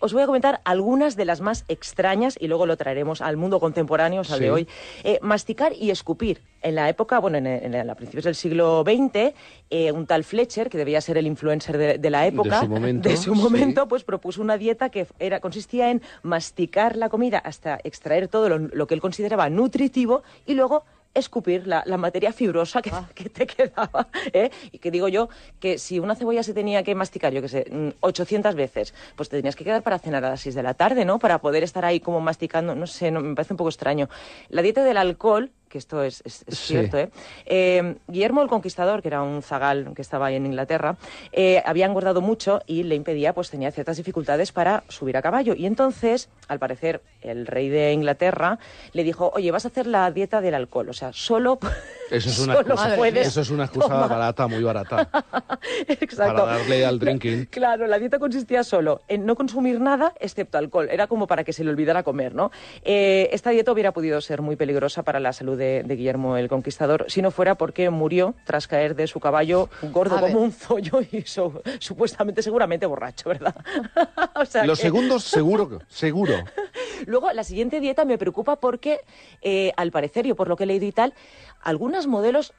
Os 0.02 0.14
voy 0.14 0.22
a 0.22 0.26
comentar 0.26 0.61
algunas 0.64 1.15
de 1.15 1.26
las 1.26 1.41
más 1.41 1.65
extrañas 1.68 2.38
y 2.40 2.48
luego 2.48 2.65
lo 2.65 2.78
traeremos 2.78 3.22
al 3.22 3.38
mundo 3.38 3.60
contemporáneo, 3.60 4.22
o 4.22 4.24
sea, 4.24 4.38
Sí. 4.38 4.44
de 4.44 4.52
hoy. 4.52 4.68
Eh, 5.03 5.19
masticar 5.22 5.74
y 5.74 5.90
escupir. 5.91 6.41
En 6.61 6.76
la 6.76 6.90
época, 6.90 7.19
bueno, 7.19 7.38
en, 7.38 7.48
en- 7.48 7.74
en- 7.76 7.90
a 7.90 7.95
principios 7.95 8.26
del 8.26 8.36
siglo 8.36 8.84
XX, 8.84 9.34
eh, 9.69 9.91
un 9.91 10.06
tal 10.07 10.24
Fletcher, 10.24 10.69
que 10.69 10.78
debía 10.78 10.99
ser 11.02 11.18
el 11.18 11.28
influencer 11.28 11.78
de, 11.78 11.98
de 11.98 12.10
la 12.10 12.26
época, 12.28 12.61
su 12.61 12.68
momento, 12.68 13.07
de 13.10 13.18
su 13.18 13.36
sí. 13.36 13.41
momento, 13.41 13.88
pues 13.88 14.03
propuso 14.03 14.41
una 14.41 14.57
dieta 14.57 14.90
que 14.90 15.07
era, 15.19 15.40
consistía 15.40 15.91
en 15.91 16.02
masticar 16.24 16.95
la 16.95 17.10
comida 17.10 17.38
hasta 17.40 17.80
extraer 17.84 18.28
todo 18.28 18.49
lo, 18.49 18.57
lo 18.60 18.88
que 18.88 18.95
él 18.95 19.02
consideraba 19.02 19.49
nutritivo 19.49 20.24
y 20.45 20.53
luego 20.56 20.84
escupir 21.13 21.67
la, 21.67 21.84
la 21.85 21.97
materia 21.97 22.31
fibrosa 22.31 22.81
que, 22.81 22.91
que 23.15 23.29
te 23.29 23.47
quedaba. 23.47 24.07
¿eh? 24.34 24.49
Y 24.71 24.79
que 24.79 24.91
digo 24.91 25.07
yo 25.07 25.29
que 25.59 25.77
si 25.77 25.99
una 25.99 26.15
cebolla 26.15 26.43
se 26.43 26.53
tenía 26.53 26.84
que 26.84 26.95
masticar, 26.95 27.34
yo 27.34 27.41
qué 27.41 27.49
sé, 27.49 27.65
mm, 27.69 27.89
800 28.01 28.55
veces, 28.55 28.93
pues 29.15 29.29
te 29.29 29.38
tenías 29.38 29.55
que 29.55 29.63
quedar 29.63 29.84
para 29.84 29.99
cenar 29.99 30.23
a 30.25 30.29
las 30.29 30.41
6 30.41 30.55
de 30.55 30.63
la 30.63 30.73
tarde, 30.73 31.05
¿no? 31.05 31.19
Para 31.19 31.39
poder 31.39 31.63
estar 31.63 31.85
ahí 31.85 31.99
como 31.99 32.19
masticando, 32.19 32.75
no 32.75 32.88
sé, 32.88 33.11
no, 33.11 33.21
me 33.21 33.35
parece 33.35 33.53
un 33.53 33.57
poco 33.57 33.69
extraño. 33.69 34.09
La 34.49 34.61
dieta 34.61 34.84
del 34.84 34.97
alcohol, 34.97 35.51
que 35.69 35.77
esto 35.77 36.03
es, 36.03 36.22
es- 36.26 36.44
es 36.48 36.57
Sí. 36.57 36.73
cierto, 36.73 36.98
¿eh? 36.98 37.10
Eh, 37.45 37.95
Guillermo 38.07 38.41
el 38.41 38.48
Conquistador, 38.48 39.02
que 39.02 39.07
era 39.10 39.22
un 39.22 39.41
zagal 39.41 39.91
que 39.95 40.02
estaba 40.02 40.27
ahí 40.27 40.35
en 40.35 40.45
Inglaterra, 40.45 40.98
eh, 41.31 41.61
había 41.65 41.85
engordado 41.85 42.22
mucho 42.22 42.61
y 42.65 42.84
le 42.84 42.95
impedía, 42.95 43.34
pues 43.34 43.49
tenía 43.49 43.72
ciertas 43.72 43.98
dificultades 43.98 44.52
para 44.52 44.84
subir 44.88 45.18
a 45.18 45.22
caballo. 45.22 45.53
Y 45.56 45.65
entonces, 45.65 46.30
al 46.48 46.60
parecer, 46.60 47.02
el 47.22 47.45
rey 47.48 47.69
de 47.69 47.91
Inglaterra 47.94 48.60
le 48.94 49.03
dijo, 49.03 49.31
oye, 49.35 49.52
vas 49.52 49.65
a 49.65 49.69
hacer 49.69 49.88
la 49.88 50.10
dieta 50.11 50.41
del 50.41 50.56
alcohol, 50.56 50.89
o 50.89 50.94
sea, 50.94 51.11
solo... 51.14 51.60
Eso 52.10 52.30
es 52.30 52.39
una 52.39 52.53
excusa, 52.53 52.95
puedes 52.95 53.27
eso 53.27 53.41
es 53.41 53.49
una 53.49 53.65
excusa 53.65 53.89
tomar". 53.89 54.10
barata, 54.10 54.48
muy 54.48 54.64
barata. 54.64 55.10
Exacto. 55.89 56.45
Para 56.45 56.57
darle 56.57 56.85
al 56.85 56.99
drinking. 56.99 57.48
Claro, 57.48 57.85
la 57.85 57.99
dieta 57.99 58.18
consistía 58.18 58.64
solo 58.64 59.02
en 59.10 59.26
no 59.26 59.35
consumir 59.35 59.81
nada 59.81 60.14
excepto 60.22 60.57
alcohol. 60.57 60.88
Era 60.89 61.07
como 61.07 61.27
para 61.27 61.44
que 61.44 61.52
se 61.52 61.65
le 61.65 61.69
olvidara 61.69 62.03
comer, 62.03 62.34
¿no? 62.34 62.49
Eh, 62.84 63.27
esta 63.34 63.49
dieta 63.49 63.73
hubiera 63.73 63.91
podido 63.91 64.22
ser 64.22 64.41
muy 64.41 64.56
peligrosa 64.56 65.03
para 65.03 65.19
la 65.19 65.34
salud 65.34 65.56
de, 65.57 65.84
de 65.84 65.95
Guillermo 65.95 66.38
el 66.38 66.47
Conquistador 66.47 67.05
si 67.09 67.21
no 67.21 67.31
fuera 67.31 67.55
porque 67.55 67.89
murió 67.89 68.35
tras 68.45 68.67
caer 68.67 68.95
de 68.95 69.07
su 69.07 69.19
caballo 69.19 69.69
gordo 69.91 70.15
A 70.15 70.21
como 70.21 70.34
ver. 70.35 70.43
un 70.43 70.51
zollo 70.51 71.01
y 71.11 71.23
su- 71.23 71.61
supuestamente, 71.79 72.41
seguramente 72.41 72.85
borracho, 72.85 73.29
¿verdad? 73.29 73.55
O 74.35 74.45
sea 74.45 74.65
Los 74.65 74.79
que- 74.79 74.84
segundos, 74.84 75.23
seguro, 75.23 75.67
que- 75.69 75.85
seguro. 75.89 76.34
Luego, 77.05 77.31
la 77.34 77.43
siguiente 77.43 77.79
dieta 77.79 78.05
me 78.05 78.17
preocupa 78.17 78.55
porque, 78.57 78.99
eh, 79.41 79.71
al 79.77 79.91
parecer, 79.91 80.25
yo 80.25 80.35
por 80.35 80.47
lo 80.47 80.55
que 80.55 80.63
he 80.63 80.67
leído 80.67 80.85
y 80.85 80.91
tal, 80.91 81.13
algunos 81.61 82.07
modelos 82.07 82.53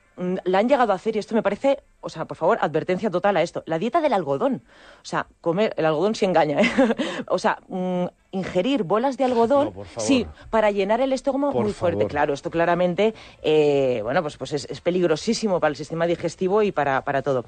la 0.45 0.59
han 0.59 0.69
llegado 0.69 0.93
a 0.93 0.97
hacer 0.97 1.15
y 1.17 1.19
esto 1.21 1.35
me 1.35 1.43
parece, 1.43 1.81
o 2.01 2.09
sea, 2.09 2.25
por 2.25 2.37
favor, 2.37 2.59
advertencia 2.61 3.11
total 3.11 3.37
a 3.37 3.43
esto. 3.43 3.63
La 3.67 3.79
dieta 3.79 4.01
del 4.01 4.13
algodón. 4.13 4.63
O 5.03 5.05
sea, 5.05 5.27
comer, 5.41 5.75
el 5.77 5.87
algodón 5.87 6.15
sí 6.15 6.25
engaña, 6.25 6.61
¿eh? 6.61 6.71
o 7.29 7.39
sea, 7.39 7.59
mm, 7.69 8.05
ingerir 8.33 8.83
bolas 8.83 9.17
de 9.17 9.25
algodón, 9.25 9.67
No, 9.67 9.73
por 9.73 9.87
favor. 9.87 10.03
sí, 10.07 10.27
para 10.51 10.71
llenar 10.71 11.01
el 11.01 11.13
estómago 11.13 11.53
Por 11.53 11.63
muy 11.65 11.73
fuerte. 11.73 11.99
favor. 11.99 12.11
Claro, 12.11 12.35
esto 12.35 12.51
claramente, 12.51 13.15
eh, 13.43 14.01
bueno, 14.03 14.21
pues, 14.23 14.37
pues 14.37 14.53
es, 14.53 14.65
es 14.71 14.81
peligrosísimo 14.81 15.61
para 15.61 15.71
el 15.71 15.77
sistema 15.77 16.07
digestivo 16.07 16.63
y 16.63 16.73
para, 16.73 17.03
para 17.05 17.23
todo. 17.23 17.45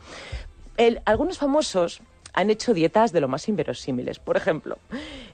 El- 0.77 1.01
algunos 1.05 1.39
famosos 1.39 2.01
han 2.33 2.51
hecho 2.51 2.73
dietas 2.73 3.11
de 3.13 3.21
lo 3.21 3.27
más 3.29 3.49
inverosímiles. 3.49 4.21
Por 4.21 4.37
ejemplo, 4.37 4.79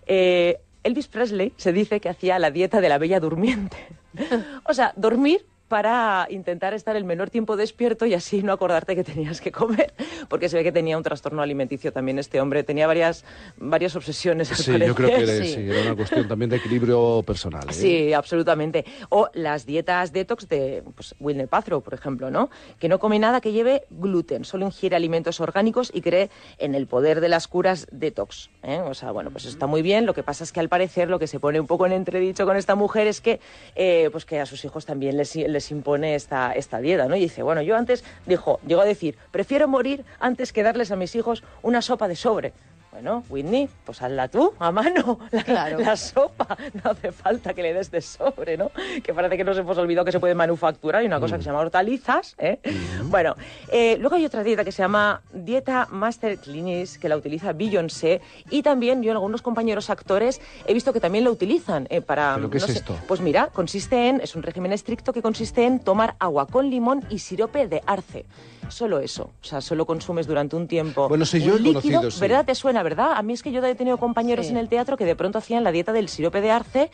eh, 0.07 0.59
Elvis 0.83 1.09
Presley 1.09 1.53
se 1.57 1.73
dice 1.73 2.01
que 2.01 2.09
hacía 2.09 2.39
la 2.39 2.51
dieta 2.51 2.81
de 2.81 2.89
la 2.89 2.97
bella 2.99 3.21
durmiente. 3.21 3.77
o 4.65 4.73
sea, 4.73 4.93
dormir 4.97 5.45
para 5.68 6.26
intentar 6.30 6.74
estar 6.74 6.97
el 6.97 7.05
menor 7.05 7.30
tiempo 7.30 7.56
despierto 7.56 8.06
y 8.06 8.14
así 8.14 8.43
no 8.43 8.52
acordarte 8.52 8.94
que 8.94 9.05
tenías 9.05 9.40
que 9.40 9.52
comer, 9.52 9.93
porque 10.28 10.48
se 10.48 10.56
ve 10.56 10.64
que 10.64 10.72
tenía 10.72 10.97
un 10.97 11.02
trastorno 11.02 11.43
alimenticio 11.43 11.93
también 11.93 12.18
este 12.18 12.40
hombre, 12.40 12.62
tenía 12.62 12.86
varias, 12.86 13.24
varias 13.56 13.97
obsesiones. 13.97 14.48
Sí, 14.48 14.78
yo 14.78 14.94
creo 14.94 15.09
que 15.09 15.22
era, 15.22 15.44
sí, 15.44 15.68
era 15.68 15.82
una 15.82 15.97
cuestión 15.97 16.28
también 16.28 16.51
de 16.51 16.56
equilibrio 16.56 17.22
personal. 17.24 17.64
¿eh? 17.68 17.72
Sí, 17.72 18.12
absolutamente. 18.12 18.84
O 19.09 19.28
las 19.34 19.66
dietas 19.66 20.12
detox 20.12 20.48
de 20.48 20.82
pues, 20.94 21.14
Winner 21.20 21.48
Paltrow, 21.48 21.82
por 21.82 21.94
ejemplo, 21.94 22.30
¿no? 22.30 22.51
Que 22.78 22.88
no 22.88 22.98
come 22.98 23.18
nada 23.18 23.40
que 23.40 23.52
lleve 23.52 23.84
gluten, 23.90 24.44
solo 24.44 24.66
ingiere 24.66 24.97
alimentos 24.97 25.40
orgánicos 25.40 25.90
y 25.93 26.01
cree 26.01 26.30
en 26.59 26.74
el 26.74 26.86
poder 26.86 27.20
de 27.20 27.28
las 27.28 27.48
curas 27.48 27.86
detox. 27.90 28.51
¿eh? 28.62 28.80
O 28.80 28.94
sea, 28.94 29.10
bueno, 29.12 29.30
pues 29.30 29.44
está 29.44 29.66
muy 29.66 29.82
bien. 29.82 30.06
Lo 30.06 30.14
que 30.14 30.22
pasa 30.22 30.44
es 30.44 30.52
que 30.52 30.60
al 30.60 30.68
parecer 30.68 31.09
lo 31.09 31.18
que 31.18 31.26
se 31.26 31.40
pone 31.40 31.60
un 31.60 31.66
poco 31.66 31.86
en 31.86 31.93
entredicho 31.93 32.44
con 32.47 32.56
esta 32.56 32.74
mujer 32.74 33.06
es 33.06 33.20
que, 33.20 33.40
eh, 33.74 34.09
pues 34.12 34.24
que 34.24 34.40
a 34.40 34.47
sus 34.47 34.64
hijos 34.64 34.86
también 34.86 35.16
les, 35.16 35.36
les 35.57 35.70
impone 35.70 36.15
esta, 36.15 36.53
esta 36.53 36.78
dieta, 36.81 37.09
¿no? 37.09 37.16
Y 37.16 37.20
dice, 37.20 37.43
bueno, 37.43 37.62
yo 37.62 37.77
antes, 37.77 38.05
dijo, 38.27 38.61
llegó 38.66 38.83
a 38.83 38.85
decir, 38.85 39.16
prefiero 39.31 39.66
morir 39.69 40.05
antes 40.20 40.53
que 40.53 40.62
darles 40.62 40.91
a 40.91 40.97
mis 40.97 41.15
hijos 41.15 41.43
una 41.62 41.83
sopa 41.83 42.09
de 42.09 42.16
sobre. 42.16 42.53
Bueno, 42.97 43.23
Whitney, 43.28 43.68
pues 43.85 44.01
hazla 44.01 44.27
tú, 44.28 44.55
a 44.59 44.73
mano, 44.73 45.18
la, 45.31 45.44
Claro. 45.44 45.78
la 45.81 45.97
sopa. 45.98 46.56
No 46.82 46.93
hace 46.93 47.12
falta 47.12 47.52
que 47.52 47.62
le 47.62 47.74
des 47.74 47.90
de 47.90 48.01
sobre, 48.01 48.56
¿no? 48.56 48.70
Que 49.05 49.12
parece 49.12 49.36
que 49.36 49.44
nos 49.44 49.59
hemos 49.59 49.77
olvidado 49.77 50.06
que 50.06 50.12
se 50.12 50.18
puede 50.18 50.35
manufacturar. 50.35 51.02
Hay 51.02 51.06
una 51.06 51.20
cosa 51.20 51.36
que 51.36 51.43
se 51.43 51.51
llama 51.51 51.60
hortalizas, 51.60 52.35
¿eh? 52.39 52.59
Bueno, 53.05 53.36
eh, 53.70 53.98
luego 54.01 54.16
hay 54.16 54.24
otra 54.24 54.43
dieta 54.43 54.64
que 54.64 54.73
se 54.73 54.81
llama 54.82 55.20
Dieta 55.31 55.89
Master 55.90 56.39
Clinics, 56.39 56.97
que 56.97 57.10
la 57.10 57.18
utiliza 57.18 57.52
Beyoncé. 57.52 58.23
Y 58.48 58.62
también 58.62 59.02
yo 59.02 59.10
en 59.10 59.16
algunos 59.18 59.43
compañeros 59.43 59.90
actores 59.90 60.40
he 60.66 60.73
visto 60.73 60.94
que 60.94 61.01
también 61.01 61.24
lo 61.24 61.32
utilizan 61.32 61.86
eh, 61.90 62.01
para... 62.01 62.36
¿Pero 62.36 62.48
qué 62.48 62.59
no 62.60 62.64
es 62.64 62.73
sé, 62.73 62.78
esto? 62.78 62.97
Pues 63.06 63.20
mira, 63.20 63.48
consiste 63.52 64.09
en... 64.09 64.23
Es 64.23 64.35
un 64.36 64.43
régimen 64.43 64.73
estricto 64.73 65.12
que 65.12 65.20
consiste 65.20 65.64
en 65.66 65.81
tomar 65.81 66.16
agua 66.18 66.47
con 66.47 66.70
limón 66.70 67.05
y 67.10 67.18
sirope 67.18 67.68
de 67.68 67.82
arce. 67.85 68.24
Solo 68.68 68.98
eso. 68.98 69.31
O 69.43 69.44
sea, 69.44 69.60
solo 69.60 69.86
consumes 69.86 70.27
durante 70.27 70.56
un 70.56 70.66
tiempo 70.66 71.09
Bueno, 71.09 71.24
sí, 71.24 71.40
yo 71.40 71.52
un 71.55 71.60
he 71.60 71.62
líquido, 71.62 72.01
conocido, 72.01 72.10
sí. 72.10 72.20
¿verdad? 72.20 72.44
¿Te 72.44 72.55
suena, 72.56 72.82
¿verdad? 72.87 73.15
A 73.17 73.23
mí 73.23 73.33
es 73.33 73.43
que 73.43 73.51
yo 73.51 73.61
he 73.65 73.75
tenido 73.75 73.97
compañeros 73.99 74.47
Sí. 74.47 74.53
en 74.53 74.59
el 74.59 74.69
teatro 74.69 74.97
que 74.97 75.05
de 75.05 75.17
pronto 75.17 75.39
hacían 75.39 75.65
la 75.65 75.73
dieta 75.73 75.93
del 75.93 76.09
sirope 76.09 76.41
de 76.41 76.53
arce 76.53 76.91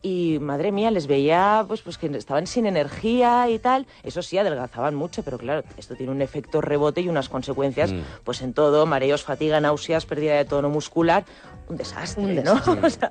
y, 0.00 0.38
madre 0.40 0.70
mía, 0.70 0.92
les 0.92 1.08
veía 1.08 1.64
pues, 1.66 1.82
pues 1.82 1.98
que 1.98 2.06
estaban 2.16 2.46
sin 2.46 2.66
energía 2.66 3.48
y 3.50 3.58
tal. 3.58 3.86
Eso 4.04 4.22
sí, 4.22 4.38
adelgazaban 4.38 4.94
mucho, 4.94 5.24
pero 5.24 5.38
claro, 5.38 5.64
esto 5.76 5.96
tiene 5.96 6.12
un 6.12 6.22
efecto 6.22 6.60
rebote 6.60 7.00
y 7.00 7.08
unas 7.08 7.28
consecuencias 7.28 7.90
Mm. 7.92 8.00
pues 8.22 8.40
en 8.42 8.52
todo, 8.54 8.86
mareos, 8.86 9.24
fatiga, 9.24 9.60
náuseas, 9.60 10.06
pérdida 10.06 10.34
de 10.34 10.44
tono 10.44 10.68
muscular, 10.70 11.24
un 11.68 11.76
desastre, 11.76 12.22
Un 12.22 12.34
¿no? 12.36 12.54
desastre. 12.54 12.86
O 12.86 12.90
sea, 12.90 13.10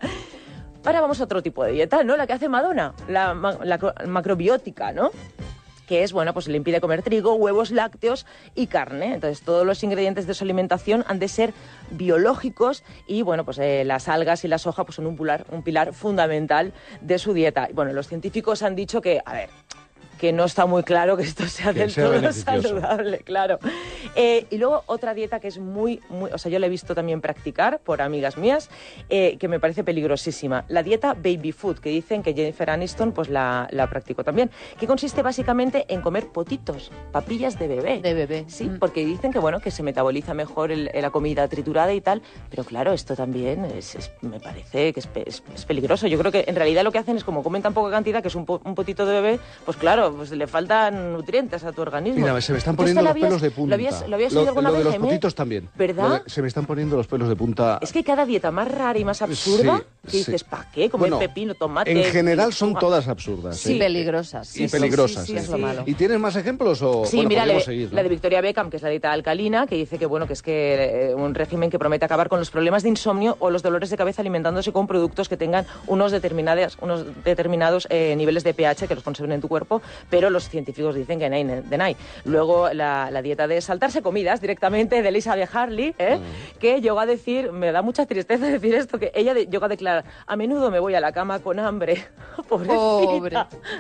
Ahora 0.84 0.99
vamos 1.02 1.20
a 1.22 1.26
otro 1.26 1.44
tipo 1.44 1.64
de 1.64 1.74
dieta, 1.74 2.03
¿no? 2.03 2.18
La 2.18 2.26
que 2.26 2.34
hace 2.34 2.49
Madonna, 2.49 2.95
la, 3.08 3.36
la 3.64 3.78
cro- 3.80 3.94
macrobiótica, 4.08 4.91
¿no? 4.94 5.12
Que 5.91 6.03
es, 6.03 6.13
bueno, 6.13 6.34
pues 6.34 6.47
le 6.47 6.55
impide 6.55 6.80
comer 6.80 7.01
trigo, 7.01 7.34
huevos, 7.34 7.69
lácteos 7.69 8.26
y 8.55 8.68
carne. 8.68 9.13
Entonces, 9.13 9.41
todos 9.43 9.65
los 9.65 9.84
ingredientes 9.84 10.26
de 10.26 10.34
su 10.34 10.45
alimentación 10.45 11.03
han 11.05 11.19
de 11.19 11.27
ser 11.27 11.53
biológicos 11.89 12.85
y, 13.07 13.23
bueno, 13.23 13.43
pues 13.43 13.57
eh, 13.57 13.84
las 13.84 14.07
algas 14.07 14.45
y 14.45 14.47
la 14.47 14.57
soja 14.57 14.85
pues, 14.85 14.95
son 14.95 15.05
un 15.05 15.18
pilar, 15.18 15.45
un 15.51 15.63
pilar 15.63 15.91
fundamental 15.91 16.72
de 17.01 17.19
su 17.19 17.34
dieta. 17.34 17.68
Y, 17.69 17.73
Bueno, 17.73 17.91
los 17.91 18.07
científicos 18.07 18.63
han 18.63 18.73
dicho 18.73 19.01
que, 19.01 19.22
a 19.26 19.34
ver, 19.34 19.49
que 20.22 20.31
no 20.31 20.45
está 20.45 20.68
muy 20.68 20.84
claro 20.84 21.18
que 21.18 21.23
esto 21.23 21.48
sea 21.48 21.73
Que 21.73 21.80
del 21.80 21.91
sea 21.91 22.03
todo 22.03 22.14
beneficioso. 22.14 22.61
saludable, 22.61 23.18
claro. 23.26 23.57
Eh, 24.15 24.45
y 24.52 24.57
luego 24.60 24.84
otra 24.85 25.15
dieta 25.15 25.39
que 25.39 25.48
es 25.48 25.57
muy, 25.57 25.99
muy, 26.10 26.30
o 26.31 26.38
sea, 26.38 26.52
yo 26.52 26.60
la 26.60 26.68
he 26.68 26.69
visto 26.69 26.93
también 26.93 27.22
practicar 27.22 27.80
por 27.80 28.03
amigas 28.03 28.38
mías, 28.38 28.69
eh, 29.10 29.38
que 29.39 29.48
me 29.48 29.60
parece 29.60 29.84
peligrosísima. 29.84 30.64
La 30.68 30.84
dieta 30.84 31.15
baby 31.15 31.52
food, 31.52 31.80
que 31.80 31.89
dicen 31.89 32.22
que 32.22 32.35
Jennifer 32.35 32.69
Aniston 32.69 33.14
pues 33.14 33.30
la, 33.30 33.68
la 33.72 33.88
practicó 33.89 34.23
también, 34.23 34.52
que 34.80 34.85
consiste 34.85 35.23
básicamente 35.23 35.85
en 35.88 36.02
comer 36.02 36.27
potitos, 36.27 36.91
papillas 37.11 37.57
de 37.57 37.68
bebé. 37.68 37.99
De 38.02 38.14
bebé. 38.14 38.45
Sí, 38.48 38.69
porque 38.80 39.03
dicen 39.03 39.31
que 39.34 39.39
bueno, 39.39 39.60
que 39.60 39.72
se 39.72 39.81
metaboliza 39.81 40.35
mejor 40.35 40.72
el- 40.72 40.91
la 40.93 41.10
comida 41.10 41.48
triturada 41.48 41.93
y 41.93 42.02
tal, 42.02 42.22
pero 42.52 42.64
claro, 42.64 42.93
esto 42.93 43.15
también 43.15 43.65
es- 43.65 43.95
es- 43.95 44.11
me 44.22 44.39
parece 44.39 44.93
que 44.93 44.99
es- 44.99 45.41
es 45.56 45.65
peligroso. 45.65 46.06
Yo 46.06 46.19
creo 46.19 46.31
que 46.31 46.43
en 46.48 46.56
realidad 46.56 46.84
lo 46.84 46.91
que 46.91 46.99
hacen 46.99 47.18
es 47.18 47.23
como 47.23 47.41
comen 47.41 47.64
tan 47.64 47.73
poca 47.73 47.89
cantidad, 47.89 48.22
que 48.22 48.27
es 48.27 48.35
un, 48.35 48.45
po- 48.45 48.61
un 48.64 48.76
potito 48.76 49.07
de 49.07 49.14
bebé, 49.19 49.39
pues 49.65 49.77
claro, 49.77 50.10
pues 50.15 50.31
le 50.31 50.47
faltan 50.47 51.13
nutrientes 51.13 51.63
a 51.63 51.71
tu 51.71 51.81
organismo. 51.81 52.19
Mira, 52.25 52.39
se 52.41 52.51
me 52.51 52.57
están 52.59 52.75
¿Tú 52.75 52.83
esto 52.83 52.93
poniendo 52.95 53.01
lo 53.01 53.05
los 53.05 53.11
habías- 53.11 53.27
pelos 53.27 53.41
de 53.41 53.51
punta. 53.51 53.69
¿Lo 53.69 53.75
habías, 53.75 54.07
lo 54.09 54.15
habías 54.15 54.33
Lo- 54.33 54.39
oído 54.41 54.49
alguna 54.49 54.69
lo 54.69 54.73
de 54.73 54.77
vez, 54.79 54.85
los 54.85 54.93
Jaime? 54.93 55.07
potitos 55.07 55.35
también. 55.35 55.69
¿Verdad? 55.75 56.23
De- 56.23 56.29
se 56.29 56.41
me 56.41 56.47
están 56.47 56.65
poniendo 56.65 56.95
los 56.97 57.07
pelos 57.07 57.29
de 57.29 57.35
punta. 57.35 57.79
Es 57.81 57.91
que 57.91 57.99
hay 57.99 58.03
cada 58.03 58.25
dieta 58.25 58.51
más 58.51 58.69
rara 58.69 58.97
y 58.99 59.05
más 59.05 59.21
absurda 59.21 59.77
Sí, 59.79 59.83
que 60.05 60.11
sí. 60.11 60.17
dices, 60.19 60.43
¿para 60.43 60.69
qué? 60.71 60.89
Comer 60.89 61.11
Bueno, 61.11 61.19
pepino, 61.19 61.53
tomate. 61.55 61.91
En 61.91 62.11
general 62.11 62.53
son 62.53 62.69
lechuga". 62.69 62.79
todas 62.79 63.07
absurdas. 63.07 63.57
Sí. 63.57 63.75
¿eh? 63.75 63.79
Peligrosas, 63.79 64.55
Y 64.57 64.67
sí, 64.67 64.71
peligrosas. 64.71 65.25
sí, 65.25 65.33
sí, 65.33 65.38
es 65.38 65.49
lo 65.49 65.57
malo. 65.57 65.83
¿Y 65.85 65.93
tienes 65.93 66.19
más 66.19 66.35
ejemplos 66.35 66.81
o 66.81 67.05
Sí, 67.05 67.17
bueno, 67.17 67.29
mira, 67.29 67.59
seguir? 67.61 67.89
¿no? 67.89 67.95
la 67.95 68.03
de 68.03 68.09
Victoria 68.09 68.41
Beckham, 68.41 68.69
que 68.69 68.77
es 68.77 68.83
la 68.83 68.89
dieta 68.89 69.11
alcalina, 69.11 69.67
que 69.67 69.75
dice 69.75 69.97
que 69.97 70.05
bueno 70.05 70.27
que 70.27 70.33
es 70.33 70.41
que 70.41 71.09
eh, 71.11 71.15
un 71.15 71.33
régimen 71.35 71.69
que 71.69 71.79
promete 71.79 72.05
acabar 72.05 72.29
con 72.29 72.39
los 72.39 72.49
problemas 72.51 72.83
de 72.83 72.89
insomnio 72.89 73.38
o 73.39 73.49
los 73.49 73.61
dolores 73.63 73.89
de 73.89 73.97
cabeza 73.97 74.21
alimentándose 74.21 74.71
con 74.71 74.88
productos 74.88 75.29
que 75.29 75.38
tengan 75.38 75.65
unos 75.88 76.11
determinados, 76.11 76.77
unos 76.81 77.05
determinados 77.23 77.88
eh, 77.89 78.15
niveles 78.15 78.43
de 78.43 78.53
pH 78.53 78.88
que 78.88 78.95
los 78.95 79.03
conserven 79.03 79.33
en 79.33 79.41
tu 79.41 79.47
cuerpo, 79.47 79.81
pero 80.10 80.30
los 80.30 80.49
científicos 80.49 80.95
dicen 80.95 81.19
que 81.19 81.30
nay, 81.30 81.44
de 81.44 81.78
nay. 81.78 81.95
Luego 82.26 82.73
la, 82.73 83.10
la 83.11 83.22
dieta 83.22 83.48
de 83.48 83.61
saltarse 83.61 84.02
comidas 84.02 84.41
directamente 84.41 85.02
de 85.02 85.10
Elizabeth 85.10 85.49
Harley, 85.53 85.95
¿eh? 85.98 86.19
que 86.60 86.82
llegó 86.82 86.99
a 86.99 87.06
decir, 87.06 87.52
me 87.52 87.72
da 87.72 87.82
mucha 87.82 88.06
tristeza 88.06 88.45
decir 88.48 88.76
esto, 88.76 88.99
que 88.99 89.11
ella 89.15 89.34
de- 89.34 89.48
llegó 89.48 89.65
a 89.65 89.69
declarar, 89.69 90.06
a 90.28 90.36
menudo 90.36 90.72
me 90.72 90.80
voy 90.80 90.95
a 90.95 90.99
la 90.99 91.11
cama 91.11 91.40
con 91.40 91.60
hambre. 91.60 92.06
Pobrecita. 92.49 92.76
Pobre. 92.76 93.38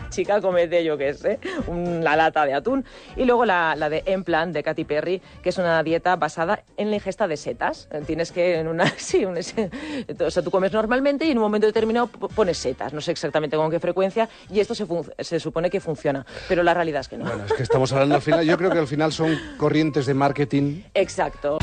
Chica, 0.09 0.41
comete 0.41 0.83
yo 0.83 0.97
qué 0.97 1.13
sé, 1.13 1.39
una 1.67 2.15
lata 2.15 2.45
de 2.45 2.53
atún. 2.53 2.85
Y 3.15 3.25
luego 3.25 3.45
la, 3.45 3.75
la 3.75 3.89
de 3.89 4.03
En 4.05 4.23
Plan 4.23 4.51
de 4.51 4.63
Katy 4.63 4.83
Perry, 4.83 5.21
que 5.41 5.49
es 5.49 5.57
una 5.57 5.81
dieta 5.83 6.15
basada 6.15 6.63
en 6.77 6.89
la 6.89 6.95
ingesta 6.97 7.27
de 7.27 7.37
setas. 7.37 7.87
Tienes 8.05 8.31
que 8.31 8.59
en 8.59 8.67
una 8.67 8.85
sí, 8.97 9.25
un- 9.25 9.37
o 9.37 10.31
sea, 10.31 10.43
tú 10.43 10.51
comes 10.51 10.71
normalmente 10.73 11.25
y 11.25 11.31
en 11.31 11.37
un 11.37 11.43
momento 11.43 11.67
determinado 11.67 12.07
pones 12.07 12.57
setas. 12.57 12.93
No 12.93 13.01
sé 13.01 13.11
exactamente 13.11 13.55
con 13.57 13.69
qué 13.71 13.79
frecuencia 13.79 14.27
y 14.49 14.59
esto 14.59 14.75
se, 14.75 14.85
fun- 14.85 15.09
se 15.19 15.39
supone 15.39 15.69
que 15.69 15.79
funciona, 15.79 16.10
pero 16.47 16.63
la 16.63 16.73
realidad 16.73 17.01
es 17.01 17.07
que 17.07 17.17
no. 17.17 17.25
Bueno, 17.25 17.45
es 17.45 17.53
que 17.53 17.63
estamos 17.63 17.91
hablando 17.93 18.15
al 18.15 18.21
final. 18.21 18.45
Yo 18.45 18.57
creo 18.57 18.71
que 18.71 18.79
al 18.79 18.87
final 18.87 19.11
son 19.11 19.37
corrientes 19.57 20.05
de 20.05 20.13
marketing. 20.13 20.83
Exacto. 20.93 21.57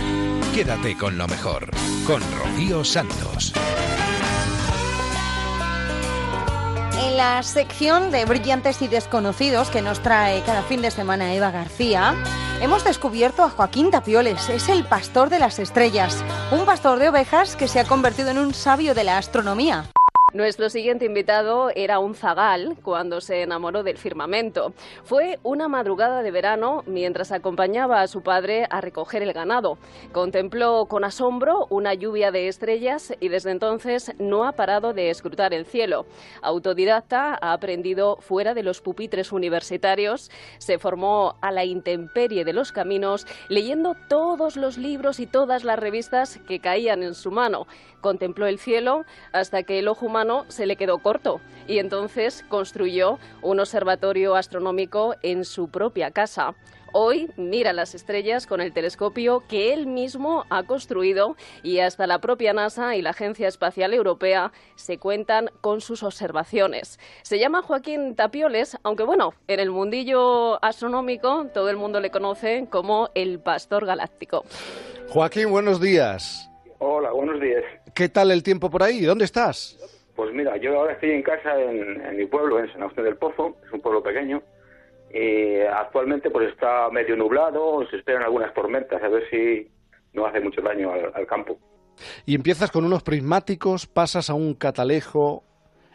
Quédate 0.55 0.97
con 0.97 1.17
lo 1.17 1.29
mejor, 1.29 1.71
con 2.07 2.21
Rocío 2.39 2.85
Santos. 2.85 3.53
En 7.01 7.17
la 7.17 7.43
sección 7.43 8.11
de 8.11 8.25
Brillantes 8.25 8.83
y 8.83 8.89
Desconocidos 8.89 9.71
que 9.71 9.83
nos 9.83 10.01
trae 10.01 10.43
cada 10.43 10.63
fin 10.63 10.83
de 10.83 10.91
semana 10.91 11.33
Eva 11.33 11.51
García, 11.51 12.15
hemos 12.61 12.85
descubierto 12.85 13.45
a 13.45 13.51
Joaquín 13.51 13.91
Tapioles. 13.91 14.49
Es 14.49 14.69
el 14.69 14.85
pastor 14.85 15.31
de 15.31 15.39
las 15.39 15.59
estrellas, 15.59 16.25
un 16.51 16.65
pastor 16.65 16.99
de 16.99 17.09
ovejas 17.09 17.57
que 17.57 17.69
se 17.69 17.81
ha 17.81 17.85
convertido 17.85 18.31
en 18.31 18.39
un 18.39 18.53
sabio 18.53 18.95
de 18.95 19.05
la 19.05 19.19
astronomía. 19.19 19.85
Nuestro 20.35 20.69
siguiente 20.69 21.07
invitado 21.07 21.71
era 21.75 22.01
un 22.01 22.15
zagal 22.15 22.77
cuando 22.83 23.23
se 23.23 23.41
enamoró 23.41 23.83
del 23.83 23.97
firmamento. 23.97 24.75
Fue 25.03 25.39
una 25.43 25.69
madrugada 25.69 26.23
de 26.23 26.31
verano 26.31 26.83
mientras 26.87 27.33
acompañaba 27.33 28.03
a 28.03 28.09
su 28.09 28.23
padre 28.23 28.67
a 28.69 28.83
recoger 28.83 29.23
el 29.23 29.33
ganado. 29.33 29.79
Contempló 30.13 30.85
con 30.85 31.05
asombro 31.05 31.67
una 31.71 31.95
lluvia 31.95 32.31
de 32.31 32.47
estrellas 32.49 33.15
y 33.21 33.29
desde 33.29 33.53
entonces 33.53 34.13
no 34.19 34.47
ha 34.47 34.53
parado 34.53 34.93
de 34.93 35.09
escrutar 35.09 35.55
el 35.55 35.65
cielo. 35.65 36.05
Autodidacta, 36.43 37.39
ha 37.41 37.55
aprendido 37.55 38.19
fuera 38.21 38.53
de 38.53 38.63
los 38.63 38.83
pupitres 38.83 39.33
universitarios, 39.33 40.31
se 40.59 40.79
formó 40.79 41.37
a 41.41 41.53
la 41.53 41.65
intemperie 41.65 42.45
de 42.45 42.53
los 42.53 42.71
caminos, 42.71 43.27
leyendo 43.49 43.97
todos 44.11 44.59
los 44.59 44.77
libros 44.77 45.21
y 45.21 45.27
todas 45.27 45.65
las 45.65 45.79
revistas 45.79 46.39
que 46.47 46.61
caían 46.61 47.03
en 47.03 47.15
su 47.15 47.31
mano. 47.31 47.67
Contempló 48.03 48.47
el 48.47 48.59
cielo 48.59 49.07
hasta 49.33 49.63
que 49.63 49.81
el 49.81 49.89
ojo 49.89 50.07
humano 50.07 50.18
se 50.49 50.67
le 50.67 50.75
quedó 50.75 50.99
corto 50.99 51.41
y 51.69 51.79
entonces 51.79 52.45
construyó 52.49 53.21
un 53.41 53.61
observatorio 53.61 54.35
astronómico 54.35 55.15
en 55.23 55.45
su 55.45 55.69
propia 55.69 56.11
casa. 56.11 56.57
Hoy 56.93 57.31
mira 57.37 57.73
las 57.73 57.95
estrellas 57.95 58.49
con 58.49 58.61
el 58.61 58.73
telescopio 58.73 59.45
que 59.47 59.73
él 59.73 59.87
mismo 59.87 60.45
ha 60.51 60.65
construido 60.65 61.37
y 61.63 61.79
hasta 61.79 62.09
la 62.09 62.19
propia 62.19 62.53
NASA 62.53 62.97
y 62.97 63.03
la 63.03 63.11
Agencia 63.11 63.47
Espacial 63.47 63.95
Europea 63.95 64.51
se 64.75 64.99
cuentan 64.99 65.51
con 65.61 65.81
sus 65.81 66.03
observaciones. 66.03 66.99
Se 67.23 67.39
llama 67.39 67.63
Joaquín 67.63 68.17
Tapioles, 68.17 68.77
aunque 68.83 69.05
bueno, 69.05 69.35
en 69.47 69.61
el 69.61 69.71
mundillo 69.71 70.65
astronómico 70.65 71.47
todo 71.55 71.71
el 71.71 71.77
mundo 71.77 72.01
le 72.01 72.11
conoce 72.11 72.67
como 72.69 73.11
el 73.15 73.39
Pastor 73.39 73.87
Galáctico. 73.87 74.45
Joaquín, 75.11 75.51
buenos 75.51 75.81
días. 75.81 76.51
Hola, 76.81 77.13
buenos 77.13 77.41
días. 77.41 77.63
¿Qué 77.95 78.09
tal 78.09 78.33
el 78.33 78.43
tiempo 78.43 78.69
por 78.69 78.83
ahí? 78.83 79.03
¿Dónde 79.05 79.25
estás? 79.25 79.77
Pues 80.19 80.35
mira, 80.35 80.57
yo 80.57 80.77
ahora 80.77 80.95
estoy 80.95 81.13
en 81.13 81.23
casa 81.23 81.63
en, 81.63 82.05
en 82.05 82.17
mi 82.17 82.27
pueblo, 82.27 82.59
en 82.59 82.69
San 82.73 82.83
Agustín 82.83 83.05
del 83.05 83.17
Pozo, 83.17 83.55
es 83.65 83.73
un 83.73 83.81
pueblo 83.81 84.03
pequeño, 84.03 84.43
y 85.15 85.61
actualmente 85.61 86.29
pues 86.29 86.49
está 86.49 86.91
medio 86.91 87.15
nublado, 87.15 87.89
se 87.89 87.99
esperan 87.99 88.25
algunas 88.25 88.53
tormentas, 88.53 89.01
a 89.01 89.09
ver 89.09 89.23
si 89.31 89.71
no 90.15 90.27
hace 90.27 90.41
mucho 90.41 90.61
daño 90.61 90.91
al, 90.91 91.13
al 91.15 91.25
campo. 91.25 91.57
Y 92.27 92.35
empiezas 92.35 92.73
con 92.73 92.85
unos 92.85 93.05
prismáticos, 93.05 93.87
pasas 93.87 94.29
a 94.29 94.35
un 94.35 94.55
catalejo 94.55 95.45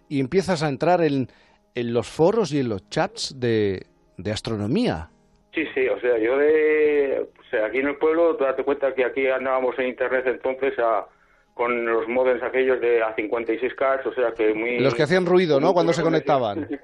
y 0.07 0.21
empiezas 0.21 0.63
a 0.63 0.69
entrar 0.69 1.01
en, 1.01 1.27
en 1.75 1.93
los 1.93 2.07
foros 2.07 2.53
y 2.53 2.61
en 2.61 2.69
los 2.69 2.87
chats 2.87 3.37
de, 3.37 3.87
de 4.17 4.31
astronomía. 4.31 5.09
Sí, 5.53 5.65
sí, 5.75 5.85
o 5.89 5.99
sea, 5.99 6.17
yo 6.17 6.37
de, 6.37 7.27
o 7.27 7.49
sea, 7.49 7.65
aquí 7.65 7.79
en 7.79 7.89
el 7.89 7.97
pueblo, 7.97 8.37
tú 8.37 8.45
date 8.45 8.63
cuenta 8.63 8.95
que 8.95 9.03
aquí 9.03 9.27
andábamos 9.27 9.77
en 9.79 9.87
internet 9.87 10.23
entonces 10.27 10.79
a, 10.79 11.07
con 11.53 11.85
los 11.85 12.07
modems 12.07 12.41
aquellos 12.43 12.81
de 12.81 13.03
a 13.03 13.15
56K, 13.15 14.05
o 14.05 14.13
sea 14.13 14.31
que 14.33 14.53
muy... 14.53 14.79
Los 14.79 14.95
que 14.95 15.03
hacían 15.03 15.25
ruido, 15.25 15.59
¿no? 15.59 15.73
Cuando 15.73 15.93
se 15.93 16.01
conectaban. 16.01 16.67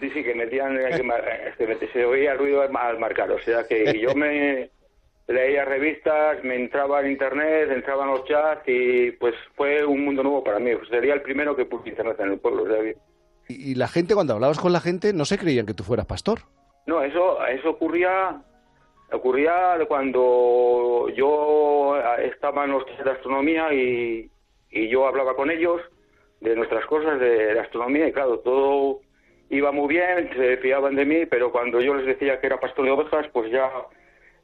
Sí, 0.00 0.10
sí, 0.10 0.22
que 0.22 0.32
metían, 0.32 0.76
eh, 0.76 0.90
que 0.90 1.64
eh, 1.64 1.76
que 1.76 1.88
se 1.88 2.04
oía 2.04 2.30
el 2.30 2.38
ruido 2.38 2.62
al, 2.62 2.98
marcar, 3.00 3.32
o 3.32 3.40
sea 3.40 3.66
que 3.66 3.98
yo 4.00 4.14
me 4.14 4.70
leía 5.26 5.64
revistas, 5.64 6.42
me 6.44 6.54
entraba 6.54 7.00
en 7.00 7.10
internet, 7.10 7.70
entraba 7.72 8.04
en 8.04 8.10
los 8.12 8.24
chats 8.24 8.62
y 8.66 9.10
pues 9.12 9.34
fue 9.56 9.84
un 9.84 10.04
mundo 10.04 10.22
nuevo 10.22 10.44
para 10.44 10.60
mí, 10.60 10.74
pues, 10.76 10.88
sería 10.88 11.14
el 11.14 11.22
primero 11.22 11.56
que 11.56 11.64
puse 11.64 11.88
internet 11.88 12.16
en 12.20 12.32
el 12.32 12.38
pueblo, 12.38 12.62
o 12.62 12.66
sea 12.68 12.80
que- 12.80 12.96
Y, 13.48 13.72
y 13.72 13.74
la 13.74 13.88
gente, 13.88 14.14
cuando 14.14 14.34
hablabas 14.34 14.60
con 14.60 14.72
la 14.72 14.80
gente, 14.80 15.12
no 15.12 15.24
se 15.24 15.36
creían 15.36 15.66
que 15.66 15.74
tú 15.74 15.82
fueras 15.82 16.06
pastor. 16.06 16.42
No, 16.86 17.02
eso, 17.02 17.44
eso 17.46 17.70
ocurría, 17.70 18.40
ocurría 19.12 19.78
de 19.78 19.86
cuando 19.86 21.08
yo 21.14 21.96
estaba 22.18 22.64
en 22.64 22.72
los 22.72 22.84
de 22.86 23.10
astronomía 23.10 23.72
y, 23.72 24.30
y 24.70 24.88
yo 24.88 25.06
hablaba 25.06 25.34
con 25.34 25.50
ellos 25.50 25.80
de 26.40 26.54
nuestras 26.54 26.84
cosas 26.86 27.18
de 27.18 27.54
la 27.54 27.62
astronomía 27.62 28.08
y 28.08 28.12
claro, 28.12 28.38
todo 28.40 29.00
iba 29.50 29.72
muy 29.72 29.88
bien, 29.88 30.30
se 30.36 30.58
fiaban 30.58 30.94
de 30.94 31.04
mí, 31.04 31.26
pero 31.26 31.50
cuando 31.50 31.80
yo 31.80 31.94
les 31.94 32.06
decía 32.06 32.40
que 32.40 32.46
era 32.46 32.60
pastor 32.60 32.84
de 32.84 32.90
ovejas, 32.90 33.26
pues 33.32 33.50
ya, 33.50 33.70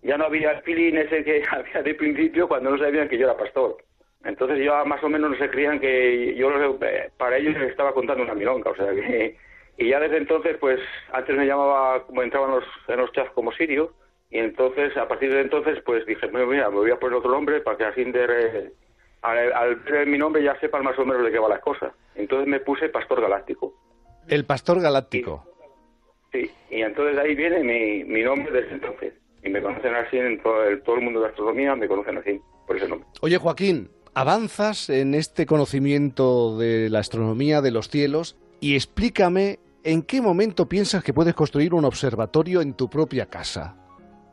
ya 0.03 0.17
no 0.17 0.25
había 0.25 0.53
el 0.53 0.63
feeling 0.63 0.95
ese 0.95 1.25
que 1.25 1.43
había 1.51 1.83
de 1.83 1.95
principio 1.95 2.49
cuando 2.49 2.71
no 2.71 2.79
sabían 2.79 3.09
que 3.09 3.19
yo 3.19 3.27
era 3.27 3.37
pastor. 3.37 3.77
Entonces 4.25 4.65
ya 4.65 4.85
más 4.85 5.05
o 5.05 5.09
menos 5.09 5.33
no 5.33 5.37
se 5.37 5.51
creían 5.51 5.79
que 5.79 6.35
yo 6.35 6.51
eh, 6.81 7.11
para 7.19 7.37
ellos 7.37 7.55
les 7.59 7.71
estaba 7.71 7.93
contando 7.93 8.23
una 8.23 8.35
milonga, 8.35 8.71
o 8.71 8.77
sea 8.77 8.91
que 8.93 9.37
y 9.77 9.89
ya 9.89 10.01
desde 10.01 10.19
entonces 10.19 10.57
pues 10.59 10.81
antes 11.13 11.37
me 11.37 11.47
llamaba 11.47 12.05
como 12.07 12.23
entraba 12.23 12.47
en 12.47 12.55
los, 12.55 12.65
en 12.89 12.97
los 12.97 13.13
chats 13.13 13.33
como 13.33 13.53
Sirio 13.53 13.93
y 14.35 14.39
entonces 14.41 14.95
a 14.99 15.09
partir 15.09 15.33
de 15.33 15.41
entonces 15.41 15.79
pues 15.87 16.05
dije 16.05 16.27
"Bueno, 16.27 16.47
mira 16.49 16.69
me 16.69 16.77
voy 16.77 16.91
a 16.91 16.99
poner 16.99 17.17
otro 17.17 17.31
nombre 17.31 17.61
para 17.63 17.79
que 17.79 17.85
así 17.85 18.05
de, 18.05 18.27
re- 18.27 18.73
al, 19.23 19.53
al 19.55 19.77
ver 19.77 20.07
mi 20.07 20.19
nombre 20.19 20.43
ya 20.43 20.59
sepan 20.61 20.83
más 20.85 20.99
o 20.99 21.07
menos 21.07 21.25
de 21.25 21.33
qué 21.33 21.39
va 21.39 21.49
la 21.49 21.61
cosa. 21.61 21.95
Entonces 22.15 22.47
me 22.47 22.61
puse 22.61 22.91
Pastor 22.91 23.23
Galáctico. 23.23 23.73
El 24.29 24.45
Pastor 24.45 24.81
Galáctico. 24.83 25.45
Sí, 26.33 26.51
y 26.71 26.83
entonces 26.83 27.15
de 27.17 27.23
ahí 27.23 27.35
viene 27.35 27.63
mi, 27.65 28.05
mi 28.05 28.23
nombre 28.23 28.51
desde 28.53 28.75
entonces. 28.75 29.15
Y 29.43 29.51
me 29.51 29.63
conocen 29.63 29.95
así 29.95 30.17
en 30.19 30.43
todo 30.43 30.65
el, 30.65 30.83
todo 30.83 30.97
el 30.97 31.03
mundo 31.03 31.21
de 31.21 31.27
la 31.27 31.31
astronomía, 31.31 31.77
me 31.77 31.87
conocen 31.87 32.19
así, 32.19 32.41
por 32.67 32.77
ese 32.77 32.89
nombre. 32.89 33.07
Oye, 33.21 33.37
Joaquín, 33.39 33.91
avanzas 34.15 34.91
en 34.91 35.15
este 35.15 35.47
conocimiento 35.47 36.59
de 36.59 36.89
la 36.91 36.99
astronomía, 37.01 37.61
de 37.61 37.71
los 37.71 37.89
cielos, 37.89 38.37
y 38.61 38.75
explícame 38.75 39.59
en 39.85 40.03
qué 40.03 40.21
momento 40.23 40.67
piensas 40.69 41.05
que 41.05 41.13
puedes 41.13 41.35
construir 41.35 41.73
un 41.75 41.85
observatorio 41.85 42.63
en 42.63 42.73
tu 42.75 42.89
propia 42.91 43.27
casa. 43.27 43.77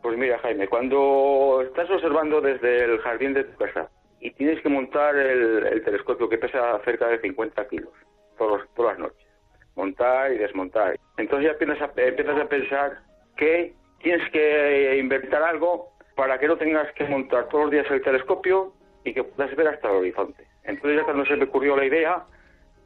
Pues 0.02 0.18
mira, 0.18 0.40
Jaime, 0.40 0.68
cuando 0.68 1.64
estás 1.64 1.90
observando 1.90 2.42
desde 2.42 2.84
el 2.84 3.00
jardín 3.00 3.34
de 3.34 3.44
tu 3.44 3.58
casa 3.58 3.90
y 4.20 4.32
tienes 4.32 4.62
que 4.62 4.70
montar 4.70 5.16
el, 5.16 5.68
el 5.68 5.84
telescopio 5.84 6.28
que 6.28 6.38
pesa 6.38 6.80
cerca 6.84 7.08
de 7.08 7.20
50 7.20 7.68
kilos 7.68 7.94
todos, 8.38 8.62
todas 8.76 8.98
las 8.98 9.10
noches, 9.10 9.28
montar 9.76 10.32
y 10.32 10.38
desmontar, 10.38 11.00
entonces 11.18 11.46
ya 11.46 11.52
empiezas 11.52 11.82
a, 11.82 12.02
empiezas 12.02 12.40
a 12.40 12.50
pensar 12.50 13.00
que 13.38 13.74
tienes 14.02 14.28
que 14.32 14.98
inventar 14.98 15.44
algo 15.44 15.92
para 16.16 16.40
que 16.40 16.48
no 16.48 16.58
tengas 16.58 16.92
que 16.94 17.06
montar 17.06 17.48
todos 17.50 17.66
los 17.66 17.72
días 17.72 17.86
el 17.92 18.02
telescopio 18.02 18.74
y 19.04 19.14
que 19.14 19.24
puedas 19.24 19.56
ver 19.56 19.68
hasta 19.68 19.90
el 19.90 19.98
horizonte. 19.98 20.46
Entonces 20.64 21.00
ya 21.00 21.06
cuando 21.06 21.26
se 21.26 21.36
me 21.36 21.46
ocurrió 21.46 21.76
la 21.76 21.86
idea 21.86 22.24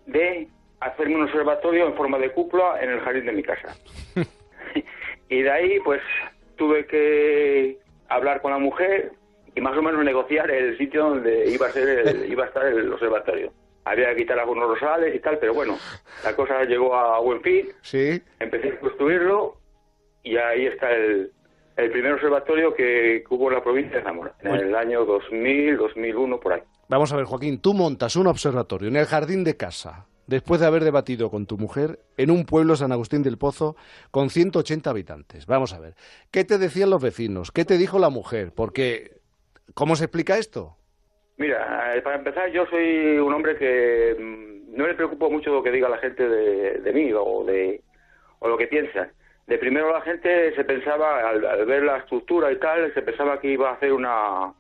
de 0.06 0.48
hacerme 0.82 1.16
un 1.16 1.24
observatorio 1.24 1.88
en 1.88 1.96
forma 1.96 2.18
de 2.18 2.32
cúpula 2.32 2.80
en 2.82 2.92
el 2.92 3.00
jardín 3.00 3.26
de 3.26 3.32
mi 3.32 3.44
casa. 3.44 3.76
y 5.30 5.42
de 5.42 5.52
ahí 5.52 5.80
pues 5.80 6.02
tuve 6.56 6.86
que 6.86 7.80
hablar 8.10 8.42
con 8.42 8.52
la 8.52 8.58
mujer 8.60 9.12
y 9.56 9.62
más 9.62 9.78
o 9.78 9.82
menos 9.82 10.04
negociar 10.04 10.50
el 10.52 10.78
sitio 10.78 11.04
donde 11.10 11.50
iba 11.50 11.68
a 11.68 11.72
ser 11.72 11.88
el- 12.08 12.26
iba 12.32 12.44
a 12.44 12.48
estar 12.48 12.66
el 12.66 12.92
observatorio. 12.92 13.52
Había 13.86 14.10
que 14.10 14.18
quitar 14.24 14.40
algunos 14.40 14.68
rosales 14.68 15.14
y 15.16 15.20
tal, 15.20 15.38
pero 15.38 15.54
bueno, 15.54 15.78
la 16.24 16.36
cosa 16.36 16.64
llegó 16.64 16.96
a 16.96 17.20
buen 17.20 17.42
fin. 17.42 17.68
Sí. 17.82 18.22
Empecé 18.40 18.70
a 18.70 18.80
construirlo 18.80 19.58
y 20.24 20.38
ahí 20.38 20.66
está 20.66 20.92
el, 20.92 21.32
el 21.78 21.92
primer 21.92 22.14
observatorio 22.14 22.74
que, 22.74 23.24
que 23.28 23.34
hubo 23.34 23.50
en 23.50 23.56
la 23.58 23.64
provincia 23.64 23.98
de 23.98 24.04
Zamora, 24.04 24.34
en 24.42 24.56
el 24.56 24.76
año 24.76 25.06
2000, 25.06 25.78
2001, 25.78 26.40
por 26.40 26.54
ahí. 26.54 26.62
Vamos 26.90 27.14
a 27.14 27.16
ver, 27.16 27.26
Joaquín, 27.26 27.62
tú 27.62 27.74
montas 27.76 28.16
un 28.16 28.26
observatorio 28.28 28.88
en 28.90 28.96
el 28.96 29.06
jardín 29.06 29.44
de 29.44 29.56
casa, 29.56 30.08
después 30.28 30.62
de 30.62 30.68
haber 30.68 30.84
debatido 30.84 31.30
con 31.30 31.46
tu 31.46 31.58
mujer 31.58 32.00
en 32.18 32.32
un 32.32 32.46
pueblo 32.46 32.76
San 32.76 32.92
Agustín 32.92 33.24
del 33.24 33.38
Pozo 33.38 33.76
con 34.12 34.30
180 34.30 34.90
habitantes. 34.90 35.46
Vamos 35.46 35.74
a 35.74 35.80
ver, 35.80 35.96
¿qué 36.32 36.44
te 36.44 36.58
decían 36.58 36.90
los 36.90 37.02
vecinos? 37.02 37.52
¿Qué 37.52 37.66
te 37.66 37.78
dijo 37.78 38.00
la 38.00 38.10
mujer? 38.10 38.52
Porque, 38.56 39.22
¿cómo 39.74 39.96
se 39.96 40.06
explica 40.06 40.38
esto? 40.38 40.78
Mira, 41.38 41.96
eh, 41.96 42.02
para 42.02 42.18
empezar, 42.18 42.50
yo 42.52 42.66
soy 42.68 43.18
un 43.18 43.34
hombre 43.34 43.58
que 43.58 44.16
mm, 44.18 44.78
no 44.78 44.88
le 44.88 44.96
preocupo 44.96 45.30
mucho 45.30 45.52
lo 45.52 45.64
que 45.64 45.72
diga 45.72 45.90
la 45.90 45.98
gente 45.98 46.28
de, 46.28 46.80
de 46.80 46.94
mí 46.94 47.12
o 47.14 47.44
de 47.44 47.82
o 48.40 48.48
lo 48.48 48.58
que 48.58 48.68
piensa. 48.68 49.10
De 49.48 49.58
primero 49.58 49.92
la 49.92 50.02
gente 50.02 50.56
se 50.56 50.64
pensaba, 50.64 51.30
al, 51.30 51.46
al 51.46 51.66
ver 51.66 51.84
la 51.84 51.98
estructura 51.98 52.52
y 52.52 52.60
tal, 52.60 52.94
se 52.94 53.02
pensaba 53.02 53.40
que 53.40 53.50
iba 53.50 53.70
a 53.70 53.74
hacer 53.74 53.94
una 53.94 54.54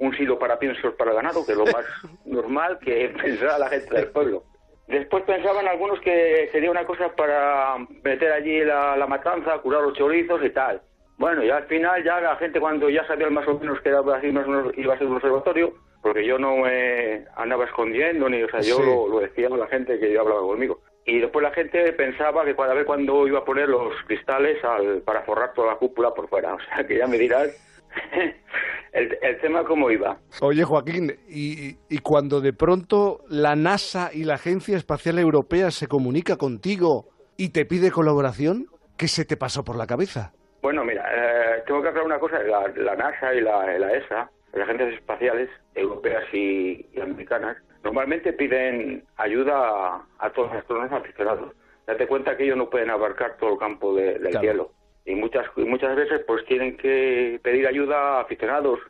un 0.00 0.16
silo 0.16 0.38
para 0.38 0.58
piensos 0.58 0.94
para 0.94 1.12
ganado, 1.12 1.44
que 1.44 1.52
es 1.52 1.58
lo 1.58 1.64
más 1.66 1.84
normal 2.24 2.78
que 2.80 3.14
pensaba 3.22 3.58
la 3.58 3.68
gente 3.68 3.94
del 3.94 4.08
pueblo. 4.08 4.44
Después 4.90 5.22
pensaban 5.24 5.66
algunos 5.68 6.00
que 6.00 6.48
sería 6.52 6.70
una 6.70 6.84
cosa 6.84 7.08
para 7.14 7.76
meter 8.02 8.32
allí 8.32 8.64
la, 8.64 8.96
la 8.96 9.06
matanza, 9.06 9.58
curar 9.58 9.82
los 9.82 9.94
chorizos 9.94 10.44
y 10.44 10.50
tal. 10.50 10.82
Bueno, 11.16 11.44
y 11.44 11.50
al 11.50 11.64
final 11.64 12.02
ya 12.02 12.20
la 12.20 12.36
gente 12.36 12.58
cuando 12.60 12.88
ya 12.88 13.06
sabía 13.06 13.28
más 13.30 13.46
o 13.46 13.58
menos 13.58 13.80
que 13.82 13.90
era 13.90 14.00
así 14.00 14.32
más 14.32 14.46
o 14.46 14.50
menos 14.50 14.72
iba 14.78 14.94
a 14.94 14.98
ser 14.98 15.06
un 15.06 15.16
observatorio, 15.16 15.74
porque 16.02 16.24
yo 16.24 16.38
no 16.38 16.56
me 16.56 17.24
andaba 17.36 17.66
escondiendo 17.66 18.28
ni, 18.28 18.42
o 18.42 18.48
sea, 18.48 18.60
yo 18.62 18.76
Sí. 18.76 18.82
lo, 18.82 19.06
lo 19.08 19.20
decía 19.20 19.48
a 19.48 19.56
la 19.56 19.66
gente 19.66 19.98
que 20.00 20.10
yo 20.12 20.22
hablaba 20.22 20.40
conmigo. 20.40 20.80
Y 21.04 21.18
después 21.20 21.42
la 21.42 21.50
gente 21.52 21.92
pensaba 21.92 22.44
que 22.44 22.54
para 22.54 22.74
ver 22.74 22.84
cuándo 22.86 23.26
iba 23.26 23.40
a 23.40 23.44
poner 23.44 23.68
los 23.68 23.92
cristales 24.06 24.62
al, 24.64 25.02
para 25.02 25.22
forrar 25.22 25.52
toda 25.54 25.72
la 25.72 25.76
cúpula 25.78 26.12
por 26.14 26.28
fuera. 26.28 26.54
O 26.54 26.60
sea, 26.60 26.86
que 26.86 26.96
ya 26.98 27.06
me 27.06 27.18
dirás 27.18 27.48
el, 28.92 29.18
el 29.22 29.40
tema 29.40 29.64
cómo 29.64 29.90
iba. 29.90 30.18
Oye, 30.42 30.64
Joaquín, 30.64 31.12
y, 31.28 31.76
y 31.88 31.98
cuando 31.98 32.40
de 32.40 32.52
pronto 32.52 33.20
la 33.28 33.54
NASA 33.54 34.10
y 34.12 34.24
la 34.24 34.34
Agencia 34.34 34.76
Espacial 34.76 35.18
Europea 35.18 35.70
se 35.70 35.86
comunica 35.86 36.36
contigo 36.36 37.06
y 37.36 37.50
te 37.50 37.64
pide 37.64 37.90
colaboración, 37.90 38.66
¿qué 38.96 39.08
se 39.08 39.24
te 39.24 39.36
pasó 39.36 39.62
por 39.64 39.76
la 39.76 39.86
cabeza? 39.86 40.32
Bueno, 40.62 40.84
mira, 40.84 41.02
eh, 41.10 41.62
tengo 41.66 41.80
que 41.82 41.88
aclarar 41.88 42.06
una 42.06 42.18
cosa. 42.18 42.38
La, 42.42 42.68
la 42.76 42.94
NASA 42.96 43.32
y 43.34 43.40
la, 43.40 43.78
la 43.78 43.92
ESA, 43.94 44.30
las 44.52 44.68
agencias 44.68 44.92
espaciales 44.94 45.48
europeas 45.74 46.22
y, 46.34 46.86
y 46.92 47.00
americanas, 47.00 47.56
normalmente 47.82 48.32
piden 48.34 49.02
ayuda 49.16 49.54
a, 49.56 50.06
a 50.18 50.30
todos 50.32 50.48
los 50.52 50.58
astrónomos 50.60 50.92
aficionados. 50.92 51.54
Date 51.86 52.06
cuenta 52.06 52.36
que 52.36 52.44
ellos 52.44 52.58
no 52.58 52.68
pueden 52.68 52.90
abarcar 52.90 53.36
todo 53.38 53.54
el 53.54 53.58
campo 53.58 53.94
de- 53.94 54.18
del 54.18 54.30
Claro. 54.32 54.40
cielo. 54.40 54.70
Y 55.04 55.14
muchas, 55.14 55.46
y 55.56 55.64
muchas 55.64 55.96
veces 55.96 56.22
pues 56.26 56.44
tienen 56.44 56.76
que 56.76 57.40
pedir 57.42 57.66
ayuda 57.66 58.18
a 58.18 58.20
aficionados. 58.20 58.80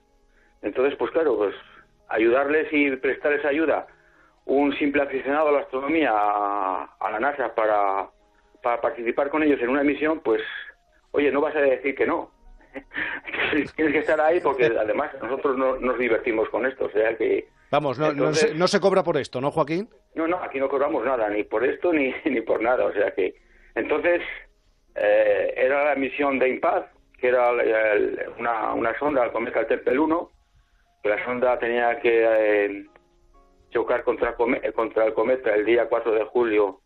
Entonces, 0.62 0.96
pues 0.98 1.10
claro, 1.12 1.36
pues 1.36 1.54
ayudarles 2.08 2.68
y 2.72 2.96
prestarles 2.96 3.44
ayuda 3.44 3.86
un 4.46 4.76
simple 4.76 5.02
aficionado 5.02 5.48
a 5.48 5.52
la 5.52 5.60
astronomía 5.60 6.10
a, 6.12 6.96
a 6.98 7.10
la 7.12 7.20
NASA 7.20 7.54
para, 7.54 8.08
para 8.62 8.80
participar 8.80 9.30
con 9.30 9.42
ellos 9.42 9.60
en 9.60 9.68
una 9.68 9.84
misión, 9.84 10.20
pues 10.20 10.42
oye, 11.12 11.30
no 11.30 11.40
vas 11.40 11.54
a 11.56 11.60
decir 11.60 11.94
que 11.94 12.06
no. 12.06 12.30
Tienes 13.76 13.92
que 13.92 13.98
estar 13.98 14.20
ahí 14.20 14.40
porque 14.40 14.66
además 14.66 15.10
nosotros 15.20 15.56
no, 15.56 15.76
nos 15.76 15.98
divertimos 15.98 16.48
con 16.50 16.66
esto, 16.66 16.86
o 16.86 16.90
sea 16.90 17.16
que... 17.16 17.48
Vamos, 17.70 17.98
no, 17.98 18.12
no 18.12 18.32
se, 18.34 18.54
no 18.54 18.66
se 18.66 18.80
cobra 18.80 19.04
por 19.04 19.16
esto, 19.16 19.40
¿no, 19.40 19.50
Joaquín? 19.50 19.88
No, 20.14 20.26
no, 20.26 20.42
aquí 20.42 20.58
no 20.58 20.68
cobramos 20.68 21.04
nada, 21.04 21.28
ni 21.28 21.44
por 21.44 21.64
esto 21.64 21.92
ni, 21.92 22.12
ni 22.24 22.40
por 22.40 22.60
nada, 22.60 22.84
o 22.84 22.92
sea 22.92 23.12
que... 23.12 23.34
Entonces, 23.74 24.20
eh, 24.94 25.54
era 25.56 25.84
la 25.84 25.94
misión 25.94 26.38
de 26.38 26.48
Impaz, 26.48 26.86
que 27.18 27.28
era 27.28 27.50
el- 27.50 28.18
una, 28.38 28.74
una 28.74 28.98
sonda 28.98 29.22
al 29.22 29.32
cometa 29.32 29.66
Tempel 29.66 29.98
1, 29.98 30.30
que 31.02 31.08
la 31.08 31.24
sonda 31.24 31.58
tenía 31.58 31.98
que 32.00 32.24
eh, 32.26 32.86
chocar 33.70 34.02
contra, 34.04 34.34
come- 34.34 34.60
contra 34.72 35.04
el 35.06 35.14
cometa 35.14 35.54
el 35.54 35.64
día 35.64 35.86
4 35.88 36.12
de 36.12 36.24
julio 36.24 36.80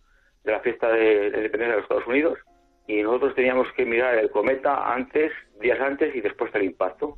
de 0.44 0.52
la 0.52 0.60
fiesta 0.60 0.88
de, 0.88 1.30
de 1.30 1.36
independencia 1.38 1.68
de 1.68 1.74
los 1.76 1.82
Estados 1.84 2.06
Unidos, 2.06 2.38
y 2.86 3.02
nosotros 3.02 3.34
teníamos 3.34 3.66
que 3.72 3.86
mirar 3.86 4.16
el 4.18 4.30
cometa 4.30 4.92
antes, 4.92 5.32
días 5.60 5.80
antes 5.80 6.14
y 6.14 6.20
después 6.20 6.52
del 6.52 6.64
impacto, 6.64 7.16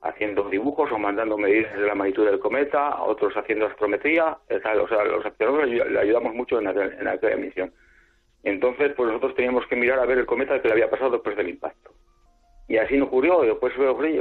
haciendo 0.00 0.48
dibujos 0.48 0.92
o 0.92 0.98
mandando 0.98 1.36
medidas 1.36 1.74
de 1.74 1.84
la 1.86 1.94
magnitud 1.96 2.24
del 2.24 2.38
cometa, 2.38 3.02
otros 3.02 3.36
haciendo 3.36 3.66
astrometría, 3.66 4.38
eh, 4.48 4.60
o 4.64 4.86
sea, 4.88 5.04
los 5.04 5.26
astrónomos 5.26 5.66
le 5.68 5.98
ayudamos 5.98 6.34
mucho 6.34 6.60
en 6.60 6.68
en 6.68 7.08
aquella 7.08 7.36
misión. 7.36 7.72
Entonces, 8.44 8.92
pues 8.96 9.08
nosotros 9.08 9.34
teníamos 9.34 9.66
que 9.66 9.76
mirar 9.76 9.98
a 9.98 10.06
ver 10.06 10.18
el 10.18 10.26
cometa 10.26 10.60
que 10.60 10.68
le 10.68 10.74
había 10.74 10.90
pasado 10.90 11.10
después 11.10 11.36
del 11.36 11.48
impacto. 11.48 11.90
Y 12.68 12.76
así 12.76 12.96
nos 12.96 13.08
ocurrió, 13.08 13.44
y 13.44 13.48
después 13.48 13.72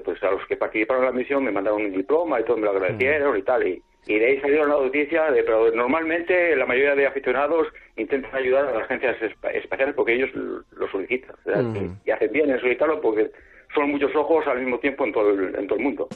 pues 0.05 0.23
a 0.23 0.31
los 0.31 0.45
que 0.47 0.55
participaron 0.55 1.03
en 1.03 1.09
la 1.11 1.17
misión 1.17 1.43
me 1.43 1.51
mandaron 1.51 1.83
un 1.85 1.91
diploma 1.91 2.39
y 2.39 2.45
todo, 2.45 2.55
me 2.57 2.63
lo 2.63 2.71
agradecieron 2.71 3.37
y 3.37 3.41
tal, 3.41 3.67
y, 3.67 3.81
y 4.07 4.19
de 4.19 4.25
ahí 4.25 4.39
salió 4.39 4.65
la 4.65 4.75
noticia, 4.75 5.29
de, 5.31 5.43
pero 5.43 5.69
normalmente 5.71 6.55
la 6.55 6.65
mayoría 6.65 6.95
de 6.95 7.07
aficionados 7.07 7.67
intentan 7.97 8.33
ayudar 8.33 8.67
a 8.67 8.71
las 8.71 8.83
agencias 8.83 9.17
espa- 9.21 9.51
espaciales 9.53 9.95
porque 9.95 10.13
ellos 10.13 10.29
lo 10.33 10.87
solicitan, 10.89 11.35
y 12.05 12.09
hacen 12.11 12.31
bien 12.31 12.49
en 12.49 12.59
solicitarlo 12.59 13.01
porque 13.01 13.31
son 13.75 13.91
muchos 13.91 14.15
ojos 14.15 14.47
al 14.47 14.59
mismo 14.59 14.79
tiempo 14.79 15.03
en 15.05 15.11
todo 15.11 15.29
el, 15.31 15.53
en 15.53 15.67
todo 15.67 15.77
el 15.77 15.83
mundo. 15.83 16.07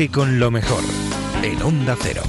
Quédate 0.00 0.16
con 0.16 0.40
lo 0.40 0.50
mejor 0.50 0.82
en 1.42 1.60
Onda 1.60 1.94
Cero. 2.00 2.22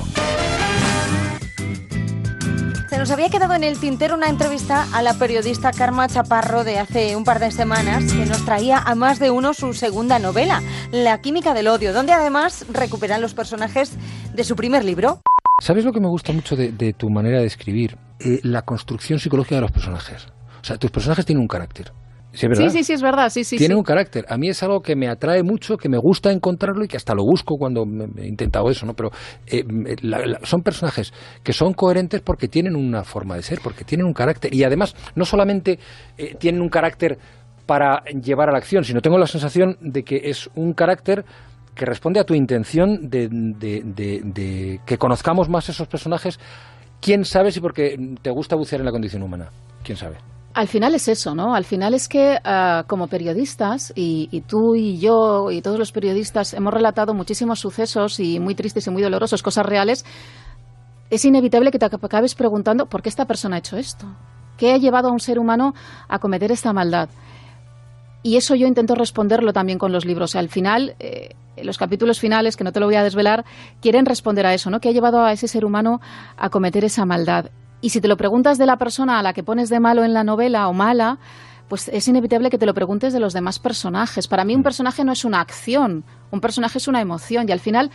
Se 2.89 2.97
nos 2.97 3.09
había 3.11 3.29
quedado 3.29 3.53
en 3.53 3.63
el 3.63 3.79
tintero 3.79 4.15
una 4.15 4.27
entrevista 4.27 4.89
a 4.93 5.01
la 5.01 5.13
periodista 5.13 5.71
Karma 5.71 6.09
Chaparro 6.09 6.65
de 6.65 6.79
hace 6.79 7.15
un 7.15 7.23
par 7.23 7.39
de 7.39 7.49
semanas 7.49 8.11
que 8.11 8.25
nos 8.25 8.43
traía 8.43 8.77
a 8.77 8.93
más 8.95 9.19
de 9.19 9.31
uno 9.31 9.53
su 9.53 9.73
segunda 9.73 10.19
novela, 10.19 10.61
La 10.91 11.21
química 11.21 11.53
del 11.53 11.69
odio, 11.69 11.93
donde 11.93 12.11
además 12.11 12.65
recuperan 12.73 13.21
los 13.21 13.33
personajes 13.33 13.93
de 14.33 14.43
su 14.43 14.57
primer 14.57 14.83
libro. 14.83 15.21
¿Sabes 15.61 15.85
lo 15.85 15.93
que 15.93 16.01
me 16.01 16.09
gusta 16.09 16.33
mucho 16.33 16.57
de, 16.57 16.73
de 16.73 16.91
tu 16.91 17.09
manera 17.09 17.39
de 17.39 17.45
escribir? 17.45 17.97
Eh, 18.19 18.41
la 18.43 18.63
construcción 18.63 19.17
psicológica 19.17 19.55
de 19.55 19.61
los 19.61 19.71
personajes. 19.71 20.27
O 20.61 20.65
sea, 20.65 20.77
tus 20.77 20.91
personajes 20.91 21.25
tienen 21.25 21.41
un 21.41 21.47
carácter. 21.47 21.93
¿Sí, 22.33 22.47
verdad? 22.47 22.63
Sí, 22.63 22.69
sí, 22.77 22.83
sí, 22.85 22.93
es 22.93 23.01
verdad, 23.01 23.29
sí, 23.29 23.43
sí. 23.43 23.57
tienen 23.57 23.75
sí. 23.75 23.79
un 23.79 23.83
carácter. 23.83 24.25
A 24.29 24.37
mí 24.37 24.47
es 24.49 24.63
algo 24.63 24.81
que 24.81 24.95
me 24.95 25.09
atrae 25.09 25.43
mucho, 25.43 25.75
que 25.77 25.89
me 25.89 25.97
gusta 25.97 26.31
encontrarlo 26.31 26.83
y 26.83 26.87
que 26.87 26.95
hasta 26.97 27.13
lo 27.13 27.23
busco 27.23 27.57
cuando 27.57 27.83
he 28.17 28.27
intentado 28.27 28.69
eso, 28.69 28.85
¿no? 28.85 28.93
Pero 28.93 29.11
eh, 29.47 29.63
la- 30.01 30.25
la- 30.25 30.39
son 30.43 30.61
personajes 30.61 31.13
que 31.43 31.51
son 31.53 31.73
coherentes 31.73 32.21
porque 32.21 32.47
tienen 32.47 32.75
una 32.75 33.03
forma 33.03 33.35
de 33.35 33.41
ser, 33.43 33.59
porque 33.61 33.83
tienen 33.83 34.07
un 34.07 34.13
carácter. 34.13 34.53
Y 34.53 34.63
además, 34.63 34.95
no 35.15 35.25
solamente 35.25 35.77
eh, 36.17 36.35
tienen 36.39 36.61
un 36.61 36.69
carácter 36.69 37.17
para 37.65 38.03
llevar 38.05 38.49
a 38.49 38.51
la 38.53 38.57
acción, 38.59 38.83
sino 38.83 39.01
tengo 39.01 39.17
la 39.17 39.27
sensación 39.27 39.77
de 39.81 40.03
que 40.03 40.21
es 40.25 40.49
un 40.55 40.73
carácter 40.73 41.25
que 41.75 41.85
responde 41.85 42.19
a 42.19 42.25
tu 42.25 42.33
intención 42.33 43.09
de, 43.09 43.27
de- 43.29 43.81
de- 43.83 44.21
de 44.23 44.79
que 44.85 44.97
conozcamos 44.97 45.47
más 45.49 45.67
esos 45.69 45.87
personajes. 45.87 46.39
¿Quién 47.01 47.25
sabe 47.25 47.51
si 47.51 47.59
porque 47.59 47.97
te 48.21 48.29
gusta 48.29 48.55
bucear 48.55 48.79
en 48.81 48.85
la 48.85 48.91
condición 48.91 49.23
humana? 49.23 49.49
¿Quién 49.83 49.97
sabe? 49.97 50.15
Al 50.53 50.67
final 50.67 50.93
es 50.95 51.07
eso, 51.07 51.33
¿no? 51.33 51.55
Al 51.55 51.63
final 51.63 51.93
es 51.93 52.09
que 52.09 52.37
ah, 52.43 52.83
como 52.87 53.07
periodistas, 53.07 53.93
y, 53.95 54.27
y 54.31 54.41
tú 54.41 54.75
y 54.75 54.99
yo 54.99 55.49
y 55.49 55.61
todos 55.61 55.79
los 55.79 55.91
periodistas 55.91 56.53
hemos 56.53 56.73
relatado 56.73 57.13
muchísimos 57.13 57.59
sucesos 57.59 58.19
y 58.19 58.39
muy 58.39 58.53
tristes 58.53 58.85
y 58.87 58.89
muy 58.89 59.01
dolorosos, 59.01 59.43
cosas 59.43 59.65
reales, 59.65 60.05
es 61.09 61.25
inevitable 61.25 61.71
que 61.71 61.79
te 61.79 61.85
acabes 61.85 62.35
preguntando 62.35 62.87
por 62.87 63.01
qué 63.01 63.09
esta 63.09 63.25
persona 63.25 63.57
ha 63.57 63.59
hecho 63.59 63.77
esto. 63.77 64.07
¿Qué 64.57 64.73
ha 64.73 64.77
llevado 64.77 65.09
a 65.09 65.11
un 65.11 65.19
ser 65.19 65.39
humano 65.39 65.73
a 66.07 66.19
cometer 66.19 66.51
esta 66.51 66.71
maldad? 66.71 67.09
Y 68.23 68.37
eso 68.37 68.55
yo 68.55 68.67
intento 68.67 68.95
responderlo 68.95 69.51
también 69.51 69.79
con 69.79 69.91
los 69.91 70.05
libros. 70.05 70.35
Al 70.35 70.49
final, 70.49 70.95
eh, 70.99 71.35
los 71.63 71.77
capítulos 71.77 72.19
finales, 72.19 72.55
que 72.55 72.63
no 72.63 72.71
te 72.71 72.79
lo 72.79 72.85
voy 72.85 72.95
a 72.95 73.03
desvelar, 73.03 73.43
quieren 73.81 74.05
responder 74.05 74.45
a 74.45 74.53
eso, 74.53 74.69
¿no? 74.69 74.79
¿Qué 74.79 74.89
ha 74.89 74.93
llevado 74.93 75.23
a 75.23 75.31
ese 75.31 75.47
ser 75.47 75.65
humano 75.65 75.99
a 76.37 76.49
cometer 76.49 76.85
esa 76.85 77.05
maldad? 77.05 77.49
Y 77.81 77.89
si 77.89 77.99
te 78.01 78.07
lo 78.07 78.15
preguntas 78.17 78.57
de 78.57 78.65
la 78.65 78.77
persona 78.77 79.19
a 79.19 79.23
la 79.23 79.33
que 79.33 79.43
pones 79.43 79.69
de 79.69 79.79
malo 79.79 80.03
en 80.03 80.13
la 80.13 80.23
novela 80.23 80.67
o 80.67 80.73
mala, 80.73 81.17
pues 81.67 81.87
es 81.89 82.07
inevitable 82.07 82.49
que 82.49 82.57
te 82.57 82.65
lo 82.65 82.73
preguntes 82.73 83.11
de 83.13 83.19
los 83.19 83.33
demás 83.33 83.57
personajes. 83.59 84.27
Para 84.27 84.45
mí 84.45 84.53
un 84.55 84.61
personaje 84.63 85.03
no 85.03 85.11
es 85.11 85.25
una 85.25 85.39
acción, 85.41 86.03
un 86.31 86.41
personaje 86.41 86.77
es 86.77 86.87
una 86.87 87.01
emoción. 87.01 87.47
Y 87.49 87.51
al 87.51 87.59
final, 87.59 87.89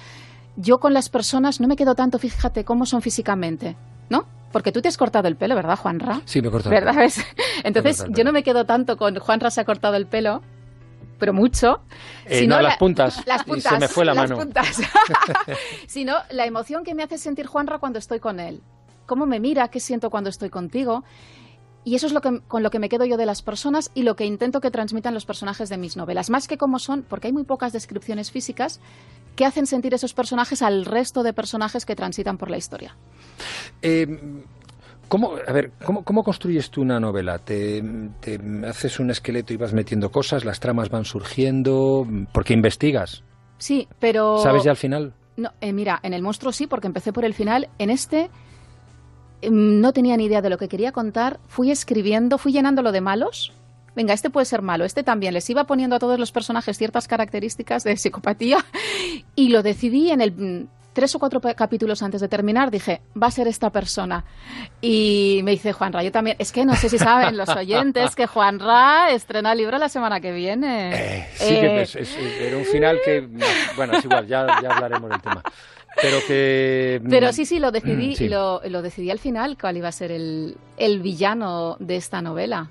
yo 0.57 0.79
con 0.79 0.93
las 0.95 1.09
personas 1.09 1.61
no 1.61 1.69
me 1.69 1.77
quedo 1.77 1.95
tanto, 1.95 2.19
fíjate 2.19 2.65
cómo 2.65 2.85
son 2.87 3.01
físicamente, 3.03 3.77
¿no? 4.11 4.25
Porque 4.53 4.73
tú 4.73 4.81
te 4.81 4.89
has 4.89 4.97
cortado 4.97 5.29
el 5.29 5.37
pelo, 5.37 5.55
¿verdad, 5.55 5.77
Juanra? 5.79 6.21
Sí, 6.25 6.41
me 6.41 6.49
he 6.49 6.51
cortado 6.51 6.75
el 6.75 6.81
¿Verdad? 6.81 6.93
pelo. 6.95 7.05
¿Ves? 7.05 7.25
Entonces, 7.65 7.99
cortado 7.99 8.17
yo 8.17 8.25
no 8.25 8.33
me 8.33 8.43
quedo 8.43 8.65
tanto 8.65 8.97
con 8.97 9.17
Juanra 9.19 9.51
se 9.51 9.61
ha 9.61 9.65
cortado 9.65 9.95
el 9.97 10.07
pelo, 10.07 10.41
pero 11.19 11.33
mucho. 11.35 11.81
Eh, 12.25 12.41
sino 12.41 12.57
no, 12.57 12.63
la- 12.63 12.71
las 12.71 12.79
puntas. 12.79 13.23
Las 13.27 13.43
Y 13.43 13.51
puntas. 13.51 13.73
se 13.75 13.79
me 13.79 13.89
fue 13.89 14.05
la 14.05 14.15
las 14.15 14.31
mano. 14.31 14.43
puntas. 14.43 14.81
sino 15.87 16.15
la 16.31 16.47
emoción 16.47 16.83
que 16.85 16.95
me 16.95 17.03
hace 17.03 17.19
sentir 17.19 17.47
Juanra 17.47 17.79
cuando 17.79 17.99
estoy 17.99 18.19
con 18.21 18.41
él. 18.41 18.63
Cómo 19.07 19.27
me 19.27 19.41
mira, 19.41 19.69
qué 19.69 19.81
siento 19.81 20.11
cuando 20.11 20.31
estoy 20.31 20.51
contigo. 20.51 21.05
Y 21.85 21.95
eso 21.95 22.09
es 22.09 22.13
lo 22.13 22.21
que, 22.21 22.41
con 22.49 22.65
lo 22.65 22.71
que 22.71 22.81
me 22.81 22.89
quedo 22.89 23.05
yo 23.05 23.17
de 23.17 23.27
las 23.27 23.43
personas 23.43 23.93
y 23.95 24.03
lo 24.03 24.17
que 24.17 24.25
intento 24.25 24.61
que 24.61 24.73
transmitan 24.73 25.15
los 25.15 25.25
personajes 25.25 25.69
de 25.69 25.79
mis 25.79 25.97
novelas. 25.97 26.31
Más 26.31 26.49
que 26.49 26.59
cómo 26.59 26.81
son, 26.81 27.05
porque 27.09 27.29
hay 27.29 27.33
muy 27.33 27.45
pocas 27.45 27.73
descripciones 27.73 28.33
físicas 28.33 28.81
que 29.37 29.45
hacen 29.45 29.67
sentir 29.67 29.95
esos 29.95 30.13
personajes 30.13 30.63
al 30.63 30.85
resto 30.85 31.23
de 31.23 31.33
personajes 31.33 31.87
que 31.87 31.95
transitan 31.95 32.39
por 32.39 32.51
la 32.51 32.57
historia. 32.57 32.97
Eh, 33.83 34.19
¿Cómo, 35.09 35.35
a 35.47 35.53
ver, 35.53 35.71
¿cómo, 35.85 36.03
cómo 36.03 36.25
construyes 36.25 36.71
tú 36.71 36.83
una 36.83 36.99
novela? 36.99 37.39
¿Te, 37.39 37.83
te 38.21 38.41
haces 38.67 38.99
un 38.99 39.11
esqueleto 39.11 39.53
y 39.53 39.57
vas 39.57 39.73
metiendo 39.73 40.11
cosas? 40.11 40.45
¿Las 40.45 40.59
tramas 40.59 40.91
van 40.91 41.05
surgiendo? 41.05 42.07
¿Porque 42.33 42.53
investigas? 42.53 43.23
Sí, 43.59 43.87
pero... 44.01 44.39
¿Sabes 44.39 44.65
ya 44.65 44.73
al 44.73 44.77
final? 44.77 45.15
No, 45.37 45.53
eh, 45.61 45.73
mira, 45.73 46.01
en 46.03 46.15
el 46.15 46.23
monstruo 46.23 46.51
sí, 46.51 46.67
porque 46.67 46.89
empecé 46.89 47.13
por 47.13 47.25
el 47.25 47.35
final. 47.35 47.69
En 47.79 47.91
este 47.91 48.23
em, 48.23 48.31
no 49.43 49.93
tenía 49.93 50.17
ni 50.17 50.25
idea 50.27 50.43
de 50.43 50.51
lo 50.51 50.59
que 50.59 50.69
quería 50.69 50.93
contar. 50.93 51.39
Fui 51.49 51.71
escribiendo, 51.71 52.39
fui 52.39 52.53
llenándolo 52.53 52.93
de 52.93 53.01
malos. 53.01 53.53
Venga, 53.95 54.13
este 54.13 54.29
puede 54.29 54.45
ser 54.45 54.61
malo, 54.63 54.85
este 54.85 55.03
también. 55.03 55.33
Les 55.35 55.49
iba 55.49 55.65
poniendo 55.65 55.97
a 55.97 55.99
todos 55.99 56.19
los 56.19 56.31
personajes 56.33 56.77
ciertas 56.77 57.09
características 57.09 57.83
de 57.85 57.97
psicopatía 57.97 58.59
y 59.35 59.49
lo 59.49 59.63
decidí 59.63 60.11
en 60.11 60.21
el 60.21 60.33
mm, 60.33 60.67
tres 60.93 61.15
o 61.15 61.19
cuatro 61.19 61.41
capítulos 61.41 62.03
antes 62.03 62.21
de 62.21 62.29
terminar. 62.29 62.71
Dije, 62.71 63.01
va 63.21 63.29
a 63.29 63.31
ser 63.31 63.49
esta 63.49 63.71
persona. 63.71 64.25
Y 64.83 65.41
me 65.45 65.53
dice 65.53 65.73
Juanra, 65.73 66.03
yo 66.03 66.13
también. 66.13 66.37
Es 66.39 66.53
que 66.53 66.65
no 66.67 66.75
sé 66.77 66.89
si 66.91 66.99
saben 66.99 67.37
los 67.39 67.49
oyentes 67.49 68.15
que 68.15 68.27
Juanra 68.27 69.11
estrena 69.13 69.55
libro 69.55 69.79
la 69.79 69.89
semana 69.89 70.21
que 70.21 70.33
viene. 70.33 71.27
Sí, 71.37 71.55
que 71.55 71.67
Eh, 71.79 71.83
es, 71.83 71.97
es- 71.97 72.17
era 72.41 72.57
un 72.59 72.65
final 72.65 72.99
que... 73.05 73.27
Bueno, 73.77 73.95
es 73.97 74.05
igual, 74.05 74.27
ya, 74.27 74.47
ya 74.63 74.75
hablaremos 74.75 75.09
del 75.11 75.21
tema. 75.23 75.43
Pero 76.01 76.19
que... 76.27 77.01
Pero 77.11 77.33
sí, 77.33 77.45
sí, 77.47 77.59
lo 77.59 77.71
decidí, 77.73 78.15
Sí. 78.17 78.29
Lo, 78.29 78.61
lo 78.69 78.83
decidí 78.83 79.11
al 79.11 79.19
final 79.19 79.57
cuál 79.61 79.77
iba 79.77 79.89
a 79.89 79.93
ser 79.93 80.11
el, 80.13 80.57
el 80.77 81.01
villano 81.01 81.77
de 81.81 81.97
esta 81.97 82.21
novela. 82.23 82.71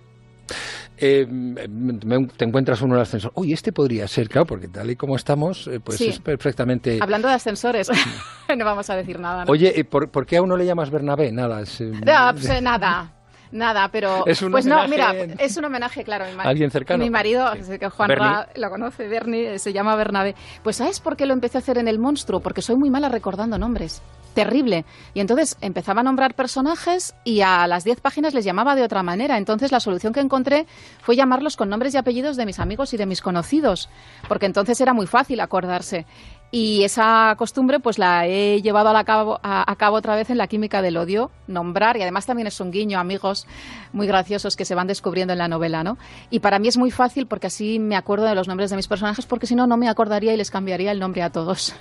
Eh, 0.97 1.25
me- 1.27 2.27
te 2.27 2.45
encuentras 2.45 2.81
uno 2.81 2.93
en 2.93 2.99
el 2.99 3.01
ascensor. 3.01 3.31
Uy, 3.35 3.51
este 3.51 3.73
podría 3.73 4.07
ser, 4.07 4.29
claro, 4.29 4.45
porque 4.45 4.67
tal 4.69 4.89
y 4.89 4.95
como 4.95 5.15
estamos, 5.17 5.67
eh, 5.67 5.79
pues 5.81 5.97
Sí. 5.97 6.07
es 6.07 6.19
perfectamente... 6.19 6.99
Hablando 7.01 7.27
de 7.27 7.33
ascensores, 7.33 7.89
no 8.57 8.63
vamos 8.65 8.89
a 8.89 8.95
decir 8.95 9.19
nada. 9.19 9.43
¿no? 9.43 9.51
Oye, 9.51 9.73
¿y 9.75 9.83
¿por, 9.83 10.09
por 10.09 10.25
qué 10.25 10.37
a 10.37 10.41
uno 10.41 10.55
le 10.55 10.65
llamas 10.65 10.89
Bernabé? 10.91 11.31
Nada, 11.33 11.61
es, 11.61 11.81
eh, 11.81 11.91
No, 11.91 12.31
pues, 12.31 12.49
eh, 12.49 12.61
nada. 12.61 13.11
Nada, 13.51 13.89
pero 13.91 14.25
Es 14.27 14.41
un 14.41 14.51
pues 14.51 14.65
no, 14.65 14.87
mira, 14.87 15.11
homenaje- 15.11 15.35
es 15.43 15.57
un 15.57 15.65
homenaje, 15.65 16.03
claro. 16.03 16.25
Mi, 16.35 16.43
¿Alguien 16.43 16.71
cercano? 16.71 17.03
Mi 17.03 17.09
marido, 17.09 17.45
que 17.79 17.89
Juan. 17.89 18.09
Ra 18.09 18.47
lo 18.55 18.69
conoce, 18.69 19.07
Bernie, 19.07 19.55
eh, 19.55 19.59
se 19.59 19.73
llama 19.73 19.95
Bernabé. 19.95 20.35
Pues 20.63 20.77
¿sabes 20.77 20.99
por 20.99 21.15
qué 21.17 21.25
lo 21.25 21.33
empecé 21.33 21.57
a 21.57 21.61
hacer 21.61 21.77
en 21.77 21.87
El 21.87 21.99
Monstruo? 21.99 22.39
Porque 22.39 22.61
soy 22.61 22.75
muy 22.75 22.89
mala 22.89 23.09
recordando 23.09 23.57
nombres. 23.57 24.01
Terrible. 24.33 24.83
Y 25.13 25.21
entonces 25.21 25.55
empezaba 25.61 26.01
a 26.01 26.03
nombrar 26.03 26.33
personajes 26.33 27.15
y 27.23 27.39
a 27.39 27.65
las 27.67 27.85
10 27.85 28.01
páginas 28.01 28.33
les 28.33 28.43
llamaba 28.43 28.75
de 28.75 28.83
otra 28.83 29.01
manera. 29.01 29.37
Entonces 29.37 29.71
la 29.71 29.79
solución 29.79 30.11
que 30.11 30.19
encontré 30.19 30.65
fue 31.01 31.15
llamarlos 31.15 31.55
con 31.55 31.69
nombres 31.69 31.93
y 31.93 31.97
apellidos 31.97 32.35
de 32.35 32.45
mis 32.45 32.59
amigos 32.59 32.93
y 32.93 32.97
de 32.97 33.05
mis 33.05 33.21
conocidos, 33.21 33.87
porque 34.27 34.45
entonces 34.45 34.81
era 34.81 34.93
muy 34.93 35.07
fácil 35.07 35.39
acordarse. 35.39 36.05
Y 36.57 36.85
esa 36.85 37.35
costumbre 37.37 37.81
pues 37.81 37.99
la 37.99 38.27
he 38.27 38.61
llevado 38.61 38.87
a, 38.87 38.93
la 38.93 39.03
cabo, 39.03 39.41
a, 39.43 39.75
cabo 39.75 39.97
otra 39.97 40.15
vez 40.15 40.29
en 40.29 40.37
la 40.37 40.47
química 40.47 40.81
del 40.81 40.95
odio, 40.95 41.29
nombrar, 41.47 41.97
y 41.97 42.01
además 42.01 42.25
también 42.25 42.47
es 42.47 42.61
un 42.61 42.71
guiño, 42.71 42.97
amigos 42.97 43.45
muy 43.91 44.07
graciosos 44.07 44.55
que 44.55 44.63
se 44.63 44.73
van 44.73 44.87
descubriendo 44.87 45.33
en 45.33 45.39
la 45.39 45.49
novela, 45.49 45.83
¿no? 45.83 45.97
Y 46.29 46.39
para 46.39 46.57
mí 46.57 46.69
es 46.69 46.77
muy 46.77 46.91
fácil 46.91 47.27
porque 47.27 47.47
así 47.47 47.77
me 47.77 47.97
acuerdo 47.97 48.23
de 48.23 48.35
los 48.35 48.47
nombres 48.47 48.69
de 48.69 48.77
mis 48.77 48.87
personajes, 48.87 49.25
porque 49.25 49.47
si 49.47 49.55
no, 49.55 49.67
no 49.67 49.75
me 49.75 49.89
acordaría 49.89 50.33
y 50.33 50.37
les 50.37 50.49
cambiaría 50.49 50.93
el 50.93 50.99
nombre 50.99 51.23
a 51.23 51.29
todos. 51.29 51.75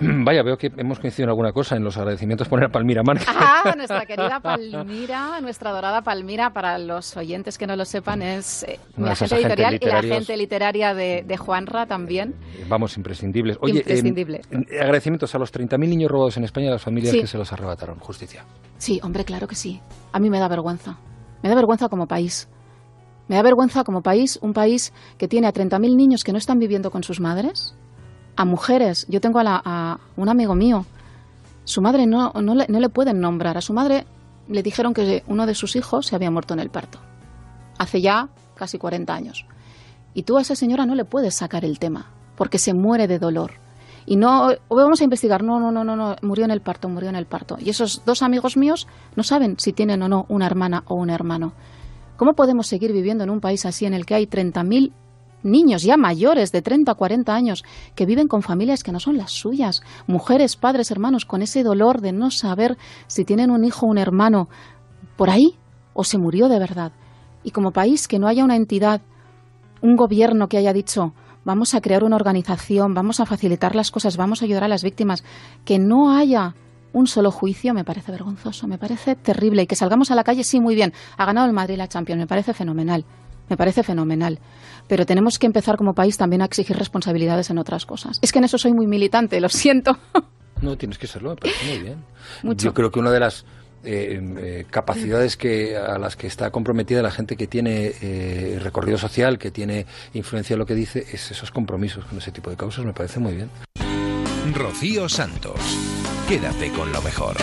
Vaya, 0.24 0.42
veo 0.42 0.56
que 0.56 0.70
hemos 0.76 0.98
coincidido 0.98 1.24
en 1.24 1.30
alguna 1.30 1.52
cosa 1.52 1.76
en 1.76 1.84
los 1.84 1.96
agradecimientos 1.96 2.48
poner 2.48 2.66
a 2.66 2.68
Palmira 2.68 3.02
Man. 3.02 3.18
Ah, 3.28 3.74
nuestra 3.76 4.06
querida 4.06 4.40
Palmira, 4.40 5.40
nuestra 5.40 5.72
dorada 5.72 6.02
Palmira, 6.02 6.50
para 6.50 6.78
los 6.78 7.16
oyentes 7.16 7.58
que 7.58 7.66
no 7.66 7.74
lo 7.76 7.84
sepan, 7.84 8.22
es 8.22 8.62
eh, 8.64 8.78
Una 8.96 9.06
la 9.06 9.08
de 9.08 9.12
esas 9.14 9.30
gente 9.30 9.42
editorial 9.46 9.58
y 9.58 9.62
la 9.64 9.78
literarios. 9.80 10.16
gente 10.16 10.36
literaria 10.36 10.94
de, 10.94 11.24
de 11.26 11.36
Juanra 11.36 11.86
también. 11.86 12.34
Vamos, 12.68 12.96
imprescindibles. 12.96 13.56
Oye, 13.60 13.78
Imprescindible. 13.78 14.40
eh, 14.50 14.80
agradecimientos 14.80 15.34
a 15.34 15.38
los 15.38 15.52
30.000 15.52 15.78
niños 15.88 16.10
robados 16.10 16.36
en 16.36 16.44
España 16.44 16.66
y 16.66 16.68
a 16.68 16.72
las 16.72 16.82
familias 16.82 17.12
Sí. 17.12 17.20
que 17.20 17.26
se 17.26 17.38
los 17.38 17.52
arrebataron. 17.52 17.98
Justicia. 17.98 18.44
Sí, 18.76 19.00
hombre, 19.02 19.24
claro 19.24 19.46
que 19.48 19.54
sí. 19.56 19.80
A 20.12 20.20
mí 20.20 20.30
me 20.30 20.38
da 20.38 20.48
vergüenza. 20.48 20.98
Me 21.42 21.48
da 21.48 21.54
vergüenza 21.54 21.88
como 21.88 22.06
país. 22.06 22.48
Me 23.28 23.36
da 23.36 23.42
vergüenza 23.42 23.84
como 23.84 24.02
país, 24.02 24.38
un 24.40 24.52
país 24.52 24.92
que 25.18 25.28
tiene 25.28 25.46
a 25.48 25.52
30.000 25.52 25.96
niños 25.96 26.24
que 26.24 26.32
no 26.32 26.38
están 26.38 26.58
viviendo 26.58 26.90
con 26.90 27.02
sus 27.02 27.20
madres, 27.20 27.76
a 28.38 28.44
mujeres. 28.44 29.04
Yo 29.08 29.20
tengo 29.20 29.40
a, 29.40 29.44
la- 29.44 29.98
un 30.16 30.28
amigo 30.28 30.54
mío, 30.54 30.86
su 31.64 31.82
madre 31.82 32.06
no, 32.06 32.32
no, 32.32 32.54
le, 32.54 32.66
no 32.68 32.78
le 32.78 32.88
pueden 32.88 33.20
nombrar. 33.20 33.58
A 33.58 33.60
su 33.60 33.72
madre 33.72 34.06
le 34.48 34.62
dijeron 34.62 34.94
que 34.94 35.24
uno 35.26 35.44
de 35.44 35.54
sus 35.56 35.74
hijos 35.74 36.06
se 36.06 36.14
había 36.14 36.30
muerto 36.30 36.54
en 36.54 36.60
el 36.60 36.70
parto. 36.70 37.00
Hace 37.78 38.00
ya 38.00 38.28
casi 38.54 38.78
40 38.78 39.12
años. 39.12 39.44
Y 40.14 40.22
tú 40.22 40.38
a 40.38 40.40
esa 40.42 40.54
señora 40.54 40.86
no 40.86 40.94
le 40.94 41.04
puedes 41.04 41.34
sacar 41.34 41.64
el 41.64 41.78
tema, 41.80 42.06
porque 42.36 42.58
se 42.58 42.74
muere 42.74 43.08
de 43.08 43.18
dolor. 43.18 43.54
Y 44.06 44.16
no, 44.16 44.50
vamos 44.70 45.00
a 45.00 45.04
investigar, 45.04 45.42
no, 45.42 45.58
no, 45.60 45.70
no, 45.72 45.82
no, 45.84 45.96
no, 45.96 46.16
murió 46.22 46.44
en 46.44 46.50
el 46.52 46.60
parto, 46.62 46.88
murió 46.88 47.08
en 47.10 47.16
el 47.16 47.26
parto. 47.26 47.58
Y 47.60 47.70
esos 47.70 48.02
dos 48.06 48.22
amigos 48.22 48.56
míos 48.56 48.86
no 49.16 49.22
saben 49.24 49.56
si 49.58 49.72
tienen 49.72 50.00
o 50.02 50.08
no 50.08 50.26
una 50.28 50.46
hermana 50.46 50.84
o 50.86 50.94
un 50.94 51.10
hermano. 51.10 51.52
¿Cómo 52.16 52.34
podemos 52.34 52.66
seguir 52.68 52.92
viviendo 52.92 53.24
en 53.24 53.30
un 53.30 53.40
país 53.40 53.66
así 53.66 53.84
en 53.84 53.94
el 53.94 54.06
que 54.06 54.14
hay 54.14 54.26
30.000 54.26 54.92
niños 55.42 55.82
ya 55.82 55.96
mayores 55.96 56.52
de 56.52 56.62
30 56.62 56.92
a 56.92 56.94
40 56.94 57.34
años 57.34 57.64
que 57.94 58.06
viven 58.06 58.28
con 58.28 58.42
familias 58.42 58.82
que 58.82 58.92
no 58.92 59.00
son 59.00 59.16
las 59.16 59.32
suyas, 59.32 59.82
mujeres, 60.06 60.56
padres, 60.56 60.90
hermanos, 60.90 61.24
con 61.24 61.42
ese 61.42 61.62
dolor 61.62 62.00
de 62.00 62.12
no 62.12 62.30
saber 62.30 62.76
si 63.06 63.24
tienen 63.24 63.50
un 63.50 63.64
hijo 63.64 63.86
o 63.86 63.88
un 63.88 63.98
hermano 63.98 64.48
por 65.16 65.30
ahí 65.30 65.56
o 65.94 66.04
se 66.04 66.18
murió 66.18 66.48
de 66.48 66.58
verdad? 66.58 66.92
Y 67.42 67.50
como 67.50 67.72
país 67.72 68.08
que 68.08 68.18
no 68.18 68.28
haya 68.28 68.44
una 68.44 68.56
entidad, 68.56 69.00
un 69.80 69.96
gobierno 69.96 70.48
que 70.48 70.58
haya 70.58 70.72
dicho 70.72 71.14
vamos 71.44 71.74
a 71.74 71.80
crear 71.80 72.04
una 72.04 72.16
organización, 72.16 72.92
vamos 72.92 73.20
a 73.20 73.26
facilitar 73.26 73.74
las 73.74 73.90
cosas, 73.90 74.18
vamos 74.18 74.42
a 74.42 74.44
ayudar 74.44 74.64
a 74.64 74.68
las 74.68 74.82
víctimas, 74.82 75.24
que 75.64 75.78
no 75.78 76.14
haya 76.14 76.54
un 76.92 77.06
solo 77.06 77.30
juicio 77.30 77.74
me 77.74 77.84
parece 77.84 78.12
vergonzoso, 78.12 78.66
me 78.66 78.78
parece 78.78 79.14
terrible. 79.14 79.62
Y 79.62 79.66
que 79.66 79.76
salgamos 79.76 80.10
a 80.10 80.14
la 80.14 80.24
calle, 80.24 80.44
sí, 80.44 80.60
muy 80.60 80.74
bien, 80.74 80.92
ha 81.16 81.24
ganado 81.24 81.46
el 81.46 81.52
Madrid 81.52 81.76
la 81.76 81.88
Champions, 81.88 82.18
me 82.20 82.26
parece 82.26 82.54
fenomenal, 82.54 83.04
me 83.48 83.56
parece 83.56 83.82
fenomenal, 83.82 84.40
pero 84.88 85.06
tenemos 85.06 85.38
que 85.38 85.46
empezar 85.46 85.76
como 85.76 85.94
país 85.94 86.16
también 86.16 86.42
a 86.42 86.46
exigir 86.46 86.76
responsabilidades 86.76 87.50
en 87.50 87.58
otras 87.58 87.86
cosas. 87.86 88.18
Es 88.22 88.32
que 88.32 88.38
en 88.38 88.44
eso 88.44 88.58
soy 88.58 88.72
muy 88.72 88.86
militante, 88.86 89.40
lo 89.40 89.48
siento. 89.48 89.98
No, 90.60 90.76
tienes 90.76 90.98
que 90.98 91.06
serlo, 91.06 91.30
me 91.30 91.36
parece 91.36 91.66
muy 91.66 91.78
bien. 91.78 92.04
Mucho. 92.42 92.64
Yo 92.64 92.74
creo 92.74 92.90
que 92.90 92.98
una 92.98 93.12
de 93.12 93.20
las 93.20 93.44
eh, 93.84 94.20
eh, 94.38 94.66
capacidades 94.68 95.36
que 95.36 95.76
a 95.76 95.98
las 95.98 96.16
que 96.16 96.26
está 96.26 96.50
comprometida 96.50 97.00
la 97.00 97.12
gente 97.12 97.36
que 97.36 97.46
tiene 97.46 97.92
eh, 98.02 98.58
recorrido 98.60 98.98
social, 98.98 99.38
que 99.38 99.52
tiene 99.52 99.86
influencia 100.14 100.54
en 100.54 100.58
lo 100.58 100.66
que 100.66 100.74
dice, 100.74 101.06
es 101.12 101.30
esos 101.30 101.52
compromisos 101.52 102.04
con 102.06 102.18
ese 102.18 102.32
tipo 102.32 102.50
de 102.50 102.56
causas, 102.56 102.84
me 102.84 102.92
parece 102.92 103.20
muy 103.20 103.34
bien. 103.34 103.50
Rocío 104.52 105.08
Santos. 105.08 105.60
Quédate 106.26 106.72
con 106.72 106.92
lo 106.92 107.00
mejor. 107.02 107.36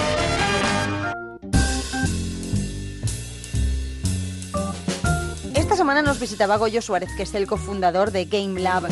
Esta 5.76 5.84
semana 5.84 6.02
nos 6.02 6.22
visitaba 6.22 6.56
Goyo 6.56 6.82
Suárez, 6.82 7.10
que 7.18 7.24
es 7.24 7.36
el 7.36 7.48
cofundador 7.48 8.12
de 8.12 8.24
Game 8.24 8.62
Lab. 8.62 8.88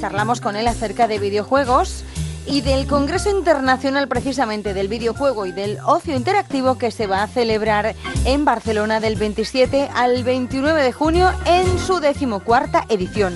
Charlamos 0.00 0.40
con 0.40 0.56
él 0.56 0.66
acerca 0.66 1.06
de 1.06 1.20
videojuegos 1.20 2.02
y 2.44 2.62
del 2.62 2.88
Congreso 2.88 3.30
Internacional 3.30 4.08
precisamente 4.08 4.74
del 4.74 4.88
videojuego 4.88 5.46
y 5.46 5.52
del 5.52 5.78
ocio 5.86 6.16
interactivo 6.16 6.76
que 6.76 6.90
se 6.90 7.06
va 7.06 7.22
a 7.22 7.28
celebrar 7.28 7.94
en 8.24 8.44
Barcelona 8.44 8.98
del 8.98 9.14
27 9.14 9.88
al 9.94 10.24
29 10.24 10.82
de 10.82 10.90
junio 10.90 11.30
en 11.44 11.78
su 11.78 12.00
decimocuarta 12.00 12.84
edición. 12.88 13.34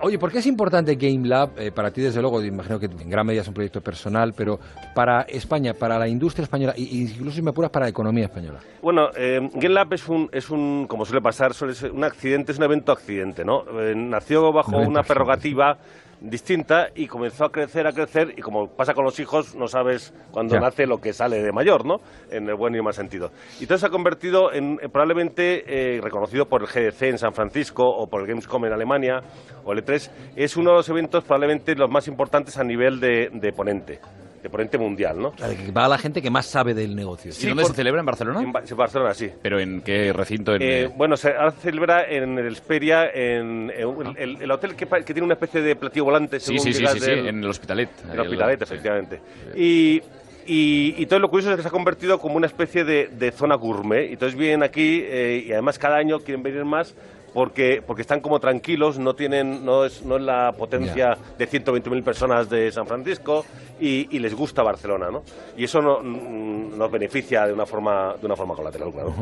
Oye, 0.00 0.16
¿por 0.16 0.30
qué 0.30 0.38
es 0.38 0.46
importante 0.46 0.94
Game 0.94 1.26
Lab? 1.26 1.58
Eh, 1.58 1.72
para 1.72 1.90
ti, 1.90 2.00
desde 2.00 2.20
luego, 2.20 2.42
imagino 2.42 2.78
que 2.78 2.86
en 2.86 3.10
gran 3.10 3.26
medida 3.26 3.42
es 3.42 3.48
un 3.48 3.54
proyecto 3.54 3.80
personal, 3.80 4.32
pero 4.36 4.60
para 4.94 5.22
España, 5.22 5.74
para 5.74 5.98
la 5.98 6.06
industria 6.06 6.44
española, 6.44 6.74
e 6.76 6.82
incluso 6.82 7.36
si 7.36 7.42
me 7.42 7.50
apuras, 7.50 7.70
para 7.70 7.86
la 7.86 7.90
economía 7.90 8.26
española. 8.26 8.60
Bueno, 8.80 9.08
eh, 9.16 9.40
Game 9.54 9.74
Lab 9.74 9.92
es 9.92 10.08
un, 10.08 10.28
es 10.32 10.50
un, 10.50 10.86
como 10.86 11.04
suele 11.04 11.20
pasar, 11.20 11.52
suele 11.52 11.74
ser 11.74 11.90
un 11.90 12.04
accidente, 12.04 12.52
es 12.52 12.58
un 12.58 12.64
evento 12.64 12.92
accidente, 12.92 13.44
¿no? 13.44 13.64
Eh, 13.80 13.94
nació 13.96 14.52
bajo 14.52 14.78
una 14.78 15.02
prerrogativa 15.02 15.78
distinta 16.20 16.88
y 16.94 17.06
comenzó 17.06 17.44
a 17.44 17.50
crecer, 17.52 17.86
a 17.86 17.92
crecer 17.92 18.34
y 18.36 18.40
como 18.42 18.66
pasa 18.68 18.94
con 18.94 19.04
los 19.04 19.18
hijos, 19.20 19.54
no 19.54 19.66
sabes 19.68 20.12
cuándo 20.32 20.54
Ya. 20.54 20.60
nace 20.60 20.86
lo 20.86 20.98
que 20.98 21.12
sale 21.12 21.42
de 21.42 21.52
mayor, 21.52 21.86
¿no? 21.86 21.96
En 22.30 22.48
el 22.48 22.54
buen 22.56 22.74
y 22.74 22.80
mal 22.82 22.92
sentido. 22.94 23.30
Y 23.60 23.66
todo 23.66 23.78
se 23.78 23.86
ha 23.86 23.90
convertido 23.90 24.52
en 24.52 24.76
probablemente 24.92 25.96
eh, 25.96 26.00
reconocido 26.00 26.46
por 26.46 26.62
el 26.62 26.68
GDC 26.68 27.02
en 27.02 27.18
San 27.18 27.32
Francisco 27.32 27.84
o 27.84 28.06
por 28.08 28.22
el 28.22 28.26
Gamescom 28.26 28.64
en 28.66 28.72
Alemania 28.72 29.20
o 29.64 29.72
el 29.72 29.84
E3, 29.84 30.10
es 30.36 30.56
uno 30.56 30.70
de 30.70 30.76
los 30.78 30.88
eventos 30.88 31.24
probablemente 31.24 31.74
los 31.74 31.90
más 31.90 32.08
importantes 32.08 32.56
a 32.58 32.64
nivel 32.64 33.00
de, 33.00 33.28
de 33.32 33.52
ponente, 33.52 34.00
de 34.48 34.52
ponente 34.52 34.78
mundial, 34.78 35.18
¿no? 35.20 35.32
Va 35.76 35.84
a 35.84 35.88
la 35.88 35.98
gente 35.98 36.20
que 36.22 36.30
más 36.30 36.46
sabe 36.46 36.74
del 36.74 36.96
negocio. 36.96 37.32
Sí, 37.32 37.46
¿Y 37.46 37.48
dónde 37.48 37.62
por- 37.62 37.70
se 37.72 37.76
celebra? 37.76 38.00
¿En 38.00 38.06
Barcelona? 38.06 38.40
En 38.42 38.52
Ba- 38.52 38.62
en 38.68 38.76
Barcelona, 38.76 39.14
sí. 39.14 39.30
¿Pero 39.42 39.60
en 39.60 39.80
qué 39.82 40.12
recinto? 40.12 40.54
En, 40.54 40.62
Eh, 40.62 40.82
eh, 40.82 40.90
bueno, 40.96 41.16
se 41.16 41.28
ahora 41.34 41.50
se 41.52 41.60
celebra 41.60 42.04
en 42.08 42.38
el 42.38 42.46
Esperia, 42.52 43.08
en, 43.10 43.70
en 43.76 43.86
un- 43.86 44.16
el, 44.18 44.42
el 44.42 44.50
hotel 44.50 44.74
que, 44.74 44.86
que 44.86 45.04
tiene 45.14 45.22
una 45.22 45.34
especie 45.34 45.60
de 45.60 45.76
platillo 45.76 46.04
volante. 46.04 46.40
Sí, 46.40 46.46
según 46.58 46.60
sí, 46.60 46.72
sí, 46.74 46.86
sí, 46.86 47.00
sí, 47.00 47.10
del- 47.10 47.26
en 47.28 47.42
el 47.44 47.50
Hospitalet. 47.50 47.90
En 48.04 48.10
el 48.10 48.20
al 48.20 48.26
Hospitalet, 48.26 48.62
efectivamente. 48.62 49.20
Y, 49.54 50.02
y, 50.46 50.94
y 50.96 51.06
todo 51.06 51.18
lo 51.18 51.28
curioso 51.28 51.50
es 51.50 51.56
que 51.56 51.62
se 51.62 51.68
ha 51.68 51.70
convertido 51.70 52.18
como 52.18 52.36
una 52.36 52.46
especie 52.46 52.84
de, 52.84 53.08
de 53.08 53.30
zona 53.32 53.54
gourmet. 53.54 54.08
Y 54.08 54.12
Entonces 54.14 54.38
vienen 54.38 54.62
aquí 54.62 55.02
eh, 55.04 55.44
y 55.46 55.52
además 55.52 55.78
cada 55.78 55.96
año 55.96 56.20
quieren 56.20 56.42
venir 56.42 56.64
más 56.64 56.94
porque, 57.34 57.82
porque 57.86 58.02
están 58.02 58.20
como 58.20 58.40
tranquilos, 58.40 58.98
no 58.98 59.14
tienen 59.14 59.64
no 59.64 59.84
es, 59.84 60.02
no 60.04 60.16
es 60.16 60.22
la 60.22 60.52
potencia 60.52 61.16
de 61.38 61.48
120.000 61.48 62.02
personas 62.02 62.48
de 62.48 62.70
San 62.72 62.86
Francisco 62.86 63.44
y, 63.80 64.14
y 64.14 64.18
les 64.18 64.34
gusta 64.34 64.62
Barcelona, 64.62 65.10
¿no? 65.10 65.22
Y 65.56 65.64
eso 65.64 65.80
no- 65.80 66.00
mm, 66.02 66.76
nos 66.78 66.90
beneficia 66.90 67.46
de 67.46 67.52
una 67.52 67.66
forma 67.66 68.14
de 68.20 68.26
una 68.26 68.36
forma 68.36 68.54
colateral, 68.54 68.90
claro. 68.92 69.14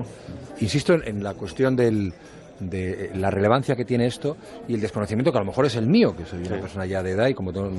Insisto 0.60 0.94
en, 0.94 1.06
en 1.06 1.22
la 1.22 1.34
cuestión 1.34 1.76
del, 1.76 2.12
de 2.60 3.10
la 3.14 3.30
relevancia 3.30 3.76
que 3.76 3.84
tiene 3.84 4.06
esto 4.06 4.36
y 4.66 4.74
el 4.74 4.80
desconocimiento 4.80 5.30
que 5.32 5.38
a 5.38 5.40
lo 5.40 5.46
mejor 5.46 5.66
es 5.66 5.76
el 5.76 5.86
mío, 5.86 6.14
que 6.16 6.24
soy 6.24 6.40
una 6.46 6.60
persona 6.60 6.86
ya 6.86 7.02
de 7.02 7.10
edad 7.12 7.28
y 7.28 7.34
como 7.34 7.52
no- 7.52 7.70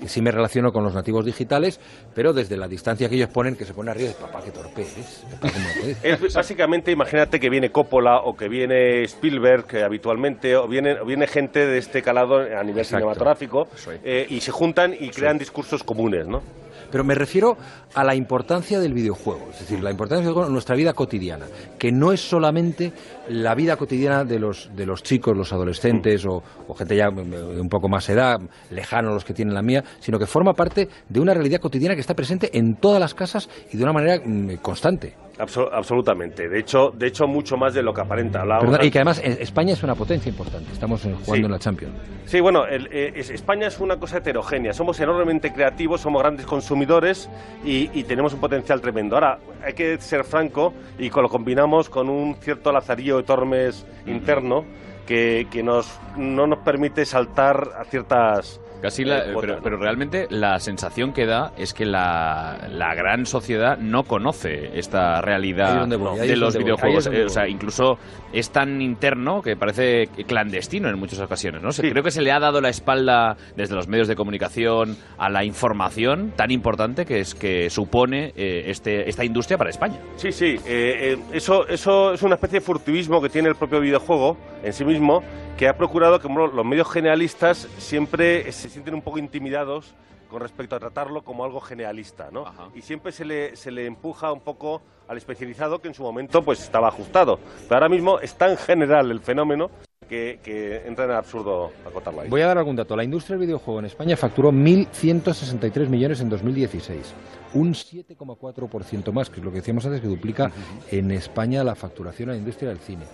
que 0.00 0.08
sí 0.08 0.22
me 0.22 0.30
relaciono 0.30 0.72
con 0.72 0.84
los 0.84 0.94
nativos 0.94 1.24
digitales, 1.24 1.78
pero 2.14 2.32
desde 2.32 2.56
la 2.56 2.66
distancia 2.68 3.08
que 3.08 3.16
ellos 3.16 3.28
ponen, 3.28 3.56
que 3.56 3.64
se 3.64 3.74
pone 3.74 3.90
arriba, 3.90 4.10
es 4.10 4.16
papá, 4.16 4.40
qué 4.44 4.50
torpe 4.50 4.82
eres, 4.82 5.24
papá, 5.32 5.52
¿cómo 5.52 5.66
puedes?". 5.80 5.98
Es 6.02 6.34
básicamente, 6.34 6.90
imagínate 6.92 7.38
que 7.38 7.50
viene 7.50 7.70
Coppola 7.70 8.20
o 8.20 8.36
que 8.36 8.48
viene 8.48 9.02
Spielberg 9.04 9.64
que 9.66 9.82
habitualmente, 9.82 10.56
o 10.56 10.66
viene, 10.66 10.98
o 11.00 11.04
viene 11.04 11.26
gente 11.26 11.66
de 11.66 11.78
este 11.78 12.02
calado 12.02 12.36
a 12.38 12.62
nivel 12.62 12.78
Exacto. 12.84 12.86
cinematográfico 12.98 13.68
eh, 14.04 14.26
y 14.30 14.40
se 14.40 14.50
juntan 14.50 14.94
y 14.98 15.10
crean 15.10 15.38
discursos 15.38 15.82
comunes, 15.84 16.26
¿no? 16.26 16.42
Pero 16.90 17.02
me 17.02 17.16
refiero 17.16 17.56
a 17.94 18.04
la 18.04 18.14
importancia 18.14 18.78
del 18.78 18.94
videojuego, 18.94 19.48
es 19.52 19.58
decir, 19.60 19.82
la 19.82 19.90
importancia 19.90 20.30
en 20.30 20.52
nuestra 20.52 20.76
vida 20.76 20.92
cotidiana, 20.92 21.46
que 21.78 21.90
no 21.90 22.12
es 22.12 22.20
solamente 22.20 22.92
la 23.28 23.54
vida 23.54 23.76
cotidiana 23.76 24.24
de 24.24 24.38
los, 24.38 24.70
de 24.74 24.86
los 24.86 25.02
chicos, 25.02 25.36
los 25.36 25.52
adolescentes 25.52 26.24
o, 26.26 26.42
o 26.68 26.74
gente 26.74 26.96
ya 26.96 27.10
de 27.10 27.60
un 27.60 27.68
poco 27.68 27.88
más 27.88 28.08
edad, 28.08 28.38
lejano 28.70 29.10
los 29.12 29.24
que 29.24 29.34
tienen 29.34 29.54
la 29.54 29.62
mía, 29.62 29.82
sino 30.00 30.18
que 30.18 30.26
forma 30.26 30.52
parte 30.52 30.88
de 31.08 31.20
una 31.20 31.34
realidad 31.34 31.60
cotidiana 31.60 31.94
que 31.94 32.00
está 32.00 32.14
presente 32.14 32.56
en 32.56 32.76
todas 32.76 33.00
las 33.00 33.14
casas 33.14 33.48
y 33.72 33.76
de 33.76 33.82
una 33.82 33.92
manera 33.92 34.20
mm, 34.24 34.56
constante. 34.62 35.14
Abso- 35.38 35.68
absolutamente. 35.70 36.48
De 36.48 36.58
hecho, 36.60 36.90
de 36.96 37.08
hecho, 37.08 37.26
mucho 37.26 37.58
más 37.58 37.74
de 37.74 37.82
lo 37.82 37.92
que 37.92 38.00
aparenta. 38.00 38.40
Perdona, 38.42 38.82
y 38.82 38.90
que 38.90 38.98
además 38.98 39.20
eh, 39.22 39.36
España 39.40 39.74
es 39.74 39.82
una 39.82 39.94
potencia 39.94 40.30
importante, 40.30 40.72
estamos 40.72 41.02
jugando 41.02 41.24
Sí. 41.34 41.42
en 41.44 41.50
la 41.50 41.58
Champions. 41.58 41.94
Sí, 42.24 42.40
bueno, 42.40 42.64
el- 42.66 42.86
eh, 42.90 43.12
es- 43.14 43.28
España 43.28 43.66
es 43.66 43.78
una 43.78 43.98
cosa 43.98 44.16
heterogénea. 44.18 44.72
Somos 44.72 44.98
enormemente 44.98 45.52
creativos, 45.52 46.00
somos 46.00 46.22
grandes 46.22 46.46
consumidores 46.46 47.28
y, 47.64 47.90
y 47.98 48.04
tenemos 48.04 48.32
un 48.32 48.40
potencial 48.40 48.80
tremendo. 48.80 49.14
Ahora, 49.16 49.38
hay 49.62 49.74
que 49.74 49.98
ser 49.98 50.24
franco 50.24 50.72
y 50.98 51.10
lo 51.10 51.28
combinamos 51.28 51.90
con 51.90 52.08
un 52.08 52.34
cierto 52.36 52.72
lazarillo 52.72 53.15
de 53.16 53.22
Tormes 53.22 53.86
interno 54.06 54.64
que, 55.06 55.46
que 55.50 55.62
nos, 55.62 55.98
no 56.16 56.46
nos 56.46 56.58
permite 56.60 57.04
saltar 57.04 57.72
a 57.78 57.84
ciertas. 57.84 58.60
Casi 58.82 59.04
la- 59.04 59.18
eh, 59.18 59.32
cuotas, 59.32 59.40
pero, 59.40 59.56
¿no? 59.56 59.62
pero 59.62 59.76
realmente 59.78 60.26
la 60.30 60.58
sensación 60.58 61.12
que 61.12 61.26
da 61.26 61.52
es 61.56 61.72
que 61.74 61.84
la, 61.86 62.68
la 62.70 62.94
gran 62.94 63.26
sociedad 63.26 63.78
no 63.78 64.04
conoce 64.04 64.78
esta 64.78 65.20
realidad 65.20 65.86
voy, 65.98 66.26
de 66.28 66.36
los 66.36 66.56
videojuegos. 66.56 67.06
Eh, 67.06 67.24
o 67.24 67.28
sea, 67.28 67.48
incluso 67.48 67.98
es 68.32 68.50
tan 68.50 68.80
interno 68.82 69.40
que 69.42 69.56
parece 69.56 70.08
clandestino 70.26 70.88
en 70.88 70.98
muchas 70.98 71.20
ocasiones. 71.20 71.62
¿no? 71.62 71.72
Sí. 71.72 71.90
Creo 71.90 72.02
que 72.02 72.10
se 72.10 72.22
le 72.22 72.32
ha 72.32 72.38
dado 72.38 72.60
la 72.60 72.68
espalda 72.68 73.36
desde 73.56 73.74
los 73.74 73.88
medios 73.88 74.08
de 74.08 74.16
comunicación 74.16 74.96
a 75.18 75.30
la 75.30 75.44
información 75.44 76.32
tan 76.36 76.50
importante 76.50 77.04
que 77.04 77.20
es 77.20 77.34
que 77.34 77.70
supone 77.70 78.32
eh, 78.36 78.64
este, 78.66 79.08
esta 79.08 79.24
industria 79.24 79.56
para 79.58 79.70
España. 79.70 79.98
Sí, 80.16 80.32
sí, 80.32 80.56
eh, 80.66 81.14
eh, 81.14 81.18
eso, 81.32 81.66
eso 81.66 82.12
es 82.12 82.22
una 82.22 82.34
especie 82.34 82.60
de 82.60 82.64
furtivismo 82.64 83.20
que 83.20 83.28
tiene 83.28 83.48
el 83.48 83.54
propio 83.54 83.80
videojuego 83.80 84.36
en 84.62 84.72
sí 84.72 84.84
mismo, 84.84 85.22
que 85.56 85.68
ha 85.68 85.74
procurado 85.74 86.18
que 86.18 86.28
bueno, 86.28 86.48
los 86.48 86.64
medios 86.64 86.90
generalistas 86.90 87.68
siempre 87.78 88.50
se 88.52 88.65
sienten 88.68 88.94
un 88.94 89.02
poco 89.02 89.18
intimidados 89.18 89.94
con 90.28 90.40
respecto 90.40 90.76
a 90.76 90.80
tratarlo 90.80 91.22
como 91.22 91.44
algo 91.44 91.60
generalista, 91.60 92.30
¿no? 92.32 92.44
Y 92.74 92.82
siempre 92.82 93.12
se 93.12 93.24
le, 93.24 93.56
se 93.56 93.70
le 93.70 93.86
empuja 93.86 94.32
un 94.32 94.40
poco 94.40 94.82
al 95.08 95.16
especializado 95.16 95.80
que 95.80 95.88
en 95.88 95.94
su 95.94 96.02
momento 96.02 96.42
pues 96.42 96.60
estaba 96.60 96.88
ajustado. 96.88 97.38
Pero 97.68 97.76
ahora 97.76 97.88
mismo 97.88 98.18
es 98.18 98.34
tan 98.34 98.56
general 98.56 99.10
el 99.10 99.20
fenómeno 99.20 99.70
que, 100.08 100.40
que 100.42 100.86
entra 100.86 101.04
en 101.04 101.10
el 101.12 101.16
absurdo 101.16 101.72
acotarlo 101.84 102.22
ahí. 102.22 102.28
Voy 102.28 102.40
a 102.40 102.46
dar 102.46 102.58
algún 102.58 102.76
dato. 102.76 102.96
La 102.96 103.04
industria 103.04 103.36
del 103.36 103.46
videojuego 103.46 103.80
en 103.80 103.86
España 103.86 104.16
facturó 104.16 104.50
1.163 104.52 105.88
millones 105.88 106.20
en 106.20 106.28
2016. 106.28 107.14
Un 107.54 107.72
7,4% 107.72 109.12
más, 109.12 109.30
que 109.30 109.40
es 109.40 109.44
lo 109.44 109.50
que 109.50 109.58
decíamos 109.58 109.86
antes, 109.86 110.00
que 110.00 110.08
duplica 110.08 110.50
en 110.90 111.10
España 111.12 111.64
la 111.64 111.74
facturación 111.74 112.30
a 112.30 112.32
la 112.32 112.38
industria 112.38 112.68
del 112.68 112.78
cine. 112.78 113.06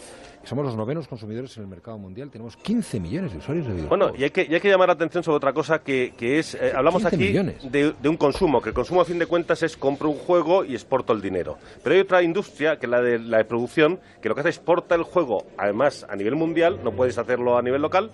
Somos 0.44 0.64
los 0.64 0.76
novenos 0.76 1.06
consumidores 1.06 1.56
en 1.56 1.62
el 1.62 1.68
mercado 1.68 1.98
mundial. 1.98 2.30
Tenemos 2.30 2.56
15 2.56 2.98
millones 2.98 3.32
de 3.32 3.38
usuarios 3.38 3.66
de 3.66 3.74
videojuegos. 3.74 3.98
Bueno, 4.08 4.18
y 4.18 4.24
hay 4.24 4.30
que, 4.30 4.46
y 4.48 4.54
hay 4.54 4.60
que 4.60 4.68
llamar 4.68 4.88
la 4.88 4.94
atención 4.94 5.22
sobre 5.22 5.36
otra 5.36 5.52
cosa 5.52 5.80
que, 5.80 6.14
que 6.16 6.38
es, 6.38 6.54
eh, 6.54 6.72
hablamos 6.74 7.02
15 7.02 7.16
aquí 7.16 7.68
de, 7.68 7.94
de 8.00 8.08
un 8.08 8.16
consumo, 8.16 8.60
que 8.60 8.70
el 8.70 8.74
consumo 8.74 9.00
a 9.00 9.04
fin 9.04 9.18
de 9.18 9.26
cuentas 9.26 9.62
es 9.62 9.76
compro 9.76 10.10
un 10.10 10.16
juego 10.16 10.64
y 10.64 10.72
exporto 10.72 11.12
el 11.12 11.20
dinero. 11.20 11.58
Pero 11.82 11.94
hay 11.94 12.00
otra 12.00 12.22
industria, 12.22 12.78
que 12.78 12.86
es 12.86 12.90
la 12.90 13.00
de 13.00 13.18
la 13.18 13.38
de 13.38 13.44
producción, 13.44 14.00
que 14.20 14.28
lo 14.28 14.34
que 14.34 14.40
hace 14.40 14.50
es 14.50 14.56
exporta 14.62 14.94
el 14.94 15.02
juego, 15.02 15.44
además 15.58 16.06
a 16.08 16.14
nivel 16.14 16.36
mundial, 16.36 16.78
no 16.84 16.92
puedes 16.92 17.18
hacerlo 17.18 17.58
a 17.58 17.62
nivel 17.62 17.82
local, 17.82 18.10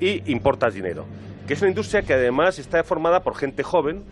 y 0.00 0.32
importas 0.32 0.72
dinero. 0.72 1.04
Que 1.50 1.54
es 1.54 1.62
una 1.62 1.70
industria 1.70 2.02
que 2.02 2.12
además 2.14 2.60
está 2.60 2.84
formada 2.84 3.24
por 3.24 3.34
gente 3.34 3.64
joven, 3.64 4.04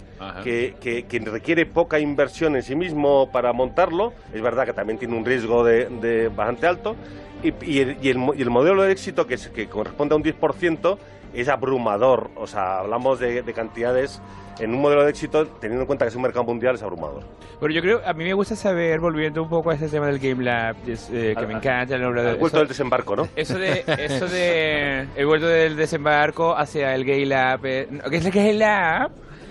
que, 0.43 0.74
que- 0.81 1.05
que 1.05 1.20
requiere 1.20 1.66
poca 1.66 2.01
inversión 2.01 2.56
en 2.56 2.65
sí 2.65 2.74
mismo 2.74 3.31
para 3.31 3.52
montarlo. 3.52 4.12
Es 4.35 4.43
verdad 4.43 4.66
que 4.66 4.73
también 4.73 4.98
tiene 4.98 5.16
un 5.16 5.24
riesgo 5.24 5.62
de, 5.62 5.85
de 5.85 6.27
bastante 6.31 6.66
alto. 6.66 6.97
Y, 7.44 7.52
y 7.65 7.78
el, 7.78 7.97
y 8.02 8.09
el 8.09 8.19
mo- 8.19 8.35
y 8.35 8.43
el 8.43 8.51
modelo 8.51 8.82
de 8.82 8.90
éxito, 8.90 9.28
que, 9.28 9.35
es- 9.35 9.51
que 9.51 9.69
corresponde 9.69 10.15
a 10.15 10.16
un 10.16 10.24
10%, 10.24 10.98
es 11.34 11.48
abrumador. 11.48 12.30
O 12.36 12.46
sea, 12.46 12.78
hablamos 12.78 13.18
de, 13.20 13.42
de 13.42 13.52
cantidades 13.52 14.20
en 14.59 14.74
un 14.74 14.80
modelo 14.80 15.05
de 15.05 15.10
éxito, 15.10 15.46
teniendo 15.46 15.82
en 15.82 15.86
cuenta 15.86 16.05
que 16.05 16.09
es 16.09 16.16
un 16.16 16.22
mercado 16.22 16.44
mundial, 16.44 16.74
es 16.74 16.82
abrumador. 16.82 17.22
Pero 17.60 17.72
yo 17.72 17.80
creo, 17.80 18.00
a 18.05 18.12
mí 18.12 18.24
me 18.24 18.32
gusta 18.34 18.56
saber, 18.56 18.98
volviendo 18.98 19.40
un 19.42 19.48
poco 19.48 19.70
a 19.70 19.74
ese 19.74 19.88
tema 19.88 20.06
del 20.06 20.18
Game 20.18 20.42
Lab, 20.42 20.74
es, 20.86 21.09
eh, 21.10 21.32
que 21.34 21.40
Al- 21.40 21.46
me 21.46 21.55
encanta 21.55 21.94
el 21.94 22.02
nombre 22.02 22.22
de 22.22 22.30
al 22.30 22.36
vuelto 22.38 22.59
del 22.59 22.66
desembarco, 22.66 23.14
¿no? 23.14 23.28
Eso 23.36 23.56
de, 23.56 23.84
eso 23.86 24.26
de 24.26 25.06
el 25.14 25.26
vuelto 25.26 25.46
del 25.46 25.76
desembarco 25.76 26.56
hacia 26.56 26.92
el 26.94 27.05
Gay 27.05 27.24
Lab, 27.24 27.64
eh, 27.66 27.88
¿qué 28.10 28.16
es 28.16 28.26
el 28.26 28.32
Gay 28.32 28.52
Lab? 28.55 29.10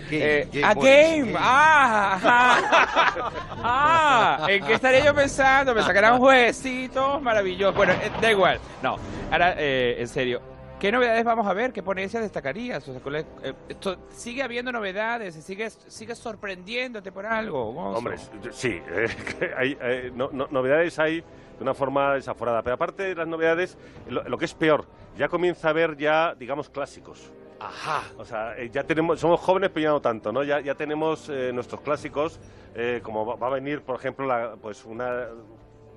Eh, 0.10 0.48
game, 0.54 0.66
a 0.66 0.74
boys, 0.74 0.90
game, 0.90 1.34
ah, 1.38 2.20
ah, 2.24 3.32
ah, 3.64 4.48
¿en 4.50 4.64
qué 4.66 4.74
estaría 4.74 5.04
yo 5.04 5.14
pensando? 5.14 5.76
Me 5.76 5.82
sacarán 5.84 6.18
jueguecitos 6.18 7.22
maravillosos. 7.22 7.76
Bueno, 7.76 7.94
eh, 7.94 8.10
da 8.22 8.32
igual. 8.32 8.60
No, 8.82 8.96
ahora, 9.32 9.56
eh, 9.58 9.98
en 10.00 10.08
serio. 10.08 10.42
¿Qué 10.80 10.92
novedades 10.92 11.24
vamos 11.26 11.48
a 11.48 11.54
ver? 11.54 11.74
¿Qué 11.74 11.82
ponencias 11.82 12.22
destacarías? 12.22 12.88
O 12.88 12.92
sea, 12.92 13.02
¿cuál 13.02 13.16
es- 13.18 13.26
eh, 13.42 13.54
esto- 13.70 13.98
¿Sigue 14.10 14.44
habiendo 14.44 14.72
novedades? 14.72 15.34
¿Sigue, 15.36 15.70
sigue 15.72 16.14
sorprendiéndote 16.14 17.12
por 17.12 17.26
algo? 17.26 17.72
Gonzo? 17.74 17.98
Hombre, 17.98 18.18
sí, 18.52 18.80
eh, 18.88 19.08
hay, 19.58 19.78
eh, 19.82 20.12
no- 20.14 20.30
no- 20.32 20.48
novedades 20.52 21.00
hay 21.00 21.22
de 21.22 21.26
una 21.62 21.74
forma 21.74 22.14
desaforada. 22.14 22.62
Pero 22.62 22.76
aparte 22.76 23.04
de 23.04 23.16
las 23.16 23.28
novedades, 23.28 23.76
lo, 24.08 24.24
lo 24.30 24.38
que 24.38 24.46
es 24.46 24.54
peor, 24.54 24.86
ya 25.18 25.28
comienza 25.30 25.68
a 25.70 25.72
haber 25.72 25.98
ya, 25.98 26.36
digamos, 26.36 26.70
clásicos. 26.70 27.32
Ajá. 27.60 28.04
O 28.20 28.24
sea, 28.24 28.56
eh, 28.56 28.70
ya 28.72 28.84
tenemos, 28.84 29.20
somos 29.20 29.40
jóvenes, 29.40 29.72
pero 29.74 29.84
ya 29.86 29.90
no 29.90 30.00
tanto, 30.00 30.32
¿no? 30.32 30.44
Ya, 30.44 30.60
ya 30.60 30.76
tenemos 30.76 31.28
eh, 31.30 31.50
nuestros 31.56 31.82
clásicos, 31.82 32.40
eh, 32.76 33.00
como 33.02 33.26
va, 33.26 33.36
va 33.36 33.48
a 33.48 33.50
venir, 33.50 33.82
por 33.82 33.96
ejemplo, 33.96 34.28
la- 34.28 34.56
pues 34.62 34.86
una 34.86 35.12
de 35.12 35.26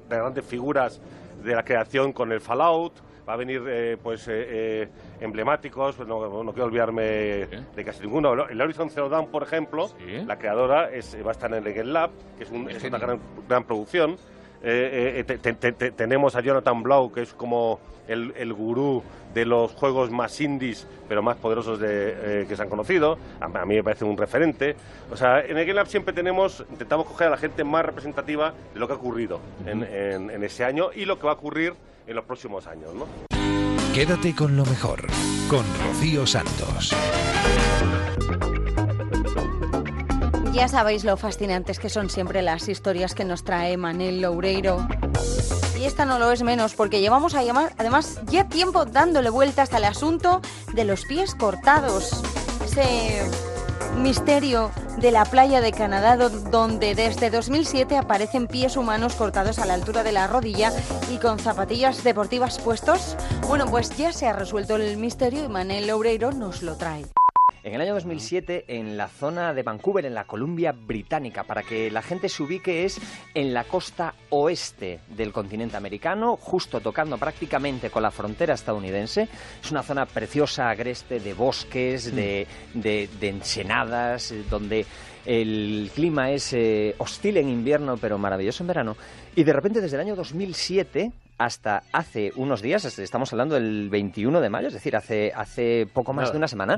las 0.09 0.19
grandes 0.21 0.47
figuras 0.47 1.03
de 1.45 1.55
la 1.55 1.63
creación 1.63 2.15
con 2.15 2.33
el 2.33 2.41
Fallout, 2.41 2.95
va 3.31 3.35
a 3.35 3.37
venir 3.37 3.63
eh, 3.69 3.97
pues 4.03 4.27
eh, 4.29 4.33
eh, 4.49 4.89
emblemáticos, 5.21 5.95
pues 5.95 6.09
no, 6.09 6.43
no 6.43 6.53
quiero 6.53 6.67
olvidarme 6.67 7.03
de 7.05 7.85
casi 7.85 8.03
ninguno. 8.03 8.33
El 8.49 8.61
Horizon 8.61 8.91
Zero 8.91 9.09
Dawn, 9.09 9.29
por 9.29 9.43
ejemplo, 9.45 9.89
la 10.27 10.37
creadora 10.37 10.91
es, 10.91 11.17
va 11.25 11.29
a 11.31 11.33
estar 11.33 11.53
en 11.55 11.65
el 11.67 11.73
Game 11.73 11.93
Lab, 11.93 12.11
que 12.37 12.45
es, 12.45 12.51
un- 12.51 12.69
es 12.69 12.83
una 12.85 12.99
gran, 12.99 13.21
gran 13.49 13.65
producción. 13.65 14.17
Eh, 14.63 15.15
eh, 15.21 15.25
te- 15.25 15.39
te- 15.39 15.55
te- 15.55 15.73
te- 15.73 15.91
tenemos 15.91 16.37
a 16.37 16.41
Jonathan 16.41 16.83
Blau, 16.83 17.11
que 17.13 17.23
es 17.23 17.33
como 17.33 17.81
el, 18.09 18.33
el 18.37 18.53
gurú 18.53 19.03
de 19.33 19.45
los 19.47 19.73
juegos 19.73 20.11
más 20.11 20.41
indies, 20.41 20.87
pero 21.09 21.23
más 21.23 21.37
poderosos 21.37 21.79
de, 21.79 22.43
eh, 22.43 22.47
que 22.49 22.57
se 22.57 22.63
han 22.63 22.69
conocido. 22.69 23.17
A, 23.41 23.45
a 23.47 23.65
mí 23.65 23.77
me 23.77 23.85
parece 23.85 24.05
un 24.05 24.17
referente. 24.17 24.77
O 25.11 25.17
sea, 25.17 25.41
en 25.41 25.57
el 25.57 25.65
Game 25.65 25.75
Lab 25.75 25.87
siempre 25.87 26.13
tenemos, 26.13 26.65
intentamos 26.71 27.07
coger 27.07 27.29
a 27.29 27.31
la 27.31 27.37
gente 27.37 27.63
más 27.65 27.85
representativa 27.87 28.53
de 28.75 28.81
lo 28.81 28.87
que 28.87 28.93
ha 28.95 28.97
ocurrido 28.97 29.41
en, 29.67 29.83
en- 29.85 30.31
en 30.31 30.45
ese 30.45 30.65
año 30.65 30.91
y 30.95 31.05
lo 31.05 31.19
que 31.19 31.27
va 31.27 31.33
a 31.33 31.37
ocurrir 31.37 31.75
en 32.07 32.17
los 32.17 32.25
próximos 32.25 32.67
años, 32.67 32.93
¿no? 32.95 33.07
Quédate 33.95 34.35
con 34.35 34.57
lo 34.57 34.65
mejor, 34.65 35.01
con 35.49 35.65
Rocío 35.87 36.27
Santos. 36.27 36.95
Ya 40.53 40.69
sabéis 40.69 41.05
lo 41.05 41.17
fascinantes 41.17 41.79
que 41.79 41.89
son 41.89 42.11
siempre 42.11 42.43
las 42.43 42.69
historias 42.69 43.15
que 43.15 43.25
nos 43.25 43.45
trae 43.45 43.77
Manel 43.77 44.21
Loureiro. 44.21 44.87
Y 45.79 45.85
esta 45.85 46.05
no 46.05 46.19
lo 46.19 46.31
es 46.33 46.43
menos, 46.43 46.75
porque 46.75 47.01
llevamos 47.01 47.35
a 47.35 47.43
además 47.79 48.21
ya 48.27 48.49
tiempo 48.49 48.85
dándole 48.85 49.31
vueltas 49.31 49.73
al 49.73 49.85
asunto 49.85 50.43
de 50.75 50.85
los 50.85 51.05
pies 51.07 51.35
cortados. 51.35 52.23
Ese 52.65 53.23
misterio 53.97 54.71
de 54.99 55.11
la 55.13 55.25
playa 55.25 55.61
de 55.61 55.73
Canadá, 55.73 56.17
do- 56.17 56.29
donde 56.29 56.95
desde 56.95 57.31
2007 57.31 57.97
aparecen 57.97 58.47
pies 58.47 58.77
humanos 58.77 59.15
cortados 59.15 59.59
a 59.59 59.67
la 59.67 59.75
altura 59.75 60.03
de 60.03 60.13
la 60.13 60.27
rodilla 60.27 60.73
y 61.11 61.17
con 61.19 61.39
zapatillas 61.39 62.05
deportivas 62.05 62.59
puestos. 62.59 63.17
Bueno, 63.49 63.67
pues 63.67 63.97
ya 63.97 64.13
se 64.13 64.27
ha 64.27 64.33
resuelto 64.35 64.77
el 64.77 64.97
misterio 64.99 65.45
y 65.45 65.49
Manel 65.49 65.87
Loureiro 65.87 66.33
nos 66.33 66.61
lo 66.63 66.77
trae. 66.77 67.07
En 67.63 67.75
el 67.75 67.81
año 67.83 67.93
2007, 67.93 68.65
en 68.69 68.97
la 68.97 69.09
zona 69.09 69.53
de 69.53 69.63
Vancouver, 69.63 70.07
en 70.07 70.15
la 70.15 70.25
Columbia 70.25 70.73
Británica, 70.73 71.45
para 71.45 71.63
que 71.63 71.91
la 71.91 72.01
gente 72.01 72.31
se 72.31 72.43
ubique, 72.43 72.85
es 72.85 72.99
en 73.35 73.53
la 73.53 73.65
costa 73.65 74.15
oeste 74.31 75.01
del 75.15 75.31
continente 75.31 75.77
americano, 75.77 76.37
justo 76.37 76.81
tocando 76.81 77.19
prácticamente 77.19 77.91
con 77.91 78.03
la 78.03 78.11
frontera 78.11 78.55
estadounidense. 78.55 79.29
Es 79.63 79.71
una 79.71 79.83
zona 79.83 80.07
preciosa, 80.07 80.71
agreste, 80.71 81.21
de 81.21 81.35
bosques, 81.35 82.15
de, 82.15 82.47
de- 82.73 83.11
de 83.21 83.29
ensenadas, 83.29 84.33
donde 84.49 84.87
el 85.27 85.91
clima 85.95 86.31
es 86.31 86.55
eh, 86.55 86.95
hostil 86.97 87.37
en 87.37 87.51
invierno, 87.51 87.99
pero 87.99 88.17
maravilloso 88.17 88.63
en 88.63 88.69
verano. 88.69 88.97
Y 89.37 89.45
de 89.45 89.53
repente, 89.53 89.83
desde 89.83 89.97
el 89.97 90.01
año 90.01 90.17
2007 90.17 91.13
hasta 91.37 91.83
hace 91.93 92.33
unos 92.37 92.61
días, 92.63 92.85
estamos 92.99 93.33
hablando 93.33 93.55
del 93.55 93.89
21 93.91 94.41
de 94.41 94.51
mayo, 94.51 94.69
es 94.69 94.75
decir, 94.75 94.95
hace, 94.97 95.33
hace 95.35 95.87
poco 95.93 96.13
más 96.13 96.33
de 96.33 96.39
una 96.39 96.49
semana, 96.49 96.77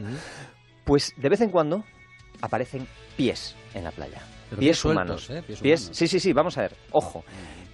pues 0.85 1.15
de 1.17 1.29
vez 1.29 1.41
en 1.41 1.51
cuando 1.51 1.85
aparecen 2.41 2.87
pies 3.17 3.55
en 3.75 3.85
la 3.85 3.91
playa. 3.91 4.23
Pero 4.51 4.61
pies 4.61 4.69
pies 4.71 4.79
sueltos, 4.79 5.29
humanos. 5.29 5.31
¿eh? 5.31 5.43
Pies 5.47 5.61
humanos. 5.61 5.97
Sí, 5.97 6.09
sí, 6.09 6.21
sí, 6.21 6.33
vamos 6.33 6.59
a 6.59 6.63
ver. 6.63 6.77
Ojo. 6.91 7.25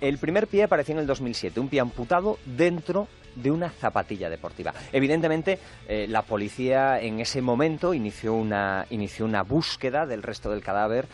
El 0.00 0.18
primer 0.18 0.46
pie 0.46 0.62
apareció 0.62 0.92
en 0.92 1.00
el 1.00 1.06
2007, 1.08 1.58
un 1.58 1.68
pie 1.68 1.80
amputado 1.80 2.38
dentro 2.44 3.08
de 3.34 3.50
una 3.50 3.70
zapatilla 3.70 4.30
deportiva. 4.30 4.72
Evidentemente, 4.92 5.58
eh, 5.88 6.06
la 6.08 6.22
policía 6.22 7.00
en 7.00 7.20
ese 7.20 7.42
momento 7.42 7.94
inició 7.94 8.34
una, 8.34 8.86
inició 8.90 9.24
una 9.24 9.42
búsqueda 9.42 10.06
del 10.06 10.22
resto 10.22 10.50
del 10.50 10.62
cadáver, 10.62 11.06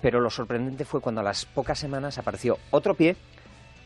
pero 0.00 0.20
lo 0.20 0.30
sorprendente 0.30 0.84
fue 0.84 1.00
cuando 1.00 1.20
a 1.20 1.24
las 1.24 1.46
pocas 1.46 1.78
semanas 1.78 2.18
apareció 2.18 2.58
otro 2.70 2.94
pie 2.94 3.16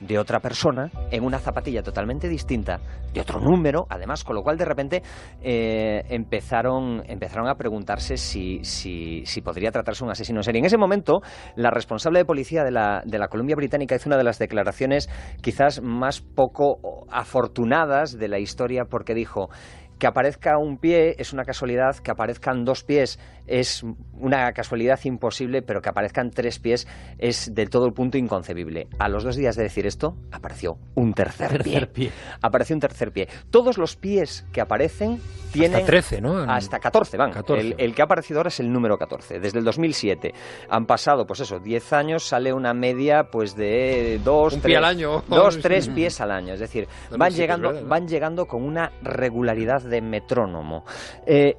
de 0.02 0.18
otra 0.18 0.40
persona 0.40 0.90
en 1.10 1.24
una 1.24 1.38
zapatilla 1.38 1.82
totalmente 1.82 2.28
distinta, 2.28 2.80
de 3.12 3.20
otro 3.20 3.40
número, 3.40 3.86
además, 3.88 4.24
con 4.24 4.34
lo 4.34 4.42
cual 4.42 4.56
de 4.56 4.64
repente 4.64 5.02
eh, 5.42 6.02
empezaron, 6.08 7.02
empezaron 7.06 7.48
a 7.48 7.54
preguntarse 7.54 8.16
si, 8.16 8.64
si, 8.64 9.24
si 9.24 9.40
podría 9.40 9.70
tratarse 9.70 10.04
un 10.04 10.10
asesino 10.10 10.40
en. 10.46 10.56
En 10.56 10.64
ese 10.64 10.76
momento, 10.76 11.20
la 11.56 11.70
responsable 11.70 12.18
de 12.18 12.24
policía 12.24 12.64
de 12.64 12.70
la, 12.70 13.02
de 13.04 13.18
la 13.18 13.28
Columbia 13.28 13.56
Británica 13.56 13.94
hizo 13.94 14.08
una 14.08 14.16
de 14.16 14.24
las 14.24 14.38
declaraciones 14.38 15.08
quizás 15.40 15.80
más 15.82 16.20
poco 16.20 17.06
afortunadas 17.10 18.18
de 18.18 18.28
la 18.28 18.38
historia 18.38 18.84
porque 18.84 19.14
dijo 19.14 19.48
que 20.02 20.08
aparezca 20.08 20.58
un 20.58 20.78
pie 20.78 21.14
es 21.18 21.32
una 21.32 21.44
casualidad, 21.44 21.96
que 21.98 22.10
aparezcan 22.10 22.64
dos 22.64 22.82
pies 22.82 23.20
es 23.52 23.84
una 24.18 24.50
casualidad 24.52 24.98
imposible, 25.04 25.62
pero 25.62 25.82
que 25.82 25.90
aparezcan 25.90 26.30
tres 26.30 26.58
pies 26.58 26.86
es 27.18 27.54
del 27.54 27.68
todo 27.70 27.86
el 27.86 27.92
punto 27.92 28.16
inconcebible. 28.16 28.88
A 28.98 29.08
los 29.08 29.24
dos 29.24 29.36
días 29.36 29.56
de 29.56 29.64
decir 29.64 29.86
esto, 29.86 30.16
apareció 30.30 30.78
un 30.94 31.12
tercer, 31.12 31.48
Tercer 31.62 31.92
pie. 31.92 32.10
Apareció 32.40 32.74
un 32.76 32.80
tercer 32.80 33.12
pie. 33.12 33.28
Todos 33.50 33.76
los 33.78 33.96
pies 33.96 34.46
que 34.52 34.60
aparecen 34.60 35.20
tienen... 35.52 35.74
Hasta 35.80 35.86
13, 35.86 36.20
¿no? 36.22 36.38
Hasta 36.38 36.78
14 36.78 37.16
van. 37.18 37.30
14. 37.32 37.60
El, 37.60 37.74
el 37.78 37.94
que 37.94 38.00
ha 38.02 38.06
aparecido 38.06 38.38
ahora 38.40 38.48
es 38.48 38.60
el 38.60 38.72
número 38.72 38.96
14. 38.96 39.38
Desde 39.38 39.58
el 39.58 39.64
2007 39.64 40.32
han 40.70 40.86
pasado, 40.86 41.26
pues 41.26 41.40
eso, 41.40 41.58
10 41.58 41.92
años, 41.92 42.24
sale 42.26 42.52
una 42.54 42.72
media 42.72 43.24
pues 43.30 43.54
de 43.54 44.18
dos, 44.24 44.54
Un 44.54 44.60
tres, 44.60 44.70
pie 44.70 44.76
al 44.78 44.84
año. 44.84 45.22
Dos, 45.28 45.54
Sí. 45.54 45.60
tres 45.62 45.88
pies 45.88 46.20
al 46.20 46.30
año. 46.30 46.54
Es 46.54 46.60
decir, 46.60 46.88
No, 47.10 47.18
van 47.18 47.32
llegando, 47.32 47.68
verdad, 47.68 47.82
¿no? 47.82 47.88
van 47.88 48.08
llegando 48.08 48.46
con 48.46 48.62
una 48.62 48.92
regularidad 49.02 49.82
de 49.82 50.00
metrónomo. 50.00 50.84
Eh, 51.26 51.56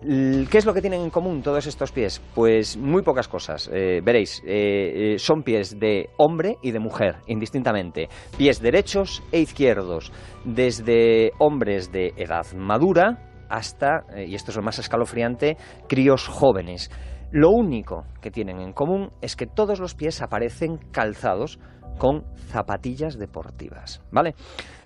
¿Qué 0.50 0.58
es 0.58 0.66
lo 0.66 0.74
que 0.74 0.82
tienen 0.82 1.02
en 1.02 1.10
común 1.12 1.42
todos 1.44 1.68
estos 1.68 1.83
pies? 1.92 2.22
Pues 2.34 2.78
muy 2.78 3.02
pocas 3.02 3.28
cosas. 3.28 3.70
Eh, 3.74 4.02
veréis, 4.04 4.42
eh, 4.46 5.14
eh, 5.14 5.20
son 5.20 5.44
pies 5.44 5.80
de 5.80 6.10
hombre 6.18 6.58
y 6.62 6.72
de 6.72 6.80
mujer, 6.80 7.18
indistintamente. 7.28 8.10
Pies 8.38 8.62
derechos 8.62 9.24
e 9.32 9.40
izquierdos, 9.40 10.12
desde 10.46 11.32
hombres 11.40 11.92
de 11.92 12.14
edad 12.18 12.46
madura 12.56 13.46
hasta, 13.50 14.06
y 14.26 14.34
esto 14.34 14.52
es 14.52 14.58
lo 14.58 14.64
más 14.64 14.80
escalofriante, 14.80 15.58
críos 15.88 16.28
jóvenes. 16.28 16.90
Lo 17.32 17.50
único 17.50 18.06
que 18.22 18.32
tienen 18.32 18.60
en 18.60 18.74
común 18.74 19.12
es 19.22 19.36
que 19.36 19.48
todos 19.48 19.80
los 19.80 19.96
pies 19.96 20.22
aparecen 20.22 20.78
calzados 20.92 21.60
con 21.98 22.24
zapatillas 22.48 23.18
deportivas, 23.18 24.02
¿vale? 24.12 24.36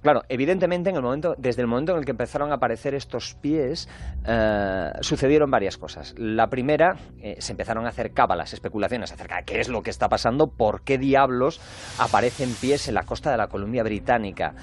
Claro, 0.02 0.22
evidentemente 0.30 0.90
en 0.90 0.96
el 0.96 1.02
momento, 1.02 1.36
desde 1.38 1.62
el 1.62 1.68
momento 1.68 1.92
en 1.92 2.00
el 2.00 2.06
que 2.06 2.12
empezaron 2.12 2.52
a 2.52 2.56
aparecer 2.56 2.94
estos 2.94 3.36
pies, 3.36 3.90
eh, 4.26 4.92
sucedieron 5.02 5.52
varias 5.52 5.78
cosas. 5.78 6.14
La 6.18 6.48
primera, 6.48 6.96
eh, 7.20 7.36
se 7.40 7.52
empezaron 7.52 7.86
a 7.86 7.90
hacer 7.90 8.12
cábalas, 8.14 8.54
especulaciones 8.54 9.12
acerca 9.12 9.38
de 9.38 9.44
qué 9.44 9.60
es 9.60 9.68
lo 9.68 9.82
que 9.82 9.90
está 9.90 10.08
pasando, 10.08 10.48
por 10.48 10.84
qué 10.84 10.98
diablos 10.98 11.60
aparecen 12.00 12.54
pies 12.54 12.88
en 12.88 12.94
la 12.94 13.04
costa 13.04 13.32
de 13.32 13.38
la 13.38 13.48
Columbia 13.48 13.84
Británica. 13.84 14.54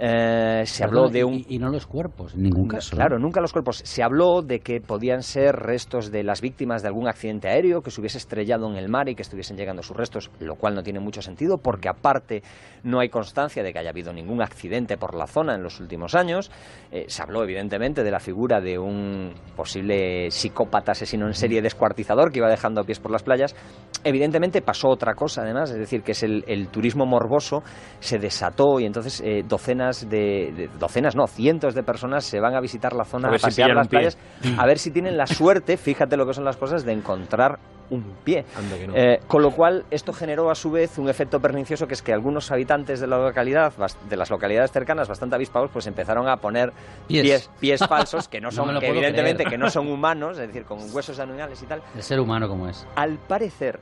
Eh, 0.00 0.62
se 0.64 0.84
habló 0.84 1.08
de 1.08 1.24
un... 1.24 1.34
Y, 1.34 1.46
y 1.48 1.58
no 1.58 1.70
los 1.70 1.86
cuerpos, 1.86 2.34
en 2.34 2.42
ningún 2.44 2.68
caso. 2.68 2.96
Claro, 2.96 3.18
nunca 3.18 3.40
los 3.40 3.52
cuerpos. 3.52 3.78
Se 3.84 4.02
habló 4.02 4.42
de 4.42 4.60
que 4.60 4.80
podían 4.80 5.22
ser 5.22 5.56
restos 5.56 6.10
de 6.10 6.22
las 6.22 6.40
víctimas 6.40 6.82
de 6.82 6.88
algún 6.88 7.08
accidente 7.08 7.48
aéreo 7.48 7.82
que 7.82 7.90
se 7.90 8.00
hubiese 8.00 8.18
estrellado 8.18 8.70
en 8.70 8.76
el 8.76 8.88
mar 8.88 9.08
y 9.08 9.14
que 9.14 9.22
estuviesen 9.22 9.56
llegando 9.56 9.82
sus 9.82 9.96
restos, 9.96 10.30
lo 10.40 10.54
cual 10.54 10.74
no 10.74 10.82
tiene 10.82 11.00
mucho 11.00 11.22
sentido 11.22 11.58
porque 11.58 11.88
aparte 11.88 12.42
no 12.84 13.00
hay 13.00 13.08
constancia 13.08 13.62
de 13.62 13.72
que 13.72 13.78
haya 13.78 13.90
habido 13.90 14.12
ningún 14.12 14.42
accidente 14.42 14.96
por 14.96 15.14
la 15.14 15.26
zona 15.26 15.54
en 15.54 15.62
los 15.62 15.80
últimos 15.80 16.14
años. 16.14 16.50
Eh, 16.92 17.06
se 17.08 17.22
habló 17.22 17.42
evidentemente 17.42 18.02
de 18.02 18.10
la 18.10 18.20
figura 18.20 18.60
de 18.60 18.78
un 18.78 19.34
posible 19.56 20.30
psicópata 20.30 20.92
asesino 20.92 21.26
en 21.26 21.34
serie 21.34 21.60
descuartizador 21.60 22.30
que 22.30 22.38
iba 22.38 22.48
dejando 22.48 22.84
pies 22.84 23.00
por 23.00 23.10
las 23.10 23.22
playas. 23.22 23.56
Evidentemente 24.04 24.62
pasó 24.62 24.88
otra 24.88 25.14
cosa 25.14 25.42
además, 25.42 25.70
es 25.70 25.78
decir, 25.78 26.02
que 26.02 26.12
es 26.12 26.22
el, 26.22 26.44
el 26.46 26.68
turismo 26.68 27.04
morboso 27.04 27.62
se 28.00 28.18
desató 28.18 28.78
y 28.78 28.84
entonces 28.84 29.20
eh, 29.24 29.42
docenas 29.88 30.10
de, 30.10 30.52
de- 30.56 30.68
docenas 30.78 31.16
no, 31.16 31.26
cientos 31.26 31.74
de 31.74 31.82
personas 31.82 32.24
se 32.24 32.40
van 32.40 32.54
a 32.54 32.60
visitar 32.60 32.92
la 32.94 33.04
zona 33.04 33.28
A 33.28 33.28
a, 33.28 33.32
ver 33.32 33.40
si 33.40 33.46
pasear 33.46 33.74
las 33.74 33.88
playas 33.88 34.18
a 34.56 34.66
ver 34.66 34.78
si 34.78 34.90
tienen 34.90 35.16
la 35.16 35.26
suerte, 35.26 35.76
fíjate 35.76 36.16
lo 36.16 36.26
que 36.26 36.34
son 36.34 36.44
las 36.44 36.56
cosas, 36.56 36.84
de 36.84 36.92
encontrar 36.92 37.58
un 37.90 38.02
pie. 38.22 38.44
que 38.78 38.86
no. 38.86 38.92
Eh, 38.94 39.20
con 39.26 39.40
lo 39.40 39.50
cual, 39.50 39.86
esto 39.90 40.12
generó 40.12 40.50
a 40.50 40.54
su 40.54 40.70
vez 40.70 40.98
un 40.98 41.08
efecto 41.08 41.40
pernicioso 41.40 41.86
que 41.88 41.94
es 41.94 42.02
que 42.02 42.12
algunos 42.12 42.50
habitantes 42.50 43.00
de 43.00 43.06
la 43.06 43.16
localidad, 43.16 43.72
de 44.10 44.16
las 44.16 44.28
localidades 44.28 44.70
cercanas, 44.72 45.08
bastante 45.08 45.36
avispados, 45.36 45.70
pues 45.72 45.86
empezaron 45.86 46.28
a 46.28 46.36
poner 46.36 46.70
Pies. 47.06 47.22
pies, 47.22 47.50
pies 47.58 47.80
falsos 47.88 48.28
que 48.28 48.42
no 48.42 48.50
son, 48.52 48.78
que 48.78 48.88
evidentemente 48.88 49.44
creer. 49.44 49.50
que 49.52 49.56
no 49.58 49.70
son 49.70 49.88
humanos, 49.88 50.32
es 50.38 50.48
decir, 50.48 50.64
con 50.64 50.78
huesos 50.94 51.18
animales 51.18 51.62
y 51.62 51.66
tal. 51.66 51.80
El 51.96 52.02
ser 52.02 52.20
humano 52.20 52.46
como 52.46 52.68
es. 52.68 52.86
Al 52.94 53.16
parecer, 53.16 53.80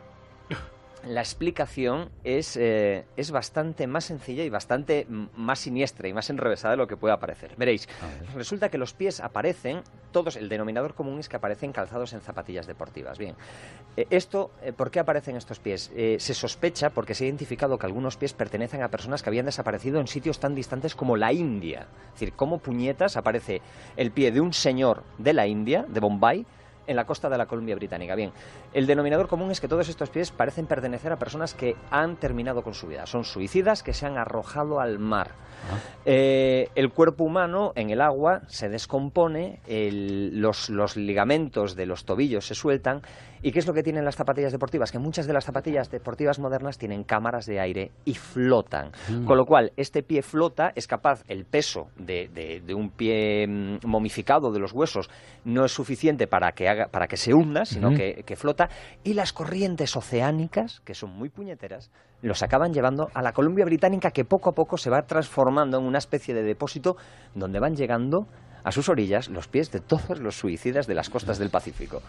la 1.06 1.20
explicación 1.20 2.10
es, 2.24 2.56
eh, 2.56 3.04
es 3.16 3.30
bastante 3.30 3.86
más 3.86 4.04
sencilla 4.04 4.44
y 4.44 4.50
bastante 4.50 5.06
mm, 5.08 5.26
más 5.36 5.60
siniestra 5.60 6.08
y 6.08 6.12
más 6.12 6.30
enrevesada 6.30 6.72
de 6.72 6.78
lo 6.78 6.86
que 6.86 6.96
pueda 6.96 7.18
parecer. 7.18 7.54
Veréis, 7.56 7.88
resulta 8.34 8.68
que 8.68 8.78
los 8.78 8.92
pies 8.92 9.20
aparecen, 9.20 9.82
todos, 10.12 10.36
el 10.36 10.48
denominador 10.48 10.94
común 10.94 11.20
es 11.20 11.28
que 11.28 11.36
aparecen 11.36 11.72
calzados 11.72 12.12
en 12.12 12.20
zapatillas 12.20 12.66
deportivas. 12.66 13.18
Bien, 13.18 13.36
eh, 13.96 14.06
esto, 14.10 14.50
eh, 14.62 14.72
¿por 14.72 14.90
qué 14.90 15.00
aparecen 15.00 15.36
estos 15.36 15.60
pies? 15.60 15.90
Se 16.18 16.34
sospecha 16.34 16.90
porque 16.90 17.14
se 17.14 17.24
ha 17.24 17.26
identificado 17.26 17.78
que 17.78 17.86
algunos 17.86 18.16
pies 18.16 18.32
pertenecen 18.32 18.82
a 18.82 18.88
personas 18.88 19.22
que 19.22 19.30
habían 19.30 19.46
desaparecido 19.46 20.00
en 20.00 20.08
sitios 20.08 20.40
tan 20.40 20.54
distantes 20.54 20.94
como 20.94 21.16
la 21.16 21.32
India. 21.32 21.86
Es 22.08 22.20
decir, 22.20 22.32
¿cómo 22.34 22.58
puñetas 22.58 23.16
aparece 23.16 23.62
el 23.96 24.10
pie 24.10 24.32
de 24.32 24.40
un 24.40 24.52
señor 24.52 25.04
de 25.18 25.32
la 25.32 25.46
India, 25.46 25.84
de 25.88 26.00
Bombay, 26.00 26.46
en 26.86 26.96
la 26.96 27.04
costa 27.06 27.28
de 27.28 27.38
la 27.38 27.46
Columbia 27.46 27.74
Británica. 27.74 28.14
Bien, 28.14 28.32
el 28.72 28.86
denominador 28.86 29.28
común 29.28 29.50
es 29.50 29.60
que 29.60 29.68
todos 29.68 29.88
estos 29.88 30.10
pies 30.10 30.30
parecen 30.30 30.66
pertenecer 30.66 31.12
a 31.12 31.18
personas 31.18 31.54
que 31.54 31.76
han 31.90 32.16
terminado 32.16 32.62
con 32.62 32.74
su 32.74 32.86
vida. 32.86 33.06
Son 33.06 33.24
suicidas 33.24 33.82
que 33.82 33.92
se 33.94 34.06
han 34.06 34.18
arrojado 34.18 34.80
al 34.80 34.98
mar. 34.98 35.30
Eh, 36.04 36.68
el 36.74 36.90
cuerpo 36.90 37.24
humano 37.24 37.72
en 37.74 37.90
el 37.90 38.00
agua 38.00 38.42
se 38.48 38.68
descompone, 38.68 39.60
el- 39.66 40.40
los, 40.40 40.68
los 40.70 40.96
ligamentos 40.96 41.74
de 41.74 41.86
los 41.86 42.04
tobillos 42.04 42.46
se 42.46 42.54
sueltan. 42.54 43.02
¿Y 43.42 43.52
qué 43.52 43.58
es 43.58 43.66
lo 43.66 43.74
que 43.74 43.82
tienen 43.82 44.04
las 44.04 44.16
zapatillas 44.16 44.52
deportivas? 44.52 44.90
Que 44.90 44.98
muchas 44.98 45.26
de 45.26 45.32
las 45.32 45.44
zapatillas 45.44 45.90
deportivas 45.90 46.38
modernas 46.38 46.78
tienen 46.78 47.04
cámaras 47.04 47.46
de 47.46 47.60
aire 47.60 47.90
y 48.04 48.14
flotan. 48.14 48.90
Mm. 49.08 49.24
Con 49.24 49.36
lo 49.36 49.44
cual, 49.44 49.72
este 49.76 50.02
pie 50.02 50.22
flota, 50.22 50.72
es 50.74 50.86
capaz, 50.86 51.22
el 51.28 51.44
peso 51.44 51.88
de, 51.96 52.28
de- 52.32 52.60
de 52.66 52.74
un 52.74 52.90
pie 52.90 53.46
mm, 53.46 53.78
momificado 53.86 54.50
de 54.52 54.58
los 54.58 54.72
huesos 54.72 55.08
no 55.44 55.64
es 55.64 55.72
suficiente 55.72 56.26
para 56.26 56.52
que, 56.52 56.68
haga, 56.68 56.86
para 56.88 57.06
que 57.06 57.16
se 57.16 57.34
hunda, 57.34 57.64
sino 57.64 57.90
que, 57.94 58.22
que 58.24 58.36
flota. 58.36 58.68
Y 59.04 59.14
las 59.14 59.32
corrientes 59.32 59.96
oceánicas, 59.96 60.80
que 60.84 60.94
son 60.94 61.10
muy 61.10 61.28
puñeteras, 61.28 61.90
los 62.22 62.42
acaban 62.42 62.72
llevando 62.72 63.08
a 63.14 63.22
la 63.22 63.32
Columbia 63.32 63.64
Británica, 63.64 64.10
que 64.10 64.24
poco 64.24 64.50
a 64.50 64.52
poco 64.54 64.76
se 64.78 64.90
va 64.90 65.02
transformando 65.02 65.78
en 65.78 65.84
una 65.84 65.98
especie 65.98 66.34
de 66.34 66.42
depósito 66.42 66.96
donde 67.34 67.60
van 67.60 67.76
llegando 67.76 68.26
a 68.64 68.72
sus 68.72 68.88
orillas 68.88 69.28
los 69.28 69.46
pies 69.46 69.70
de 69.70 69.80
todos 69.80 70.18
los 70.18 70.36
suicidas 70.36 70.86
de 70.86 70.94
las 70.94 71.08
costas 71.10 71.38
del 71.38 71.50
Pacífico. 71.50 72.02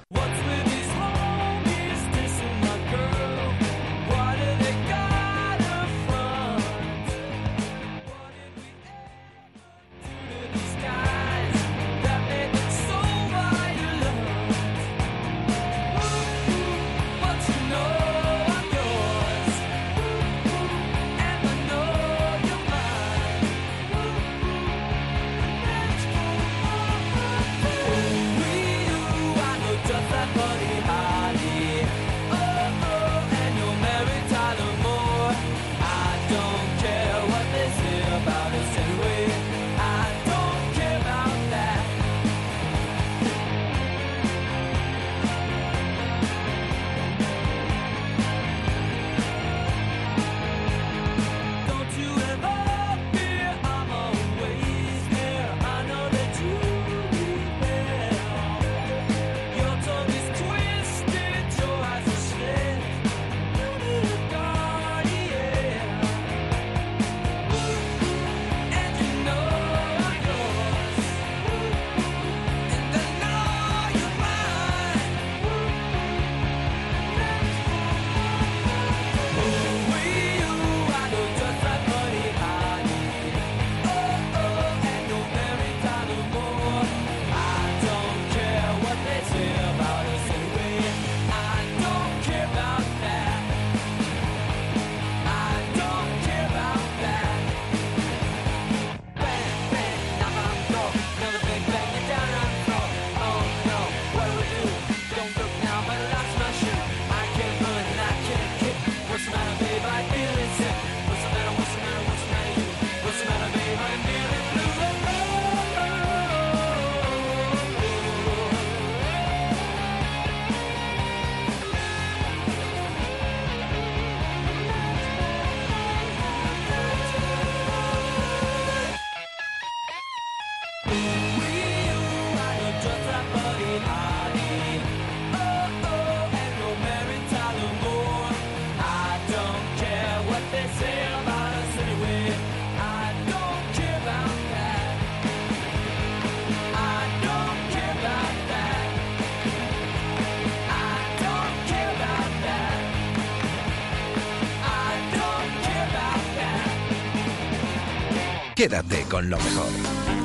Con 159.09 159.29
lo 159.29 159.37
mejor 159.37 159.67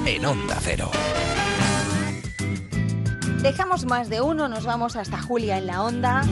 en 0.07 0.25
Onda 0.27 0.59
Cero. 0.61 0.91
Dejamos 3.41 3.85
más 3.87 4.09
de 4.09 4.21
uno, 4.21 4.49
nos 4.49 4.65
vamos 4.65 4.97
hasta 4.97 5.21
Julia 5.21 5.59
en 5.59 5.67
la 5.67 5.83
onda. 5.83 6.23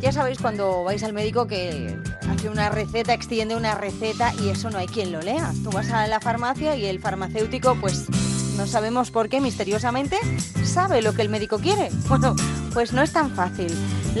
Ya 0.00 0.12
sabéis 0.12 0.38
cuando 0.38 0.84
vais 0.84 1.02
al 1.02 1.12
médico 1.12 1.46
que 1.46 1.96
hace 2.28 2.48
una 2.48 2.68
receta, 2.68 3.14
extiende 3.14 3.56
una 3.56 3.74
receta 3.74 4.32
y 4.42 4.48
eso 4.48 4.70
no 4.70 4.78
hay 4.78 4.86
quien 4.86 5.12
lo 5.12 5.20
lea. 5.20 5.52
Tú 5.62 5.70
vas 5.70 5.90
a 5.90 6.06
la 6.06 6.20
farmacia 6.20 6.76
y 6.76 6.86
el 6.86 7.00
farmacéutico, 7.00 7.76
pues 7.76 8.06
no 8.56 8.66
sabemos 8.66 9.10
por 9.10 9.28
qué 9.28 9.40
misteriosamente, 9.40 10.18
sabe 10.64 11.00
lo 11.02 11.14
que 11.14 11.22
el 11.22 11.28
médico 11.28 11.58
quiere. 11.58 11.90
Bueno, 12.08 12.34
pues 12.72 12.92
no 12.92 13.02
es 13.02 13.12
tan 13.12 13.30
fácil. 13.30 13.72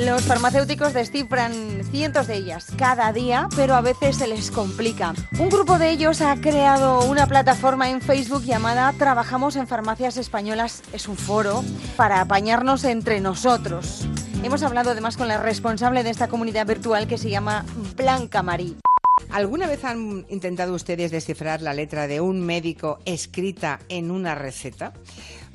Los 0.04 0.22
farmacéuticos 0.22 0.94
descifran 0.94 1.82
cientos 1.90 2.28
de 2.28 2.36
ellas 2.36 2.68
cada 2.76 3.12
día, 3.12 3.48
pero 3.56 3.74
a 3.74 3.80
veces 3.80 4.16
se 4.16 4.28
les 4.28 4.52
complica. 4.52 5.12
Un 5.40 5.48
grupo 5.48 5.76
de 5.76 5.90
ellos 5.90 6.20
ha 6.20 6.40
creado 6.40 7.04
una 7.06 7.26
plataforma 7.26 7.90
en 7.90 8.00
Facebook 8.00 8.44
llamada 8.44 8.92
Trabajamos 8.92 9.56
en 9.56 9.66
Farmacias 9.66 10.16
Españolas. 10.16 10.84
Es 10.92 11.08
un 11.08 11.16
foro 11.16 11.64
para 11.96 12.20
apañarnos 12.20 12.84
entre 12.84 13.18
nosotros. 13.18 14.06
Hemos 14.44 14.62
hablado 14.62 14.90
además 14.90 15.16
con 15.16 15.26
la 15.26 15.42
responsable 15.42 16.04
de 16.04 16.10
esta 16.10 16.28
comunidad 16.28 16.66
virtual 16.66 17.08
que 17.08 17.18
se 17.18 17.30
llama 17.30 17.64
Blanca 17.96 18.44
Marí. 18.44 18.76
¿Alguna 19.30 19.66
vez 19.66 19.84
han 19.84 20.24
intentado 20.28 20.74
ustedes 20.74 21.10
descifrar 21.10 21.60
la 21.60 21.74
letra 21.74 22.06
de 22.06 22.20
un 22.20 22.40
médico 22.40 23.00
escrita 23.04 23.80
en 23.88 24.12
una 24.12 24.36
receta? 24.36 24.92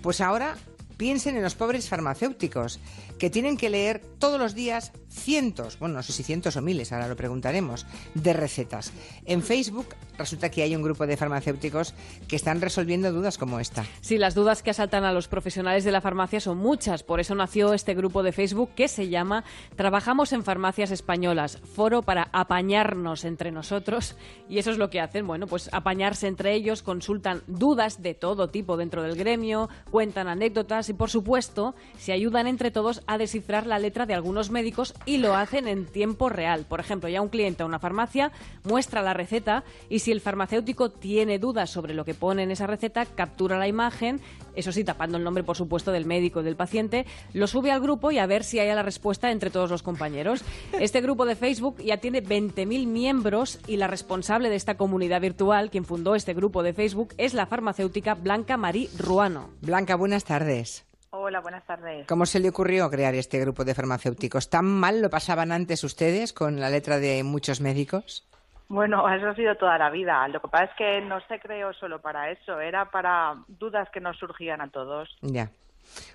Pues 0.02 0.20
ahora 0.20 0.58
piensen 0.98 1.38
en 1.38 1.44
los 1.44 1.56
pobres 1.56 1.90
farmacéuticos 1.90 2.80
que 3.24 3.30
tienen 3.30 3.56
que 3.56 3.70
leer 3.70 4.02
todos 4.20 4.38
los 4.38 4.54
días 4.54 4.92
cientos, 5.14 5.78
bueno, 5.80 5.96
no 5.96 6.04
sé 6.04 6.12
si 6.12 6.24
cientos 6.24 6.58
o 6.58 6.62
miles, 6.62 6.92
ahora 6.92 7.08
lo 7.08 7.16
preguntaremos, 7.16 7.86
de 8.16 8.34
recetas. 8.34 8.92
En 9.26 9.44
Facebook 9.44 9.88
resulta 10.18 10.50
que 10.50 10.64
hay 10.64 10.76
un 10.76 10.82
grupo 10.82 11.08
de 11.08 11.18
farmacéuticos 11.18 11.94
que 12.28 12.36
están 12.36 12.62
resolviendo 12.62 13.12
dudas 13.12 13.38
como 13.38 13.60
esta. 13.60 13.86
Sí, 14.02 14.18
las 14.18 14.36
dudas 14.36 14.64
que 14.64 14.72
asaltan 14.72 15.04
a 15.06 15.14
los 15.14 15.28
profesionales 15.28 15.84
de 15.84 15.92
la 15.92 16.02
farmacia 16.02 16.40
son 16.40 16.58
muchas. 16.58 17.04
Por 17.04 17.20
eso 17.20 17.36
nació 17.36 17.74
este 17.74 17.94
grupo 17.94 18.24
de 18.24 18.32
Facebook 18.32 18.72
que 18.76 18.88
se 18.88 19.10
llama 19.10 19.44
Trabajamos 19.76 20.34
en 20.34 20.44
Farmacias 20.44 20.92
Españolas, 20.92 21.60
foro 21.76 22.02
para 22.02 22.30
apañarnos 22.32 23.24
entre 23.24 23.52
nosotros. 23.52 24.16
Y 24.50 24.58
eso 24.58 24.72
es 24.72 24.78
lo 24.78 24.90
que 24.90 25.00
hacen, 25.00 25.28
bueno, 25.28 25.48
pues 25.48 25.70
apañarse 25.72 26.28
entre 26.28 26.54
ellos, 26.54 26.82
consultan 26.82 27.44
dudas 27.48 28.02
de 28.02 28.14
todo 28.14 28.50
tipo 28.50 28.78
dentro 28.78 29.04
del 29.04 29.16
gremio, 29.16 29.70
cuentan 29.92 30.28
anécdotas 30.28 30.90
y, 30.90 30.94
por 30.94 31.10
supuesto, 31.10 31.76
se 31.98 32.14
ayudan 32.14 32.48
entre 32.48 32.72
todos 32.72 33.02
a 33.08 33.18
descifrar 33.18 33.68
la 33.68 33.80
letra 33.80 34.06
de 34.06 34.14
algunos 34.14 34.50
médicos 34.50 34.94
y 35.06 35.18
lo 35.18 35.36
hacen 35.36 35.68
en 35.68 35.86
tiempo 35.86 36.30
real. 36.30 36.66
Por 36.68 36.80
ejemplo, 36.80 37.10
ya 37.10 37.22
un 37.22 37.30
cliente 37.30 37.64
a 37.64 37.66
una 37.66 37.80
farmacia 37.80 38.32
muestra 38.64 39.02
la 39.02 39.14
receta 39.14 39.64
y 39.90 40.00
si 40.00 40.12
el 40.12 40.22
farmacéutico 40.22 40.90
tiene 40.90 41.40
dudas 41.40 41.70
sobre 41.70 41.94
lo 41.94 42.06
que 42.06 42.14
pone 42.14 42.44
en 42.44 42.52
esa 42.52 42.68
receta, 42.68 43.06
captura 43.06 43.58
la 43.58 43.68
imagen, 43.68 44.22
eso 44.56 44.72
sí, 44.72 44.84
tapando 44.84 45.18
el 45.18 45.24
nombre, 45.24 45.44
por 45.44 45.58
supuesto, 45.58 45.92
del 45.92 46.06
médico 46.06 46.44
del 46.44 46.56
paciente, 46.56 47.06
lo 47.34 47.48
sube 47.48 47.72
al 47.72 47.82
grupo 47.82 48.12
y 48.12 48.20
a 48.20 48.26
ver 48.26 48.44
si 48.44 48.60
hay 48.60 48.74
la 48.74 48.84
respuesta 48.84 49.32
entre 49.32 49.50
todos 49.50 49.70
los 49.70 49.84
compañeros. 49.84 50.44
Este 50.80 51.02
grupo 51.02 51.26
de 51.26 51.36
Facebook 51.36 51.78
ya 51.82 51.98
tiene 51.98 52.24
20.000 52.24 52.88
miembros 52.88 53.60
y 53.68 53.78
la 53.78 53.88
responsable 53.88 54.50
de 54.50 54.56
esta 54.56 54.76
comunidad 54.76 55.22
virtual, 55.22 55.70
quien 55.70 55.86
fundó 55.86 56.16
este 56.16 56.34
grupo 56.34 56.64
de 56.64 56.74
Facebook, 56.74 57.14
es 57.18 57.34
la 57.34 57.46
farmacéutica 57.46 58.16
Blanca 58.16 58.58
Marí 58.58 58.90
Ruano. 58.98 59.50
Blanca, 59.62 59.96
buenas 59.96 60.24
tardes. 60.24 60.86
Hola, 61.16 61.42
buenas 61.42 61.64
tardes. 61.68 62.08
¿Cómo 62.08 62.26
se 62.26 62.40
le 62.40 62.50
ocurrió 62.50 62.90
crear 62.90 63.14
este 63.14 63.40
grupo 63.40 63.64
de 63.64 63.76
farmacéuticos? 63.76 64.50
¿Tan 64.50 64.66
mal 64.66 65.00
lo 65.00 65.12
pasaban 65.12 65.52
antes 65.52 65.84
ustedes 65.84 66.34
con 66.34 66.60
la 66.60 66.72
letra 66.72 66.98
de 66.98 67.24
muchos 67.24 67.62
médicos? 67.62 68.28
Bueno, 68.68 69.08
eso 69.08 69.28
ha 69.28 69.36
sido 69.36 69.54
toda 69.56 69.78
la 69.78 69.92
vida. 69.92 70.28
Lo 70.30 70.42
que 70.42 70.48
pasa 70.48 70.64
es 70.64 70.72
que 70.76 71.02
no 71.02 71.22
se 71.28 71.40
creó 71.40 71.72
solo 71.74 72.02
para 72.02 72.32
eso, 72.32 72.60
era 72.60 72.90
para 72.90 73.36
dudas 73.48 73.90
que 73.94 74.00
nos 74.00 74.18
surgían 74.18 74.60
a 74.62 74.72
todos. 74.72 75.16
Ya. 75.22 75.52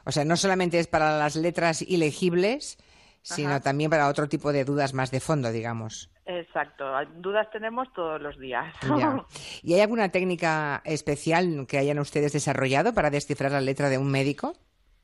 O 0.04 0.10
sea, 0.10 0.24
no 0.24 0.36
solamente 0.36 0.80
es 0.80 0.88
para 0.88 1.16
las 1.16 1.36
letras 1.36 1.80
ilegibles, 1.82 2.76
sino 3.22 3.50
Ajá. 3.50 3.60
también 3.60 3.90
para 3.90 4.08
otro 4.08 4.28
tipo 4.28 4.52
de 4.52 4.64
dudas 4.64 4.94
más 4.94 5.12
de 5.12 5.20
fondo, 5.20 5.52
digamos. 5.52 6.10
Exacto, 6.26 6.84
dudas 7.18 7.48
tenemos 7.52 7.86
todos 7.92 8.20
los 8.20 8.36
días. 8.36 8.74
Ya. 8.82 9.24
¿Y 9.62 9.74
hay 9.74 9.80
alguna 9.80 10.08
técnica 10.08 10.82
especial 10.84 11.66
que 11.68 11.78
hayan 11.78 12.00
ustedes 12.00 12.32
desarrollado 12.32 12.94
para 12.94 13.10
descifrar 13.10 13.52
la 13.52 13.60
letra 13.60 13.90
de 13.90 13.98
un 13.98 14.10
médico? 14.10 14.54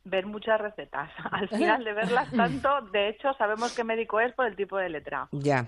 Ver 0.05 0.27
muchas 0.27 0.61
recetas. 0.61 1.11
Al 1.31 1.49
final 1.51 1.85
de 1.85 1.93
verlas 1.93 2.31
tanto, 2.31 2.69
de 2.93 3.09
hecho, 3.09 3.33
sabemos 3.39 3.73
qué 3.73 3.85
médico 3.85 4.21
es 4.21 4.33
por 4.35 4.47
el 4.47 4.57
tipo 4.57 4.77
de 4.77 4.89
letra. 4.89 5.29
Ya. 5.33 5.67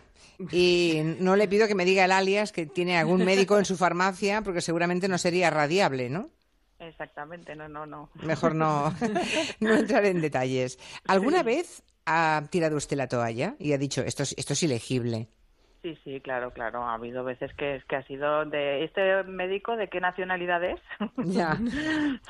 Y 0.51 1.01
no 1.21 1.37
le 1.37 1.49
pido 1.49 1.67
que 1.67 1.75
me 1.75 1.85
diga 1.85 2.05
el 2.05 2.13
alias 2.13 2.53
que 2.53 2.67
tiene 2.67 2.99
algún 2.99 3.25
médico 3.25 3.59
en 3.59 3.65
su 3.65 3.77
farmacia, 3.79 4.43
porque 4.43 4.61
seguramente 4.61 5.09
no 5.09 5.19
sería 5.19 5.51
radiable, 5.51 6.11
¿no? 6.11 6.31
Exactamente, 6.79 7.57
no, 7.57 7.69
no, 7.69 7.87
no. 7.87 8.11
Mejor 8.23 8.55
no, 8.55 8.95
no 9.61 9.75
entrar 9.75 10.05
en 10.05 10.21
detalles. 10.21 10.79
¿Alguna 11.07 11.43
vez 11.43 11.83
ha 12.05 12.43
tirado 12.51 12.77
usted 12.77 12.99
la 12.99 13.09
toalla 13.09 13.57
y 13.59 13.73
ha 13.73 13.79
dicho, 13.79 14.03
esto 14.03 14.23
es, 14.23 14.35
esto 14.37 14.53
es 14.53 14.63
ilegible? 14.63 15.29
Sí, 15.87 15.97
sí, 16.03 16.21
claro, 16.21 16.51
claro. 16.51 16.83
Ha 16.83 16.95
habido 16.95 17.23
veces 17.23 17.55
que, 17.55 17.81
que 17.89 17.95
ha 17.95 18.03
sido 18.09 18.45
de 18.45 18.83
este 18.83 19.23
médico, 19.23 19.77
¿de 19.77 19.89
qué 19.89 20.01
nacionalidad 20.01 20.65
es? 20.65 20.81
Ya. 21.17 21.57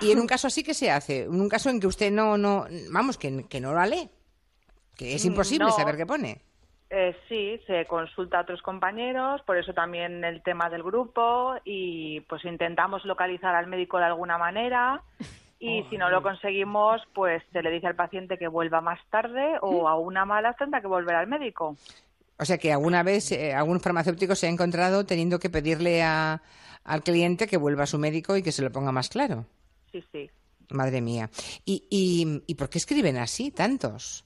Y 0.03 0.11
en 0.11 0.21
un 0.21 0.27
caso 0.27 0.49
así, 0.49 0.63
¿qué 0.63 0.75
se 0.75 0.91
hace? 0.91 1.23
En 1.23 1.41
un 1.41 1.49
caso 1.49 1.71
en 1.71 1.81
que 1.81 1.87
usted 1.87 2.11
no, 2.11 2.37
no 2.37 2.67
vamos, 2.93 3.17
que, 3.17 3.47
que 3.49 3.59
no 3.63 3.73
la 3.73 3.87
lee, 3.87 4.11
que 4.95 5.15
es 5.15 5.25
Mm, 5.25 5.29
imposible 5.29 5.65
no. 5.67 5.73
saber 5.73 5.97
qué 5.97 6.05
pone. 6.05 6.43
Eh, 6.91 7.17
sí, 7.31 7.59
se 7.67 7.87
consulta 7.87 8.39
a 8.39 8.43
otros 8.43 8.61
compañeros, 8.61 9.41
por 9.47 9.57
eso 9.57 9.73
también 9.73 10.23
el 10.23 10.43
tema 10.43 10.69
del 10.69 10.83
grupo 10.83 11.55
y 11.65 12.21
pues 12.29 12.45
intentamos 12.45 13.07
localizar 13.07 13.55
al 13.55 13.69
médico 13.69 13.97
de 13.99 14.05
alguna 14.05 14.37
manera 14.37 15.03
y 15.59 15.83
si 15.89 15.97
no 15.97 16.11
lo 16.11 16.23
conseguimos, 16.23 17.01
pues 17.15 17.43
se 17.53 17.63
le 17.63 17.71
dice 17.71 17.87
al 17.87 17.97
paciente 17.97 18.37
que 18.37 18.49
vuelva 18.49 18.83
más 18.83 19.01
tarde 19.09 19.57
o 19.63 19.89
a 19.89 19.99
una 19.99 20.27
mala 20.27 20.53
tendrá 20.53 20.83
que 20.83 20.87
volver 20.89 21.17
al 21.17 21.27
médico. 21.27 21.75
O 22.39 22.45
sea 22.45 22.59
que 22.59 22.73
alguna 22.73 23.03
vez 23.03 23.33
eh, 23.33 23.55
algún 23.55 23.81
farmacéutico 23.81 24.35
se 24.35 24.47
ha 24.47 24.51
encontrado 24.51 25.07
teniendo 25.07 25.39
que 25.39 25.51
pedirle 25.51 26.03
a, 26.03 26.43
al 26.85 27.03
cliente 27.03 27.47
que 27.47 27.57
vuelva 27.57 27.85
a 27.85 27.87
su 27.87 27.99
médico 27.99 28.37
y 28.37 28.43
que 28.43 28.53
se 28.53 28.63
lo 28.63 28.71
ponga 28.73 28.93
más 28.93 29.09
claro. 29.09 29.47
Sí, 29.91 30.05
sí. 30.13 30.31
Madre 30.69 31.01
mía. 31.01 31.31
¿Y, 31.65 31.87
y, 31.91 32.43
y 32.47 32.55
por 32.57 32.69
qué 32.69 32.79
escriben 32.79 33.17
así 33.17 33.51
tantos? 33.51 34.25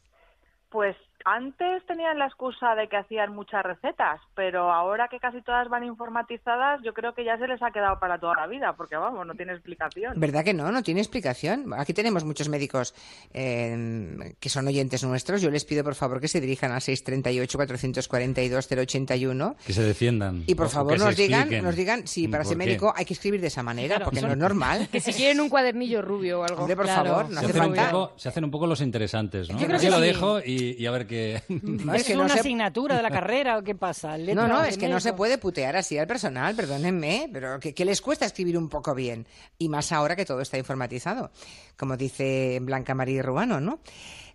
Pues 0.70 0.96
antes 1.24 1.84
tenían 1.86 2.18
la 2.18 2.26
excusa 2.26 2.74
de 2.74 2.88
que 2.88 2.96
hacían 2.96 3.34
muchas 3.34 3.62
recetas, 3.62 4.20
pero 4.34 4.72
ahora 4.72 5.08
que 5.08 5.18
casi 5.20 5.42
todas 5.42 5.68
van 5.68 5.84
informatizadas, 5.84 6.80
yo 6.82 6.92
creo 6.94 7.14
que 7.14 7.24
ya 7.24 7.36
se 7.38 7.46
les 7.46 7.62
ha 7.62 7.70
quedado 7.70 7.98
para 7.98 8.18
toda 8.18 8.34
la 8.36 8.46
vida, 8.46 8.74
porque 8.76 8.96
vamos, 8.96 9.26
no 9.26 9.34
tiene 9.34 9.52
explicación. 9.52 10.14
¿Verdad 10.16 10.44
que 10.44 10.54
no? 10.54 10.70
No 10.72 10.82
tiene 10.82 11.00
explicación. 11.00 11.72
Aquí 11.76 11.92
tenemos 11.94 12.24
muchos 12.24 12.48
médicos 12.48 12.94
eh, 13.32 14.34
que 14.40 14.48
son 14.48 14.66
oyentes 14.66 15.04
nuestros. 15.04 15.42
Yo 15.42 15.50
les 15.50 15.64
pido, 15.64 15.84
por 15.84 15.94
favor, 15.94 16.20
que 16.20 16.28
se 16.28 16.40
dirijan 16.40 16.72
al 16.72 16.80
638-442-081 16.80 19.56
Que 19.66 19.72
se 19.72 19.82
defiendan. 19.82 20.44
y, 20.46 20.54
por 20.54 20.68
favor, 20.68 20.98
nos 20.98 21.16
digan, 21.16 21.48
nos 21.62 21.76
digan 21.76 22.06
si 22.06 22.28
para 22.28 22.44
ser 22.44 22.56
médico 22.56 22.92
hay 22.96 23.04
que 23.04 23.14
escribir 23.14 23.40
de 23.40 23.48
esa 23.48 23.62
manera, 23.62 23.96
Claro, 23.96 24.04
porque 24.06 24.20
son- 24.20 24.28
no 24.28 24.32
es 24.34 24.38
normal. 24.38 24.88
Que 24.90 25.00
si 25.00 25.12
quieren 25.12 25.40
un 25.40 25.48
cuadernillo 25.48 26.02
rubio 26.02 26.40
o 26.40 26.44
algo. 26.44 26.60
Hombre, 26.62 26.76
por 26.76 26.84
Claro. 26.86 27.10
favor, 27.10 27.30
no 27.30 27.40
se, 27.40 27.46
hace 27.46 27.58
hacen 27.58 27.70
un 27.70 27.76
falta. 27.76 27.90
poco, 27.90 28.12
se 28.16 28.28
hacen 28.28 28.44
un 28.44 28.50
poco 28.50 28.66
los 28.66 28.80
interesantes, 28.80 29.48
¿no? 29.50 29.58
Yo 29.58 29.66
creo 29.66 29.76
Aquí 29.76 29.86
que 29.86 29.90
lo 29.90 29.96
sí. 29.98 30.02
dejo 30.02 30.40
y, 30.40 30.76
y 30.78 30.86
a 30.86 30.90
ver 30.90 31.06
No, 31.48 31.94
¿Es, 31.94 32.08
no 32.14 32.20
una 32.24 32.28
se- 32.34 32.40
asignatura 32.40 32.96
de 32.96 33.02
la 33.02 33.10
carrera 33.10 33.58
o 33.58 33.62
qué 33.62 33.74
pasa? 33.74 34.12
No, 34.12 34.24
Letra 34.24 34.46
no, 34.48 34.64
es 34.64 34.78
que 34.78 34.88
no 34.88 35.00
se 35.00 35.12
puede 35.12 35.38
putear 35.38 35.76
así 35.76 35.98
al 35.98 36.06
personal, 36.06 36.54
perdónenme, 36.54 37.28
pero 37.32 37.58
¿qué, 37.60 37.74
qué 37.74 37.84
les 37.84 38.00
cuesta 38.00 38.24
escribir 38.26 38.56
un 38.56 38.68
poco 38.68 38.94
bien? 38.94 39.26
Y 39.58 39.68
más 39.68 39.92
ahora 39.92 40.16
que 40.16 40.24
todo 40.24 40.40
está 40.40 40.58
informatizado, 40.58 41.30
como 41.76 41.96
dice 41.96 42.58
Blanca 42.62 42.94
María 42.94 43.22
Ruano, 43.22 43.60
¿no? 43.60 43.80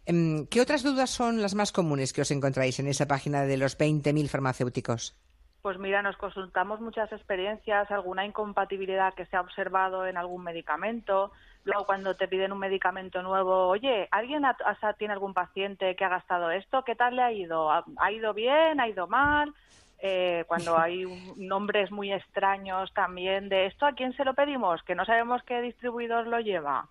Em, 0.06 0.46
¿Qué 0.48 0.62
otras 0.62 0.84
dudas 0.84 1.10
son 1.10 1.42
las 1.42 1.56
más 1.56 1.72
comunes 1.72 2.14
que 2.14 2.22
os 2.22 2.30
encontráis 2.32 2.80
en 2.80 2.88
esa 2.88 3.08
página 3.08 3.44
de 3.44 3.58
los 3.58 3.78
20.000 3.78 4.28
farmacéuticos? 4.28 5.16
Pues 5.64 5.80
mira, 5.80 6.04
nos 6.04 6.16
consultamos 6.18 6.80
muchas 6.80 7.12
experiencias, 7.12 7.90
alguna 7.90 8.24
incompatibilidad 8.24 9.16
que 9.16 9.26
se 9.26 9.36
ha 9.36 9.42
observado 9.42 10.06
en 10.06 10.16
algún 10.16 10.44
medicamento. 10.44 11.32
Luego, 11.66 11.86
cuando 11.86 12.16
te 12.16 12.28
piden 12.28 12.52
un 12.52 12.60
medicamento 12.60 13.24
nuevo, 13.24 13.68
oye, 13.68 14.08
¿alguien 14.12 14.46
ha- 14.46 14.56
ha- 14.64 14.94
tiene 14.94 15.14
algún 15.14 15.34
paciente 15.34 15.96
que 15.96 16.06
ha 16.06 16.10
gastado 16.10 16.52
esto? 16.52 16.84
¿Qué 16.84 16.96
tal 16.96 17.16
le 17.16 17.24
ha 17.24 17.32
ido? 17.32 17.72
¿Ha, 17.72 17.84
ha 17.98 18.12
ido 18.12 18.34
bien? 18.36 18.80
¿Ha 18.80 18.88
ido 18.88 19.08
mal? 19.08 19.52
Eh, 19.98 20.44
cuando 20.48 20.78
hay 20.80 21.06
un- 21.06 21.34
nombres 21.48 21.90
muy 21.92 22.14
extraños 22.14 22.94
también 22.94 23.50
de 23.50 23.66
esto, 23.66 23.88
¿a 23.88 23.94
quién 23.94 24.14
se 24.14 24.24
lo 24.24 24.36
pedimos? 24.36 24.84
Que 24.84 24.94
no 24.94 25.06
sabemos 25.06 25.42
qué 25.44 25.60
distribuidor 25.62 26.28
lo 26.28 26.40
lleva. 26.40 26.88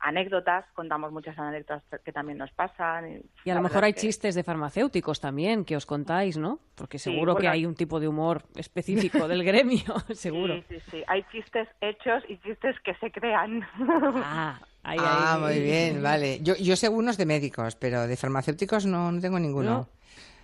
Anécdotas, 0.00 0.64
contamos 0.74 1.10
muchas 1.12 1.36
anécdotas 1.38 1.82
que 2.04 2.12
también 2.12 2.38
nos 2.38 2.50
pasan. 2.52 3.22
Y 3.44 3.50
a 3.50 3.54
lo 3.54 3.62
mejor 3.62 3.84
hay 3.84 3.92
que- 3.94 4.00
chistes 4.00 4.34
de 4.36 4.44
farmacéuticos 4.44 5.20
también 5.20 5.64
que 5.64 5.76
os 5.76 5.86
contáis, 5.86 6.36
¿no? 6.38 6.60
Porque 6.76 6.98
Sí, 6.98 7.10
seguro 7.10 7.34
que 7.36 7.48
hay 7.48 7.66
un 7.66 7.74
tipo 7.74 7.98
de 7.98 8.06
humor 8.08 8.42
específico 8.56 9.26
del 9.26 9.42
gremio, 9.44 9.82
seguro. 10.14 10.54
Sí, 10.54 10.64
sí, 10.68 10.76
sí. 10.90 11.04
Hay 11.08 11.24
chistes 11.32 11.68
hechos 11.80 12.22
y 12.28 12.36
chistes 12.38 12.76
que 12.84 12.94
se 12.94 13.10
crean. 13.10 13.66
Ah, 14.20 14.60
ahí, 14.84 14.98
ah, 15.00 15.34
ahí. 15.34 15.40
muy 15.40 15.60
bien, 15.62 16.02
vale. 16.02 16.40
Yo, 16.42 16.54
yo 16.56 16.76
sé 16.76 16.88
unos 16.88 17.16
de 17.18 17.26
médicos, 17.26 17.74
pero 17.76 18.06
de 18.06 18.16
farmacéuticos 18.16 18.86
no, 18.86 19.10
no 19.12 19.20
tengo 19.20 19.38
ninguno. 19.38 19.88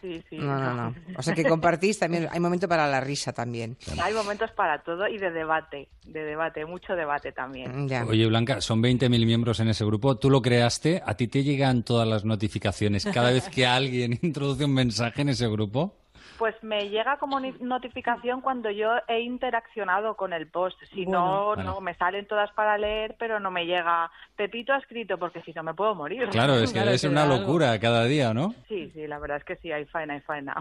Sí, 0.05 0.22
sí. 0.28 0.36
No, 0.36 0.59
no, 0.59 0.74
no. 0.74 0.94
O 1.18 1.22
sea 1.22 1.35
que 1.35 1.44
compartís 1.44 1.98
también, 1.98 2.28
hay 2.31 2.40
momento 2.40 2.68
para 2.68 2.86
la 2.86 3.01
risa 3.01 3.32
también. 3.32 3.76
Hay 4.02 4.12
momentos 4.12 4.51
para 4.52 4.82
todo 4.82 5.09
y 5.09 5.18
de 5.18 5.31
debate, 5.31 5.89
de 6.05 6.24
debate, 6.24 6.66
mucho 6.66 6.94
debate 6.94 7.32
también. 7.32 7.89
Oye, 8.06 8.26
Blanca, 8.26 8.60
son 8.60 8.82
20.000 8.82 9.09
miembros 9.24 9.60
en 9.60 9.68
ese 9.68 9.85
grupo. 9.85 10.16
Tú 10.16 10.31
lo 10.31 10.43
creaste, 10.43 11.02
¿a 11.05 11.14
ti 11.14 11.28
te 11.28 11.43
llegan 11.43 11.82
todas 11.82 12.06
las 12.06 12.24
notificaciones 12.24 13.06
cada 13.06 13.31
vez 13.31 13.48
que 13.48 13.66
alguien 13.66 14.18
introduce 14.22 14.64
un 14.64 14.74
mensaje 14.74 15.22
en 15.22 15.31
ese 15.31 15.48
grupo? 15.48 16.03
Pues 16.39 16.55
me 16.62 16.89
llega 16.89 17.16
como 17.19 17.39
notificación 17.40 18.40
cuando 18.40 18.70
yo 18.70 18.90
he 19.09 19.20
interaccionado 19.20 20.16
con 20.16 20.32
el 20.32 20.48
post. 20.48 20.77
Si 20.93 21.05
Bueno. 21.05 21.55
no, 21.56 21.62
no 21.62 21.81
me 21.81 21.94
salen 21.94 22.27
todas 22.27 22.51
para 22.52 22.77
leer, 22.78 23.16
pero 23.19 23.39
no 23.40 23.51
me 23.51 23.66
llega. 23.66 24.11
Pepito 24.36 24.73
ha 24.73 24.78
escrito 24.78 25.16
porque 25.19 25.43
si 25.43 25.52
no 25.52 25.62
me 25.62 25.74
puedo 25.74 25.94
morir. 25.94 26.28
Claro, 26.44 26.55
es 26.55 26.73
que 26.73 26.81
es 26.93 27.05
una 27.05 27.27
locura 27.27 27.78
cada 27.78 28.05
día, 28.05 28.35
¿no? 28.35 28.55
Sí, 28.69 28.90
sí, 28.93 29.06
la 29.06 29.19
verdad 29.19 29.39
es 29.39 29.44
que 29.44 29.56
sí, 29.56 29.70
hay 29.70 29.85
faena, 29.86 30.15
hay 30.15 30.20
faena. 30.20 30.55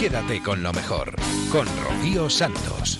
Quédate 0.00 0.42
con 0.42 0.62
lo 0.62 0.72
mejor, 0.72 1.14
con 1.52 1.66
Rocío 1.84 2.30
Santos. 2.30 2.98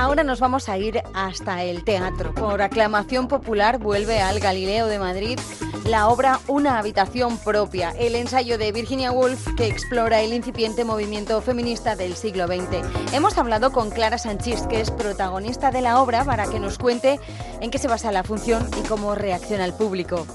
Ahora 0.00 0.24
nos 0.24 0.40
vamos 0.40 0.70
a 0.70 0.78
ir 0.78 1.02
hasta 1.12 1.62
el 1.62 1.84
teatro. 1.84 2.32
Por 2.32 2.62
aclamación 2.62 3.28
popular 3.28 3.78
vuelve 3.78 4.18
al 4.22 4.40
Galileo 4.40 4.86
de 4.86 4.98
Madrid 4.98 5.38
la 5.84 6.08
obra 6.08 6.40
Una 6.48 6.78
habitación 6.78 7.36
propia, 7.36 7.90
el 7.98 8.14
ensayo 8.14 8.56
de 8.56 8.72
Virginia 8.72 9.12
Woolf 9.12 9.46
que 9.58 9.66
explora 9.66 10.22
el 10.22 10.32
incipiente 10.32 10.86
movimiento 10.86 11.42
feminista 11.42 11.96
del 11.96 12.14
siglo 12.16 12.46
XX. 12.46 12.82
Hemos 13.12 13.36
hablado 13.36 13.72
con 13.72 13.90
Clara 13.90 14.16
Sanchís, 14.16 14.62
que 14.62 14.80
es 14.80 14.90
protagonista 14.90 15.70
de 15.70 15.82
la 15.82 16.00
obra, 16.00 16.24
para 16.24 16.46
que 16.46 16.60
nos 16.60 16.78
cuente 16.78 17.20
en 17.60 17.70
qué 17.70 17.76
se 17.76 17.86
basa 17.86 18.10
la 18.10 18.24
función 18.24 18.66
y 18.82 18.88
cómo 18.88 19.14
reacciona 19.14 19.66
el 19.66 19.74
público. 19.74 20.26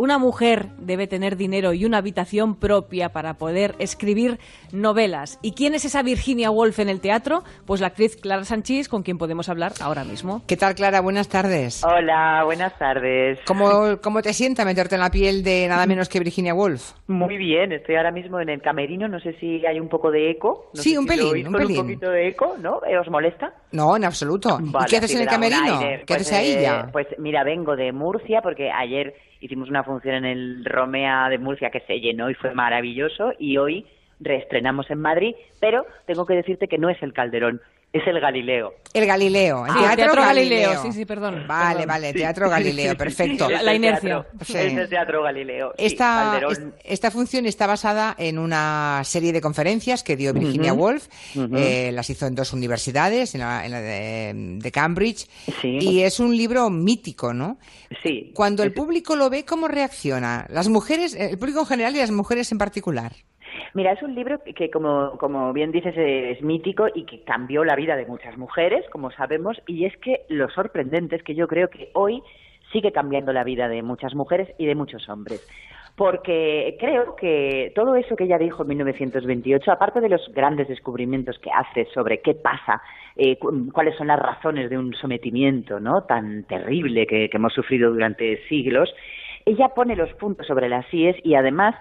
Una 0.00 0.16
mujer 0.16 0.66
debe 0.78 1.08
tener 1.08 1.36
dinero 1.36 1.72
y 1.72 1.84
una 1.84 1.98
habitación 1.98 2.54
propia 2.54 3.08
para 3.08 3.34
poder 3.34 3.74
escribir 3.80 4.38
novelas. 4.72 5.40
¿Y 5.42 5.54
quién 5.54 5.74
es 5.74 5.84
esa 5.84 6.04
Virginia 6.04 6.52
Woolf 6.52 6.78
en 6.78 6.88
el 6.88 7.00
teatro? 7.00 7.42
Pues 7.66 7.80
la 7.80 7.88
actriz 7.88 8.14
Clara 8.14 8.44
Sanchís, 8.44 8.88
con 8.88 9.02
quien 9.02 9.18
podemos 9.18 9.48
hablar 9.48 9.72
ahora 9.80 10.04
mismo. 10.04 10.42
¿Qué 10.46 10.56
tal, 10.56 10.76
Clara? 10.76 11.00
Buenas 11.00 11.28
tardes. 11.28 11.82
Hola, 11.84 12.42
buenas 12.44 12.78
tardes. 12.78 13.40
¿Cómo, 13.44 13.98
cómo 14.00 14.22
te 14.22 14.32
sienta 14.34 14.64
meterte 14.64 14.94
en 14.94 15.00
la 15.00 15.10
piel 15.10 15.42
de 15.42 15.66
nada 15.66 15.84
menos 15.84 16.08
que 16.08 16.20
Virginia 16.20 16.54
Woolf? 16.54 16.92
Muy 17.08 17.36
bien, 17.36 17.72
estoy 17.72 17.96
ahora 17.96 18.12
mismo 18.12 18.38
en 18.38 18.50
el 18.50 18.62
camerino, 18.62 19.08
no 19.08 19.18
sé 19.18 19.32
si 19.40 19.66
hay 19.66 19.80
un 19.80 19.88
poco 19.88 20.12
de 20.12 20.30
eco. 20.30 20.70
No 20.74 20.80
Sí, 20.80 20.90
sé 20.92 20.98
un 21.00 21.08
si 21.08 21.10
pelín, 21.10 21.32
oís 21.32 21.46
un 21.48 21.52
con 21.54 21.60
pelín. 21.62 21.80
un 21.80 21.86
poquito 21.86 22.10
de 22.12 22.28
eco, 22.28 22.54
¿no? 22.62 22.80
Eh, 22.88 22.96
¿Os 22.96 23.10
molesta? 23.10 23.52
No, 23.72 23.96
en 23.96 24.04
absoluto. 24.04 24.58
Vale, 24.60 24.86
¿Y 24.86 24.90
qué 24.90 24.96
haces 24.98 25.16
en 25.16 25.22
el 25.22 25.26
camerino? 25.26 25.80
aire. 25.80 26.04
¿Qué 26.06 26.14
Pues, 26.14 26.20
haces 26.20 26.32
ahí 26.38 26.52
eh, 26.52 26.62
ya? 26.62 26.88
Pues 26.92 27.08
mira, 27.18 27.42
vengo 27.42 27.74
de 27.74 27.90
Murcia 27.90 28.42
porque 28.44 28.70
ayer 28.70 29.12
hicimos 29.40 29.68
una 29.68 29.84
función 29.84 30.16
en 30.16 30.24
el 30.24 30.64
Romea 30.64 31.28
de 31.28 31.38
Murcia 31.38 31.70
que 31.70 31.80
se 31.80 32.00
llenó 32.00 32.30
y 32.30 32.34
fue 32.34 32.54
maravilloso 32.54 33.32
y 33.38 33.56
hoy 33.58 33.86
reestrenamos 34.20 34.90
en 34.90 35.00
Madrid, 35.00 35.34
pero 35.60 35.86
tengo 36.06 36.26
que 36.26 36.34
decirte 36.34 36.68
que 36.68 36.78
no 36.78 36.88
es 36.88 37.02
el 37.02 37.12
Calderón, 37.12 37.60
es 37.92 38.06
el 38.06 38.20
Galileo. 38.20 38.74
El 38.94 39.06
Galileo, 39.06 39.66
el 39.66 39.70
Ah, 39.72 39.74
Teatro, 39.80 39.96
Teatro 39.96 40.22
Galileo. 40.22 40.70
Galileo, 40.70 40.82
sí, 40.82 40.92
sí, 40.98 41.04
perdón. 41.04 41.44
Vale, 41.46 41.72
perdón. 41.80 41.88
vale, 41.88 42.08
Sí. 42.12 42.18
Teatro 42.18 42.48
Galileo, 42.50 42.96
perfecto. 42.96 43.48
Es 43.50 43.60
el 43.62 43.80
teatro- 43.80 44.26
Sí. 44.44 44.56
Es 44.56 44.72
el 44.74 44.88
Teatro 44.88 45.22
Galileo. 45.22 45.72
sí, 45.78 45.84
Esta, 45.86 46.40
esta 46.84 47.10
función 47.10 47.44
está 47.46 47.66
basada 47.66 48.14
en 48.18 48.38
una 48.38 49.02
serie 49.04 49.32
de 49.32 49.40
conferencias 49.42 50.02
que 50.02 50.16
dio 50.16 50.32
Virginia 50.32 50.72
Ujú. 50.72 50.82
Woolf. 50.82 51.06
Eh, 51.56 51.90
las 51.92 52.08
hizo 52.08 52.26
en 52.26 52.34
dos 52.34 52.52
universidades, 52.54 53.34
en 53.34 53.40
la, 53.42 53.64
en 53.66 53.72
la 53.72 53.80
de, 53.82 54.32
de 54.34 54.72
Cambridge. 54.72 55.26
Y 55.62 56.00
es 56.00 56.18
un 56.18 56.34
libro 56.36 56.70
mítico, 56.70 57.34
¿no? 57.34 57.58
Sí. 58.02 58.32
Cuando 58.34 58.62
el 58.62 58.72
público 58.72 59.16
lo 59.16 59.28
ve, 59.28 59.44
¿cómo 59.44 59.68
reacciona? 59.68 60.46
Las 60.48 60.68
mujeres, 60.68 61.14
el 61.14 61.38
público 61.38 61.60
en 61.60 61.66
general 61.66 61.94
y 61.94 61.98
las 61.98 62.10
mujeres 62.10 62.50
en 62.52 62.58
particular. 62.58 63.12
Mira, 63.74 63.92
es 63.92 64.02
un 64.02 64.14
libro 64.14 64.40
que, 64.42 64.70
como, 64.70 65.12
como 65.18 65.52
bien 65.52 65.72
dices, 65.72 65.94
es 65.96 66.42
mítico 66.42 66.86
y 66.94 67.04
que 67.04 67.22
cambió 67.24 67.64
la 67.64 67.76
vida 67.76 67.96
de 67.96 68.06
muchas 68.06 68.36
mujeres, 68.36 68.84
como 68.90 69.10
sabemos, 69.10 69.60
y 69.66 69.84
es 69.84 69.96
que 69.98 70.22
lo 70.28 70.48
sorprendente 70.50 71.16
es 71.16 71.22
que 71.22 71.34
yo 71.34 71.46
creo 71.48 71.68
que 71.70 71.90
hoy 71.94 72.22
sigue 72.72 72.92
cambiando 72.92 73.32
la 73.32 73.44
vida 73.44 73.68
de 73.68 73.82
muchas 73.82 74.14
mujeres 74.14 74.48
y 74.58 74.66
de 74.66 74.74
muchos 74.74 75.08
hombres. 75.08 75.40
Porque 75.96 76.76
creo 76.78 77.16
que 77.16 77.72
todo 77.74 77.96
eso 77.96 78.14
que 78.14 78.24
ella 78.24 78.38
dijo 78.38 78.62
en 78.62 78.68
1928, 78.68 79.72
aparte 79.72 80.00
de 80.00 80.08
los 80.08 80.30
grandes 80.32 80.68
descubrimientos 80.68 81.38
que 81.40 81.50
hace 81.50 81.86
sobre 81.92 82.20
qué 82.20 82.34
pasa, 82.34 82.80
eh, 83.16 83.36
cu- 83.36 83.70
cuáles 83.72 83.96
son 83.96 84.06
las 84.06 84.18
razones 84.20 84.70
de 84.70 84.78
un 84.78 84.94
sometimiento 84.94 85.80
¿no? 85.80 86.02
tan 86.04 86.44
terrible 86.44 87.06
que, 87.06 87.28
que 87.28 87.36
hemos 87.36 87.52
sufrido 87.52 87.90
durante 87.90 88.46
siglos, 88.48 88.94
ella 89.44 89.70
pone 89.70 89.96
los 89.96 90.12
puntos 90.14 90.46
sobre 90.46 90.68
las 90.68 90.86
IES 90.92 91.16
y 91.24 91.34
además 91.34 91.74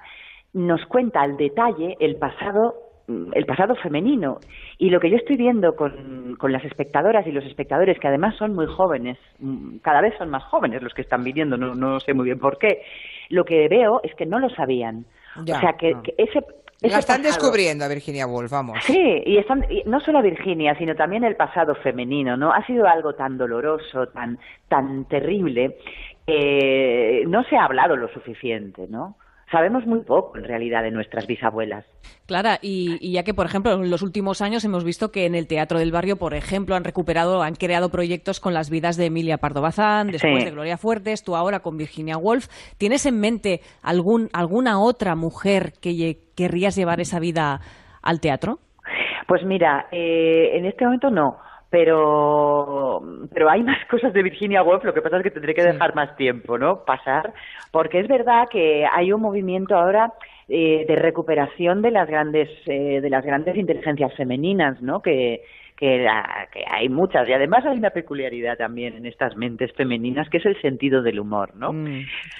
nos 0.58 0.86
cuenta 0.88 1.22
al 1.22 1.38
detalle 1.38 1.96
el 2.00 2.16
pasado 2.18 2.76
mm, 3.08 3.32
el 3.34 3.46
pasado 3.46 3.76
femenino 3.76 4.40
y 4.78 4.90
lo 4.90 5.00
que 5.00 5.10
yo 5.10 5.18
estoy 5.18 5.38
viendo 5.38 5.76
con, 5.76 6.36
con 6.38 6.52
las 6.52 6.64
espectadoras 6.66 7.26
y 7.28 7.32
los 7.32 7.46
espectadores 7.46 8.00
que 8.00 8.08
además 8.08 8.36
son 8.38 8.54
muy 8.56 8.66
jóvenes 8.68 9.18
mm, 9.40 9.78
cada 9.78 10.02
vez 10.02 10.14
son 10.18 10.30
más 10.30 10.44
jóvenes 10.46 10.82
los 10.84 10.94
que 10.94 11.02
están 11.04 11.24
viniendo 11.24 11.58
no, 11.58 11.76
no 11.76 12.00
sé 12.00 12.14
muy 12.14 12.26
bien 12.26 12.40
por 12.40 12.58
qué 12.58 12.82
lo 13.30 13.44
que 13.46 13.68
veo 13.70 14.02
es 14.04 14.14
que 14.16 14.26
no 14.26 14.40
lo 14.40 14.50
sabían 14.50 15.06
Ya, 15.46 15.58
o 15.58 15.60
sea 15.60 15.74
que, 15.74 15.94
no. 15.94 16.02
que 16.04 16.14
ese, 16.18 16.40
ese 16.82 16.94
La 16.94 17.00
están 17.00 17.22
pasado- 17.22 17.24
descubriendo 17.24 17.86
a 17.86 17.88
Virginia 17.88 18.26
Woolf, 18.28 18.52
vamos. 18.52 18.78
Sí, 18.84 19.22
y, 19.26 19.38
están, 19.38 19.66
y 19.70 19.82
no 19.86 20.00
solo 20.00 20.22
Virginia, 20.22 20.76
sino 20.78 20.94
también 20.96 21.24
el 21.24 21.36
pasado 21.36 21.74
femenino, 21.76 22.38
¿no? 22.38 22.52
Ha 22.54 22.64
sido 22.68 22.86
algo 22.88 23.14
tan 23.14 23.38
doloroso, 23.38 24.08
tan, 24.10 24.38
tan 24.68 25.06
terrible, 25.06 25.78
que 26.26 27.24
no 27.28 27.44
se 27.46 27.56
ha 27.58 27.66
hablado 27.66 27.96
lo 27.96 28.08
suficiente, 28.10 28.86
¿no? 28.90 29.16
Sabemos 29.52 29.86
muy 29.88 30.02
poco, 30.04 30.38
en 30.38 30.44
realidad, 30.44 30.84
de 30.84 30.92
nuestras 30.92 31.26
bisabuelas. 31.26 31.86
Clara, 32.26 32.60
y, 32.62 32.98
y 33.00 33.14
ya 33.14 33.24
que, 33.24 33.34
por 33.34 33.46
ejemplo, 33.46 33.72
en 33.74 33.90
los 33.90 34.02
últimos 34.02 34.42
años 34.42 34.66
hemos 34.66 34.84
visto 34.84 35.10
que 35.10 35.26
en 35.26 35.36
el 35.36 35.48
Teatro 35.48 35.80
del 35.80 35.94
Barrio, 35.94 36.18
por 36.18 36.34
ejemplo, 36.34 36.76
han 36.76 36.84
recuperado, 36.84 37.42
han 37.42 37.56
creado 37.56 37.90
proyectos 37.90 38.42
con 38.42 38.54
las 38.54 38.70
vidas 38.70 38.98
de 38.98 39.06
Emilia 39.06 39.38
Pardo 39.38 39.62
Bazán, 39.62 40.08
después 40.08 40.40
Sí. 40.40 40.46
de 40.46 40.52
Gloria 40.52 40.76
Fuertes, 40.78 41.24
tú 41.24 41.38
ahora 41.38 41.62
con 41.62 41.78
Virginia 41.78 42.18
Woolf. 42.18 42.48
¿Tienes 42.78 43.06
en 43.06 43.20
mente 43.22 43.62
algún, 43.82 44.28
alguna 44.34 44.82
otra 44.82 45.16
mujer 45.16 45.72
que 45.82 46.16
querrías 46.36 46.76
llevar 46.76 47.00
esa 47.00 47.20
vida 47.20 47.62
al 48.04 48.20
teatro? 48.20 48.58
Pues 49.30 49.44
mira, 49.46 49.88
eh, 49.92 50.58
en 50.58 50.66
este 50.66 50.84
momento 50.84 51.10
no, 51.10 51.38
pero, 51.70 53.02
pero 53.34 53.50
hay 53.50 53.64
más 53.64 53.84
cosas 53.90 54.14
de 54.14 54.24
Virginia 54.24 54.64
Woolf, 54.64 54.84
lo 54.84 54.94
que 54.94 55.02
pasa 55.02 55.18
es 55.18 55.24
que 55.24 55.32
tendré 55.32 55.54
que 55.54 55.64
dejar 55.64 55.96
más 55.96 56.16
tiempo, 56.16 56.58
¿no? 56.58 56.86
Pasar, 56.86 57.34
porque 57.72 58.00
es 58.00 58.08
verdad 58.08 58.48
que 58.50 58.86
hay 58.86 59.12
un 59.12 59.22
movimiento 59.22 59.76
ahora 59.76 60.14
eh, 60.48 60.86
de 60.88 60.96
recuperación 60.96 61.82
de 61.82 61.92
las 61.92 62.08
grandes, 62.08 62.50
eh, 62.68 63.02
de 63.02 63.10
las 63.10 63.26
grandes 63.26 63.56
inteligencias 63.58 64.14
femeninas, 64.16 64.82
¿no? 64.82 65.02
Que, 65.02 65.42
que, 65.78 66.00
la- 66.00 66.48
que 66.52 66.64
hay 66.68 66.90
muchas 66.90 67.30
y 67.30 67.34
además 67.34 67.64
hay 67.66 67.78
una 67.78 67.92
peculiaridad 67.92 68.58
también 68.58 68.96
en 68.96 69.06
estas 69.06 69.38
mentes 69.38 69.72
femeninas 69.74 70.28
que 70.30 70.38
es 70.38 70.46
el 70.48 70.60
sentido 70.62 71.04
del 71.04 71.20
humor, 71.20 71.56
¿no? 71.56 71.72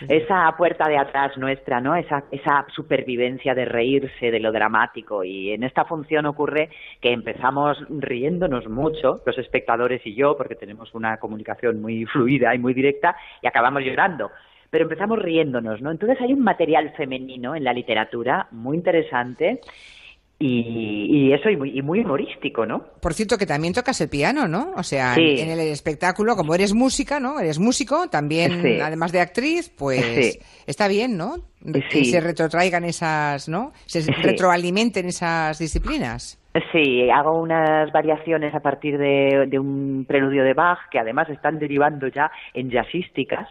esa 0.10 0.54
puerta 0.58 0.90
de 0.90 0.98
atrás 0.98 1.38
nuestra, 1.38 1.80
¿no? 1.80 1.96
Esa, 1.96 2.24
esa 2.32 2.66
supervivencia 2.76 3.54
de 3.54 3.66
reírse 3.66 4.32
de 4.32 4.40
lo 4.40 4.52
dramático. 4.52 5.24
Y 5.24 5.52
en 5.52 5.64
esta 5.64 5.86
función 5.86 6.26
ocurre 6.26 6.70
que 7.00 7.12
empezamos 7.12 7.78
riéndonos 7.90 8.68
mucho, 8.68 9.22
los 9.26 9.38
espectadores 9.38 10.02
y 10.06 10.16
yo, 10.16 10.36
porque 10.36 10.56
tenemos 10.56 10.94
una 10.96 11.18
comunicación 11.18 11.80
muy 11.82 12.06
fluida 12.06 12.56
y 12.56 12.60
muy 12.60 12.74
directa, 12.74 13.16
y 13.42 13.48
acabamos 13.48 13.84
llorando. 13.84 14.32
Pero 14.70 14.84
empezamos 14.84 15.20
riéndonos, 15.20 15.82
¿no? 15.82 15.92
Entonces 15.92 16.20
hay 16.22 16.34
un 16.34 16.44
material 16.44 16.92
femenino 16.98 17.56
en 17.56 17.64
la 17.64 17.72
literatura 17.74 18.48
muy 18.52 18.76
interesante 18.78 19.62
y, 20.40 21.08
y 21.30 21.34
eso 21.34 21.50
y 21.50 21.58
muy, 21.58 21.78
y 21.78 21.82
muy 21.82 22.02
humorístico, 22.02 22.66
¿no? 22.66 22.84
Por 23.02 23.14
cierto, 23.14 23.38
que 23.38 23.46
también 23.46 23.74
tocas 23.74 24.00
el 24.02 24.10
piano, 24.10 24.48
¿no? 24.48 24.74
O 24.76 24.84
sea, 24.84 25.16
Sí. 25.16 25.40
en 25.40 25.50
el 25.50 25.60
espectáculo, 25.60 26.36
como 26.36 26.54
eres 26.54 26.74
música, 26.74 27.20
¿no? 27.20 27.40
Eres 27.40 27.58
músico, 27.60 28.08
también, 28.10 28.62
Sí. 28.62 28.80
además 28.80 29.12
de 29.12 29.20
actriz, 29.22 29.74
pues 29.78 30.04
Sí. 30.04 30.40
está 30.68 30.88
bien, 30.88 31.18
¿no? 31.18 31.36
Que 31.92 32.06
se 32.06 32.22
retrotraigan 32.22 32.84
esas, 32.84 33.50
¿no? 33.50 33.72
Se 33.88 34.02
retroalimenten 34.22 35.08
esas 35.08 35.58
disciplinas. 35.58 36.40
Sí, 36.72 37.08
hago 37.10 37.40
unas 37.40 37.92
variaciones 37.92 38.54
a 38.56 38.60
partir 38.60 38.98
de, 38.98 39.46
de 39.48 39.60
un 39.60 40.06
preludio 40.08 40.44
de 40.44 40.54
Bach 40.54 40.80
que 40.92 40.98
además 41.00 41.30
están 41.30 41.60
derivando 41.60 42.08
ya 42.08 42.32
en 42.54 42.72
jazzísticas, 42.72 43.48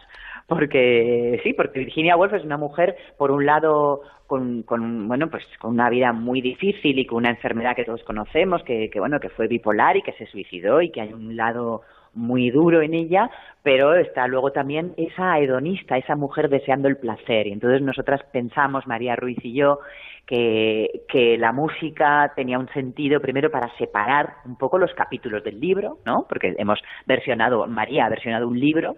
porque 0.47 1.39
sí, 1.43 1.53
porque 1.53 1.79
Virginia 1.79 2.15
Woolf 2.17 2.33
es 2.33 2.43
una 2.43 2.57
mujer, 2.57 2.95
por 3.17 3.31
un 3.31 3.45
lado, 3.45 4.01
con, 4.27 4.63
con 4.63 5.07
bueno, 5.07 5.29
pues 5.29 5.43
con 5.59 5.71
una 5.71 5.89
vida 5.89 6.13
muy 6.13 6.41
difícil 6.41 6.99
y 6.99 7.05
con 7.05 7.19
una 7.19 7.29
enfermedad 7.29 7.75
que 7.75 7.85
todos 7.85 8.03
conocemos, 8.03 8.63
que, 8.63 8.89
que 8.89 8.99
bueno, 8.99 9.19
que 9.19 9.29
fue 9.29 9.47
bipolar 9.47 9.97
y 9.97 10.01
que 10.03 10.13
se 10.13 10.27
suicidó 10.27 10.81
y 10.81 10.91
que 10.91 11.01
hay 11.01 11.13
un 11.13 11.35
lado 11.35 11.81
muy 12.13 12.49
duro 12.49 12.81
en 12.81 12.93
ella, 12.93 13.29
pero 13.63 13.95
está 13.95 14.27
luego 14.27 14.51
también 14.51 14.93
esa 14.97 15.39
hedonista, 15.39 15.97
esa 15.97 16.15
mujer 16.15 16.49
deseando 16.49 16.87
el 16.87 16.97
placer. 16.97 17.47
Y 17.47 17.53
entonces 17.53 17.81
nosotras 17.81 18.21
pensamos, 18.31 18.87
María 18.87 19.15
Ruiz 19.15 19.37
y 19.43 19.53
yo, 19.53 19.79
que, 20.27 21.03
que 21.07 21.37
la 21.37 21.53
música 21.53 22.33
tenía 22.35 22.59
un 22.59 22.67
sentido 22.73 23.21
primero 23.21 23.49
para 23.49 23.75
separar 23.77 24.35
un 24.45 24.57
poco 24.57 24.77
los 24.77 24.93
capítulos 24.93 25.41
del 25.43 25.59
libro, 25.59 25.99
¿no? 26.05 26.25
Porque 26.27 26.53
hemos 26.57 26.79
versionado, 27.05 27.65
María 27.65 28.05
ha 28.05 28.09
versionado 28.09 28.47
un 28.47 28.59
libro, 28.59 28.95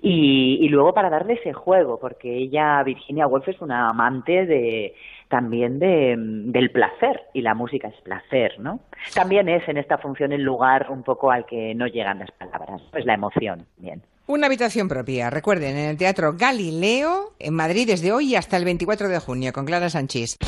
y, 0.00 0.58
y 0.62 0.68
luego 0.68 0.94
para 0.94 1.10
darle 1.10 1.34
ese 1.34 1.52
juego, 1.52 1.98
porque 2.00 2.34
ella, 2.34 2.82
Virginia 2.84 3.26
Woolf, 3.26 3.46
es 3.48 3.60
una 3.60 3.86
amante 3.88 4.46
de 4.46 4.94
también 5.28 5.78
de, 5.78 6.14
del 6.18 6.70
placer, 6.70 7.20
y 7.34 7.42
la 7.42 7.54
música 7.54 7.88
es 7.88 8.00
placer, 8.00 8.58
¿no? 8.58 8.80
También 9.14 9.48
es 9.48 9.68
en 9.68 9.76
esta 9.76 9.98
función 9.98 10.32
el 10.32 10.42
lugar 10.42 10.90
un 10.90 11.02
poco 11.02 11.30
al 11.30 11.44
que 11.44 11.74
no 11.74 11.86
llegan 11.86 12.18
las 12.18 12.30
palabras, 12.32 12.82
es 12.94 13.04
la 13.04 13.14
emoción, 13.14 13.66
bien. 13.76 14.02
Una 14.26 14.46
habitación 14.46 14.86
propia, 14.86 15.30
recuerden, 15.30 15.76
en 15.76 15.90
el 15.90 15.96
Teatro 15.96 16.34
Galileo, 16.36 17.34
en 17.40 17.54
Madrid 17.54 17.88
desde 17.88 18.12
hoy 18.12 18.36
hasta 18.36 18.56
el 18.56 18.64
24 18.64 19.08
de 19.08 19.18
junio, 19.18 19.52
con 19.52 19.66
Clara 19.66 19.90
Sanchís. 19.90 20.38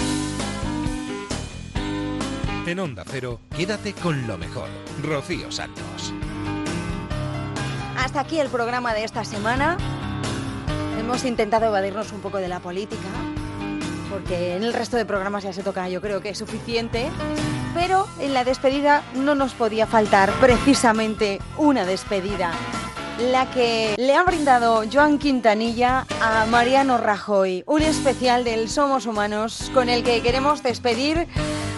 En 2.66 2.78
Onda 2.78 3.02
Cero, 3.05 3.40
quédate 3.56 3.92
con 3.92 4.28
lo 4.28 4.38
mejor. 4.38 4.68
Rocío 5.02 5.51
Santos. 5.51 6.14
Hasta 7.98 8.20
aquí 8.20 8.38
el 8.38 8.48
programa 8.48 8.94
de 8.94 9.02
esta 9.02 9.24
semana. 9.24 9.76
Hemos 11.01 11.24
intentado 11.24 11.66
evadirnos 11.66 12.12
un 12.12 12.20
poco 12.20 12.38
de 12.38 12.46
la 12.46 12.60
política, 12.60 13.09
porque 14.09 14.55
en 14.55 14.62
el 14.62 14.72
resto 14.72 14.96
de 14.96 15.05
programas 15.05 15.42
ya 15.42 15.52
se 15.52 15.64
toca, 15.64 15.88
yo 15.88 16.01
creo 16.01 16.20
que 16.20 16.28
es 16.28 16.38
suficiente. 16.38 17.10
Pero 17.74 18.06
en 18.20 18.34
la 18.34 18.44
despedida 18.44 19.02
no 19.16 19.34
nos 19.34 19.52
podía 19.52 19.88
faltar 19.88 20.32
precisamente 20.34 21.40
una 21.59 21.84
despedida. 21.84 22.52
La 23.19 23.49
que 23.51 23.95
le 23.97 24.16
ha 24.16 24.24
brindado 24.24 24.82
Joan 24.93 25.19
Quintanilla 25.19 26.05
a 26.20 26.47
Mariano 26.47 26.99
Rajoy, 26.99 27.62
un 27.66 27.82
especial 27.82 28.43
del 28.43 28.69
Somos 28.69 29.07
Humanos 29.07 29.70
con 29.73 29.89
el 29.89 30.03
que 30.03 30.20
queremos 30.20 30.65
despedir 30.65 31.28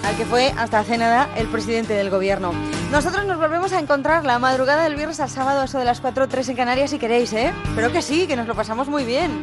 al 0.07 0.17
que 0.17 0.25
fue 0.25 0.55
hasta 0.57 0.79
hace 0.79 0.97
nada 0.97 1.29
el 1.37 1.47
presidente 1.49 1.93
del 1.93 2.09
gobierno. 2.09 2.53
Nosotros 2.91 3.27
nos 3.27 3.37
volvemos 3.39 3.75
a 3.75 3.81
encontrar 3.81 4.25
la 4.25 4.39
madrugada 4.39 4.85
del 4.85 4.97
viernes 4.97 5.21
al 5.21 5.29
sábado, 5.29 5.63
eso 5.63 5.79
de 5.79 5.85
las 5.85 6.01
4 6.01 6.25
o 6.25 6.29
3 6.29 6.49
en 6.49 6.57
Canarias 6.57 6.91
si 6.91 6.99
queréis, 6.99 7.33
¿eh? 7.35 7.53
Pero 7.75 7.93
que 7.93 8.01
sí, 8.01 8.27
que 8.27 8.37
nos 8.37 8.47
lo 8.47 8.55
pasamos 8.55 8.89
muy 8.89 9.05
bien. 9.05 9.43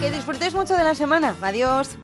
Que 0.00 0.10
disfrutéis 0.10 0.54
mucho 0.54 0.76
de 0.76 0.84
la 0.84 0.94
semana. 0.94 1.34
Adiós. 1.40 1.96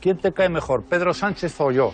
¿Quién 0.00 0.18
te 0.18 0.32
cae 0.32 0.48
mejor, 0.48 0.82
Pedro 0.82 1.14
Sánchez 1.14 1.60
o 1.60 1.70
yo? 1.70 1.92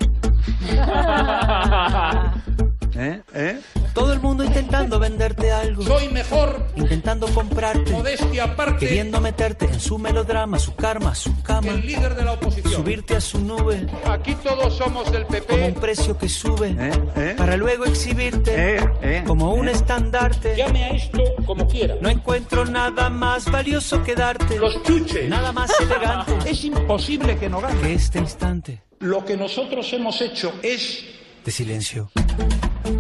¿Eh? 2.99 3.23
¿Eh? 3.35 3.61
Todo 3.93 4.13
el 4.13 4.21
mundo 4.21 4.45
intentando 4.45 4.99
venderte 4.99 5.51
algo. 5.51 5.83
Soy 5.83 6.09
mejor. 6.09 6.67
Intentando 6.77 7.27
comprarte. 7.29 7.91
Modestia 7.93 8.45
aparte. 8.45 8.87
Queriendo 8.87 9.21
meterte 9.21 9.67
en 9.67 9.81
su 9.81 9.99
melodrama, 9.99 10.59
su 10.59 10.75
karma, 10.75 11.15
su 11.15 11.43
cama. 11.43 11.69
El 11.73 11.87
líder 11.87 12.15
de 12.15 12.25
la 12.25 12.33
oposición. 12.33 12.73
Subirte 12.75 13.17
a 13.17 13.21
su 13.21 13.39
nube. 13.41 13.87
Aquí 14.07 14.35
todos 14.37 14.77
somos 14.77 15.11
del 15.13 15.27
PP. 15.27 15.47
Como 15.47 15.67
un 15.67 15.75
precio 15.75 16.17
que 16.19 16.29
sube. 16.29 16.75
¿Eh? 16.79 16.91
¿Eh? 17.17 17.35
Para 17.37 17.57
luego 17.57 17.85
exhibirte. 17.85 18.77
¿Eh? 18.77 18.91
¿Eh? 19.03 19.25
Como 19.27 19.55
un 19.55 19.69
¿Eh? 19.69 19.73
estandarte. 19.73 20.55
Llame 20.57 20.85
a 20.85 20.89
esto 20.91 21.23
como 21.47 21.67
quiera. 21.69 21.97
No 22.01 22.09
encuentro 22.09 22.65
nada 22.65 23.09
más 23.11 23.51
valioso 23.51 24.03
que 24.03 24.15
darte. 24.15 24.59
Los 24.59 24.83
chuches. 24.83 25.29
Nada 25.29 25.53
más 25.53 25.71
elegante. 25.81 26.51
Es 26.51 26.65
imposible 26.65 27.37
que 27.39 27.49
no 27.49 27.61
gane. 27.61 27.81
que 27.81 27.95
este 27.95 28.19
instante 28.19 28.83
Lo 29.01 29.25
que 29.25 29.37
nosotros 29.37 29.91
hemos 29.93 30.21
hecho 30.21 30.53
es 30.63 31.05
de 31.45 31.51
silencio. 31.53 32.11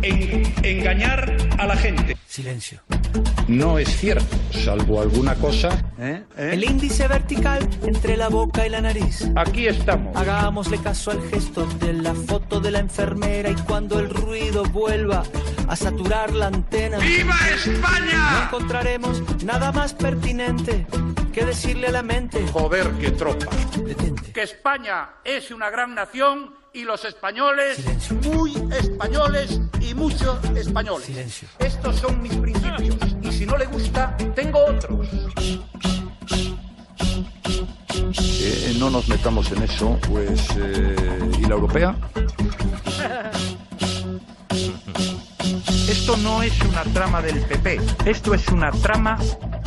En- 0.02 0.52
engañar 0.62 1.36
a 1.58 1.66
la 1.66 1.76
gente. 1.76 2.16
Silencio. 2.26 2.80
No 3.48 3.78
es 3.78 3.88
cierto, 3.96 4.36
salvo 4.50 5.00
alguna 5.00 5.34
cosa. 5.36 5.84
¿Eh? 5.98 6.22
¿Eh? 6.36 6.50
El 6.52 6.64
índice 6.64 7.08
vertical 7.08 7.66
entre 7.84 8.16
la 8.16 8.28
boca 8.28 8.66
y 8.66 8.70
la 8.70 8.80
nariz. 8.80 9.24
Aquí 9.36 9.66
estamos. 9.66 10.14
Hagámosle 10.16 10.78
caso 10.78 11.12
al 11.12 11.22
gesto 11.30 11.64
de 11.80 11.92
la 11.94 12.14
foto 12.14 12.60
de 12.60 12.70
la 12.72 12.80
enfermera 12.80 13.50
y 13.50 13.54
cuando 13.54 13.98
el 14.00 14.10
ruido 14.10 14.64
vuelva 14.64 15.22
a 15.68 15.76
saturar 15.76 16.32
la 16.34 16.48
antena. 16.48 16.98
¡Viva 16.98 17.34
No 17.40 17.72
España! 17.72 18.42
encontraremos 18.44 19.22
nada 19.44 19.72
más 19.72 19.94
pertinente 19.94 20.86
que 21.32 21.44
decirle 21.44 21.86
a 21.88 21.92
la 21.92 22.02
mente. 22.02 22.44
Joder, 22.52 22.90
qué 23.00 23.12
tropa. 23.12 23.46
Detente. 23.84 24.32
Que 24.32 24.42
España 24.42 25.10
es 25.24 25.50
una 25.50 25.70
gran 25.70 25.94
nación 25.94 26.54
y 26.76 26.84
los 26.84 27.02
españoles, 27.06 27.78
muy 28.24 28.52
españoles 28.70 29.60
y 29.80 29.94
muchos 29.94 30.44
españoles. 30.54 31.06
Silencio. 31.06 31.48
Estos 31.58 31.96
son 31.96 32.20
mis 32.20 32.34
principios 32.34 32.94
y 33.22 33.32
si 33.32 33.46
no 33.46 33.56
le 33.56 33.64
gusta, 33.64 34.14
tengo 34.34 34.62
otros. 34.62 35.08
Eh, 38.40 38.76
no 38.78 38.90
nos 38.90 39.08
metamos 39.08 39.50
en 39.52 39.62
eso, 39.62 39.98
pues. 40.06 40.48
eh, 40.58 40.96
¿Y 41.38 41.42
la 41.46 41.54
europea? 41.54 41.96
Esto 45.88 46.18
no 46.18 46.42
es 46.42 46.60
una 46.60 46.82
trama 46.92 47.22
del 47.22 47.40
PP, 47.40 47.80
esto 48.04 48.34
es 48.34 48.48
una 48.48 48.70
trama 48.70 49.18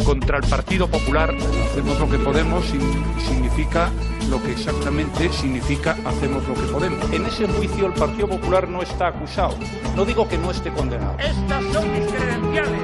contra 0.06 0.38
el 0.38 0.44
Partido 0.44 0.88
Popular. 0.88 1.36
Hacemos 1.72 2.00
lo 2.00 2.08
que 2.08 2.20
podemos 2.20 2.64
y 2.68 3.22
significa 3.28 3.90
lo 4.30 4.42
que 4.44 4.52
exactamente 4.52 5.30
significa 5.32 5.98
hacemos 6.06 6.48
lo 6.48 6.54
que 6.54 6.62
podemos. 6.72 7.12
En 7.12 7.26
ese 7.26 7.48
juicio 7.48 7.88
el 7.88 7.94
Partido 7.94 8.28
Popular 8.28 8.68
no 8.68 8.82
está 8.82 9.08
acusado. 9.08 9.56
No 9.96 10.06
digo 10.06 10.28
que 10.28 10.38
no 10.38 10.52
esté 10.52 10.72
condenado. 10.72 11.18
Estas 11.20 11.64
son 11.74 11.92
mis 11.92 12.12
credenciales. 12.12 12.82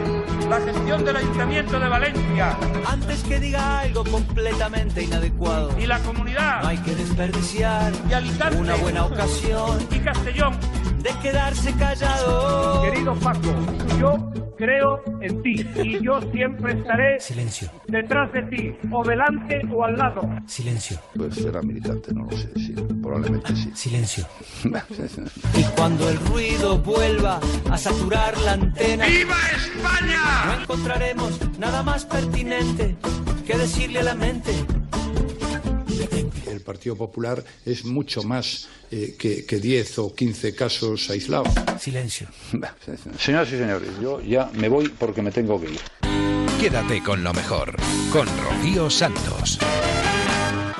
La 0.49 0.59
gestión 0.61 1.03
del 1.03 1.15
Ayuntamiento 1.15 1.79
de 1.79 1.87
Valencia 1.89 2.55
Antes 2.87 3.23
que 3.23 3.39
diga 3.39 3.79
algo 3.79 4.03
completamente 4.03 5.01
inadecuado. 5.01 5.71
y 5.79 5.87
la 5.87 5.97
comunidad 5.99 6.61
No 6.61 6.67
hay 6.67 6.77
que 6.77 6.93
desperdiciar 6.93 7.91
y 8.07 8.13
Alicante 8.13 8.57
una 8.57 8.75
buena 8.75 9.05
ocasión 9.05 9.79
y 9.89 9.99
Castellón. 9.99 10.53
De 11.05 11.19
quedarse 11.21 11.71
callado. 11.73 12.81
Querido 12.81 13.13
Paco, 13.15 13.53
yo 13.99 14.31
creo 14.57 15.03
en 15.21 15.41
ti 15.43 15.67
y 15.83 16.03
yo 16.03 16.19
siempre 16.31 16.73
estaré 16.73 17.19
Silencio, 17.19 17.69
detrás 17.87 18.31
de 18.33 18.41
ti, 18.43 18.75
o 18.91 19.03
delante 19.03 19.61
o 19.71 19.83
al 19.83 19.97
lado. 19.97 20.21
silencio, 20.47 20.97
Pues 21.15 21.35
será 21.35 21.61
militante, 21.61 22.11
no 22.13 22.23
lo 22.23 22.35
sé, 22.35 22.49
sí, 22.55 22.73
probablemente 23.03 23.55
sí. 23.55 23.71
silencio. 23.75 24.25
Y 25.55 25.63
cuando 25.77 26.09
el 26.09 26.17
ruido 26.27 26.77
vuelva 26.79 27.39
a 27.69 27.77
saturar 27.77 28.35
la 28.39 28.53
antena, 28.53 29.05
¡Viva 29.05 29.35
España! 29.55 30.45
no 30.47 30.61
encontraremos 30.63 31.39
nada 31.59 31.83
más 31.83 32.05
pertinente 32.05 32.95
que 33.45 33.57
decirle 33.57 33.99
a 33.99 34.03
la 34.03 34.15
mente. 34.15 34.51
El 36.47 36.61
Partido 36.61 36.95
Popular 36.95 37.43
es 37.65 37.85
mucho 37.85 38.23
más 38.23 38.67
eh, 38.91 39.15
que, 39.17 39.45
que 39.45 39.59
10 39.59 39.99
o 39.99 40.15
15 40.15 40.55
casos 40.55 41.09
aislados. 41.09 41.49
Silencio. 41.79 42.27
Señoras 43.19 43.49
y 43.51 43.57
señores, 43.57 43.89
yo 44.01 44.21
ya 44.21 44.49
me 44.53 44.69
voy 44.69 44.89
porque 44.89 45.21
me 45.21 45.31
tengo 45.31 45.59
que 45.59 45.71
ir. 45.71 45.79
Quédate 46.59 47.03
con 47.03 47.23
lo 47.23 47.33
mejor. 47.33 47.75
Con 48.11 48.27
Rocío 48.43 48.89
Santos. 48.89 49.59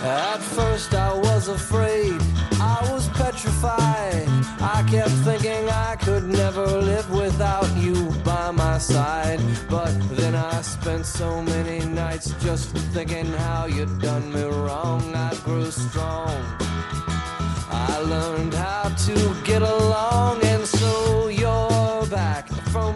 At 0.06 0.40
first 0.40 0.94
I 0.94 1.14
was 1.14 1.48
afraid, 1.50 2.14
I 2.62 2.78
was 2.92 3.10
petrified. 3.10 4.28
I 4.62 4.84
kept 4.88 5.10
thinking 5.26 5.68
I 5.68 5.96
could 5.96 6.26
never 6.28 6.66
live 6.66 7.10
without 7.10 7.68
you 7.78 8.12
by 8.24 8.52
my 8.52 8.78
side. 8.78 9.40
I 10.54 10.62
spent 10.62 11.06
so 11.08 11.42
many 11.42 11.84
nights 11.86 12.32
just 12.44 12.70
thinking 12.94 13.26
how 13.26 13.66
you'd 13.66 14.00
done 14.00 14.32
me 14.32 14.44
wrong. 14.44 15.02
I 15.16 15.34
grew 15.44 15.72
strong. 15.72 16.38
I 17.72 18.00
learned 18.06 18.54
how 18.54 18.90
to 19.08 19.16
get 19.44 19.64
along, 19.64 20.44
and 20.44 20.64
so 20.66 21.30
you're 21.30 22.06
back 22.08 22.48
from 22.72 22.96